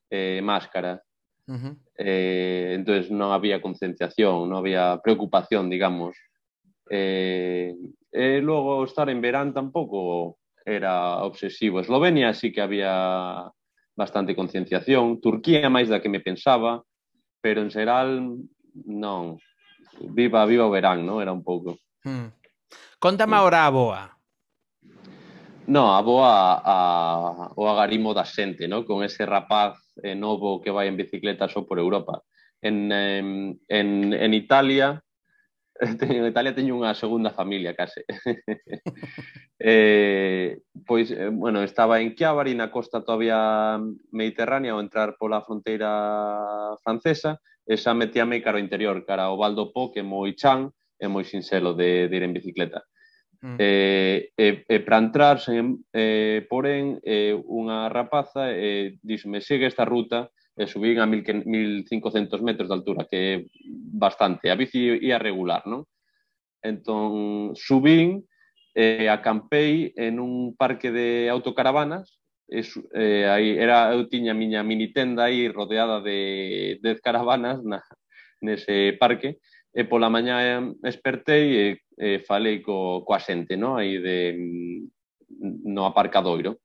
eh, 0.08 0.40
máscara. 0.40 1.02
Uh 1.48 1.56
-huh. 1.56 1.74
eh, 1.96 2.76
entonces 2.76 3.08
non 3.12 3.32
había 3.32 3.60
concienciación, 3.60 4.48
non 4.48 4.60
había 4.60 5.00
preocupación, 5.00 5.68
digamos. 5.68 6.16
Eh, 6.88 7.76
e 8.08 8.40
logo 8.40 8.84
estar 8.84 9.12
en 9.12 9.20
verán 9.20 9.52
tampouco 9.52 10.40
era 10.64 11.24
obsesivo. 11.24 11.80
Eslovenia 11.80 12.32
sí 12.32 12.52
que 12.52 12.60
había 12.60 13.48
bastante 13.96 14.36
concienciación, 14.36 15.20
Turquía 15.20 15.68
máis 15.68 15.88
da 15.88 16.00
que 16.00 16.12
me 16.12 16.20
pensaba, 16.20 16.84
pero 17.40 17.60
en 17.60 17.72
xeral 17.72 18.40
non. 18.88 19.36
Viva 19.98 20.46
viva 20.46 20.68
o 20.68 20.72
verán, 20.72 21.04
non? 21.04 21.20
Era 21.20 21.32
un 21.32 21.42
pouco. 21.42 21.80
Hmm. 22.04 22.37
Contame 22.98 23.36
agora 23.36 23.66
a 23.66 23.70
boa. 23.70 24.02
No, 25.66 25.94
a 25.94 26.00
boa 26.02 26.62
a, 26.64 26.76
o 27.54 27.68
agarimo 27.68 28.10
da 28.14 28.24
xente, 28.24 28.66
no? 28.66 28.84
con 28.84 29.04
ese 29.04 29.26
rapaz 29.26 29.78
eh, 30.02 30.14
novo 30.14 30.60
que 30.60 30.74
vai 30.74 30.88
en 30.88 30.96
bicicleta 30.96 31.46
só 31.46 31.62
por 31.62 31.78
Europa. 31.78 32.24
En, 32.60 32.90
eh, 32.90 33.54
en, 33.68 33.88
en 34.14 34.30
Italia 34.34 35.02
en 35.80 36.26
Italia 36.26 36.54
teño 36.54 36.74
unha 36.74 36.90
segunda 36.98 37.30
familia 37.30 37.70
case. 37.70 38.02
eh, 39.62 40.58
pois, 40.82 41.10
eh, 41.14 41.30
bueno, 41.30 41.62
estaba 41.62 42.02
en 42.02 42.18
Chiavari, 42.18 42.58
na 42.58 42.74
costa 42.74 43.06
todavía 43.06 43.78
mediterránea, 44.10 44.74
ao 44.74 44.82
entrar 44.82 45.14
pola 45.14 45.46
fronteira 45.46 46.74
francesa, 46.82 47.38
e 47.62 47.78
xa 47.78 47.94
metíame 47.94 48.42
cara 48.42 48.58
ao 48.58 48.64
interior, 48.64 49.06
cara 49.06 49.30
ao 49.30 49.38
Valdo 49.38 49.70
Po, 49.70 49.94
que 49.94 50.02
é 50.02 50.06
moi 50.06 50.34
chan, 50.34 50.74
é 50.98 51.06
moi 51.08 51.24
sinxelo 51.24 51.74
de, 51.74 52.10
de 52.10 52.14
ir 52.16 52.24
en 52.26 52.34
bicicleta. 52.34 52.82
Mm. 53.40 53.56
Eh, 53.58 54.30
eh, 54.36 54.64
eh, 54.66 54.80
para 54.80 54.98
entrar, 54.98 55.38
sen, 55.38 55.84
eh, 55.94 56.42
porén, 56.50 56.98
eh, 57.06 57.38
unha 57.38 57.86
rapaza 57.86 58.50
eh, 58.50 58.98
díxome, 58.98 59.38
segue 59.38 59.70
esta 59.70 59.86
ruta 59.86 60.34
e 60.58 60.66
eh, 60.66 60.66
subín 60.66 60.98
a 60.98 61.06
1500 61.06 62.42
metros 62.42 62.66
de 62.66 62.74
altura, 62.74 63.06
que 63.06 63.16
é 63.16 63.34
bastante. 63.94 64.50
A 64.50 64.58
bici 64.58 64.90
ia 64.90 65.22
regular, 65.22 65.62
non? 65.70 65.86
Entón, 66.58 67.54
subín, 67.54 68.26
eh, 68.74 69.06
acampei 69.06 69.94
en 69.94 70.18
un 70.18 70.58
parque 70.58 70.90
de 70.90 71.30
autocaravanas, 71.30 72.18
e, 72.50 72.66
eh, 72.94 73.30
aí 73.30 73.54
era, 73.54 73.94
eu 73.94 74.10
tiña 74.10 74.34
a 74.34 74.40
miña 74.40 74.66
mini 74.66 74.90
tenda 74.90 75.30
aí 75.30 75.46
rodeada 75.46 76.02
de 76.02 76.80
10 76.82 76.98
caravanas 77.06 77.62
na, 77.62 77.78
nese 78.42 78.98
parque, 78.98 79.38
e 79.38 79.38
e 79.78 79.86
pola 79.86 80.10
mañá 80.10 80.58
espertei 80.82 81.46
e, 81.54 81.66
e 81.94 82.08
falei 82.26 82.58
co, 82.58 83.06
coa 83.06 83.22
xente, 83.22 83.54
no? 83.54 83.78
Aí 83.78 84.02
de, 84.02 84.34
mm, 84.34 85.70
no 85.70 85.86
aparcadoiro. 85.86 86.58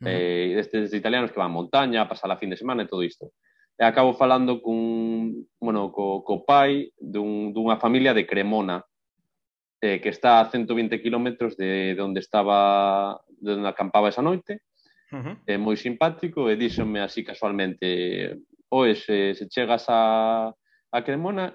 Uh 0.00 0.08
-huh. 0.08 0.08
eh, 0.08 0.56
destes 0.56 0.96
italianos 0.96 1.28
que 1.28 1.36
van 1.36 1.52
a 1.52 1.58
montaña, 1.60 2.00
a 2.00 2.08
pasar 2.08 2.32
a 2.32 2.40
fin 2.40 2.48
de 2.48 2.56
semana 2.56 2.88
e 2.88 2.88
todo 2.88 3.04
isto. 3.04 3.36
E 3.76 3.84
acabo 3.84 4.16
falando 4.16 4.64
cun, 4.64 5.44
bueno, 5.60 5.92
co, 5.92 6.24
co 6.24 6.48
pai 6.48 6.88
dun, 6.96 7.52
dunha 7.52 7.76
familia 7.76 8.16
de 8.16 8.24
Cremona, 8.24 8.88
eh, 9.84 10.00
que 10.00 10.08
está 10.08 10.40
a 10.40 10.48
120 10.48 10.96
km 11.04 11.52
de, 11.60 11.92
de 11.92 12.00
onde 12.00 12.24
estaba, 12.24 13.20
de 13.28 13.52
onde 13.52 13.68
acampaba 13.68 14.08
esa 14.08 14.24
noite, 14.24 14.64
uh 15.12 15.20
-huh. 15.20 15.36
é 15.44 15.54
eh, 15.54 15.60
moi 15.60 15.76
simpático 15.76 16.48
e 16.48 16.56
díxome 16.56 17.04
así 17.04 17.20
casualmente, 17.20 18.40
oe, 18.72 18.96
se, 18.96 19.36
se 19.36 19.44
chegas 19.44 19.84
a, 19.92 20.48
a 20.88 20.98
Cremona, 21.04 21.52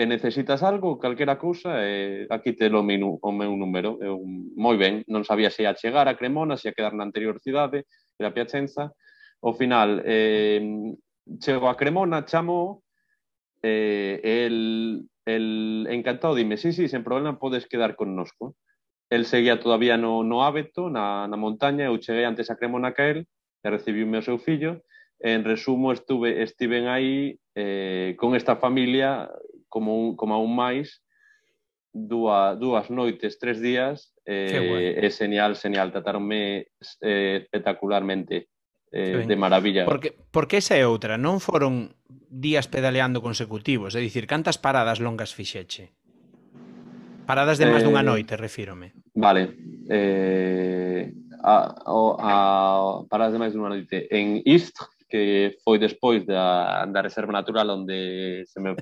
e 0.00 0.06
necesitas 0.06 0.62
algo, 0.64 0.96
calquera 0.96 1.36
cousa, 1.36 1.84
eh, 1.84 2.26
aquí 2.30 2.56
te 2.56 2.70
lo 2.72 2.82
meu, 2.82 3.18
o 3.20 3.32
meu 3.32 3.52
número. 3.52 4.00
Eu, 4.00 4.24
moi 4.56 4.80
ben, 4.80 5.04
non 5.12 5.28
sabía 5.28 5.52
se 5.52 5.68
ia 5.68 5.76
chegar 5.76 6.08
a 6.08 6.16
Cremona, 6.16 6.56
se 6.56 6.72
ia 6.72 6.76
quedar 6.76 6.96
na 6.96 7.04
anterior 7.04 7.36
cidade, 7.44 7.84
era 8.16 8.32
Piacenza. 8.32 8.96
Ao 9.44 9.52
final, 9.52 10.00
eh, 10.08 10.64
chego 11.36 11.68
a 11.68 11.76
Cremona, 11.76 12.24
chamo, 12.24 12.80
eh, 13.60 14.20
el, 14.24 15.04
el 15.28 15.86
encantado 15.92 16.32
dime, 16.34 16.56
sí, 16.56 16.72
sí, 16.72 16.88
sen 16.88 17.04
problema 17.04 17.36
podes 17.36 17.68
quedar 17.68 17.92
connosco 17.92 18.56
el 19.10 19.26
seguía 19.26 19.60
todavía 19.60 19.96
no, 19.96 20.22
no 20.22 20.46
hábito, 20.46 20.88
na, 20.88 21.26
na 21.26 21.36
montaña, 21.36 21.90
eu 21.90 21.98
cheguei 21.98 22.24
antes 22.24 22.48
a 22.48 22.56
Cremona 22.56 22.94
que 22.94 23.10
el, 23.10 23.18
e 23.60 23.68
recibiume 23.68 24.22
o 24.22 24.24
seu 24.24 24.38
fillo, 24.38 24.86
en 25.18 25.44
resumo 25.44 25.92
estuve 25.92 26.42
estiven 26.46 26.88
aí 26.88 27.36
eh, 27.54 28.16
con 28.16 28.34
esta 28.38 28.56
familia 28.56 29.28
como, 29.70 29.96
un, 29.96 30.18
como 30.18 30.34
aún 30.34 30.52
máis 30.52 31.00
dúas, 31.94 32.58
dúas 32.58 32.90
noites, 32.90 33.38
tres 33.38 33.62
días 33.62 34.12
eh, 34.26 34.98
é 34.98 35.08
señal, 35.10 35.56
señal, 35.56 35.90
tratarme 35.94 36.70
eh, 37.00 37.46
espectacularmente 37.46 38.50
eh, 38.92 39.24
de 39.26 39.36
maravilla. 39.36 39.86
Porque, 39.86 40.14
porque 40.30 40.58
esa 40.58 40.76
é 40.76 40.84
outra, 40.86 41.14
non 41.14 41.38
foron 41.38 41.94
días 42.30 42.70
pedaleando 42.70 43.22
consecutivos, 43.22 43.94
é 43.94 44.00
dicir, 44.02 44.26
cantas 44.26 44.58
paradas 44.58 44.98
longas 45.02 45.34
fixeche? 45.34 45.94
Paradas 47.26 47.58
de 47.58 47.66
máis 47.70 47.82
eh, 47.82 47.86
dunha 47.86 48.02
noite, 48.02 48.34
refírome. 48.34 48.94
Vale. 49.14 49.54
Eh, 49.86 51.14
a, 51.42 51.86
o, 51.86 52.18
a, 52.18 52.32
paradas 53.06 53.34
de 53.34 53.40
máis 53.42 53.54
dunha 53.54 53.70
noite. 53.70 54.10
En 54.10 54.42
Istres, 54.42 54.90
que 55.10 55.58
foi 55.66 55.82
despois 55.82 56.24
da, 56.24 56.86
da 56.86 57.02
Reserva 57.02 57.34
Natural 57.34 57.68
onde 57.68 58.46
se 58.46 58.62
me 58.62 58.78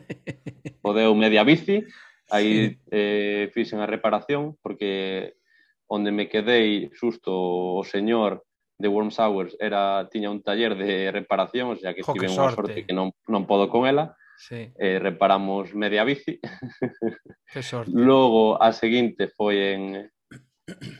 podeu 0.84 1.16
media 1.16 1.42
bici, 1.42 1.82
aí 2.30 2.76
sí. 2.76 2.78
eh, 2.92 3.50
fixen 3.56 3.80
a 3.80 3.88
reparación 3.88 4.54
porque 4.60 5.40
onde 5.88 6.12
me 6.12 6.28
quedei 6.28 6.92
xusto 6.92 7.32
o 7.32 7.82
señor 7.82 8.44
de 8.78 8.86
Worms 8.86 9.18
Hours 9.18 9.56
era 9.58 10.06
tiña 10.12 10.30
un 10.30 10.42
taller 10.44 10.76
de 10.76 11.10
reparación, 11.10 11.70
o 11.70 11.76
sea 11.76 11.94
que 11.94 12.04
jo, 12.04 12.12
tive 12.12 12.28
unha 12.30 12.52
sorte 12.52 12.84
que 12.84 12.94
non, 12.94 13.10
non 13.26 13.48
podo 13.48 13.66
con 13.72 13.88
ela. 13.88 14.14
Sí. 14.38 14.70
Eh, 14.78 15.02
reparamos 15.02 15.74
media 15.74 16.06
bici. 16.06 16.38
Que 17.50 17.64
sorte. 17.64 17.90
Logo 17.90 18.60
a 18.60 18.70
seguinte 18.70 19.32
foi 19.32 19.74
en 19.74 20.12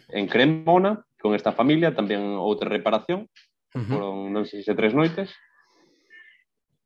en 0.09 0.25
Cremona 0.27 1.05
con 1.21 1.37
esta 1.37 1.53
familia, 1.53 1.93
tamén 1.93 2.41
outra 2.41 2.73
reparación 2.73 3.29
uh 3.75 3.81
-huh. 3.81 3.89
foron, 3.89 4.33
non 4.33 4.45
sei 4.47 4.63
se 4.63 4.75
tres 4.75 4.95
noites. 4.95 5.33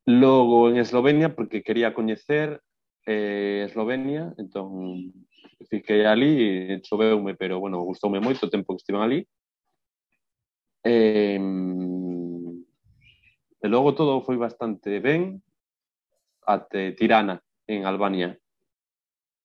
Logo 0.04 0.68
en 0.68 0.78
Eslovenia, 0.82 1.34
porque 1.34 1.62
quería 1.62 1.94
coñecer 1.94 2.62
eh, 3.06 3.66
Eslovenia, 3.66 4.34
entón 4.38 5.14
fiquei 5.70 6.04
ali, 6.04 6.80
choveume, 6.82 7.34
pero 7.34 7.60
bueno, 7.60 7.80
gustoume 7.82 8.20
moito 8.20 8.46
o 8.46 8.50
tempo 8.50 8.74
que 8.74 8.82
estiven 8.82 9.02
ali. 9.02 9.20
Eh, 10.84 11.38
e 13.62 13.68
logo 13.68 13.94
todo 13.94 14.20
foi 14.26 14.36
bastante 14.36 14.98
ben 14.98 15.38
até 16.46 16.92
Tirana, 16.92 17.38
en 17.66 17.86
Albania. 17.86 18.36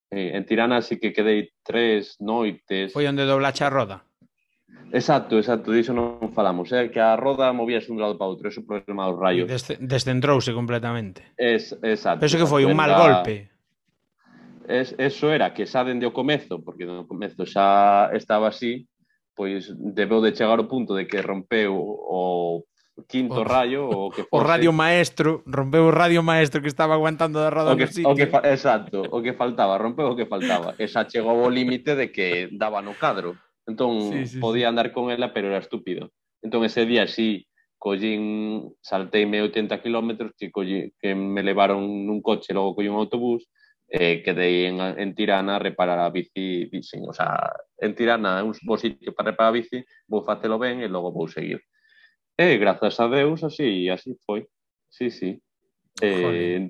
Eh, 0.10 0.34
en 0.34 0.46
Tirana 0.46 0.78
así 0.78 0.98
que 0.98 1.14
quedei 1.14 1.54
tres 1.62 2.18
noites. 2.20 2.94
Foi 2.94 3.06
onde 3.06 3.30
dobla 3.30 3.54
a 3.54 3.70
roda? 3.70 4.02
Exacto, 4.92 5.36
exacto, 5.38 5.76
diso 5.76 5.92
non 5.92 6.32
falamos, 6.32 6.72
é 6.72 6.88
eh? 6.88 6.92
que 6.92 7.04
a 7.04 7.20
roda 7.20 7.52
movíase 7.52 7.92
un 7.92 8.00
lado 8.00 8.16
para 8.16 8.32
outro, 8.32 8.48
eso 8.48 8.64
problema 8.64 9.12
dos 9.12 9.20
rayos. 9.20 9.48
Des 9.48 9.76
descentrouse 9.84 10.56
completamente. 10.56 11.28
Es, 11.36 11.76
exacto. 11.84 12.24
Penso 12.24 12.40
que 12.40 12.48
foi 12.48 12.64
un 12.64 12.72
mal 12.72 12.96
golpe. 12.96 13.52
Es, 14.68 14.96
eso 14.96 15.32
era 15.32 15.52
que 15.52 15.68
xa 15.68 15.84
dende 15.84 16.08
o 16.08 16.16
comezo, 16.16 16.64
porque 16.64 16.88
no 16.88 17.04
comezo 17.04 17.44
xa 17.44 18.12
estaba 18.16 18.48
así, 18.48 18.88
pois 19.36 19.68
debeu 19.76 20.24
de 20.24 20.32
chegar 20.32 20.56
ao 20.56 20.72
punto 20.72 20.96
de 20.96 21.04
que 21.04 21.20
rompeu 21.20 21.76
o 21.76 22.64
quinto 23.06 23.42
o, 23.42 23.44
rayo 23.44 23.86
o 23.86 24.10
que 24.10 24.24
fose... 24.24 24.40
o 24.40 24.40
radio 24.42 24.72
maestro, 24.72 25.44
rompeu 25.46 25.86
o 25.86 25.94
radio 25.94 26.24
maestro 26.24 26.64
que 26.64 26.72
estaba 26.72 26.96
aguantando 26.96 27.40
da 27.40 27.52
roda 27.52 27.76
o 27.76 27.78
que, 27.78 27.86
no 27.86 27.92
sitio. 27.92 28.10
O 28.10 28.16
que 28.16 28.26
exacto, 28.48 29.04
o 29.04 29.22
que 29.22 29.36
faltaba, 29.36 29.78
rompeu 29.78 30.10
o 30.10 30.16
que 30.16 30.26
faltaba. 30.26 30.74
Esa 30.80 31.06
chegou 31.06 31.44
ao 31.44 31.52
límite 31.52 31.94
de 31.94 32.08
que 32.10 32.50
daba 32.56 32.82
no 32.82 32.96
cadro. 32.96 33.36
Entón, 33.68 34.02
sí, 34.14 34.26
sí, 34.26 34.40
podía 34.40 34.68
sí. 34.68 34.70
andar 34.70 34.92
con 34.92 35.12
ela, 35.12 35.34
pero 35.34 35.48
era 35.48 35.58
estúpido. 35.58 36.12
Entón, 36.42 36.64
ese 36.64 36.86
día 36.86 37.06
sí, 37.06 37.48
collín, 37.78 38.74
salteime 38.82 39.42
80 39.42 39.82
km 39.82 40.32
que, 40.38 40.52
collín, 40.52 40.94
que 41.00 41.14
me 41.14 41.44
levaron 41.44 41.84
nun 42.08 42.22
coche, 42.22 42.54
logo 42.54 42.74
collín 42.74 42.96
un 42.96 43.04
autobús, 43.04 43.46
eh, 43.90 44.24
quedei 44.24 44.66
en, 44.66 44.80
en 44.80 45.16
Tirana 45.16 45.56
a 45.56 45.60
reparar 45.60 46.00
a 46.00 46.10
bici, 46.10 46.66
dixen, 46.72 47.04
o 47.08 47.14
sea, 47.14 47.38
en 47.80 47.96
Tirana 47.96 48.40
é 48.40 48.44
un 48.44 48.56
bo 48.64 48.78
sitio 48.78 49.14
para 49.14 49.32
reparar 49.32 49.52
a 49.52 49.58
bici, 49.60 49.84
vou 50.08 50.24
facelo 50.24 50.60
ben 50.60 50.82
e 50.82 50.88
logo 50.88 51.12
vou 51.12 51.28
seguir. 51.28 51.64
E 52.38 52.58
grazas 52.58 53.00
a 53.00 53.08
Deus, 53.08 53.44
así, 53.44 53.90
así 53.90 54.16
foi. 54.26 54.48
Sí, 54.90 55.10
sí. 55.10 55.40
Eh, 56.02 56.70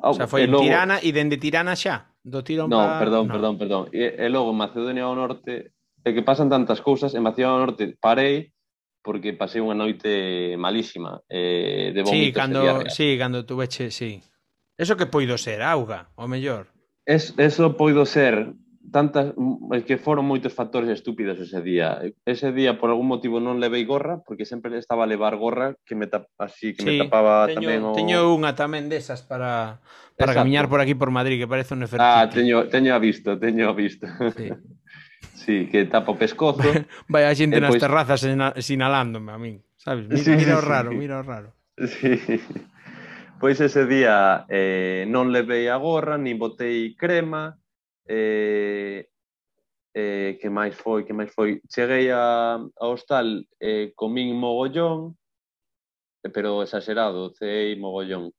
oh, 0.00 0.10
o 0.10 0.14
sea, 0.14 0.26
foi 0.26 0.44
en 0.44 0.52
logo... 0.52 0.64
Tirana 0.64 1.00
e 1.00 1.12
dende 1.12 1.36
Tirana 1.36 1.76
xa? 1.76 2.12
Do 2.24 2.42
tirón 2.42 2.72
no, 2.72 2.80
pa... 2.80 2.98
perdón, 2.98 3.28
no, 3.28 3.32
perdón, 3.32 3.54
perdón. 3.58 3.82
E, 3.92 4.16
e 4.16 4.26
logo 4.32 4.50
en 4.50 4.58
Macedonia 4.58 5.04
do 5.04 5.14
Norte 5.14 5.75
é 6.06 6.14
que 6.14 6.22
pasan 6.22 6.46
tantas 6.46 6.78
cousas, 6.78 7.18
en 7.18 7.26
Maceió 7.26 7.58
Norte 7.58 7.98
parei, 7.98 8.54
porque 9.02 9.34
pasei 9.34 9.58
unha 9.58 9.74
noite 9.74 10.54
malísima 10.54 11.22
eh, 11.26 11.90
de 11.90 12.00
vómitos. 12.06 12.30
Sí, 12.30 12.34
cando, 12.34 12.62
sí, 12.86 13.08
cando 13.18 13.42
tuveche, 13.42 13.90
sí. 13.90 14.22
Eso 14.78 14.94
que 14.94 15.10
poido 15.10 15.34
ser, 15.34 15.66
auga, 15.66 16.14
o 16.14 16.30
mellor. 16.30 16.70
Es, 17.06 17.34
eso 17.38 17.74
poido 17.74 18.06
ser 18.06 18.54
tantas 18.90 19.34
que 19.86 19.98
foron 19.98 20.26
moitos 20.26 20.54
factores 20.54 20.90
estúpidos 20.90 21.38
ese 21.42 21.62
día. 21.62 22.02
Ese 22.22 22.54
día 22.54 22.78
por 22.78 22.90
algún 22.90 23.10
motivo 23.10 23.42
non 23.42 23.58
levei 23.58 23.82
gorra, 23.82 24.22
porque 24.22 24.46
sempre 24.46 24.74
estaba 24.78 25.06
a 25.06 25.10
levar 25.10 25.34
gorra 25.38 25.74
que 25.82 25.98
me 25.98 26.06
tap, 26.06 26.30
así 26.38 26.74
que 26.74 26.82
sí, 26.82 26.86
me 26.86 26.94
tapaba 27.02 27.50
teño, 27.50 27.66
tamén 27.66 27.82
o 27.82 27.94
Teño 27.94 28.30
unha 28.30 28.54
tamén 28.54 28.86
desas 28.86 29.26
para 29.26 29.82
para 30.14 30.32
Exacto. 30.32 30.38
camiñar 30.38 30.66
por 30.70 30.78
aquí 30.78 30.94
por 30.94 31.10
Madrid, 31.10 31.38
que 31.42 31.50
parece 31.50 31.74
un 31.74 31.82
ah, 31.82 31.86
efecto. 31.86 32.02
Ah, 32.02 32.26
teño 32.30 32.70
teño 32.70 32.94
a 32.94 33.00
visto, 33.02 33.34
teño 33.38 33.70
a 33.70 33.74
visto. 33.74 34.06
Sí. 34.34 34.50
Sí, 35.34 35.66
que 35.66 35.86
tapa 35.86 36.12
o 36.12 36.18
pescozo. 36.18 36.62
Vai 37.12 37.26
a 37.26 37.34
xente 37.34 37.58
nas 37.58 37.74
pois... 37.74 37.82
terrazas 37.82 38.22
sinalándome 38.62 39.32
a 39.32 39.38
min, 39.38 39.62
sabes? 39.78 40.06
Mira, 40.06 40.22
sí, 40.22 40.30
mira 40.36 40.58
o 40.58 40.62
raro, 40.62 40.90
sí. 40.90 40.96
mira 40.96 41.18
o 41.18 41.24
raro. 41.24 41.50
Sí. 41.76 42.14
Pois 43.38 43.60
ese 43.60 43.84
día 43.84 44.46
eh, 44.48 45.04
non 45.12 45.28
levei 45.28 45.68
a 45.68 45.76
gorra, 45.76 46.16
nin 46.16 46.40
botei 46.40 46.96
crema, 46.96 47.52
eh, 48.08 49.12
eh, 49.92 50.40
que 50.40 50.48
máis 50.48 50.72
foi, 50.72 51.04
que 51.04 51.12
máis 51.12 51.28
foi. 51.36 51.60
Cheguei 51.68 52.08
a, 52.08 52.56
ao 52.56 52.96
hostal, 52.96 53.44
eh, 53.60 53.92
comín 53.92 54.40
mogollón, 54.40 55.20
eh, 56.24 56.32
pero 56.32 56.64
exagerado, 56.64 57.28
cei 57.36 57.76
mogollón. 57.76 58.32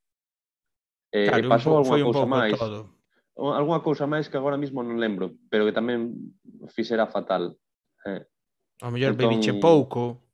Eh, 1.14 1.30
claro, 1.30 1.50
pasou 1.50 1.78
un, 1.78 1.86
cousa 1.86 2.26
máis. 2.26 2.58
Todo 2.58 2.97
algunha 3.38 3.86
cousa 3.86 4.10
máis 4.10 4.26
que 4.26 4.38
agora 4.38 4.58
mesmo 4.58 4.82
non 4.82 4.98
lembro, 4.98 5.38
pero 5.50 5.66
que 5.70 5.76
tamén 5.76 6.34
fixera 6.74 7.06
fatal. 7.06 7.54
Eh. 8.06 8.26
A 8.82 8.90
mellor 8.90 9.14
entón... 9.14 9.30
bebiche 9.30 9.54
pouco. 9.62 10.26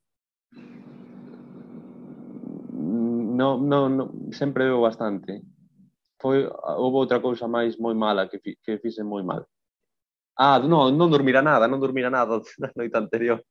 No, 3.33 3.59
no, 3.59 3.89
no, 3.91 4.03
sempre 4.31 4.65
bebo 4.71 4.87
bastante. 4.87 5.43
Foi, 6.21 6.47
houve 6.47 6.97
outra 7.03 7.19
cousa 7.19 7.51
máis 7.51 7.75
moi 7.75 7.91
mala 7.91 8.31
que, 8.31 8.39
fi, 8.39 8.55
que 8.63 8.79
fixe 8.79 9.03
moi 9.03 9.23
mal. 9.27 9.43
Ah, 10.39 10.57
no, 10.63 10.87
non 10.89 11.11
dormira 11.11 11.43
nada, 11.43 11.67
non 11.67 11.83
dormira 11.83 12.07
nada 12.07 12.39
na 12.61 12.71
noite 12.71 12.95
anterior. 12.95 13.43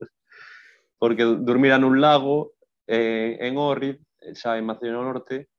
Porque 0.96 1.28
dormira 1.28 1.76
nun 1.76 2.00
lago 2.00 2.56
eh, 2.88 3.36
en 3.44 3.60
Orrid, 3.60 4.00
xa 4.32 4.56
en 4.56 4.64
Macedonia 4.64 4.96
do 4.96 5.08
Norte, 5.12 5.51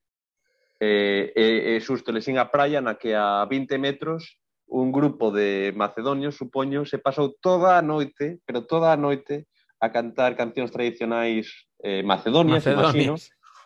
eh, 0.83 1.31
e, 1.31 1.79
e 1.79 1.79
xusto 1.79 2.11
lexín 2.11 2.35
a 2.35 2.51
praia 2.51 2.83
na 2.83 2.99
que 2.99 3.15
a 3.15 3.47
20 3.47 3.79
metros 3.79 4.43
un 4.67 4.91
grupo 4.91 5.31
de 5.31 5.71
macedonios, 5.77 6.35
supoño, 6.35 6.83
se 6.83 6.97
pasou 6.97 7.37
toda 7.39 7.77
a 7.77 7.85
noite, 7.85 8.41
pero 8.43 8.65
toda 8.65 8.91
a 8.91 8.97
noite, 8.97 9.45
a 9.79 9.93
cantar 9.93 10.35
cancións 10.35 10.73
tradicionais 10.73 11.69
eh, 11.83 12.01
macedonias, 12.01 12.65
macedonias. 12.65 12.95
imagino, 12.95 13.13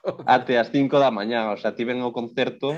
até 0.27 0.59
as 0.59 0.69
5 0.69 0.99
da 0.99 1.09
mañá. 1.09 1.53
O 1.53 1.57
sea, 1.57 1.73
tiven 1.73 2.03
o 2.03 2.11
concerto 2.11 2.75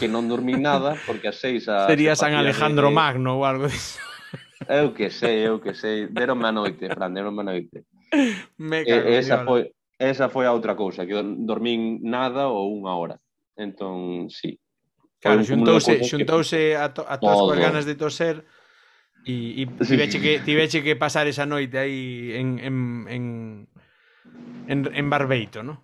que 0.00 0.08
non 0.08 0.26
dormí 0.26 0.56
nada, 0.56 0.96
porque 1.04 1.28
as 1.28 1.38
6... 1.38 1.68
A, 1.68 1.76
Sería 1.92 2.16
San 2.16 2.32
Alejandro 2.32 2.88
de... 2.88 2.96
Magno 2.96 3.38
ou 3.38 3.44
algo 3.44 3.68
disso. 3.68 4.00
Eu 4.64 4.96
que 4.96 5.12
sei, 5.12 5.44
eu 5.44 5.60
que 5.60 5.76
sei. 5.76 6.08
Deronme 6.08 6.48
a 6.48 6.52
noite, 6.56 6.88
Fran, 6.88 7.12
deronme 7.12 7.44
a 7.44 7.48
noite. 7.52 7.84
Me 8.56 8.88
cago, 8.88 9.04
e, 9.04 9.20
esa, 9.20 9.44
foi, 9.44 9.68
esa 10.00 10.32
foi 10.32 10.48
a 10.48 10.56
outra 10.56 10.72
cousa, 10.72 11.04
que 11.04 11.12
dormín 11.44 12.00
nada 12.00 12.48
ou 12.48 12.72
unha 12.72 12.96
hora. 12.96 13.20
Entón, 13.56 14.28
sí. 14.30 14.60
Claro, 15.20 15.42
xuntouse, 15.42 16.04
xuntouse 16.04 16.76
a, 16.76 16.92
to, 16.92 17.02
a 17.08 17.16
todas 17.18 17.40
as 17.40 17.58
ganas 17.58 17.84
de 17.88 17.94
toser 17.96 18.44
E, 19.26 19.62
e 19.62 19.66
tiveche, 19.82 20.22
que, 20.22 20.38
tiveche 20.38 20.86
que 20.86 20.94
pasar 20.94 21.26
esa 21.26 21.42
noite 21.42 21.82
aí 21.82 22.30
en, 22.38 22.62
en, 22.62 22.76
en, 23.10 23.24
en, 24.70 24.78
en 24.86 25.06
Barbeito, 25.10 25.66
non? 25.66 25.82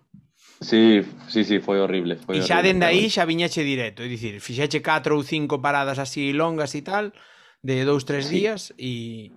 Sí, 0.63 1.03
sí, 1.27 1.43
sí, 1.43 1.59
foi 1.59 1.83
horrible. 1.83 2.15
Foi 2.23 2.39
e 2.39 2.47
xa 2.47 2.63
dende 2.63 2.87
aí 2.87 3.11
xa 3.11 3.27
viñache 3.27 3.67
directo, 3.67 3.99
é 3.99 4.07
dicir, 4.07 4.39
fixeche 4.39 4.79
4 4.79 5.19
ou 5.19 5.27
5 5.27 5.59
paradas 5.59 5.99
así 5.99 6.31
longas 6.31 6.71
e 6.71 6.87
tal, 6.87 7.11
de 7.59 7.83
dous, 7.83 8.07
tres 8.07 8.31
Sí. 8.31 8.47
días 8.47 8.71
e 8.79 9.27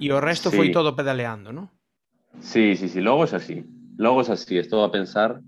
e 0.00 0.06
o 0.08 0.16
resto 0.16 0.48
Sí. 0.48 0.56
foi 0.56 0.72
todo 0.72 0.96
pedaleando, 0.96 1.52
non? 1.52 1.68
Sí, 2.40 2.72
sí, 2.72 2.88
sí, 2.88 3.04
logo 3.04 3.28
es 3.28 3.36
así. 3.36 3.60
Logo 4.00 4.24
es 4.24 4.32
así, 4.32 4.56
estou 4.56 4.80
a 4.80 4.88
pensar, 4.88 5.44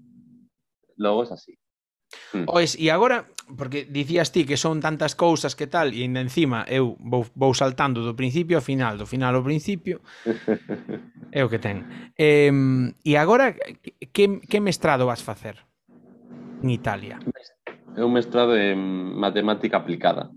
logo 1.00 1.24
es 1.24 1.32
así. 1.32 1.56
Mm. 2.32 2.44
Ois, 2.48 2.76
e 2.78 2.88
agora, 2.88 3.28
porque 3.56 3.84
dicías 3.84 4.32
ti 4.32 4.44
que 4.44 4.56
son 4.56 4.80
tantas 4.80 5.14
cousas 5.14 5.54
que 5.54 5.66
tal, 5.68 5.92
e 5.92 6.04
encima 6.04 6.64
eu 6.68 6.96
vou, 7.00 7.26
vou 7.36 7.52
saltando 7.52 8.00
do 8.00 8.16
principio 8.16 8.56
ao 8.58 8.64
final, 8.64 8.96
do 8.96 9.06
final 9.06 9.34
ao 9.34 9.44
principio, 9.44 10.00
é 11.32 11.44
o 11.44 11.48
que 11.48 11.60
ten. 11.60 11.84
Eh, 12.16 12.52
e 13.04 13.12
agora, 13.16 13.56
que, 14.12 14.40
que 14.40 14.58
mestrado 14.60 15.06
vas 15.06 15.22
facer 15.22 15.60
en 16.62 16.70
Italia? 16.70 17.18
É 17.96 18.00
un 18.00 18.12
mestrado 18.12 18.56
en 18.56 18.80
matemática 19.20 19.76
aplicada. 19.76 20.32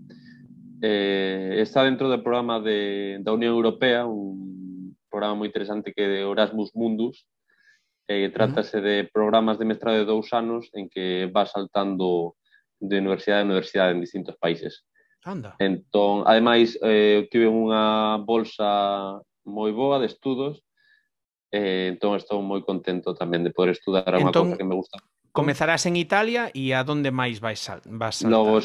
Eh, 0.82 1.56
está 1.64 1.84
dentro 1.84 2.12
do 2.12 2.20
programa 2.20 2.60
de, 2.60 3.18
da 3.24 3.32
Unión 3.32 3.56
Europea, 3.56 4.04
un 4.04 4.92
programa 5.08 5.40
moi 5.40 5.48
interesante 5.48 5.96
que 5.96 6.04
é 6.04 6.08
de 6.08 6.20
Erasmus 6.28 6.76
Mundus, 6.76 7.24
Eh, 8.08 8.30
trátase 8.30 8.80
de 8.80 9.10
programas 9.10 9.58
de 9.58 9.66
mestrado 9.66 9.98
de 9.98 10.06
dous 10.06 10.30
anos 10.32 10.70
en 10.74 10.88
que 10.88 11.26
vas 11.26 11.50
saltando 11.50 12.38
de 12.78 12.98
universidade 13.02 13.42
a 13.42 13.48
universidade 13.50 13.92
en 13.92 14.00
distintos 14.00 14.36
países. 14.38 14.86
Anda. 15.26 15.56
Entón, 15.58 16.22
ademais, 16.22 16.78
eh, 16.86 17.26
tive 17.34 17.50
unha 17.50 18.22
bolsa 18.22 19.18
moi 19.42 19.74
boa 19.74 19.98
de 19.98 20.06
estudos, 20.06 20.62
eh, 21.50 21.90
entón 21.90 22.14
estou 22.14 22.38
moi 22.46 22.62
contento 22.62 23.10
tamén 23.10 23.42
de 23.42 23.50
poder 23.50 23.74
estudar 23.74 24.06
a 24.06 24.22
unha 24.22 24.30
entón, 24.30 24.54
cosa 24.54 24.58
que 24.62 24.68
me 24.70 24.78
gusta. 24.78 25.02
Comezarás 25.34 25.82
en 25.90 25.98
Italia 25.98 26.54
e 26.54 26.70
a 26.70 26.86
donde 26.86 27.10
máis 27.10 27.42
vais 27.42 27.58
sal 27.58 27.82
vas 27.90 28.22
saltar? 28.22 28.38
Logo, 28.38 28.62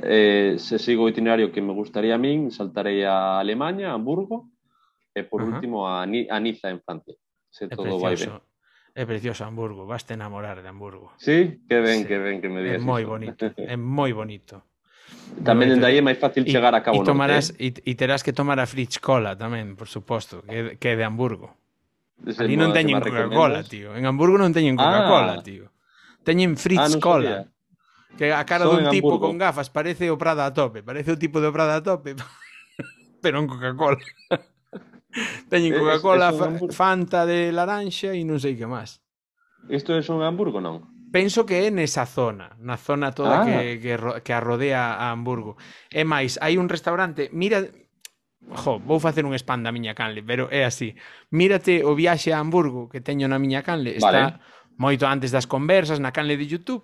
eh, 0.00 0.56
se 0.56 0.80
sigo 0.80 1.04
o 1.04 1.12
itinerario 1.12 1.52
que 1.52 1.60
me 1.60 1.76
gustaría 1.76 2.16
a 2.16 2.20
min, 2.20 2.48
saltarei 2.48 3.04
a 3.04 3.36
Alemanha, 3.36 3.92
a 3.92 3.96
Hamburgo, 4.00 4.48
e 5.12 5.28
por 5.28 5.44
uh 5.44 5.44
-huh. 5.44 5.60
último 5.60 5.84
a, 5.84 6.08
Ni 6.08 6.24
a 6.24 6.40
Niza, 6.40 6.72
en 6.72 6.80
Francia. 6.80 7.14
Se 7.52 7.64
é 7.64 7.68
todo 7.68 8.00
vai 8.00 8.16
ben. 8.16 8.40
É 8.92 9.08
precioso 9.08 9.44
Hamburgo, 9.44 9.88
vaste 9.88 10.12
enamorar 10.12 10.60
de 10.60 10.68
Hamburgo. 10.68 11.16
Sí, 11.16 11.64
que 11.64 11.80
ben, 11.80 12.04
sí. 12.04 12.06
que 12.06 12.18
ben 12.18 12.44
que 12.44 12.48
me 12.52 12.60
digas. 12.60 12.76
É 12.76 12.84
moi 12.84 13.04
bonito, 13.08 13.48
é 13.56 13.76
moi 13.76 14.12
bonito. 14.12 14.60
Tamén 15.40 15.72
dende 15.72 15.88
aí 15.88 15.96
é 15.96 16.04
máis 16.04 16.20
fácil 16.20 16.44
e, 16.44 16.52
chegar 16.52 16.76
a 16.76 16.84
Cabo 16.84 17.00
e 17.00 17.00
¿eh? 17.00 17.08
tomarás, 17.08 17.56
Norte. 17.56 17.80
E, 17.80 17.88
e 17.88 17.92
terás 17.96 18.20
que 18.20 18.36
tomar 18.36 18.60
a 18.60 18.68
Fritz 18.68 19.00
Cola 19.00 19.32
tamén, 19.32 19.80
por 19.80 19.88
suposto, 19.88 20.44
que, 20.44 20.76
que 20.76 20.92
é 20.92 20.96
de 21.00 21.08
Hamburgo. 21.08 21.56
Ese 22.20 22.44
Ali 22.44 22.60
non 22.60 22.76
teñen 22.76 23.00
Coca-Cola, 23.00 23.64
tío. 23.64 23.96
En 23.96 24.04
Hamburgo 24.04 24.36
non 24.36 24.52
teñen 24.52 24.76
ah. 24.76 24.84
Coca-Cola, 24.84 25.40
ah. 25.40 25.42
tío. 25.42 25.72
Teñen 26.20 26.60
Fritz 26.60 26.92
ah, 26.92 27.00
Cola. 27.00 27.48
Sabía. 27.48 28.20
Que 28.20 28.28
a 28.28 28.44
cara 28.44 28.68
Son 28.68 28.84
dun 28.84 28.92
tipo 28.92 29.16
Hamburgo. 29.16 29.32
con 29.32 29.40
gafas 29.40 29.72
parece 29.72 30.12
o 30.12 30.20
Prada 30.20 30.44
a 30.44 30.52
tope. 30.52 30.84
Parece 30.84 31.16
o 31.16 31.18
tipo 31.18 31.40
do 31.40 31.48
Prada 31.48 31.80
a 31.80 31.82
tope, 31.82 32.12
pero 33.24 33.40
en 33.40 33.48
Coca-Cola. 33.48 34.04
Teñen 35.48 35.74
eh, 35.74 35.78
Coca-Cola, 35.78 36.32
Fanta 36.72 37.26
de 37.28 37.52
laranxa 37.52 38.16
e 38.16 38.24
non 38.24 38.40
sei 38.40 38.56
que 38.56 38.64
máis. 38.64 39.00
Isto 39.68 39.94
é 39.94 40.00
un 40.10 40.24
Hamburgo, 40.24 40.58
non? 40.58 40.88
Penso 41.12 41.44
que 41.44 41.60
é 41.60 41.68
nesa 41.68 42.08
zona, 42.08 42.56
na 42.56 42.80
zona 42.80 43.12
toda 43.12 43.42
ah. 43.42 43.44
que, 43.44 43.76
que, 43.78 43.94
que 44.24 44.32
a 44.32 44.40
rodea 44.40 44.96
a 44.96 45.12
Hamburgo. 45.12 45.60
É 45.92 46.08
máis, 46.08 46.40
hai 46.40 46.56
un 46.56 46.72
restaurante, 46.72 47.28
mira, 47.36 47.68
jo, 48.48 48.80
vou 48.80 48.98
facer 48.98 49.28
un 49.28 49.36
spam 49.36 49.60
da 49.60 49.70
miña 49.70 49.92
canle, 49.92 50.24
pero 50.24 50.48
é 50.48 50.64
así. 50.64 50.96
Mírate 51.28 51.84
o 51.84 51.92
viaxe 51.92 52.32
a 52.32 52.40
Hamburgo 52.40 52.88
que 52.88 53.04
teño 53.04 53.28
na 53.28 53.36
miña 53.36 53.60
canle, 53.60 54.00
está 54.00 54.32
vale. 54.32 54.40
moito 54.80 55.04
antes 55.04 55.30
das 55.30 55.44
conversas 55.44 56.00
na 56.00 56.16
canle 56.16 56.40
de 56.40 56.48
YouTube. 56.48 56.82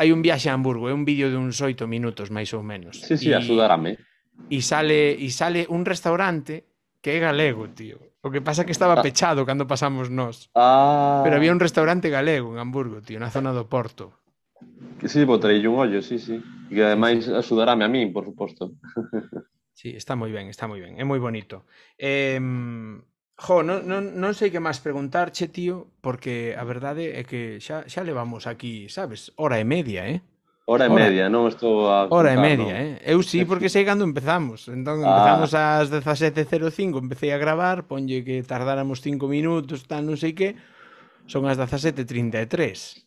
Hai 0.00 0.16
un 0.16 0.24
viaxe 0.24 0.48
a 0.48 0.56
Hamburgo, 0.56 0.88
é 0.88 0.94
un 0.96 1.04
vídeo 1.04 1.28
de 1.28 1.36
uns 1.36 1.60
oito 1.60 1.84
minutos 1.84 2.32
máis 2.32 2.50
ou 2.56 2.64
menos. 2.64 3.04
Sí, 3.04 3.20
sí, 3.20 3.28
e, 3.30 3.36
a 3.36 3.44
sudarame. 3.44 4.00
E 4.48 4.64
sale, 4.64 5.12
e 5.12 5.28
sale 5.28 5.68
un 5.68 5.84
restaurante 5.84 6.77
que 7.08 7.16
é 7.16 7.20
galego, 7.20 7.72
tío. 7.72 7.96
O 8.20 8.28
que 8.28 8.44
pasa 8.44 8.68
que 8.68 8.72
estaba 8.76 9.00
ah. 9.00 9.02
pechado 9.02 9.48
cando 9.48 9.64
pasamos 9.64 10.12
nós. 10.12 10.52
Ah. 10.52 11.24
Pero 11.24 11.40
había 11.40 11.56
un 11.56 11.60
restaurante 11.60 12.12
galego 12.12 12.52
en 12.52 12.60
Hamburgo, 12.60 13.00
tío, 13.00 13.16
na 13.16 13.32
zona 13.32 13.56
do 13.56 13.64
Porto. 13.64 14.12
Que 15.00 15.08
sí, 15.08 15.24
botarei 15.24 15.64
un 15.64 15.80
ollo, 15.80 16.04
sí, 16.04 16.20
sí. 16.20 16.36
Que 16.68 16.84
ademais 16.84 17.24
axudarame 17.32 17.88
a 17.88 17.88
min, 17.88 18.12
por 18.12 18.28
suposto. 18.28 18.76
sí, 19.80 19.96
está 19.96 20.20
moi 20.20 20.28
ben, 20.28 20.52
está 20.52 20.68
moi 20.68 20.84
ben. 20.84 21.00
É 21.00 21.04
moi 21.08 21.16
bonito. 21.16 21.64
Eh, 21.96 22.36
jo, 23.40 23.56
non, 23.64 23.88
non, 23.88 24.12
non 24.12 24.36
sei 24.36 24.52
que 24.52 24.60
máis 24.60 24.84
preguntarche, 24.84 25.48
tío, 25.48 25.88
porque 26.04 26.52
a 26.60 26.64
verdade 26.68 27.16
é 27.16 27.24
que 27.24 27.56
xa, 27.64 27.88
xa 27.88 28.04
levamos 28.04 28.44
aquí, 28.44 28.92
sabes, 28.92 29.32
hora 29.40 29.56
e 29.56 29.64
media, 29.64 30.04
eh? 30.04 30.20
Hora 30.68 30.84
e 30.84 30.92
media, 30.92 31.32
non 31.32 31.48
estou 31.48 31.88
a... 31.88 32.12
Hora 32.12 32.28
e 32.28 32.36
media, 32.36 32.76
no. 32.76 32.76
eh? 32.76 33.00
Eu 33.00 33.24
sí, 33.24 33.48
porque 33.48 33.72
sei 33.72 33.88
cando 33.88 34.04
empezamos. 34.04 34.68
Entón, 34.68 35.00
ah. 35.00 35.16
empezamos 35.16 35.56
ah. 35.56 35.80
ás 35.80 35.88
17.05, 35.88 37.00
empecé 37.00 37.32
a 37.32 37.40
gravar, 37.40 37.88
ponlle 37.88 38.20
que 38.20 38.44
tardáramos 38.44 39.00
5 39.00 39.16
minutos, 39.32 39.88
tal, 39.88 40.04
non 40.04 40.20
sei 40.20 40.36
que, 40.36 40.60
son 41.24 41.48
as 41.48 41.56
17.33. 41.56 43.00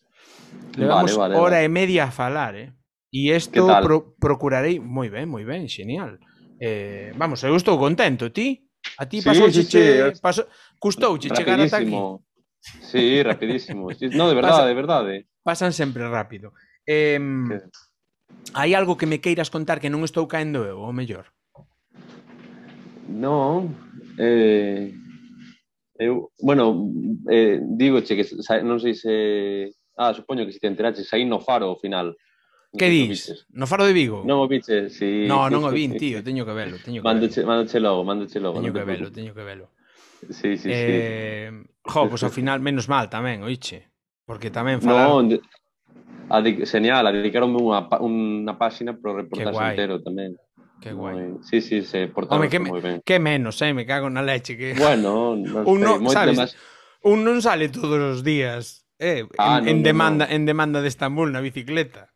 Levamos 0.73 1.13
vale, 1.13 1.21
vale, 1.21 1.33
hora 1.37 1.61
vale. 1.61 1.69
e 1.69 1.69
media 1.69 2.09
a 2.09 2.11
falar, 2.11 2.57
eh? 2.57 2.73
E 3.13 3.29
isto 3.29 3.69
pro 3.85 4.17
procurarei... 4.17 4.81
Moi 4.81 5.13
ben, 5.13 5.29
moi 5.29 5.45
ben, 5.45 5.69
genial. 5.69 6.17
Eh, 6.57 7.13
vamos, 7.13 7.45
eu 7.45 7.53
estou 7.53 7.77
contento, 7.77 8.33
ti? 8.33 8.57
A 8.97 9.05
ti 9.05 9.21
sí, 9.21 9.29
pasou 9.29 9.53
sí, 9.53 9.69
che... 9.69 10.09
Sí, 10.09 10.17
pasou... 10.17 10.49
Custouche 10.81 11.29
chegar 11.29 11.61
ata 11.61 11.77
aquí. 11.77 11.93
Sí, 12.89 13.21
rapidísimo. 13.21 13.93
no, 14.17 14.25
de 14.25 14.33
verdade, 14.41 14.57
Pasa... 14.57 14.65
de 14.65 14.73
verdade. 14.73 15.13
Pasan 15.45 15.73
sempre 15.77 16.09
rápido. 16.09 16.57
Eh, 16.87 17.19
hai 18.53 18.73
algo 18.73 18.97
que 18.97 19.05
me 19.05 19.21
queiras 19.21 19.49
contar 19.49 19.79
que 19.79 19.91
non 19.91 20.03
estou 20.03 20.25
caendo 20.25 20.65
eu, 20.65 20.81
ou 20.81 20.91
mellor? 20.95 21.29
Non, 23.11 23.75
eh, 24.17 24.95
eu, 25.99 26.31
bueno, 26.39 26.89
eh, 27.29 27.59
digo 27.61 28.01
che 28.01 28.15
que 28.15 28.25
sa, 28.25 28.63
non 28.63 28.79
sei 28.79 28.95
se... 28.95 29.13
Ah, 29.99 30.15
supoño 30.15 30.47
que 30.47 30.55
se 30.55 30.59
te 30.59 30.71
enteraches, 30.71 31.05
saí 31.05 31.27
no 31.27 31.43
faro 31.43 31.69
ao 31.69 31.77
final. 31.77 32.15
Que 32.73 32.87
dis? 32.89 33.45
No 33.51 33.67
faro 33.67 33.83
de 33.83 33.93
Vigo? 33.93 34.23
Non 34.23 34.39
o 34.39 34.47
viches, 34.47 34.95
si... 34.95 35.27
Sí. 35.27 35.27
No, 35.27 35.51
non 35.51 35.67
o 35.67 35.71
vin, 35.75 35.99
tío, 35.99 36.23
teño 36.23 36.47
que 36.47 36.55
velo, 36.55 36.79
teño 36.79 37.03
que 37.03 37.07
Mándoche, 37.07 37.43
velo. 37.43 37.51
Mandoche 37.51 37.79
logo, 37.83 38.01
mándoche 38.07 38.39
logo. 38.39 38.55
Teño 38.57 38.71
no 38.71 38.77
que 38.79 38.85
velo, 38.87 39.07
teño 39.11 39.31
que 39.35 39.43
velo. 39.43 39.65
Sí, 40.31 40.55
sí, 40.55 40.69
eh, 40.71 41.49
sí. 41.51 41.69
Jo, 41.83 42.07
pois 42.07 42.21
pues, 42.21 42.23
ao 42.23 42.31
final 42.31 42.63
menos 42.63 42.87
mal 42.87 43.11
tamén, 43.11 43.43
oiche. 43.43 43.91
Porque 44.23 44.49
tamén 44.49 44.79
falar... 44.79 45.11
No, 45.11 45.19
de... 45.21 45.43
Adic 46.31 46.63
señal, 46.63 47.03
adicaronme 47.03 47.59
unha, 47.59 47.91
unha 47.99 48.55
páxina 48.55 48.95
para 48.95 49.27
reportaxe 49.27 49.59
entero 49.59 49.99
tamén. 49.99 50.39
Que 50.79 50.95
guai. 50.95 51.37
Sí, 51.43 51.61
sí, 51.61 51.83
se 51.83 52.07
portaron 52.07 52.41
Home, 52.41 52.49
que, 52.49 52.59
moi 52.63 52.79
ben. 52.79 53.03
Que 53.03 53.19
menos, 53.19 53.59
eh, 53.61 53.75
me 53.75 53.83
cago 53.83 54.07
na 54.07 54.23
leche 54.23 54.55
que 54.55 54.73
Bueno, 54.79 55.35
non 55.35 55.67
un 55.67 55.77
non, 55.83 55.99
sabes, 56.07 56.39
máis... 56.39 56.55
un 57.03 57.27
non 57.27 57.43
sale 57.43 57.67
todos 57.67 57.99
os 57.99 58.19
días, 58.23 58.87
eh, 58.97 59.27
ah, 59.37 59.59
en, 59.59 59.67
no, 59.67 59.69
en 59.69 59.77
demanda 59.83 60.25
no. 60.25 60.33
en 60.33 60.41
demanda 60.47 60.79
de 60.79 60.87
Estambul 60.87 61.35
na 61.35 61.43
bicicleta. 61.43 62.09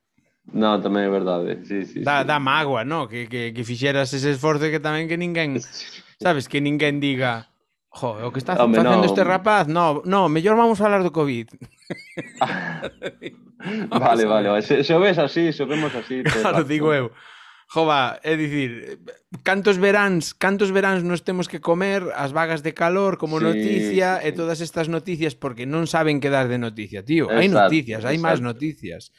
No, 0.50 0.80
tamén 0.80 1.10
é 1.10 1.12
verdade. 1.12 1.60
Eh, 1.60 1.66
sí, 1.68 1.78
sí, 1.84 2.00
da, 2.02 2.24
sí. 2.24 2.32
da 2.32 2.40
mágoa, 2.40 2.88
no? 2.88 3.12
Que, 3.12 3.28
que, 3.28 3.52
que 3.52 3.64
fixeras 3.68 4.16
ese 4.16 4.32
esforzo 4.32 4.72
que 4.72 4.80
tamén 4.80 5.12
que 5.12 5.20
ninguén... 5.20 5.60
Sabes, 6.24 6.48
que 6.48 6.64
ninguén 6.64 7.04
diga... 7.04 7.52
Jo, 7.90 8.16
o 8.28 8.30
que 8.32 8.40
está 8.40 8.56
Home, 8.60 8.76
facendo 8.76 9.02
no. 9.02 9.08
este 9.08 9.24
rapaz, 9.24 9.68
no, 9.68 10.04
no, 10.04 10.28
mellor 10.28 10.60
vamos 10.60 10.80
a 10.80 10.84
falar 10.84 11.02
do 11.02 11.16
COVID. 11.16 11.48
vale, 13.90 14.26
vale, 14.26 14.50
vale. 14.50 14.62
Se, 14.62 14.84
se 14.84 14.94
o 14.94 15.00
ves 15.00 15.18
así, 15.18 15.52
se 15.54 15.64
o 15.64 15.68
vemos 15.68 15.94
así... 15.96 16.24
Claro, 16.42 16.64
digo 16.64 16.94
eu. 16.94 17.12
Jova, 17.68 18.20
é 18.22 18.38
dicir, 18.38 19.02
cantos 19.42 19.82
veráns, 19.82 20.38
cantos 20.38 20.70
veráns 20.70 21.02
nos 21.02 21.26
temos 21.26 21.50
que 21.50 21.60
comer 21.60 22.06
as 22.14 22.32
vagas 22.32 22.62
de 22.62 22.78
calor 22.78 23.18
como 23.18 23.40
sí, 23.40 23.46
noticia 23.50 24.22
sí, 24.22 24.30
e 24.30 24.38
todas 24.38 24.62
estas 24.62 24.86
noticias 24.86 25.34
porque 25.34 25.66
non 25.66 25.90
saben 25.90 26.22
que 26.22 26.30
dar 26.30 26.46
de 26.46 26.62
noticia, 26.62 27.02
tío. 27.02 27.26
Exacto, 27.26 27.42
hai 27.42 27.50
noticias, 27.50 28.02
hai 28.06 28.18
máis 28.22 28.38
noticias. 28.38 29.10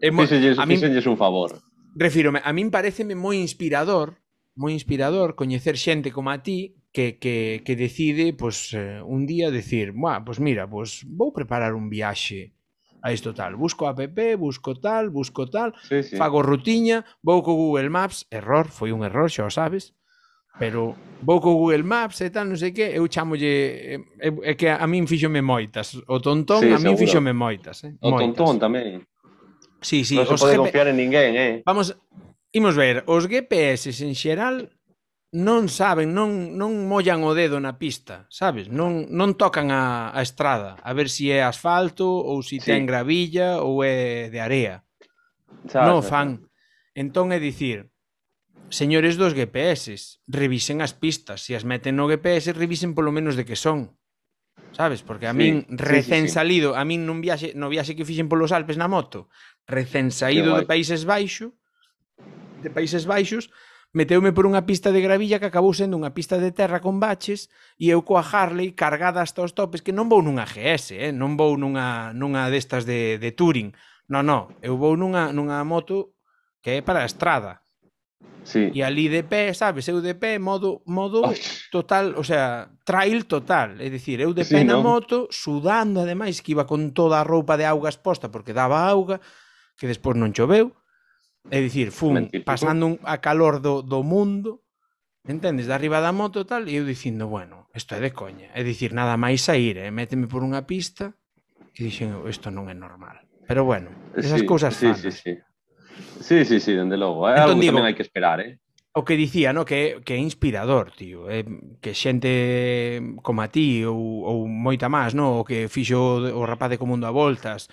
E 0.00 0.08
mo, 0.08 0.24
a 0.24 0.64
min, 0.64 0.80
fíxenlles 0.80 1.04
un 1.04 1.20
favor. 1.20 1.60
Refírome, 1.92 2.40
a 2.40 2.50
min 2.56 2.72
pareceme 2.72 3.12
moi 3.12 3.36
inspirador, 3.36 4.16
moi 4.56 4.72
inspirador 4.72 5.36
coñecer 5.36 5.76
xente 5.76 6.08
como 6.08 6.32
a 6.32 6.40
ti 6.40 6.80
que, 6.96 7.20
que, 7.20 7.60
que 7.60 7.76
decide, 7.76 8.32
pois, 8.32 8.72
pues, 8.72 8.80
eh, 8.80 9.04
un 9.04 9.28
día 9.28 9.52
decir, 9.52 9.92
Buah, 9.92 10.24
pois 10.24 10.40
pues 10.40 10.44
mira, 10.44 10.64
pois 10.64 11.04
pues, 11.04 11.12
vou 11.12 11.28
preparar 11.28 11.76
un 11.76 11.92
viaxe 11.92 12.56
a 13.02 13.12
isto 13.12 13.34
tal. 13.34 13.56
Busco 13.56 13.88
app, 13.88 14.00
busco 14.38 14.78
tal, 14.78 15.10
busco 15.10 15.50
tal, 15.50 15.74
sí, 15.88 16.02
sí. 16.02 16.16
fago 16.16 16.42
rutiña, 16.42 17.04
vou 17.20 17.42
co 17.42 17.52
Google 17.52 17.90
Maps, 17.90 18.26
error, 18.30 18.70
foi 18.70 18.94
un 18.94 19.02
error, 19.02 19.26
xa 19.26 19.44
o 19.44 19.50
sabes, 19.50 19.92
pero 20.58 20.94
vou 21.20 21.42
co 21.42 21.58
Google 21.58 21.82
Maps 21.82 22.22
e 22.22 22.30
tal, 22.30 22.46
non 22.46 22.56
sei 22.56 22.70
que, 22.70 22.86
eu 22.86 23.10
chamolle 23.10 23.98
eh, 23.98 24.00
é, 24.22 24.30
é 24.30 24.52
que 24.54 24.70
a 24.70 24.86
min 24.86 25.10
fíxome 25.10 25.42
moitas, 25.42 25.98
o 26.06 26.22
tontón 26.22 26.62
sí, 26.62 26.70
a 26.70 26.78
min 26.78 26.94
fíxome 26.94 27.34
moitas, 27.34 27.82
eh? 27.82 27.98
O 27.98 28.14
moitas. 28.14 28.38
tontón 28.38 28.62
tamén. 28.62 29.02
Sí, 29.82 30.06
sí, 30.06 30.14
non 30.14 30.30
se 30.30 30.38
pode 30.38 30.54
GP... 30.54 30.62
confiar 30.70 30.86
en 30.94 30.96
ninguén, 31.02 31.34
eh. 31.34 31.54
Vamos, 31.66 31.98
imos 32.54 32.78
ver, 32.78 33.02
os 33.10 33.26
GPS 33.26 33.90
en 33.98 34.14
xeral 34.14 34.70
non 35.32 35.72
saben, 35.72 36.12
non, 36.12 36.60
non 36.60 36.84
mollan 36.84 37.24
o 37.24 37.32
dedo 37.32 37.56
na 37.56 37.80
pista, 37.80 38.28
sabes? 38.28 38.68
Non, 38.68 39.08
non 39.08 39.32
tocan 39.40 39.72
a, 39.72 40.12
a 40.12 40.20
estrada, 40.20 40.76
a 40.76 40.92
ver 40.92 41.08
se 41.08 41.24
si 41.24 41.26
é 41.32 41.40
asfalto 41.40 42.04
ou 42.04 42.44
se 42.44 42.60
si 42.60 42.68
sí. 42.68 42.68
ten 42.68 42.84
gravilla 42.84 43.64
ou 43.64 43.80
é 43.80 44.28
de 44.28 44.44
area. 44.44 44.84
Sabes, 45.72 45.88
non 45.88 46.04
fan. 46.04 46.44
Entón 46.92 47.32
é 47.32 47.40
dicir, 47.40 47.88
señores 48.68 49.16
dos 49.16 49.32
GPS, 49.32 50.20
revisen 50.28 50.84
as 50.84 50.92
pistas, 50.92 51.48
se 51.48 51.56
as 51.56 51.64
meten 51.64 51.96
no 51.96 52.12
GPS, 52.12 52.52
revisen 52.52 52.92
polo 52.92 53.08
menos 53.08 53.32
de 53.32 53.48
que 53.48 53.56
son. 53.56 53.96
Sabes? 54.76 55.00
Porque 55.00 55.24
a 55.24 55.32
min 55.32 55.64
recén 55.68 56.28
sí, 56.28 56.32
sí, 56.32 56.36
salido, 56.36 56.76
a 56.76 56.84
min 56.84 57.08
nun 57.08 57.24
viaxe, 57.24 57.56
no 57.56 57.72
viaxe 57.72 57.96
que 57.96 58.04
fixen 58.04 58.28
polos 58.28 58.52
Alpes 58.52 58.76
na 58.76 58.84
moto, 58.84 59.32
recén 59.64 60.12
saído 60.12 60.60
de 60.60 60.68
Países 60.68 61.08
Baixos, 61.08 61.56
de 62.60 62.68
Países 62.68 63.08
Baixos, 63.08 63.48
meteume 63.92 64.32
por 64.32 64.48
unha 64.48 64.64
pista 64.64 64.88
de 64.88 65.04
gravilla 65.04 65.36
que 65.36 65.48
acabou 65.48 65.76
sendo 65.76 66.00
unha 66.00 66.16
pista 66.16 66.40
de 66.40 66.48
terra 66.50 66.80
con 66.80 66.96
baches 66.96 67.52
e 67.76 67.92
eu 67.92 68.00
coa 68.00 68.24
Harley 68.24 68.72
cargada 68.72 69.20
hasta 69.20 69.44
os 69.44 69.52
topes 69.52 69.84
que 69.84 69.92
non 69.92 70.08
vou 70.08 70.24
nunha 70.24 70.48
GS, 70.48 70.96
eh? 70.96 71.12
non 71.12 71.36
vou 71.36 71.60
nunha, 71.60 72.16
nunha 72.16 72.48
destas 72.48 72.88
de, 72.88 73.20
de 73.20 73.30
touring. 73.36 73.76
Non, 74.08 74.24
non, 74.24 74.42
eu 74.64 74.80
vou 74.80 74.96
nunha, 74.96 75.28
nunha 75.30 75.60
moto 75.62 76.16
que 76.64 76.80
é 76.80 76.82
para 76.82 77.04
a 77.04 77.08
estrada. 77.08 77.60
Sí. 78.44 78.74
E 78.74 78.82
ali 78.82 79.06
de 79.06 79.22
pé, 79.22 79.54
sabes, 79.54 79.86
eu 79.86 80.02
de 80.02 80.14
pé, 80.18 80.38
modo, 80.38 80.82
modo 80.86 81.22
total, 81.70 82.18
o 82.18 82.24
sea, 82.24 82.70
trail 82.82 83.28
total. 83.28 83.78
É 83.78 83.86
dicir, 83.86 84.18
eu 84.18 84.34
de 84.34 84.42
pé 84.42 84.62
sí, 84.62 84.66
na 84.66 84.80
no? 84.80 84.82
moto, 84.82 85.28
sudando 85.30 86.02
ademais, 86.02 86.42
que 86.42 86.56
iba 86.56 86.66
con 86.66 86.90
toda 86.90 87.20
a 87.20 87.26
roupa 87.26 87.54
de 87.54 87.66
augas 87.66 88.00
posta 88.00 88.32
porque 88.32 88.56
daba 88.56 88.88
auga, 88.88 89.20
que 89.78 89.86
despois 89.86 90.18
non 90.18 90.34
choveu, 90.34 90.74
É 91.50 91.58
dicir, 91.58 91.90
fun 91.90 92.30
pasando 92.46 92.86
un, 92.86 92.94
a 93.02 93.18
calor 93.18 93.58
do, 93.58 93.82
do 93.82 94.06
mundo, 94.06 94.62
entendes, 95.26 95.66
de 95.66 95.74
arriba 95.74 95.98
da 95.98 96.14
moto 96.14 96.46
tal, 96.46 96.70
e 96.70 96.78
eu 96.78 96.84
dicindo, 96.86 97.26
bueno, 97.26 97.66
isto 97.74 97.94
é 97.94 98.00
de 98.00 98.14
coña. 98.14 98.50
É 98.54 98.62
dicir, 98.62 98.94
nada 98.94 99.18
máis 99.18 99.42
sair, 99.42 99.78
eh? 99.78 99.90
méteme 99.90 100.30
por 100.30 100.46
unha 100.46 100.62
pista, 100.66 101.18
e 101.74 101.88
dixen, 101.88 102.14
isto 102.30 102.54
non 102.54 102.70
é 102.70 102.76
normal. 102.78 103.26
Pero 103.46 103.66
bueno, 103.66 103.90
esas 104.14 104.42
sí, 104.42 104.46
cousas 104.46 104.74
sí, 104.78 104.94
sí, 104.94 105.10
sí. 105.10 105.32
Sí, 106.22 106.44
sí, 106.44 106.60
sí, 106.60 106.72
dende 106.72 106.96
logo. 106.96 107.28
É 107.28 107.34
entón, 107.36 107.58
algo 107.58 107.60
digo, 107.60 107.74
tamén 107.74 107.86
hai 107.90 107.96
que 107.98 108.06
esperar, 108.06 108.38
eh? 108.40 108.62
O 108.92 109.08
que 109.08 109.16
dicía, 109.16 109.56
no? 109.56 109.64
que, 109.64 110.04
que 110.04 110.14
é 110.14 110.20
inspirador, 110.20 110.92
tío. 110.92 111.24
Eh? 111.32 111.48
Que 111.80 111.96
xente 111.96 113.00
como 113.24 113.40
a 113.40 113.48
ti 113.48 113.88
ou, 113.88 114.24
ou 114.24 114.38
moita 114.44 114.92
máis, 114.92 115.16
no? 115.16 115.40
o 115.40 115.44
que 115.48 115.66
fixo 115.72 116.20
o 116.20 116.42
rapaz 116.44 116.76
de 116.76 116.80
Comundo 116.80 117.08
a 117.08 117.12
Voltas, 117.12 117.72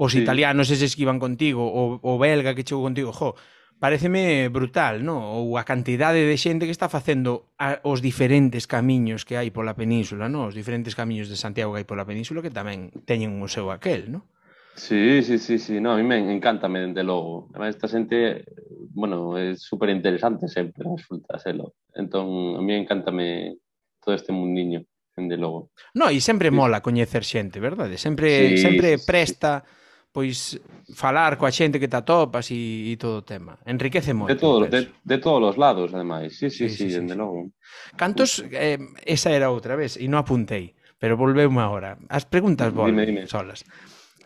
os 0.00 0.16
sí. 0.16 0.24
italianos 0.24 0.72
eses 0.72 0.96
que 0.96 1.04
iban 1.04 1.20
contigo, 1.20 1.60
o, 1.60 2.00
o 2.00 2.16
belga 2.16 2.56
que 2.56 2.64
chegou 2.64 2.88
contigo, 2.88 3.12
jo, 3.12 3.36
pareceme 3.76 4.48
brutal, 4.48 5.04
no? 5.04 5.36
Ou 5.36 5.60
a 5.60 5.68
cantidade 5.68 6.24
de 6.24 6.36
xente 6.40 6.64
que 6.64 6.72
está 6.72 6.88
facendo 6.88 7.52
a, 7.60 7.84
os 7.84 8.00
diferentes 8.00 8.64
camiños 8.64 9.28
que 9.28 9.36
hai 9.36 9.52
pola 9.52 9.76
península, 9.76 10.32
no? 10.32 10.48
Os 10.48 10.56
diferentes 10.56 10.96
camiños 10.96 11.28
de 11.28 11.36
Santiago 11.36 11.76
que 11.76 11.84
hai 11.84 11.88
pola 11.88 12.08
península 12.08 12.40
que 12.40 12.48
tamén 12.48 12.88
teñen 13.04 13.36
o 13.44 13.48
seu 13.48 13.68
aquel, 13.68 14.08
no? 14.08 14.24
Sí, 14.72 15.20
sí, 15.20 15.36
sí, 15.36 15.60
sí, 15.60 15.76
no, 15.84 15.92
a 15.92 15.96
mí 16.00 16.04
me 16.06 16.16
encanta, 16.16 16.64
me 16.64 16.80
dende 16.80 17.04
logo. 17.04 17.52
Además, 17.52 17.76
esta 17.76 17.84
xente, 17.84 18.48
bueno, 18.96 19.36
é 19.36 19.52
super 19.52 19.92
interesante 19.92 20.48
sempre, 20.48 20.80
resulta 20.88 21.36
selo. 21.36 21.76
Entón, 21.92 22.56
a 22.56 22.62
mí 22.64 22.72
encantame 22.72 23.60
todo 24.00 24.16
este 24.16 24.32
mundiño, 24.32 24.80
dende 25.12 25.36
logo. 25.36 25.76
No, 25.92 26.08
e 26.08 26.24
sempre 26.24 26.48
sí. 26.48 26.56
mola 26.56 26.80
coñecer 26.80 27.20
xente, 27.20 27.60
verdade? 27.60 28.00
Sempre, 28.00 28.56
sí, 28.56 28.64
sempre 28.64 28.96
presta... 28.96 29.60
Sí 29.60 29.79
pois 30.12 30.58
falar 30.94 31.38
coa 31.38 31.54
xente 31.54 31.78
que 31.78 31.86
te 31.86 31.98
atopas 31.98 32.50
e, 32.50 32.90
e 32.90 32.98
todo 32.98 33.22
o 33.22 33.26
tema. 33.26 33.58
Enriquece 33.62 34.10
moito. 34.10 34.34
De, 34.34 34.40
todo, 34.40 34.66
de, 34.66 34.90
de 34.90 35.18
todos 35.18 35.54
os 35.54 35.56
lados, 35.56 35.94
ademais. 35.94 36.34
Sí, 36.34 36.50
sí, 36.50 36.68
sí, 36.68 36.76
sí, 36.76 36.90
sí 36.90 36.96
dende 36.98 37.14
sí. 37.14 37.18
logo. 37.18 37.54
Cantos, 37.94 38.42
eh, 38.50 38.78
esa 39.06 39.30
era 39.30 39.54
outra 39.54 39.78
vez, 39.78 39.94
e 39.94 40.10
non 40.10 40.22
apuntei, 40.22 40.74
pero 40.98 41.14
volveume 41.14 41.62
agora. 41.62 41.94
As 42.10 42.26
preguntas 42.26 42.74
volven 42.74 43.06
dime, 43.06 43.24
dime. 43.24 43.30
solas. 43.30 43.62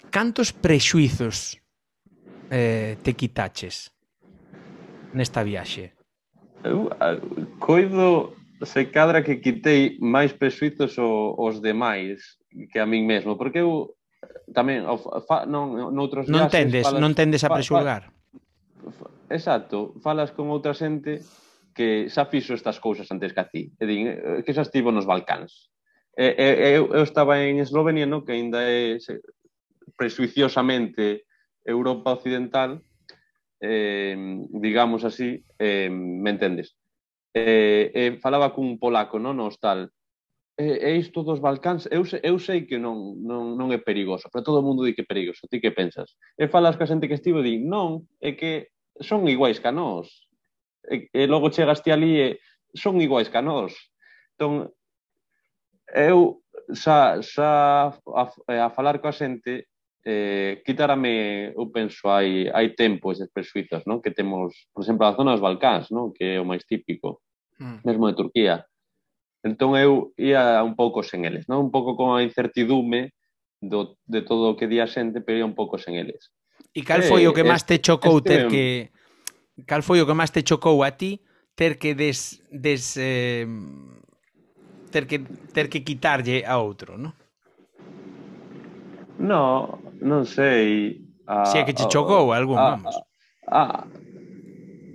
Cantos 0.08 0.56
prexuizos 0.56 1.60
eh, 2.48 2.96
te 3.04 3.12
quitaches 3.12 3.92
nesta 5.12 5.44
viaxe? 5.44 5.92
Eu 6.64 6.88
coido 7.60 8.32
se 8.64 8.88
cadra 8.88 9.20
que 9.20 9.36
quitei 9.36 10.00
máis 10.00 10.32
prexuizos 10.32 10.96
os 10.96 11.60
demais 11.60 12.40
que 12.72 12.80
a 12.80 12.86
min 12.86 13.04
mesmo, 13.04 13.36
porque 13.36 13.60
eu 13.60 13.92
tamén 14.52 14.84
fa, 15.24 15.48
non 15.48 15.94
noutros 15.94 16.28
non 16.28 16.52
tendes, 16.52 16.84
falas, 16.84 17.00
non 17.00 17.12
tendes 17.16 17.42
a 17.44 17.48
prexulgar. 17.48 18.10
Fa, 18.10 18.90
fa, 18.92 19.06
exacto, 19.32 19.96
falas 20.04 20.34
con 20.36 20.52
outra 20.52 20.76
xente 20.76 21.24
que 21.74 22.06
xa 22.12 22.28
fixo 22.30 22.54
estas 22.54 22.78
cousas 22.78 23.10
antes 23.10 23.32
que 23.32 23.42
a 23.42 23.48
ti. 23.50 23.62
E 23.74 23.84
din, 23.84 24.06
eh, 24.06 24.40
que 24.46 24.54
xa 24.54 24.62
estivo 24.62 24.94
nos 24.94 25.08
Balcáns. 25.08 25.72
E, 26.14 26.30
e, 26.38 26.78
eu, 26.78 26.94
eu 26.94 27.02
estaba 27.02 27.42
en 27.42 27.58
Eslovenia, 27.58 28.06
no, 28.06 28.22
que 28.22 28.38
ainda 28.38 28.62
é 28.62 29.00
se, 29.02 29.18
presuiciosamente 29.98 31.26
Europa 31.64 32.14
Occidental, 32.14 32.82
eh, 33.60 34.14
digamos 34.50 35.02
así, 35.02 35.42
eh, 35.58 35.90
me 35.90 36.30
entendes? 36.30 36.76
Eh, 37.34 37.90
eh, 37.94 38.18
falaba 38.22 38.54
cun 38.54 38.78
polaco 38.78 39.18
non? 39.18 39.34
no 39.34 39.50
hostal 39.50 39.90
e, 40.58 40.64
é 40.64 40.96
isto 40.96 41.22
dos 41.22 41.40
Balcáns, 41.40 41.88
eu, 41.90 42.02
eu 42.22 42.38
sei 42.38 42.62
que 42.62 42.78
non, 42.78 43.18
non, 43.18 43.58
non 43.58 43.68
é 43.74 43.78
perigoso, 43.78 44.30
pero 44.30 44.46
todo 44.46 44.62
o 44.62 44.66
mundo 44.66 44.86
di 44.86 44.94
que 44.94 45.02
é 45.02 45.06
perigoso, 45.06 45.50
ti 45.50 45.58
que 45.58 45.74
pensas? 45.74 46.14
E 46.38 46.46
falas 46.46 46.78
ca 46.78 46.86
xente 46.86 47.10
que 47.10 47.18
estivo 47.18 47.42
e 47.42 47.46
di, 47.46 47.54
non, 47.58 48.06
é 48.22 48.38
que 48.38 48.70
son 49.02 49.26
iguais 49.26 49.58
ca 49.58 49.74
nós. 49.74 50.30
E, 50.86 51.10
e 51.10 51.26
logo 51.26 51.50
chegas 51.50 51.82
ti 51.82 51.90
ali 51.90 52.12
e 52.22 52.28
son 52.70 53.02
iguais 53.02 53.26
ca 53.26 53.42
nós. 53.42 53.74
Entón, 54.38 54.70
eu 55.90 56.38
xa, 56.70 57.18
xa 57.18 57.50
a, 57.90 58.22
a 58.46 58.70
falar 58.70 59.02
coa 59.02 59.10
xente 59.10 59.66
eh, 60.06 60.62
quitarame, 60.62 61.50
eu 61.56 61.66
penso, 61.74 62.06
hai, 62.06 62.46
hai 62.54 62.78
tempo 62.78 63.10
eses 63.10 63.26
presuizos, 63.34 63.82
non? 63.90 63.98
Que 63.98 64.14
temos, 64.14 64.54
por 64.70 64.86
exemplo, 64.86 65.02
a 65.02 65.18
zona 65.18 65.34
dos 65.34 65.42
Balcáns, 65.42 65.90
non? 65.90 66.14
Que 66.14 66.38
é 66.38 66.40
o 66.40 66.46
máis 66.46 66.62
típico, 66.62 67.26
mm. 67.58 67.82
mesmo 67.82 68.06
de 68.06 68.14
Turquía 68.14 68.62
Entón 69.44 69.76
eu 69.76 70.16
ia 70.16 70.64
un 70.64 70.72
pouco 70.72 71.04
sen 71.04 71.28
eles, 71.28 71.44
non? 71.52 71.68
un 71.68 71.70
pouco 71.70 71.92
con 72.00 72.16
a 72.16 72.24
incertidume 72.24 73.12
do, 73.60 74.00
de 74.08 74.24
todo 74.24 74.48
o 74.48 74.56
que 74.56 74.64
di 74.64 74.80
a 74.80 74.88
xente, 74.88 75.20
pero 75.20 75.36
ia 75.36 75.44
un 75.44 75.52
pouco 75.52 75.76
sen 75.76 76.00
eles. 76.00 76.32
E 76.72 76.80
cal 76.80 77.04
eh, 77.04 77.08
foi 77.12 77.22
eh, 77.24 77.28
o 77.28 77.36
que 77.36 77.44
máis 77.44 77.60
te 77.68 77.76
chocou 77.76 78.24
este 78.24 78.28
ter 78.32 78.42
que... 78.48 78.88
Cal 79.68 79.84
foi 79.84 80.00
o 80.00 80.08
que 80.08 80.16
máis 80.16 80.32
te 80.32 80.40
chocou 80.40 80.80
a 80.80 80.96
ti 80.96 81.20
ter 81.52 81.76
que 81.76 81.92
des... 81.92 82.40
des 82.48 82.96
eh, 82.96 83.44
ter 84.88 85.04
que, 85.04 85.20
ter 85.52 85.68
que 85.68 85.84
quitarlle 85.84 86.46
a 86.48 86.56
outro, 86.56 86.96
non? 86.96 87.12
No, 89.20 89.76
non 90.00 90.24
sei. 90.24 91.04
A, 91.28 91.44
si 91.44 91.60
é 91.60 91.68
que 91.68 91.76
te 91.76 91.84
chocou 91.84 92.32
a, 92.32 92.40
algún, 92.40 92.56
a, 92.56 92.80
vamos. 92.80 92.96
A, 93.44 93.60
a, 93.60 93.86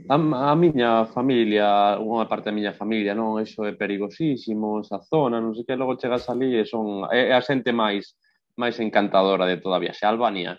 A, 0.10 0.18
a 0.52 0.56
miña 0.58 1.06
familia, 1.06 1.94
unha 2.02 2.26
parte 2.26 2.50
da 2.50 2.58
miña 2.58 2.74
familia, 2.74 3.14
non, 3.14 3.38
iso 3.38 3.62
é 3.62 3.78
perigosísimo, 3.78 4.82
esa 4.82 4.98
zona, 5.06 5.38
non 5.38 5.54
sei 5.54 5.70
que, 5.70 5.78
logo 5.78 6.02
chegas 6.02 6.26
ali 6.34 6.58
e 6.58 6.66
son 6.66 7.06
é 7.14 7.30
a 7.30 7.42
xente 7.46 7.70
máis 7.70 8.18
máis 8.58 8.82
encantadora 8.82 9.46
de 9.46 9.62
toda 9.62 9.78
a 9.78 9.84
viaxe, 9.86 10.10
Albania. 10.10 10.58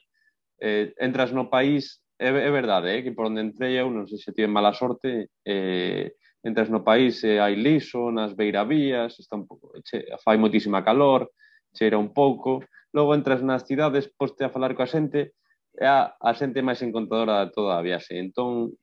Eh, 0.62 0.94
entras 1.02 1.35
no 1.35 1.51
país, 1.51 1.98
é, 2.14 2.31
é 2.31 2.51
verdade, 2.55 2.94
eh, 2.94 3.02
que 3.02 3.10
por 3.10 3.27
onde 3.27 3.43
entrei 3.43 3.74
eu, 3.74 3.90
non 3.90 4.06
sei 4.06 4.22
se 4.22 4.31
tive 4.31 4.47
mala 4.47 4.70
sorte, 4.70 5.35
eh, 5.43 6.14
entras 6.47 6.70
no 6.70 6.86
país 6.86 7.18
e 7.27 7.35
eh, 7.35 7.43
hai 7.43 7.59
liso, 7.59 8.14
nas 8.14 8.39
beiravías, 8.39 9.18
está 9.18 9.35
un 9.35 9.51
pouco, 9.51 9.74
che, 9.82 10.06
fai 10.22 10.39
moitísima 10.39 10.86
calor, 10.86 11.27
cheira 11.74 11.98
un 11.98 12.14
pouco, 12.14 12.62
logo 12.94 13.18
entras 13.18 13.43
nas 13.43 13.66
cidades, 13.66 14.06
poste 14.14 14.47
a 14.47 14.52
falar 14.55 14.78
coa 14.78 14.86
xente, 14.86 15.35
é 15.74 15.90
a, 15.90 16.14
a 16.22 16.31
xente 16.39 16.62
máis 16.62 16.78
encantadora 16.86 17.44
de 17.44 17.51
toda 17.51 17.74
a 17.74 17.82
viaxe. 17.82 18.14
Entón, 18.14 18.78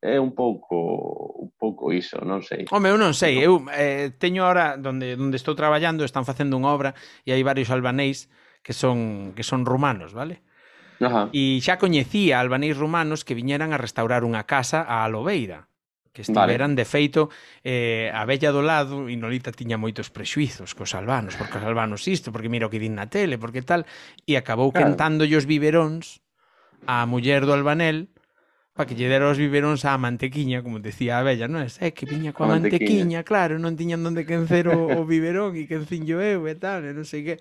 é 0.00 0.20
un 0.20 0.34
pouco 0.34 0.76
un 1.42 1.52
pouco 1.58 1.92
iso, 1.92 2.22
non 2.22 2.42
sei. 2.42 2.64
Home, 2.70 2.92
eu 2.92 2.98
non 2.98 3.12
sei, 3.12 3.42
eu 3.42 3.64
eh, 3.74 4.14
teño 4.16 4.46
ahora 4.46 4.78
onde 4.78 5.18
onde 5.18 5.36
estou 5.36 5.58
traballando, 5.58 6.06
están 6.06 6.28
facendo 6.28 6.54
unha 6.54 6.70
obra 6.70 6.90
e 7.26 7.34
hai 7.34 7.42
varios 7.42 7.72
albanéis 7.74 8.30
que 8.62 8.74
son 8.74 9.32
que 9.34 9.42
son 9.42 9.66
rumanos, 9.66 10.14
vale? 10.14 10.42
Ajá. 11.00 11.28
E 11.32 11.60
xa 11.60 11.76
coñecía 11.76 12.40
albanéis 12.40 12.78
rumanos 12.78 13.26
que 13.26 13.36
viñeran 13.36 13.74
a 13.74 13.80
restaurar 13.80 14.22
unha 14.24 14.46
casa 14.48 14.86
a 14.86 15.04
Alobeira 15.04 15.68
que 16.16 16.24
estiveran 16.24 16.72
vale. 16.72 16.80
de 16.80 16.84
feito 16.88 17.28
eh, 17.60 18.08
a 18.08 18.24
bella 18.24 18.48
do 18.48 18.64
lado 18.64 19.12
e 19.12 19.14
Nolita 19.20 19.52
tiña 19.52 19.76
moitos 19.76 20.08
prexuizos 20.08 20.72
cos 20.72 20.96
albanos, 20.96 21.36
porque 21.36 21.60
os 21.60 21.66
albanos 21.68 22.08
isto, 22.08 22.32
porque 22.32 22.48
mira 22.48 22.64
o 22.64 22.72
que 22.72 22.80
din 22.80 22.96
na 22.96 23.12
tele, 23.12 23.36
porque 23.36 23.60
tal, 23.60 23.84
e 24.24 24.32
acabou 24.40 24.72
claro. 24.72 24.96
quentándolle 24.96 25.36
os 25.36 25.44
biberóns 25.44 26.24
a 26.88 27.04
muller 27.04 27.44
do 27.44 27.52
albanel 27.52 28.08
para 28.76 28.84
que 28.84 28.94
lle 28.94 29.08
dera 29.08 29.32
os 29.32 29.40
biberóns 29.40 29.88
á 29.88 29.96
mantequiña, 29.96 30.60
como 30.60 30.84
decía 30.84 31.16
a 31.16 31.24
vella, 31.24 31.48
non 31.48 31.64
é? 31.64 31.68
É 31.80 31.96
que 31.96 32.04
viña 32.04 32.36
coa 32.36 32.52
mantequiña. 32.52 32.76
mantequiña, 32.76 33.20
claro, 33.24 33.56
non 33.56 33.72
tiñan 33.72 34.04
onde 34.04 34.28
quencer 34.28 34.68
o, 34.68 35.00
o 35.00 35.08
biberón 35.08 35.56
e 35.56 35.64
quencinllo 35.64 36.20
eu 36.20 36.44
e 36.44 36.54
tal, 36.60 36.84
e 36.84 36.92
non 36.92 37.08
sei 37.08 37.24
que. 37.24 37.34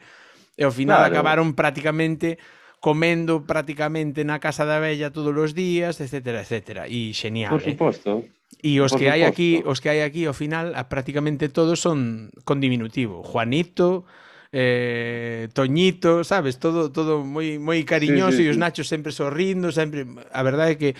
E 0.55 0.63
ao 0.63 0.71
final 0.71 1.03
claro. 1.03 1.11
acabaron 1.11 1.51
prácticamente 1.51 2.39
comendo 2.79 3.43
prácticamente 3.43 4.23
na 4.23 4.39
casa 4.39 4.63
da 4.63 4.79
vella 4.79 5.11
todos 5.11 5.35
os 5.35 5.51
días, 5.51 5.99
etcétera, 5.99 6.39
etcétera. 6.39 6.87
E 6.87 7.11
xenial, 7.11 7.51
Por 7.51 7.67
eh? 7.67 7.75
suposto. 7.75 8.23
Eh? 8.23 8.71
E 8.71 8.79
os 8.79 8.95
Por 8.95 9.03
que 9.03 9.11
hai 9.11 9.27
aquí, 9.27 9.59
os 9.67 9.83
que 9.83 9.91
hai 9.91 10.07
aquí 10.07 10.23
ao 10.23 10.33
final, 10.33 10.71
a, 10.71 10.87
prácticamente 10.87 11.51
todos 11.51 11.83
son 11.83 12.31
con 12.47 12.63
diminutivo. 12.63 13.27
Juanito, 13.27 14.07
eh, 14.55 15.51
Toñito, 15.51 16.23
sabes, 16.23 16.63
todo 16.63 16.95
todo 16.95 17.27
moi 17.27 17.59
moi 17.59 17.83
cariñoso 17.83 18.39
sí, 18.39 18.47
sí, 18.47 18.47
e 18.47 18.51
os 18.53 18.61
Nachos 18.61 18.87
sempre 18.87 19.11
sorrindo, 19.11 19.75
sempre 19.75 20.07
a 20.31 20.41
verdade 20.47 20.71
é 20.71 20.79
que 20.79 20.91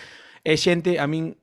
é 0.46 0.54
xente, 0.54 1.02
a 1.02 1.10
min, 1.10 1.34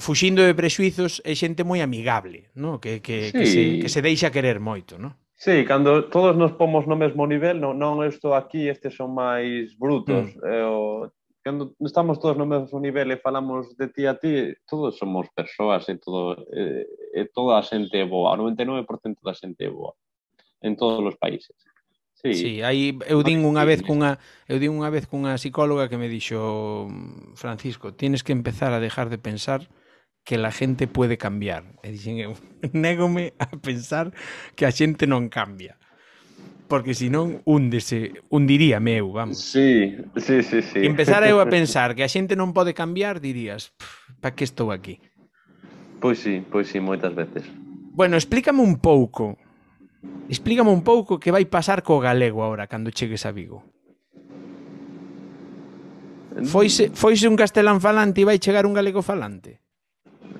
fuxindo 0.00 0.40
de 0.42 0.56
prexuizos, 0.56 1.20
é 1.22 1.36
xente 1.36 1.62
moi 1.62 1.84
amigable, 1.84 2.48
no? 2.56 2.80
que, 2.80 3.04
que, 3.04 3.28
sí. 3.28 3.36
que, 3.36 3.46
se, 3.46 3.60
que 3.84 3.88
se 3.92 4.00
deixa 4.00 4.32
querer 4.32 4.58
moito, 4.58 4.96
non? 4.96 5.12
Sí, 5.36 5.66
cando 5.66 6.08
todos 6.08 6.38
nos 6.38 6.54
pomos 6.54 6.86
no 6.86 6.94
mesmo 6.96 7.26
nivel, 7.26 7.60
non, 7.60 7.74
non 7.76 8.00
estou 8.06 8.32
aquí, 8.32 8.70
estes 8.70 8.94
son 8.94 9.12
máis 9.12 9.74
brutos. 9.74 10.32
Mm. 10.38 10.46
Eh, 10.46 10.66
o, 10.66 11.10
cando 11.42 11.74
estamos 11.82 12.22
todos 12.22 12.38
no 12.38 12.46
mesmo 12.46 12.78
nivel 12.78 13.10
e 13.10 13.18
falamos 13.18 13.74
de 13.74 13.90
ti 13.90 14.06
a 14.06 14.14
ti, 14.14 14.54
todos 14.70 14.96
somos 14.96 15.26
persoas 15.34 15.84
e, 15.90 15.98
todo, 15.98 16.46
eh, 16.54 16.86
e 17.12 17.26
toda 17.34 17.58
a 17.58 17.66
xente 17.66 17.98
é 17.98 18.06
boa, 18.06 18.32
o 18.32 18.54
99% 18.54 19.18
da 19.20 19.34
xente 19.34 19.66
é 19.66 19.70
boa 19.70 19.92
en 20.62 20.78
todos 20.78 21.02
os 21.02 21.18
países. 21.18 21.58
Sí. 22.22 22.34
sí 22.34 22.62
aí 22.62 22.98
eu 23.10 23.26
din 23.26 23.42
unha 23.42 23.66
vez 23.66 23.82
cunha 23.82 24.22
eu 24.46 24.62
din 24.62 24.70
unha 24.70 24.94
vez 24.94 25.10
cunha 25.10 25.34
psicóloga 25.34 25.90
que 25.90 25.98
me 25.98 26.06
dixo 26.06 26.86
Francisco, 27.34 27.98
tienes 27.98 28.22
que 28.22 28.30
empezar 28.30 28.70
a 28.70 28.78
dejar 28.78 29.10
de 29.10 29.18
pensar 29.18 29.66
que 30.24 30.38
la 30.38 30.52
gente 30.52 30.86
puede 30.86 31.18
cambiar. 31.18 31.64
E 31.82 31.90
dixen 31.90 32.22
eu, 32.22 32.38
négome 32.70 33.34
a 33.42 33.50
pensar 33.58 34.14
que 34.54 34.64
a 34.66 34.70
xente 34.70 35.10
non 35.10 35.26
cambia. 35.26 35.78
Porque 36.70 36.94
senón 36.94 37.42
hundese, 37.44 38.22
hundiría 38.30 38.80
meu, 38.80 39.12
vamos. 39.12 39.42
Sí, 39.42 39.98
sí, 40.16 40.40
sí, 40.40 40.62
sí. 40.62 40.80
Empezar 40.86 41.26
eu 41.26 41.42
a 41.42 41.50
pensar 41.56 41.92
que 41.98 42.06
a 42.06 42.08
xente 42.08 42.38
non 42.38 42.54
pode 42.54 42.72
cambiar, 42.72 43.18
dirías, 43.18 43.74
pa 44.22 44.32
que 44.32 44.46
estou 44.46 44.70
aquí? 44.70 45.02
Pois 45.98 46.22
sí, 46.22 46.40
pois 46.48 46.70
sí, 46.70 46.78
moitas 46.78 47.12
veces. 47.12 47.44
Bueno, 47.92 48.16
explícame 48.16 48.62
un 48.62 48.80
pouco 48.80 49.36
Explícame 50.28 50.70
un 50.70 50.82
pouco 50.82 51.20
que 51.22 51.30
vai 51.30 51.46
pasar 51.46 51.82
co 51.86 52.02
galego 52.02 52.42
agora 52.42 52.66
cando 52.66 52.90
chegues 52.90 53.26
a 53.26 53.30
Vigo. 53.30 53.62
Foise, 56.44 56.90
foise 56.96 57.28
un 57.28 57.36
castelán 57.36 57.78
falante 57.78 58.22
e 58.22 58.28
vai 58.28 58.40
chegar 58.40 58.64
un 58.64 58.72
galego 58.72 59.04
falante? 59.04 59.60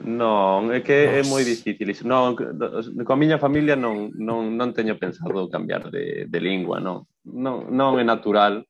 Non, 0.02 0.74
é 0.74 0.82
que 0.82 1.06
Nos. 1.06 1.14
é 1.14 1.22
moi 1.30 1.42
difícil. 1.46 1.94
Non, 2.08 2.34
con 2.34 3.16
miña 3.20 3.38
familia 3.38 3.78
non, 3.78 4.10
non, 4.18 4.56
non 4.58 4.74
teño 4.74 4.98
pensado 4.98 5.46
cambiar 5.46 5.92
de, 5.94 6.26
de 6.26 6.38
lingua, 6.42 6.82
non. 6.82 7.06
Non, 7.22 7.70
non 7.70 8.00
é 8.00 8.04
natural. 8.04 8.66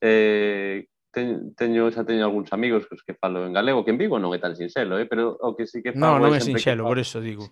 Eh, 0.00 0.88
teño, 1.14 1.54
teño 1.54 1.86
xa 1.94 2.02
teño 2.02 2.26
algúns 2.26 2.50
amigos 2.50 2.84
cos 2.90 3.06
que 3.06 3.14
falo 3.14 3.46
en 3.46 3.54
galego, 3.54 3.86
que 3.86 3.94
en 3.94 3.98
Vigo 4.02 4.18
non 4.18 4.34
é 4.34 4.42
tan 4.42 4.58
sinxelo, 4.58 4.98
eh, 4.98 5.06
pero 5.06 5.38
o 5.38 5.54
que 5.54 5.70
sí 5.70 5.78
que 5.80 5.94
falo... 5.94 6.18
No, 6.18 6.28
non 6.28 6.34
é, 6.34 6.42
sinxelo, 6.42 6.82
falo, 6.82 6.90
por 6.90 6.98
eso 6.98 7.22
digo. 7.22 7.46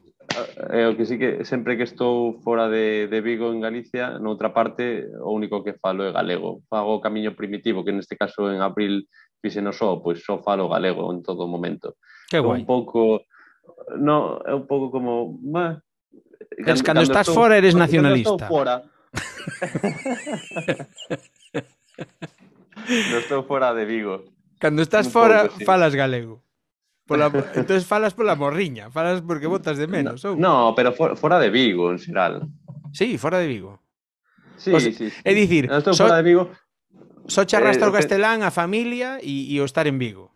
É 0.69 0.91
o 0.91 0.99
que 0.99 1.07
sí 1.07 1.17
que 1.17 1.47
sempre 1.47 1.79
que 1.79 1.87
estou 1.87 2.43
fora 2.43 2.67
de, 2.67 3.07
de 3.07 3.19
Vigo 3.23 3.55
en 3.55 3.63
Galicia, 3.63 4.19
noutra 4.19 4.51
parte, 4.51 5.07
o 5.23 5.31
único 5.31 5.63
que 5.63 5.79
falo 5.79 6.03
é 6.03 6.11
galego. 6.11 6.67
Fago 6.67 6.99
o 6.99 7.03
camiño 7.03 7.39
primitivo, 7.39 7.87
que 7.87 7.95
neste 7.95 8.19
caso 8.19 8.51
en 8.51 8.59
abril 8.59 9.07
fixeno 9.39 9.71
só, 9.71 10.03
pois 10.03 10.21
só 10.27 10.43
falo 10.43 10.67
galego 10.67 11.07
en 11.15 11.23
todo 11.23 11.47
momento. 11.47 11.95
Que 12.27 12.43
guai. 12.43 12.61
Un 12.61 12.67
pouco... 12.67 13.23
No, 13.97 14.43
é 14.43 14.53
un 14.53 14.67
pouco 14.67 14.91
como... 14.91 15.39
Bah, 15.39 15.79
cando, 16.67 16.83
cando, 16.83 17.03
estás 17.07 17.31
estou, 17.31 17.39
fora 17.39 17.55
eres 17.57 17.79
nacionalista. 17.79 18.35
Cando 18.35 18.43
estou 18.43 18.59
fora, 18.59 18.83
No 22.89 23.19
estou 23.19 23.45
fora 23.45 23.75
de 23.75 23.85
Vigo. 23.85 24.25
Cando 24.59 24.83
estás 24.83 25.07
Un 25.07 25.13
fora, 25.13 25.39
pouco, 25.47 25.59
sí. 25.59 25.65
falas 25.65 25.95
galego. 25.95 26.43
Pola, 27.07 27.27
entonces 27.55 27.85
falas 27.85 28.15
pola 28.15 28.37
morriña, 28.37 28.91
falas 28.91 29.21
porque 29.23 29.47
botas 29.47 29.77
de 29.77 29.87
menos. 29.87 30.25
Ou? 30.25 30.39
no 30.39 30.73
pero 30.75 30.95
for, 30.95 31.19
fora 31.19 31.39
de 31.43 31.51
Vigo, 31.51 31.91
en 31.91 31.99
xeral. 31.99 32.47
Sí, 32.95 33.19
fora 33.19 33.39
de 33.39 33.49
Vigo. 33.51 33.83
Sí, 34.57 34.73
o 34.73 34.79
sea, 34.79 34.93
sí, 34.93 35.11
sí. 35.11 35.21
É 35.27 35.35
dicir, 35.35 35.67
no 35.67 35.83
estou 35.83 35.95
so, 35.95 36.07
fora 36.07 36.23
de 36.23 36.25
Vigo. 36.25 36.51
Só 37.27 37.43
so 37.43 37.49
charrasta 37.51 37.85
eh, 37.85 37.91
o 37.91 37.93
eh, 37.93 37.97
castelán, 37.99 38.47
a 38.47 38.55
familia 38.55 39.19
e, 39.19 39.51
e 39.51 39.59
o 39.59 39.67
estar 39.67 39.91
en 39.91 39.99
Vigo. 39.99 40.31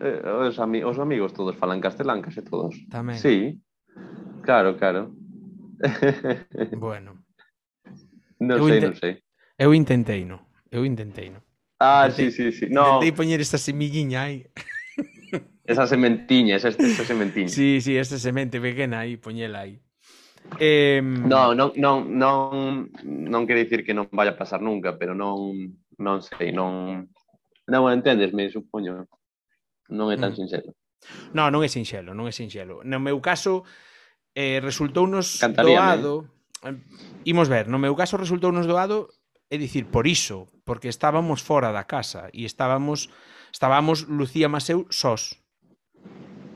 Eh, 0.00 0.20
os, 0.20 0.60
ami 0.60 0.84
os 0.84 1.00
amigos 1.00 1.32
todos 1.32 1.56
falan 1.56 1.80
castelán, 1.80 2.20
case 2.20 2.44
todos. 2.44 2.76
Tamén. 2.92 3.16
Sí. 3.16 3.56
Claro, 4.44 4.76
claro. 4.76 5.10
bueno. 6.76 7.24
Non 8.38 8.60
sei, 8.68 8.80
non 8.84 8.94
sei. 8.94 9.12
Eu 9.56 9.72
intentei, 9.72 10.28
non. 10.28 10.45
Eu 10.70 10.84
intentei, 10.84 11.30
non? 11.30 11.42
Ah, 11.78 12.08
intentei, 12.08 12.30
sí, 12.30 12.52
sí, 12.52 12.66
sí. 12.66 12.66
No. 12.72 12.98
Intentei 13.00 13.12
poñer 13.12 13.40
esta 13.40 13.58
semilliña 13.58 14.22
aí. 14.30 14.46
Esa 15.66 15.84
sementiña, 15.86 16.54
esa, 16.54 16.68
esa 16.68 17.04
sementiña. 17.04 17.48
Sí, 17.48 17.80
sí, 17.80 17.96
esa 17.98 18.18
semente 18.18 18.60
pequena 18.60 19.00
aí, 19.00 19.16
poñela 19.16 19.66
aí. 19.66 19.82
Eh, 20.60 21.02
no, 21.02 21.54
non, 21.58 21.72
non, 21.74 22.06
non, 22.06 22.86
non 23.02 23.46
quere 23.50 23.66
dicir 23.66 23.82
que 23.82 23.90
non 23.90 24.06
vaya 24.14 24.38
a 24.38 24.38
pasar 24.38 24.62
nunca, 24.62 24.94
pero 24.94 25.10
non, 25.10 25.74
non 25.98 26.22
sei, 26.22 26.54
non... 26.54 27.02
Non 27.66 27.90
entendes, 27.90 28.30
me 28.30 28.46
supoño. 28.46 29.10
Non 29.90 30.14
é 30.14 30.16
tan 30.22 30.30
mm. 30.30 30.38
sinxelo. 30.38 30.70
No, 31.34 31.50
non 31.50 31.66
é 31.66 31.68
sinxelo, 31.68 32.14
non 32.14 32.30
é 32.30 32.32
sinxelo. 32.32 32.86
No 32.86 33.02
meu 33.02 33.18
caso, 33.18 33.66
eh, 34.38 34.62
resultounos 34.62 35.42
Cantaría, 35.42 35.98
doado... 35.98 36.30
Eh? 36.62 36.78
Imos 37.26 37.50
ver, 37.50 37.66
no 37.66 37.82
meu 37.82 37.98
caso 37.98 38.14
resultounos 38.14 38.70
doado 38.70 39.10
É 39.48 39.56
dicir, 39.58 39.86
por 39.86 40.06
iso, 40.06 40.50
porque 40.66 40.90
estábamos 40.90 41.38
fora 41.38 41.70
da 41.70 41.86
casa 41.86 42.26
e 42.34 42.42
estábamos, 42.42 43.10
estábamos 43.54 44.10
Lucía 44.10 44.50
Maseu 44.50 44.90
sós. 44.90 45.38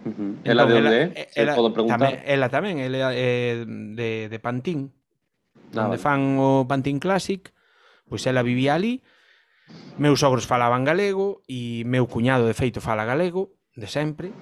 Uh 0.02 0.10
-huh. 0.10 0.30
Entón, 0.42 0.50
ela 0.50 0.66
de 0.66 0.74
onde 0.74 0.96
é? 0.98 1.06
Ela, 1.38 1.54
tamén, 1.86 2.14
ela 2.26 2.48
tamén, 2.50 2.76
ela 2.82 3.14
é 3.14 3.62
de, 3.62 4.26
de 4.26 4.38
Pantín, 4.42 4.90
ah, 5.78 5.86
onde 5.86 6.00
vale. 6.00 6.02
fan 6.02 6.40
o 6.42 6.66
Pantín 6.66 6.98
Classic, 6.98 7.54
pois 8.10 8.26
ela 8.26 8.42
vivía 8.42 8.74
ali, 8.74 9.06
meus 10.02 10.26
sogros 10.26 10.50
falaban 10.50 10.82
galego 10.82 11.46
e 11.46 11.86
meu 11.86 12.10
cuñado 12.10 12.48
de 12.50 12.58
feito 12.58 12.82
fala 12.82 13.06
galego, 13.06 13.54
de 13.78 13.86
sempre, 13.86 14.34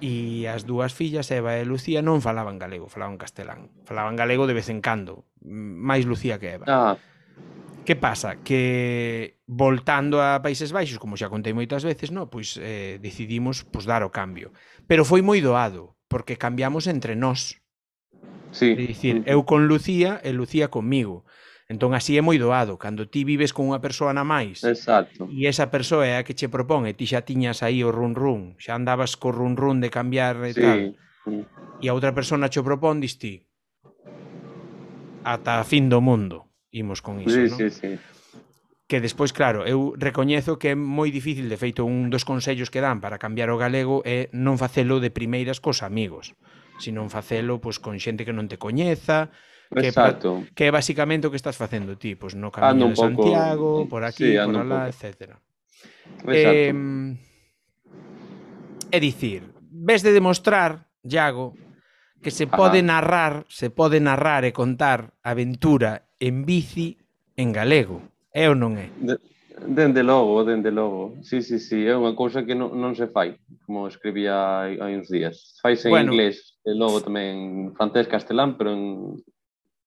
e 0.00 0.46
as 0.48 0.64
dúas 0.64 0.96
fillas, 0.96 1.28
Eva 1.30 1.60
e 1.60 1.68
Lucía, 1.68 2.00
non 2.00 2.24
falaban 2.24 2.56
galego, 2.56 2.88
falaban 2.88 3.20
castelán. 3.20 3.70
Falaban 3.84 4.16
galego 4.16 4.48
de 4.48 4.56
vez 4.56 4.72
en 4.72 4.80
cando, 4.80 5.28
máis 5.44 6.08
Lucía 6.08 6.40
que 6.40 6.56
Eva. 6.56 6.66
Ah, 6.66 6.94
Que 7.84 7.96
pasa? 7.96 8.36
Que 8.42 9.36
voltando 9.46 10.20
a 10.22 10.40
Países 10.40 10.72
Baixos, 10.72 10.98
como 10.98 11.20
xa 11.20 11.28
contei 11.28 11.52
moitas 11.52 11.84
veces, 11.84 12.08
no, 12.08 12.32
pois 12.32 12.56
eh, 12.56 12.96
decidimos 12.96 13.68
pois, 13.68 13.84
dar 13.84 14.00
o 14.00 14.10
cambio. 14.10 14.56
Pero 14.88 15.04
foi 15.04 15.20
moi 15.20 15.44
doado, 15.44 15.92
porque 16.08 16.40
cambiamos 16.40 16.88
entre 16.88 17.12
nós. 17.12 17.60
Sí. 18.56 18.72
É 18.72 18.86
dicir, 18.88 19.20
eu 19.28 19.44
con 19.44 19.68
Lucía 19.68 20.16
e 20.24 20.32
Lucía 20.32 20.72
comigo. 20.72 21.28
Entón 21.68 21.92
así 21.96 22.16
é 22.16 22.22
moi 22.24 22.36
doado, 22.40 22.76
cando 22.80 23.08
ti 23.08 23.24
vives 23.24 23.52
con 23.52 23.68
unha 23.68 23.80
persoa 23.80 24.12
na 24.12 24.24
máis 24.24 24.60
Exacto. 24.64 25.24
e 25.32 25.48
esa 25.48 25.72
persoa 25.72 26.04
é 26.04 26.20
a 26.20 26.24
que 26.24 26.36
che 26.36 26.52
propón 26.52 26.84
e 26.84 26.92
ti 26.92 27.08
xa 27.08 27.24
tiñas 27.24 27.64
aí 27.64 27.80
o 27.80 27.88
run 27.88 28.12
run, 28.12 28.52
xa 28.60 28.76
andabas 28.76 29.16
co 29.16 29.32
run 29.32 29.56
run 29.56 29.80
de 29.80 29.88
cambiar 29.88 30.36
e 30.44 30.52
sí. 30.52 30.60
tal. 30.60 30.80
E 31.80 31.88
a 31.88 31.96
outra 31.96 32.12
persona 32.12 32.52
che 32.52 32.60
propón, 32.60 33.00
dis 33.00 33.16
ti, 33.16 33.48
ata 35.24 35.60
a 35.60 35.64
fin 35.64 35.88
do 35.88 36.04
mundo 36.04 36.53
imos 36.74 37.00
con 37.00 37.22
iso, 37.22 37.38
sí, 37.38 37.46
non? 37.46 37.58
Sí, 37.58 37.70
sí. 37.70 37.92
Que 38.84 39.00
despois, 39.00 39.32
claro, 39.32 39.64
eu 39.64 39.96
recoñezo 39.96 40.60
que 40.60 40.74
é 40.74 40.76
moi 40.76 41.08
difícil, 41.08 41.48
de 41.48 41.56
feito, 41.56 41.86
un 41.86 42.12
dos 42.12 42.26
consellos 42.26 42.68
que 42.68 42.84
dan 42.84 43.00
para 43.00 43.16
cambiar 43.16 43.48
o 43.48 43.56
galego 43.56 44.02
é 44.04 44.28
non 44.34 44.60
facelo 44.60 44.98
de 45.00 45.08
primeiras 45.14 45.62
cos 45.62 45.80
amigos, 45.80 46.36
sino 46.82 47.06
facelo 47.08 47.62
pois, 47.62 47.80
con 47.80 47.96
xente 47.96 48.26
que 48.26 48.36
non 48.36 48.50
te 48.50 48.60
coñeza, 48.60 49.32
que, 49.72 49.88
Exacto. 49.88 50.44
que 50.52 50.68
é 50.68 50.70
basicamente 50.74 51.24
o 51.26 51.32
que 51.32 51.40
estás 51.40 51.56
facendo 51.56 51.96
ti, 51.96 52.18
pois 52.18 52.36
no 52.36 52.52
camiño 52.52 52.90
ando 52.90 52.92
de 52.92 52.96
Santiago, 53.00 53.70
eh, 53.80 53.88
por 53.88 54.02
aquí, 54.04 54.36
sí, 54.36 54.38
por 54.44 54.54
alá, 54.58 54.90
etc. 54.90 55.40
Eh, 56.28 56.74
é 58.92 58.98
dicir, 59.00 59.48
ves 59.58 60.04
de 60.04 60.12
demostrar, 60.12 60.92
Iago, 61.02 61.56
que 62.22 62.30
se 62.30 62.44
Ajá. 62.44 62.56
pode 62.56 62.82
narrar, 62.82 63.44
se 63.48 63.68
pode 63.70 64.00
narrar 64.00 64.44
e 64.44 64.52
contar 64.52 65.12
aventura 65.24 66.08
en 66.24 66.48
bici 66.48 66.96
en 67.36 67.52
galego. 67.52 68.00
É 68.32 68.48
ou 68.48 68.56
non 68.56 68.80
é? 68.80 68.88
De, 68.98 69.20
dende 69.60 70.02
logo, 70.02 70.44
dende 70.44 70.70
logo. 70.70 71.20
Sí, 71.22 71.42
sí, 71.42 71.60
sí, 71.60 71.86
é 71.86 71.94
unha 71.94 72.16
cousa 72.16 72.42
que 72.42 72.56
non, 72.56 72.74
non 72.74 72.96
se 72.96 73.06
fai, 73.06 73.38
como 73.68 73.86
escribía 73.86 74.64
hai, 74.64 74.80
hai 74.80 74.96
uns 74.96 75.12
días. 75.12 75.60
Faise 75.62 75.86
en 75.86 75.94
bueno, 75.94 76.10
inglés, 76.16 76.58
e 76.64 76.72
logo 76.74 77.04
tamén 77.04 77.70
en 77.70 77.76
francés, 77.76 78.08
castelán, 78.08 78.56
pero 78.58 78.74
en... 78.74 79.20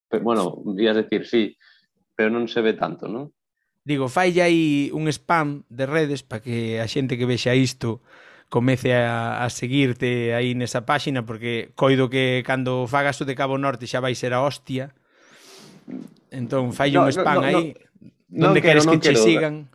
Pero, 0.08 0.24
bueno, 0.24 0.64
ia 0.80 0.96
decir, 0.96 1.28
sí, 1.28 1.60
pero 2.16 2.32
non 2.32 2.48
se 2.48 2.64
ve 2.64 2.80
tanto, 2.80 3.12
non? 3.12 3.34
Digo, 3.84 4.08
fai 4.08 4.36
aí 4.40 4.92
un 4.96 5.08
spam 5.12 5.68
de 5.68 5.88
redes 5.88 6.24
para 6.24 6.44
que 6.44 6.80
a 6.80 6.88
xente 6.88 7.20
que 7.20 7.28
vexa 7.28 7.56
isto 7.56 8.00
comece 8.48 8.96
a, 8.96 9.44
a 9.44 9.48
seguirte 9.52 10.32
aí 10.32 10.56
nesa 10.56 10.88
páxina, 10.88 11.28
porque 11.28 11.76
coido 11.76 12.08
que 12.08 12.44
cando 12.48 12.88
fagas 12.88 13.20
o 13.20 13.28
de 13.28 13.36
Cabo 13.36 13.60
Norte 13.60 13.88
xa 13.88 14.00
vai 14.00 14.16
ser 14.16 14.32
a 14.32 14.44
hostia, 14.44 14.96
Entón, 16.32 16.74
fai 16.74 16.92
no, 16.92 17.08
un 17.08 17.12
spam 17.12 17.36
no, 17.36 17.42
no, 17.42 17.48
aí 17.48 17.76
no, 18.30 18.48
donde 18.48 18.62
quero, 18.62 18.82
queres 18.82 18.88
que 18.88 19.00
quero. 19.00 19.16
che 19.16 19.22
sigan. 19.22 19.70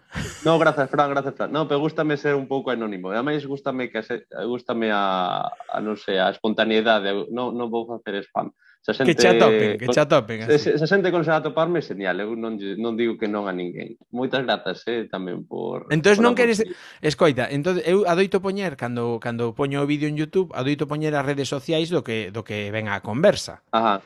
No, 0.44 0.58
grazas, 0.58 0.90
Fran, 0.90 1.10
grazas, 1.10 1.34
Fran. 1.34 1.52
No, 1.52 1.66
pero 1.66 1.80
gustame 1.80 2.16
ser 2.16 2.34
un 2.34 2.46
pouco 2.46 2.70
anónimo. 2.70 3.12
E 3.12 3.16
ademais, 3.16 3.46
gustame, 3.46 3.88
que 3.88 4.02
se, 4.04 4.28
gustame 4.44 4.92
a, 4.92 5.48
a, 5.48 5.80
non 5.80 5.96
sei, 5.96 6.20
a 6.20 6.28
espontaneidade. 6.28 7.32
Non, 7.32 7.56
non 7.56 7.72
vou 7.72 7.88
facer 7.88 8.20
spam. 8.28 8.52
Se 8.82 8.92
xente, 8.92 9.14
que 9.14 9.22
che 9.22 9.38
topen, 9.38 9.78
que 9.78 9.86
xa 9.88 10.04
topen. 10.04 10.42
Así. 10.42 10.58
Se, 10.58 10.58
se, 10.58 10.70
se 10.82 10.86
xente 10.90 11.08
consegue 11.08 11.38
atoparme, 11.38 11.80
señal. 11.80 12.20
Eu 12.20 12.36
non, 12.36 12.60
non 12.60 12.92
digo 12.92 13.16
que 13.16 13.30
non 13.30 13.48
a 13.48 13.54
ninguén. 13.56 13.96
Moitas 14.12 14.44
grazas, 14.44 14.84
eh, 14.84 15.08
tamén 15.08 15.48
por... 15.48 15.88
Entón, 15.88 16.20
non 16.20 16.36
queres... 16.36 16.60
Escoita, 17.00 17.48
entón, 17.48 17.80
eu 17.80 18.04
adoito 18.04 18.44
poñer, 18.44 18.76
cando, 18.76 19.16
cando 19.16 19.56
poño 19.56 19.80
o 19.80 19.88
vídeo 19.88 20.12
en 20.12 20.18
YouTube, 20.18 20.52
adoito 20.52 20.84
poñer 20.84 21.16
as 21.16 21.24
redes 21.24 21.48
sociais 21.48 21.88
do 21.88 22.04
que, 22.04 22.34
do 22.34 22.44
que 22.44 22.68
ven 22.68 22.90
a 22.92 23.00
conversa. 23.00 23.64
Ajá. 23.72 24.04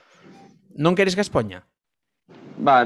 Non 0.77 0.95
queres 0.95 1.17
que 1.17 1.25
as 1.25 1.33
poña? 1.33 1.67
Va, 2.61 2.85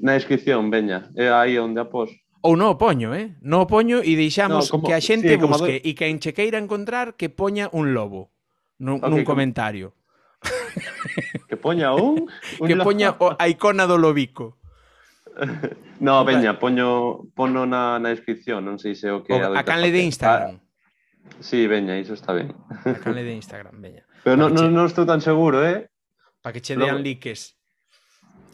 na 0.00 0.12
descripción, 0.12 0.70
veña. 0.70 1.10
É 1.14 1.30
aí 1.30 1.58
onde 1.58 1.80
a 1.80 1.86
pos. 1.88 2.10
Ou 2.44 2.60
non 2.60 2.74
o 2.74 2.76
poño, 2.76 3.16
eh? 3.16 3.32
Non 3.40 3.64
o 3.64 3.68
poño 3.70 4.04
e 4.04 4.12
deixamos 4.20 4.68
no, 4.68 4.70
como, 4.70 4.84
que 4.84 4.92
a 4.92 5.00
xente 5.00 5.32
sí, 5.32 5.40
busque 5.40 5.80
e 5.80 5.96
que 5.96 6.12
en 6.12 6.20
chequeira 6.20 6.60
encontrar 6.60 7.16
que 7.16 7.32
poña 7.32 7.72
un 7.72 7.96
lobo 7.96 8.34
nun, 8.76 9.00
okay, 9.00 9.08
nun 9.08 9.22
comentario. 9.24 9.96
Como... 9.96 10.04
que 11.48 11.56
poña 11.56 11.96
un? 11.96 12.28
un 12.60 12.66
que 12.68 12.76
poña 12.76 13.16
o, 13.16 13.32
a 13.32 13.48
icona 13.48 13.88
do 13.88 13.96
lobico. 13.96 14.60
no, 16.04 16.22
veña, 16.22 16.60
poño 16.60 17.26
pono 17.32 17.64
na, 17.64 17.96
na 17.98 18.12
descripción, 18.12 18.62
non 18.62 18.76
sei 18.76 18.94
se 18.94 19.08
o 19.08 19.24
que... 19.24 19.34
O, 19.34 19.56
a 19.56 19.64
canle 19.64 19.88
de 19.88 20.04
Instagram. 20.04 20.60
Ah, 20.60 21.40
sí, 21.40 21.64
veña, 21.66 21.96
iso 21.96 22.12
está 22.12 22.36
ben. 22.36 22.52
A 22.84 23.00
canle 23.00 23.24
de 23.24 23.34
Instagram, 23.34 23.80
veña. 23.80 24.04
Pero 24.20 24.36
non 24.36 24.52
no, 24.52 24.68
no 24.68 24.84
estou 24.84 25.08
tan 25.08 25.24
seguro, 25.24 25.64
eh? 25.64 25.88
Para 26.44 26.52
que 26.52 26.60
che 26.60 26.76
dean 26.76 27.00
likes. 27.00 27.56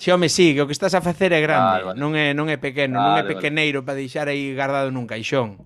Si, 0.01 0.11
home, 0.11 0.33
sí, 0.33 0.55
que 0.55 0.63
o 0.63 0.67
que 0.67 0.73
estás 0.73 0.97
a 0.97 1.05
facer 1.05 1.29
é 1.37 1.45
grande, 1.45 1.85
vale, 1.85 1.85
vale. 1.93 2.01
non 2.01 2.17
é 2.17 2.33
non 2.33 2.49
é 2.49 2.57
pequeno, 2.57 2.97
vale, 2.97 3.05
non 3.05 3.15
é 3.21 3.25
pequeneiro 3.29 3.85
vale. 3.85 3.87
para 3.93 4.01
deixar 4.01 4.33
aí 4.33 4.57
guardado 4.57 4.89
nun 4.89 5.05
caixón. 5.05 5.61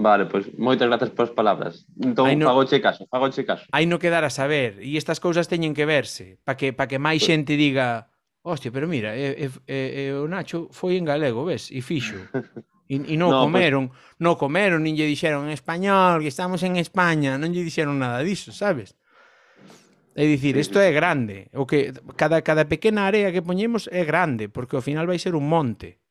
Vale, 0.00 0.24
pois 0.32 0.48
pues, 0.48 0.56
moitas 0.56 0.88
grazas 0.88 1.12
polas 1.12 1.36
palabras. 1.36 1.84
Entón 2.00 2.32
no, 2.40 2.48
fagoche 2.48 2.80
caso, 2.80 3.04
fagoche 3.12 3.44
caso. 3.44 3.68
Aí 3.68 3.84
no 3.84 4.00
quedar 4.00 4.24
a 4.24 4.32
saber, 4.32 4.80
e 4.80 4.96
estas 4.96 5.20
cousas 5.20 5.44
teñen 5.44 5.76
que 5.76 5.84
verse, 5.84 6.40
para 6.40 6.56
que 6.56 6.72
para 6.72 6.88
que 6.88 6.96
máis 6.96 7.20
pues... 7.20 7.36
xente 7.36 7.60
diga, 7.60 8.08
hostia, 8.40 8.72
pero 8.72 8.88
mira, 8.88 9.12
e, 9.12 9.36
e, 9.36 9.46
e, 9.68 9.78
e 10.08 10.16
o 10.16 10.24
Nacho 10.24 10.72
foi 10.72 10.96
en 10.96 11.04
galego, 11.04 11.44
ves, 11.44 11.68
e 11.68 11.84
fixo. 11.84 12.16
E, 12.90 12.98
e 12.98 13.14
non 13.14 13.30
no, 13.30 13.46
pois. 13.46 13.46
comeron, 13.46 13.84
pues... 13.94 14.18
non 14.18 14.34
comeron, 14.34 14.82
nin 14.82 14.98
lle 14.98 15.06
dixeron 15.06 15.46
en 15.46 15.54
español, 15.54 16.26
que 16.26 16.32
estamos 16.32 16.58
en 16.66 16.74
España, 16.74 17.38
non 17.38 17.54
lle 17.54 17.62
dixeron 17.62 18.02
nada 18.02 18.18
diso, 18.26 18.50
sabes? 18.50 18.98
É 20.14 20.26
dicir, 20.26 20.56
isto 20.58 20.78
é 20.82 20.90
grande. 20.90 21.46
O 21.54 21.66
que 21.66 21.94
cada 22.18 22.42
cada 22.42 22.66
pequena 22.66 23.06
área 23.06 23.30
que 23.30 23.42
poñemos 23.42 23.86
é 23.94 24.02
grande, 24.02 24.50
porque 24.50 24.74
ao 24.74 24.82
final 24.82 25.06
vai 25.06 25.18
ser 25.22 25.38
un 25.38 25.46
monte. 25.46 26.02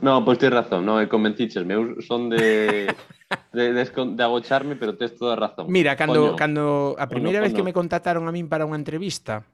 No, 0.00 0.24
pois 0.24 0.38
pues 0.38 0.48
tens 0.48 0.54
razón, 0.56 0.86
non, 0.88 1.02
e 1.02 1.10
convenciches, 1.10 1.66
meus 1.66 2.06
son 2.06 2.32
de 2.32 2.88
de, 3.52 3.74
de, 3.76 3.84
de 3.84 4.22
agocharme, 4.22 4.78
pero 4.78 4.96
tes 4.96 5.12
toda 5.18 5.34
a 5.34 5.38
razón. 5.38 5.66
Mira, 5.68 5.98
cando, 5.98 6.32
Coño. 6.32 6.40
cando 6.40 6.64
a 6.96 7.06
primeira 7.10 7.42
vez 7.42 7.52
que 7.52 7.66
me 7.66 7.74
contactaron 7.76 8.24
a 8.24 8.32
min 8.32 8.48
para 8.48 8.64
unha 8.64 8.78
entrevista 8.78 9.44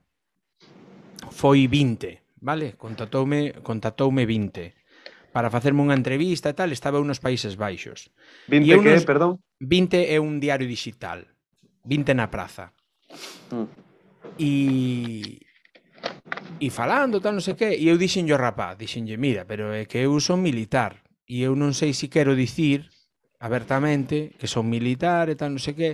foi 1.33 1.66
20, 1.66 2.45
vale? 2.45 2.77
Contactoume, 2.78 3.59
contactoume 3.65 4.23
20 4.28 4.87
para 5.35 5.53
facerme 5.53 5.85
unha 5.85 5.93
entrevista 5.93 6.49
e 6.49 6.57
tal, 6.57 6.73
estaba 6.73 6.97
nos 7.03 7.20
Países 7.20 7.61
Baixos. 7.61 8.09
20 8.49 8.81
unos, 8.81 9.05
que, 9.05 9.09
perdón? 9.09 9.43
20 9.61 10.09
é 10.09 10.16
un 10.16 10.41
diario 10.41 10.65
digital. 10.65 11.28
20 11.85 12.16
na 12.16 12.33
praza. 12.33 12.76
Mm. 13.53 13.69
E 14.39 15.47
e 16.61 16.71
falando, 16.71 17.21
tal, 17.21 17.37
non 17.37 17.45
sei 17.45 17.55
que, 17.55 17.69
e 17.77 17.89
eu 17.89 18.01
dixenlle 18.01 18.33
ao 18.33 18.41
rapaz, 18.41 18.81
dixenlle, 18.81 19.21
mira, 19.21 19.45
pero 19.45 19.77
é 19.77 19.85
que 19.85 20.01
eu 20.01 20.17
son 20.21 20.41
militar, 20.41 21.05
e 21.29 21.45
eu 21.45 21.53
non 21.53 21.77
sei 21.77 21.93
se 21.93 22.09
quero 22.09 22.33
dicir 22.33 22.89
abertamente 23.41 24.33
que 24.41 24.49
son 24.49 24.65
militar 24.65 25.29
e 25.29 25.37
tal, 25.37 25.53
non 25.53 25.61
sei 25.61 25.77
que, 25.77 25.91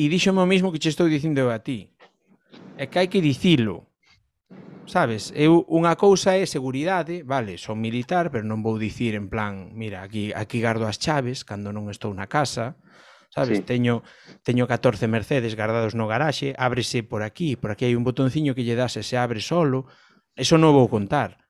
e 0.00 0.04
díxome 0.08 0.40
o 0.40 0.48
mesmo 0.48 0.72
que 0.72 0.80
che 0.80 0.88
estou 0.88 1.12
dicindo 1.12 1.44
eu 1.44 1.52
a 1.52 1.60
ti, 1.60 1.92
é 2.80 2.88
que 2.88 2.96
hai 2.96 3.08
que 3.12 3.20
dicilo, 3.20 3.92
sabes, 4.88 5.28
eu 5.36 5.68
unha 5.68 5.92
cousa 6.00 6.40
é 6.40 6.48
seguridade, 6.48 7.20
vale, 7.20 7.60
son 7.60 7.84
militar, 7.84 8.32
pero 8.32 8.48
non 8.48 8.64
vou 8.64 8.80
dicir 8.80 9.12
en 9.12 9.28
plan, 9.28 9.76
mira, 9.76 10.00
aquí 10.00 10.32
aquí 10.32 10.64
gardo 10.64 10.88
as 10.88 10.96
chaves 10.96 11.44
cando 11.44 11.68
non 11.68 11.92
estou 11.92 12.16
na 12.16 12.32
casa, 12.32 12.80
sabes? 13.30 13.58
Sí. 13.58 13.64
Teño 13.64 14.02
teño 14.42 14.66
14 14.66 15.08
Mercedes 15.08 15.56
guardados 15.56 15.94
no 15.94 16.10
garaxe, 16.10 16.52
ábrese 16.58 17.02
por 17.02 17.22
aquí, 17.22 17.56
por 17.56 17.70
aquí 17.70 17.86
hai 17.86 17.96
un 17.96 18.04
botonciño 18.04 18.52
que 18.52 18.66
lle 18.66 18.76
das 18.76 18.98
e 18.98 19.02
se 19.06 19.16
abre 19.16 19.40
solo. 19.40 19.86
Eso 20.36 20.58
non 20.58 20.76
vou 20.76 20.90
contar. 20.90 21.40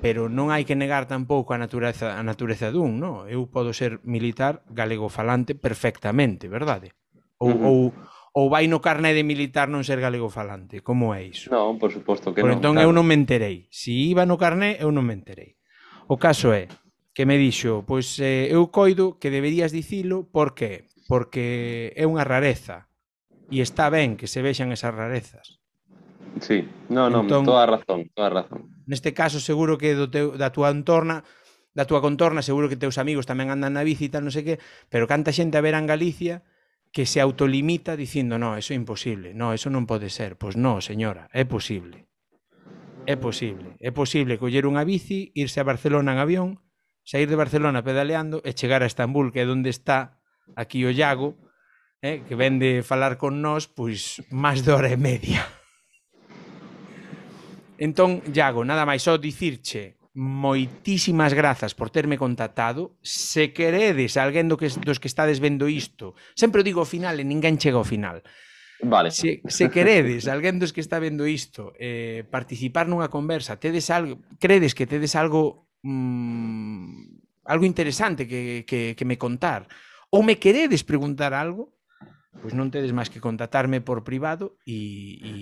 Pero 0.00 0.30
non 0.32 0.48
hai 0.48 0.64
que 0.64 0.78
negar 0.78 1.04
tampouco 1.04 1.52
a 1.52 1.60
natureza 1.60 2.16
a 2.16 2.22
natureza 2.24 2.72
dun, 2.72 2.98
no? 2.98 3.28
Eu 3.28 3.46
podo 3.46 3.76
ser 3.76 4.00
militar 4.02 4.64
galego 4.72 5.12
falante 5.12 5.52
perfectamente, 5.54 6.48
verdade? 6.48 6.96
Ou, 7.38 7.52
uh 7.52 7.54
-huh. 7.54 7.68
ou 7.68 7.78
ou 8.32 8.46
vai 8.48 8.70
no 8.70 8.78
carné 8.78 9.10
de 9.10 9.26
militar 9.26 9.66
non 9.66 9.82
ser 9.82 9.98
galego 9.98 10.30
falante, 10.30 10.86
como 10.86 11.10
é 11.10 11.26
iso? 11.26 11.50
Non, 11.50 11.82
por 11.82 11.90
suposto 11.90 12.30
que 12.30 12.46
por 12.46 12.54
non. 12.54 12.62
Entón 12.62 12.78
claro. 12.78 12.86
eu 12.86 12.90
non 12.94 13.02
me 13.02 13.18
enterei. 13.18 13.66
Se 13.68 13.90
si 13.90 14.14
iba 14.14 14.22
no 14.22 14.38
carné, 14.38 14.78
eu 14.78 14.94
non 14.94 15.02
me 15.02 15.18
enterei. 15.18 15.58
O 16.06 16.14
caso 16.14 16.54
é 16.54 16.70
que 17.10 17.26
me 17.26 17.34
dixo, 17.34 17.82
pois 17.82 18.22
eh, 18.22 18.46
eu 18.46 18.70
coido 18.70 19.18
que 19.18 19.34
deberías 19.34 19.74
dicilo 19.74 20.30
porque 20.30 20.86
porque 21.10 21.90
é 21.98 22.06
unha 22.06 22.22
rareza 22.22 22.86
e 23.50 23.58
está 23.58 23.90
ben 23.90 24.14
que 24.14 24.30
se 24.30 24.46
vexan 24.46 24.70
esas 24.70 24.94
rarezas. 24.94 25.58
Sí, 26.38 26.70
no, 26.86 27.10
no, 27.10 27.26
entón, 27.26 27.42
toda 27.42 27.66
a 27.66 27.70
razón, 27.74 28.06
toda 28.14 28.30
a 28.30 28.34
razón. 28.46 28.70
Neste 28.86 29.10
caso 29.10 29.42
seguro 29.42 29.74
que 29.74 29.98
do 29.98 30.06
teu, 30.06 30.38
da 30.38 30.54
túa 30.54 30.70
entorna 30.70 31.26
da 31.74 31.86
túa 31.86 31.98
contorna, 31.98 32.42
seguro 32.46 32.70
que 32.70 32.78
teus 32.78 32.98
amigos 32.98 33.26
tamén 33.26 33.50
andan 33.50 33.74
na 33.74 33.82
bici 33.82 34.06
e 34.06 34.12
tal, 34.14 34.22
non 34.22 34.30
sei 34.30 34.46
que, 34.46 34.56
pero 34.86 35.10
canta 35.10 35.34
xente 35.34 35.58
a 35.58 35.62
ver 35.66 35.74
en 35.74 35.90
Galicia 35.90 36.46
que 36.94 37.06
se 37.06 37.18
autolimita 37.18 37.98
dicindo, 37.98 38.38
no, 38.38 38.54
eso 38.54 38.70
é 38.70 38.78
imposible, 38.78 39.34
no, 39.34 39.50
eso 39.50 39.66
non 39.66 39.90
pode 39.90 40.14
ser. 40.14 40.38
Pois 40.38 40.54
no, 40.54 40.78
señora, 40.78 41.26
é 41.34 41.42
posible. 41.42 42.06
É 43.06 43.18
posible. 43.18 43.74
É 43.82 43.90
posible 43.90 44.38
coller 44.38 44.66
unha 44.66 44.86
bici, 44.86 45.34
irse 45.34 45.58
a 45.58 45.66
Barcelona 45.66 46.14
en 46.14 46.22
avión, 46.22 46.48
sair 47.02 47.26
de 47.26 47.38
Barcelona 47.38 47.82
pedaleando 47.82 48.42
e 48.46 48.54
chegar 48.54 48.82
a 48.82 48.90
Estambul, 48.90 49.34
que 49.34 49.42
é 49.42 49.46
onde 49.46 49.70
está 49.70 50.19
aquí 50.56 50.84
o 50.84 50.90
Iago, 50.90 51.38
eh, 52.02 52.22
que 52.26 52.34
ven 52.34 52.58
de 52.58 52.82
falar 52.82 53.20
con 53.20 53.44
nós, 53.44 53.68
pois, 53.68 54.24
máis 54.32 54.64
de 54.64 54.72
hora 54.72 54.88
e 54.88 54.96
media. 54.96 55.44
Entón, 57.80 58.20
Iago, 58.32 58.64
nada 58.64 58.84
máis 58.84 59.04
só 59.04 59.16
dicirche 59.16 60.00
moitísimas 60.12 61.32
grazas 61.32 61.72
por 61.72 61.88
terme 61.88 62.18
contactado. 62.18 62.98
Se 63.00 63.52
queredes 63.54 64.18
alguén 64.18 64.50
do 64.50 64.58
que, 64.58 64.68
dos 64.82 64.98
que 64.98 65.08
estades 65.08 65.38
vendo 65.38 65.70
isto, 65.70 66.18
sempre 66.34 66.60
o 66.60 66.66
digo 66.66 66.82
ao 66.82 66.88
final 66.88 67.16
e 67.16 67.24
ninguén 67.24 67.56
chega 67.56 67.78
ao 67.78 67.86
final. 67.86 68.20
Vale. 68.82 69.12
Se, 69.12 69.44
se 69.44 69.68
queredes, 69.68 70.24
alguén 70.26 70.56
dos 70.56 70.72
que 70.72 70.80
está 70.80 70.98
vendo 70.98 71.28
isto, 71.28 71.72
eh, 71.76 72.24
participar 72.28 72.88
nunha 72.88 73.12
conversa, 73.12 73.60
tedes 73.60 73.92
algo, 73.92 74.24
credes 74.40 74.72
que 74.72 74.88
tedes 74.88 75.14
algo 75.14 75.68
mm, 75.84 77.44
algo 77.44 77.64
interesante 77.64 78.26
que, 78.26 78.64
que, 78.66 78.96
que 78.96 79.04
me 79.04 79.20
contar, 79.20 79.68
ou 80.10 80.22
me 80.22 80.36
queredes 80.36 80.82
preguntar 80.82 81.32
algo, 81.32 81.70
pois 82.38 82.54
non 82.54 82.70
tedes 82.70 82.94
máis 82.94 83.10
que 83.10 83.18
contactarme 83.18 83.82
por 83.82 84.06
privado 84.06 84.54
e, 84.62 85.18
e, 85.18 85.34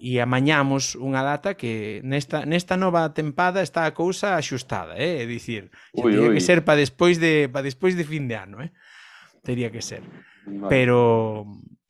e 0.00 0.10
amañamos 0.20 0.96
unha 0.96 1.20
data 1.20 1.56
que 1.56 2.00
nesta, 2.04 2.48
nesta 2.48 2.80
nova 2.80 3.08
tempada 3.12 3.60
está 3.60 3.84
a 3.84 3.92
cousa 3.92 4.36
axustada, 4.36 4.96
eh? 4.96 5.20
é 5.20 5.24
dicir, 5.28 5.68
ui, 5.92 6.12
teria 6.12 6.32
ui. 6.32 6.36
que 6.36 6.44
ser 6.44 6.64
para 6.64 6.80
despois 6.80 7.20
de 7.20 7.52
para 7.52 7.68
despois 7.68 7.92
de 7.96 8.04
fin 8.04 8.24
de 8.28 8.36
ano, 8.36 8.64
eh? 8.64 8.72
teria 9.44 9.68
que 9.68 9.82
ser. 9.84 10.02
Vale. 10.46 10.68
Pero, 10.68 11.44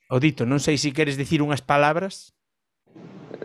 o 0.09 0.17
dito, 0.19 0.45
non 0.45 0.59
sei 0.59 0.75
se 0.75 0.91
si 0.91 0.95
queres 0.95 1.15
dicir 1.15 1.39
unhas 1.39 1.63
palabras. 1.63 2.35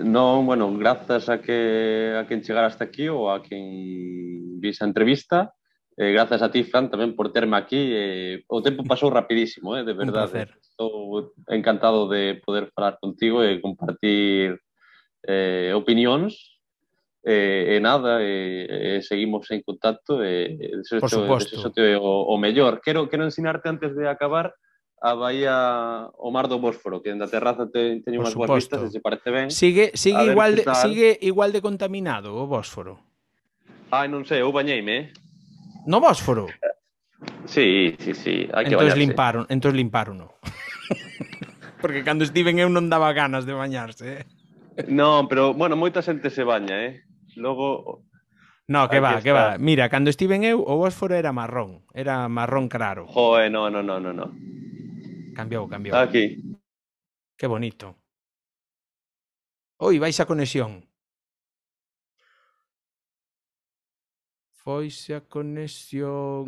Non, 0.03 0.47
bueno, 0.47 0.71
grazas 0.77 1.31
a 1.31 1.41
que 1.41 2.15
a 2.15 2.27
quen 2.27 2.43
chegar 2.43 2.67
hasta 2.67 2.87
aquí 2.87 3.07
ou 3.09 3.31
a 3.31 3.41
quen 3.41 4.59
visa 4.61 4.85
a 4.85 4.91
entrevista 4.91 5.58
Eh, 5.99 6.13
grazas 6.13 6.39
a 6.47 6.51
ti, 6.55 6.63
Fran, 6.63 6.87
tamén 6.87 7.19
por 7.19 7.35
terme 7.35 7.59
aquí. 7.59 7.91
Eh, 7.91 8.47
o 8.47 8.63
tempo 8.63 8.87
pasou 8.87 9.11
rapidísimo, 9.11 9.75
eh, 9.75 9.83
de 9.83 9.99
verdade. 9.99 10.47
Estou 10.63 11.35
encantado 11.51 12.07
de 12.07 12.39
poder 12.39 12.71
falar 12.71 13.03
contigo 13.03 13.43
e 13.43 13.59
compartir 13.59 14.63
eh, 15.27 15.75
opinións. 15.75 16.63
Eh, 17.27 17.75
e 17.75 17.77
nada, 17.83 18.23
eh, 18.23 18.63
eh, 18.71 19.01
seguimos 19.03 19.51
en 19.51 19.67
contacto 19.67 20.23
e 20.23 20.55
eh, 20.55 20.79
desexo, 20.79 21.03
por 21.03 21.11
suposto. 21.11 21.75
Te, 21.75 21.99
o, 21.99 22.31
o 22.31 22.39
mellor. 22.39 22.79
Quero, 22.79 23.11
quero 23.11 23.27
ensinarte 23.27 23.67
antes 23.67 23.91
de 23.99 24.07
acabar 24.07 24.55
a 25.03 25.19
Bahía 25.19 26.07
o 26.15 26.31
Mar 26.31 26.47
do 26.47 26.63
Bósforo, 26.63 27.03
que 27.03 27.11
na 27.11 27.27
terraza 27.27 27.67
te, 27.67 27.99
teño 28.07 28.23
unhas 28.23 28.39
boas 28.39 28.55
vistas, 28.55 28.87
se 28.87 28.99
se 28.99 29.01
parece 29.03 29.35
ben. 29.35 29.51
Sigue, 29.51 29.91
sigue, 29.99 30.31
igual, 30.31 30.63
de, 30.63 30.63
sigue 30.79 31.19
igual 31.27 31.51
de 31.51 31.59
contaminado 31.59 32.39
o 32.39 32.47
Bósforo. 32.47 33.03
Ai, 33.91 34.07
non 34.07 34.23
sei, 34.23 34.47
eu 34.47 34.55
bañeime, 34.55 34.95
eh? 34.95 35.07
No 35.89 36.05
Bósforo? 36.05 36.47
Sí, 37.49 37.97
sí, 37.99 38.13
sí, 38.13 38.35
hai 38.53 38.69
que 38.69 38.77
entonces 38.77 39.01
limparon, 39.01 39.49
entonces 39.49 39.75
limparon, 39.75 40.21
no. 40.21 40.29
Porque 41.83 42.05
cando 42.05 42.29
estiven 42.29 42.61
eu 42.61 42.69
non 42.69 42.93
daba 42.93 43.17
ganas 43.17 43.49
de 43.49 43.57
bañarse, 43.57 44.05
eh? 44.21 44.25
Non, 44.87 45.27
pero, 45.27 45.57
bueno, 45.57 45.75
moita 45.75 46.05
xente 46.05 46.29
se 46.29 46.45
baña, 46.45 46.77
eh? 46.85 47.09
Logo, 47.41 48.05
No, 48.69 48.87
que 48.91 49.01
va, 49.01 49.23
que 49.23 49.33
va. 49.33 49.57
Mira, 49.57 49.89
cando 49.89 50.13
estiven 50.13 50.45
eu, 50.45 50.61
o 50.61 50.77
fósforo 50.77 51.17
era 51.17 51.33
marrón. 51.33 51.89
Era 51.97 52.29
marrón 52.29 52.69
claro. 52.69 53.09
Joe, 53.09 53.49
no, 53.49 53.73
no, 53.73 53.81
no, 53.81 53.97
no, 53.97 54.13
no. 54.13 54.29
Cambiou, 55.33 55.65
cambiou. 55.73 55.97
Aquí. 55.97 56.37
Que 57.41 57.49
bonito. 57.49 57.97
Oi, 59.81 59.97
vais 59.97 60.21
a 60.21 60.29
conexión. 60.29 60.85
Foise 64.69 65.15
a 65.15 65.21
conexión. 65.25 66.45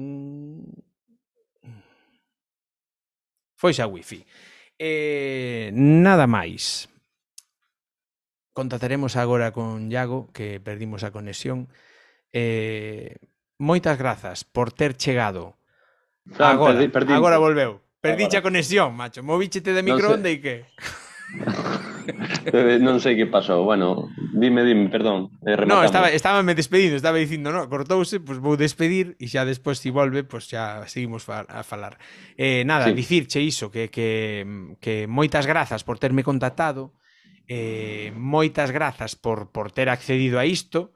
Foise 3.57 3.81
a 3.81 3.89
wifi. 3.89 4.27
Eh, 4.77 5.73
nada 5.73 6.29
máis. 6.29 6.93
Contactaremos 8.53 9.17
agora 9.17 9.57
con 9.57 9.89
Iago, 9.89 10.29
que 10.37 10.61
perdimos 10.61 11.01
a 11.01 11.17
conexión. 11.17 11.73
Eh, 12.29 13.17
moitas 13.57 13.97
grazas 13.97 14.45
por 14.45 14.69
ter 14.69 15.01
chegado. 15.01 15.57
Fran, 16.29 16.61
agora, 16.61 16.77
perdí, 16.77 16.93
perdí. 16.93 17.13
agora 17.17 17.41
volveu. 17.41 17.81
Perdiche 18.05 18.37
a 18.37 18.45
conexión, 18.45 18.93
macho. 18.93 19.25
Movíchete 19.25 19.73
de 19.73 19.81
microonde 19.81 20.29
e 20.29 20.45
que... 20.45 20.69
Eh, 22.51 22.79
non 22.81 22.99
sei 22.99 23.15
que 23.17 23.27
pasou. 23.29 23.63
Bueno, 23.63 24.11
dime, 24.35 24.65
dime, 24.65 24.89
perdón. 24.89 25.35
Eh, 25.47 25.55
rematamos. 25.55 25.69
no, 25.69 25.87
estaba, 25.87 26.09
estaba 26.11 26.43
me 26.43 26.55
despedindo, 26.55 26.97
estaba 26.97 27.19
dicindo, 27.19 27.53
no, 27.53 27.69
cortouse, 27.69 28.19
pois 28.21 28.37
pues 28.37 28.39
vou 28.39 28.55
despedir 28.57 29.15
e 29.21 29.27
xa 29.31 29.47
despois 29.47 29.79
si 29.79 29.95
volve, 29.95 30.25
pois 30.25 30.49
pues 30.49 30.55
xa 30.55 30.85
seguimos 30.91 31.23
fa 31.23 31.47
a 31.47 31.63
falar. 31.63 32.01
Eh, 32.37 32.67
nada, 32.67 32.89
sí. 32.89 32.97
dicirche 32.97 33.41
iso, 33.41 33.71
que, 33.71 33.89
que, 33.89 34.45
que 34.81 35.07
moitas 35.07 35.47
grazas 35.47 35.85
por 35.87 35.99
terme 36.01 36.27
contactado, 36.27 36.97
eh, 37.51 38.15
moitas 38.15 38.71
grazas 38.71 39.19
por, 39.19 39.51
por 39.51 39.75
ter 39.75 39.91
accedido 39.91 40.39
a 40.39 40.47
isto, 40.47 40.95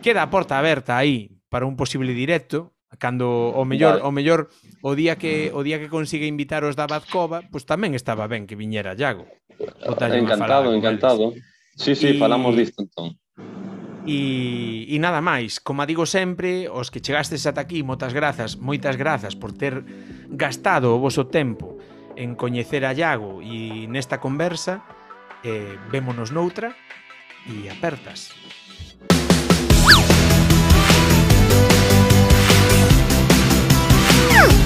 queda 0.00 0.24
a 0.24 0.30
porta 0.32 0.56
aberta 0.56 0.96
aí 0.96 1.40
para 1.52 1.66
un 1.66 1.76
posible 1.76 2.12
directo, 2.12 2.72
cando 2.98 3.52
o 3.54 3.62
mellor 3.64 4.00
vale. 4.00 4.08
o 4.08 4.10
mellor 4.10 4.40
o 4.82 4.92
día 4.94 5.16
que 5.16 5.50
o 5.54 5.62
día 5.62 5.78
que 5.78 5.88
consiga 5.88 6.26
invitar 6.26 6.64
os 6.64 6.76
da 6.76 6.86
Bazcova, 6.86 7.44
pois 7.48 7.62
pues 7.62 7.64
tamén 7.68 7.94
estaba 7.94 8.26
ben 8.26 8.46
que 8.46 8.58
viñera 8.58 8.96
Iago. 8.96 9.26
Encantado, 9.58 10.74
encantado. 10.74 11.32
Sí, 11.76 11.94
sí, 11.94 12.14
y... 12.14 12.18
falamos 12.18 12.54
disto 12.56 12.82
entón. 12.82 13.18
E, 14.04 14.84
e 14.92 14.96
nada 15.00 15.24
máis, 15.24 15.64
como 15.64 15.80
digo 15.88 16.04
sempre, 16.04 16.68
os 16.68 16.92
que 16.92 17.00
chegastes 17.00 17.48
ata 17.48 17.64
aquí, 17.64 17.80
moitas 17.80 18.12
grazas, 18.12 18.60
moitas 18.60 19.00
grazas 19.00 19.32
por 19.32 19.56
ter 19.56 19.80
gastado 20.28 20.92
o 20.92 21.00
voso 21.00 21.32
tempo 21.32 21.80
en 22.12 22.36
coñecer 22.36 22.84
a 22.84 22.92
Iago 22.92 23.40
e 23.40 23.88
nesta 23.88 24.20
conversa, 24.20 24.84
eh, 25.40 25.80
vémonos 25.88 26.36
noutra 26.36 26.76
e 27.48 27.72
apertas. 27.72 28.32
Woo! 34.24 34.64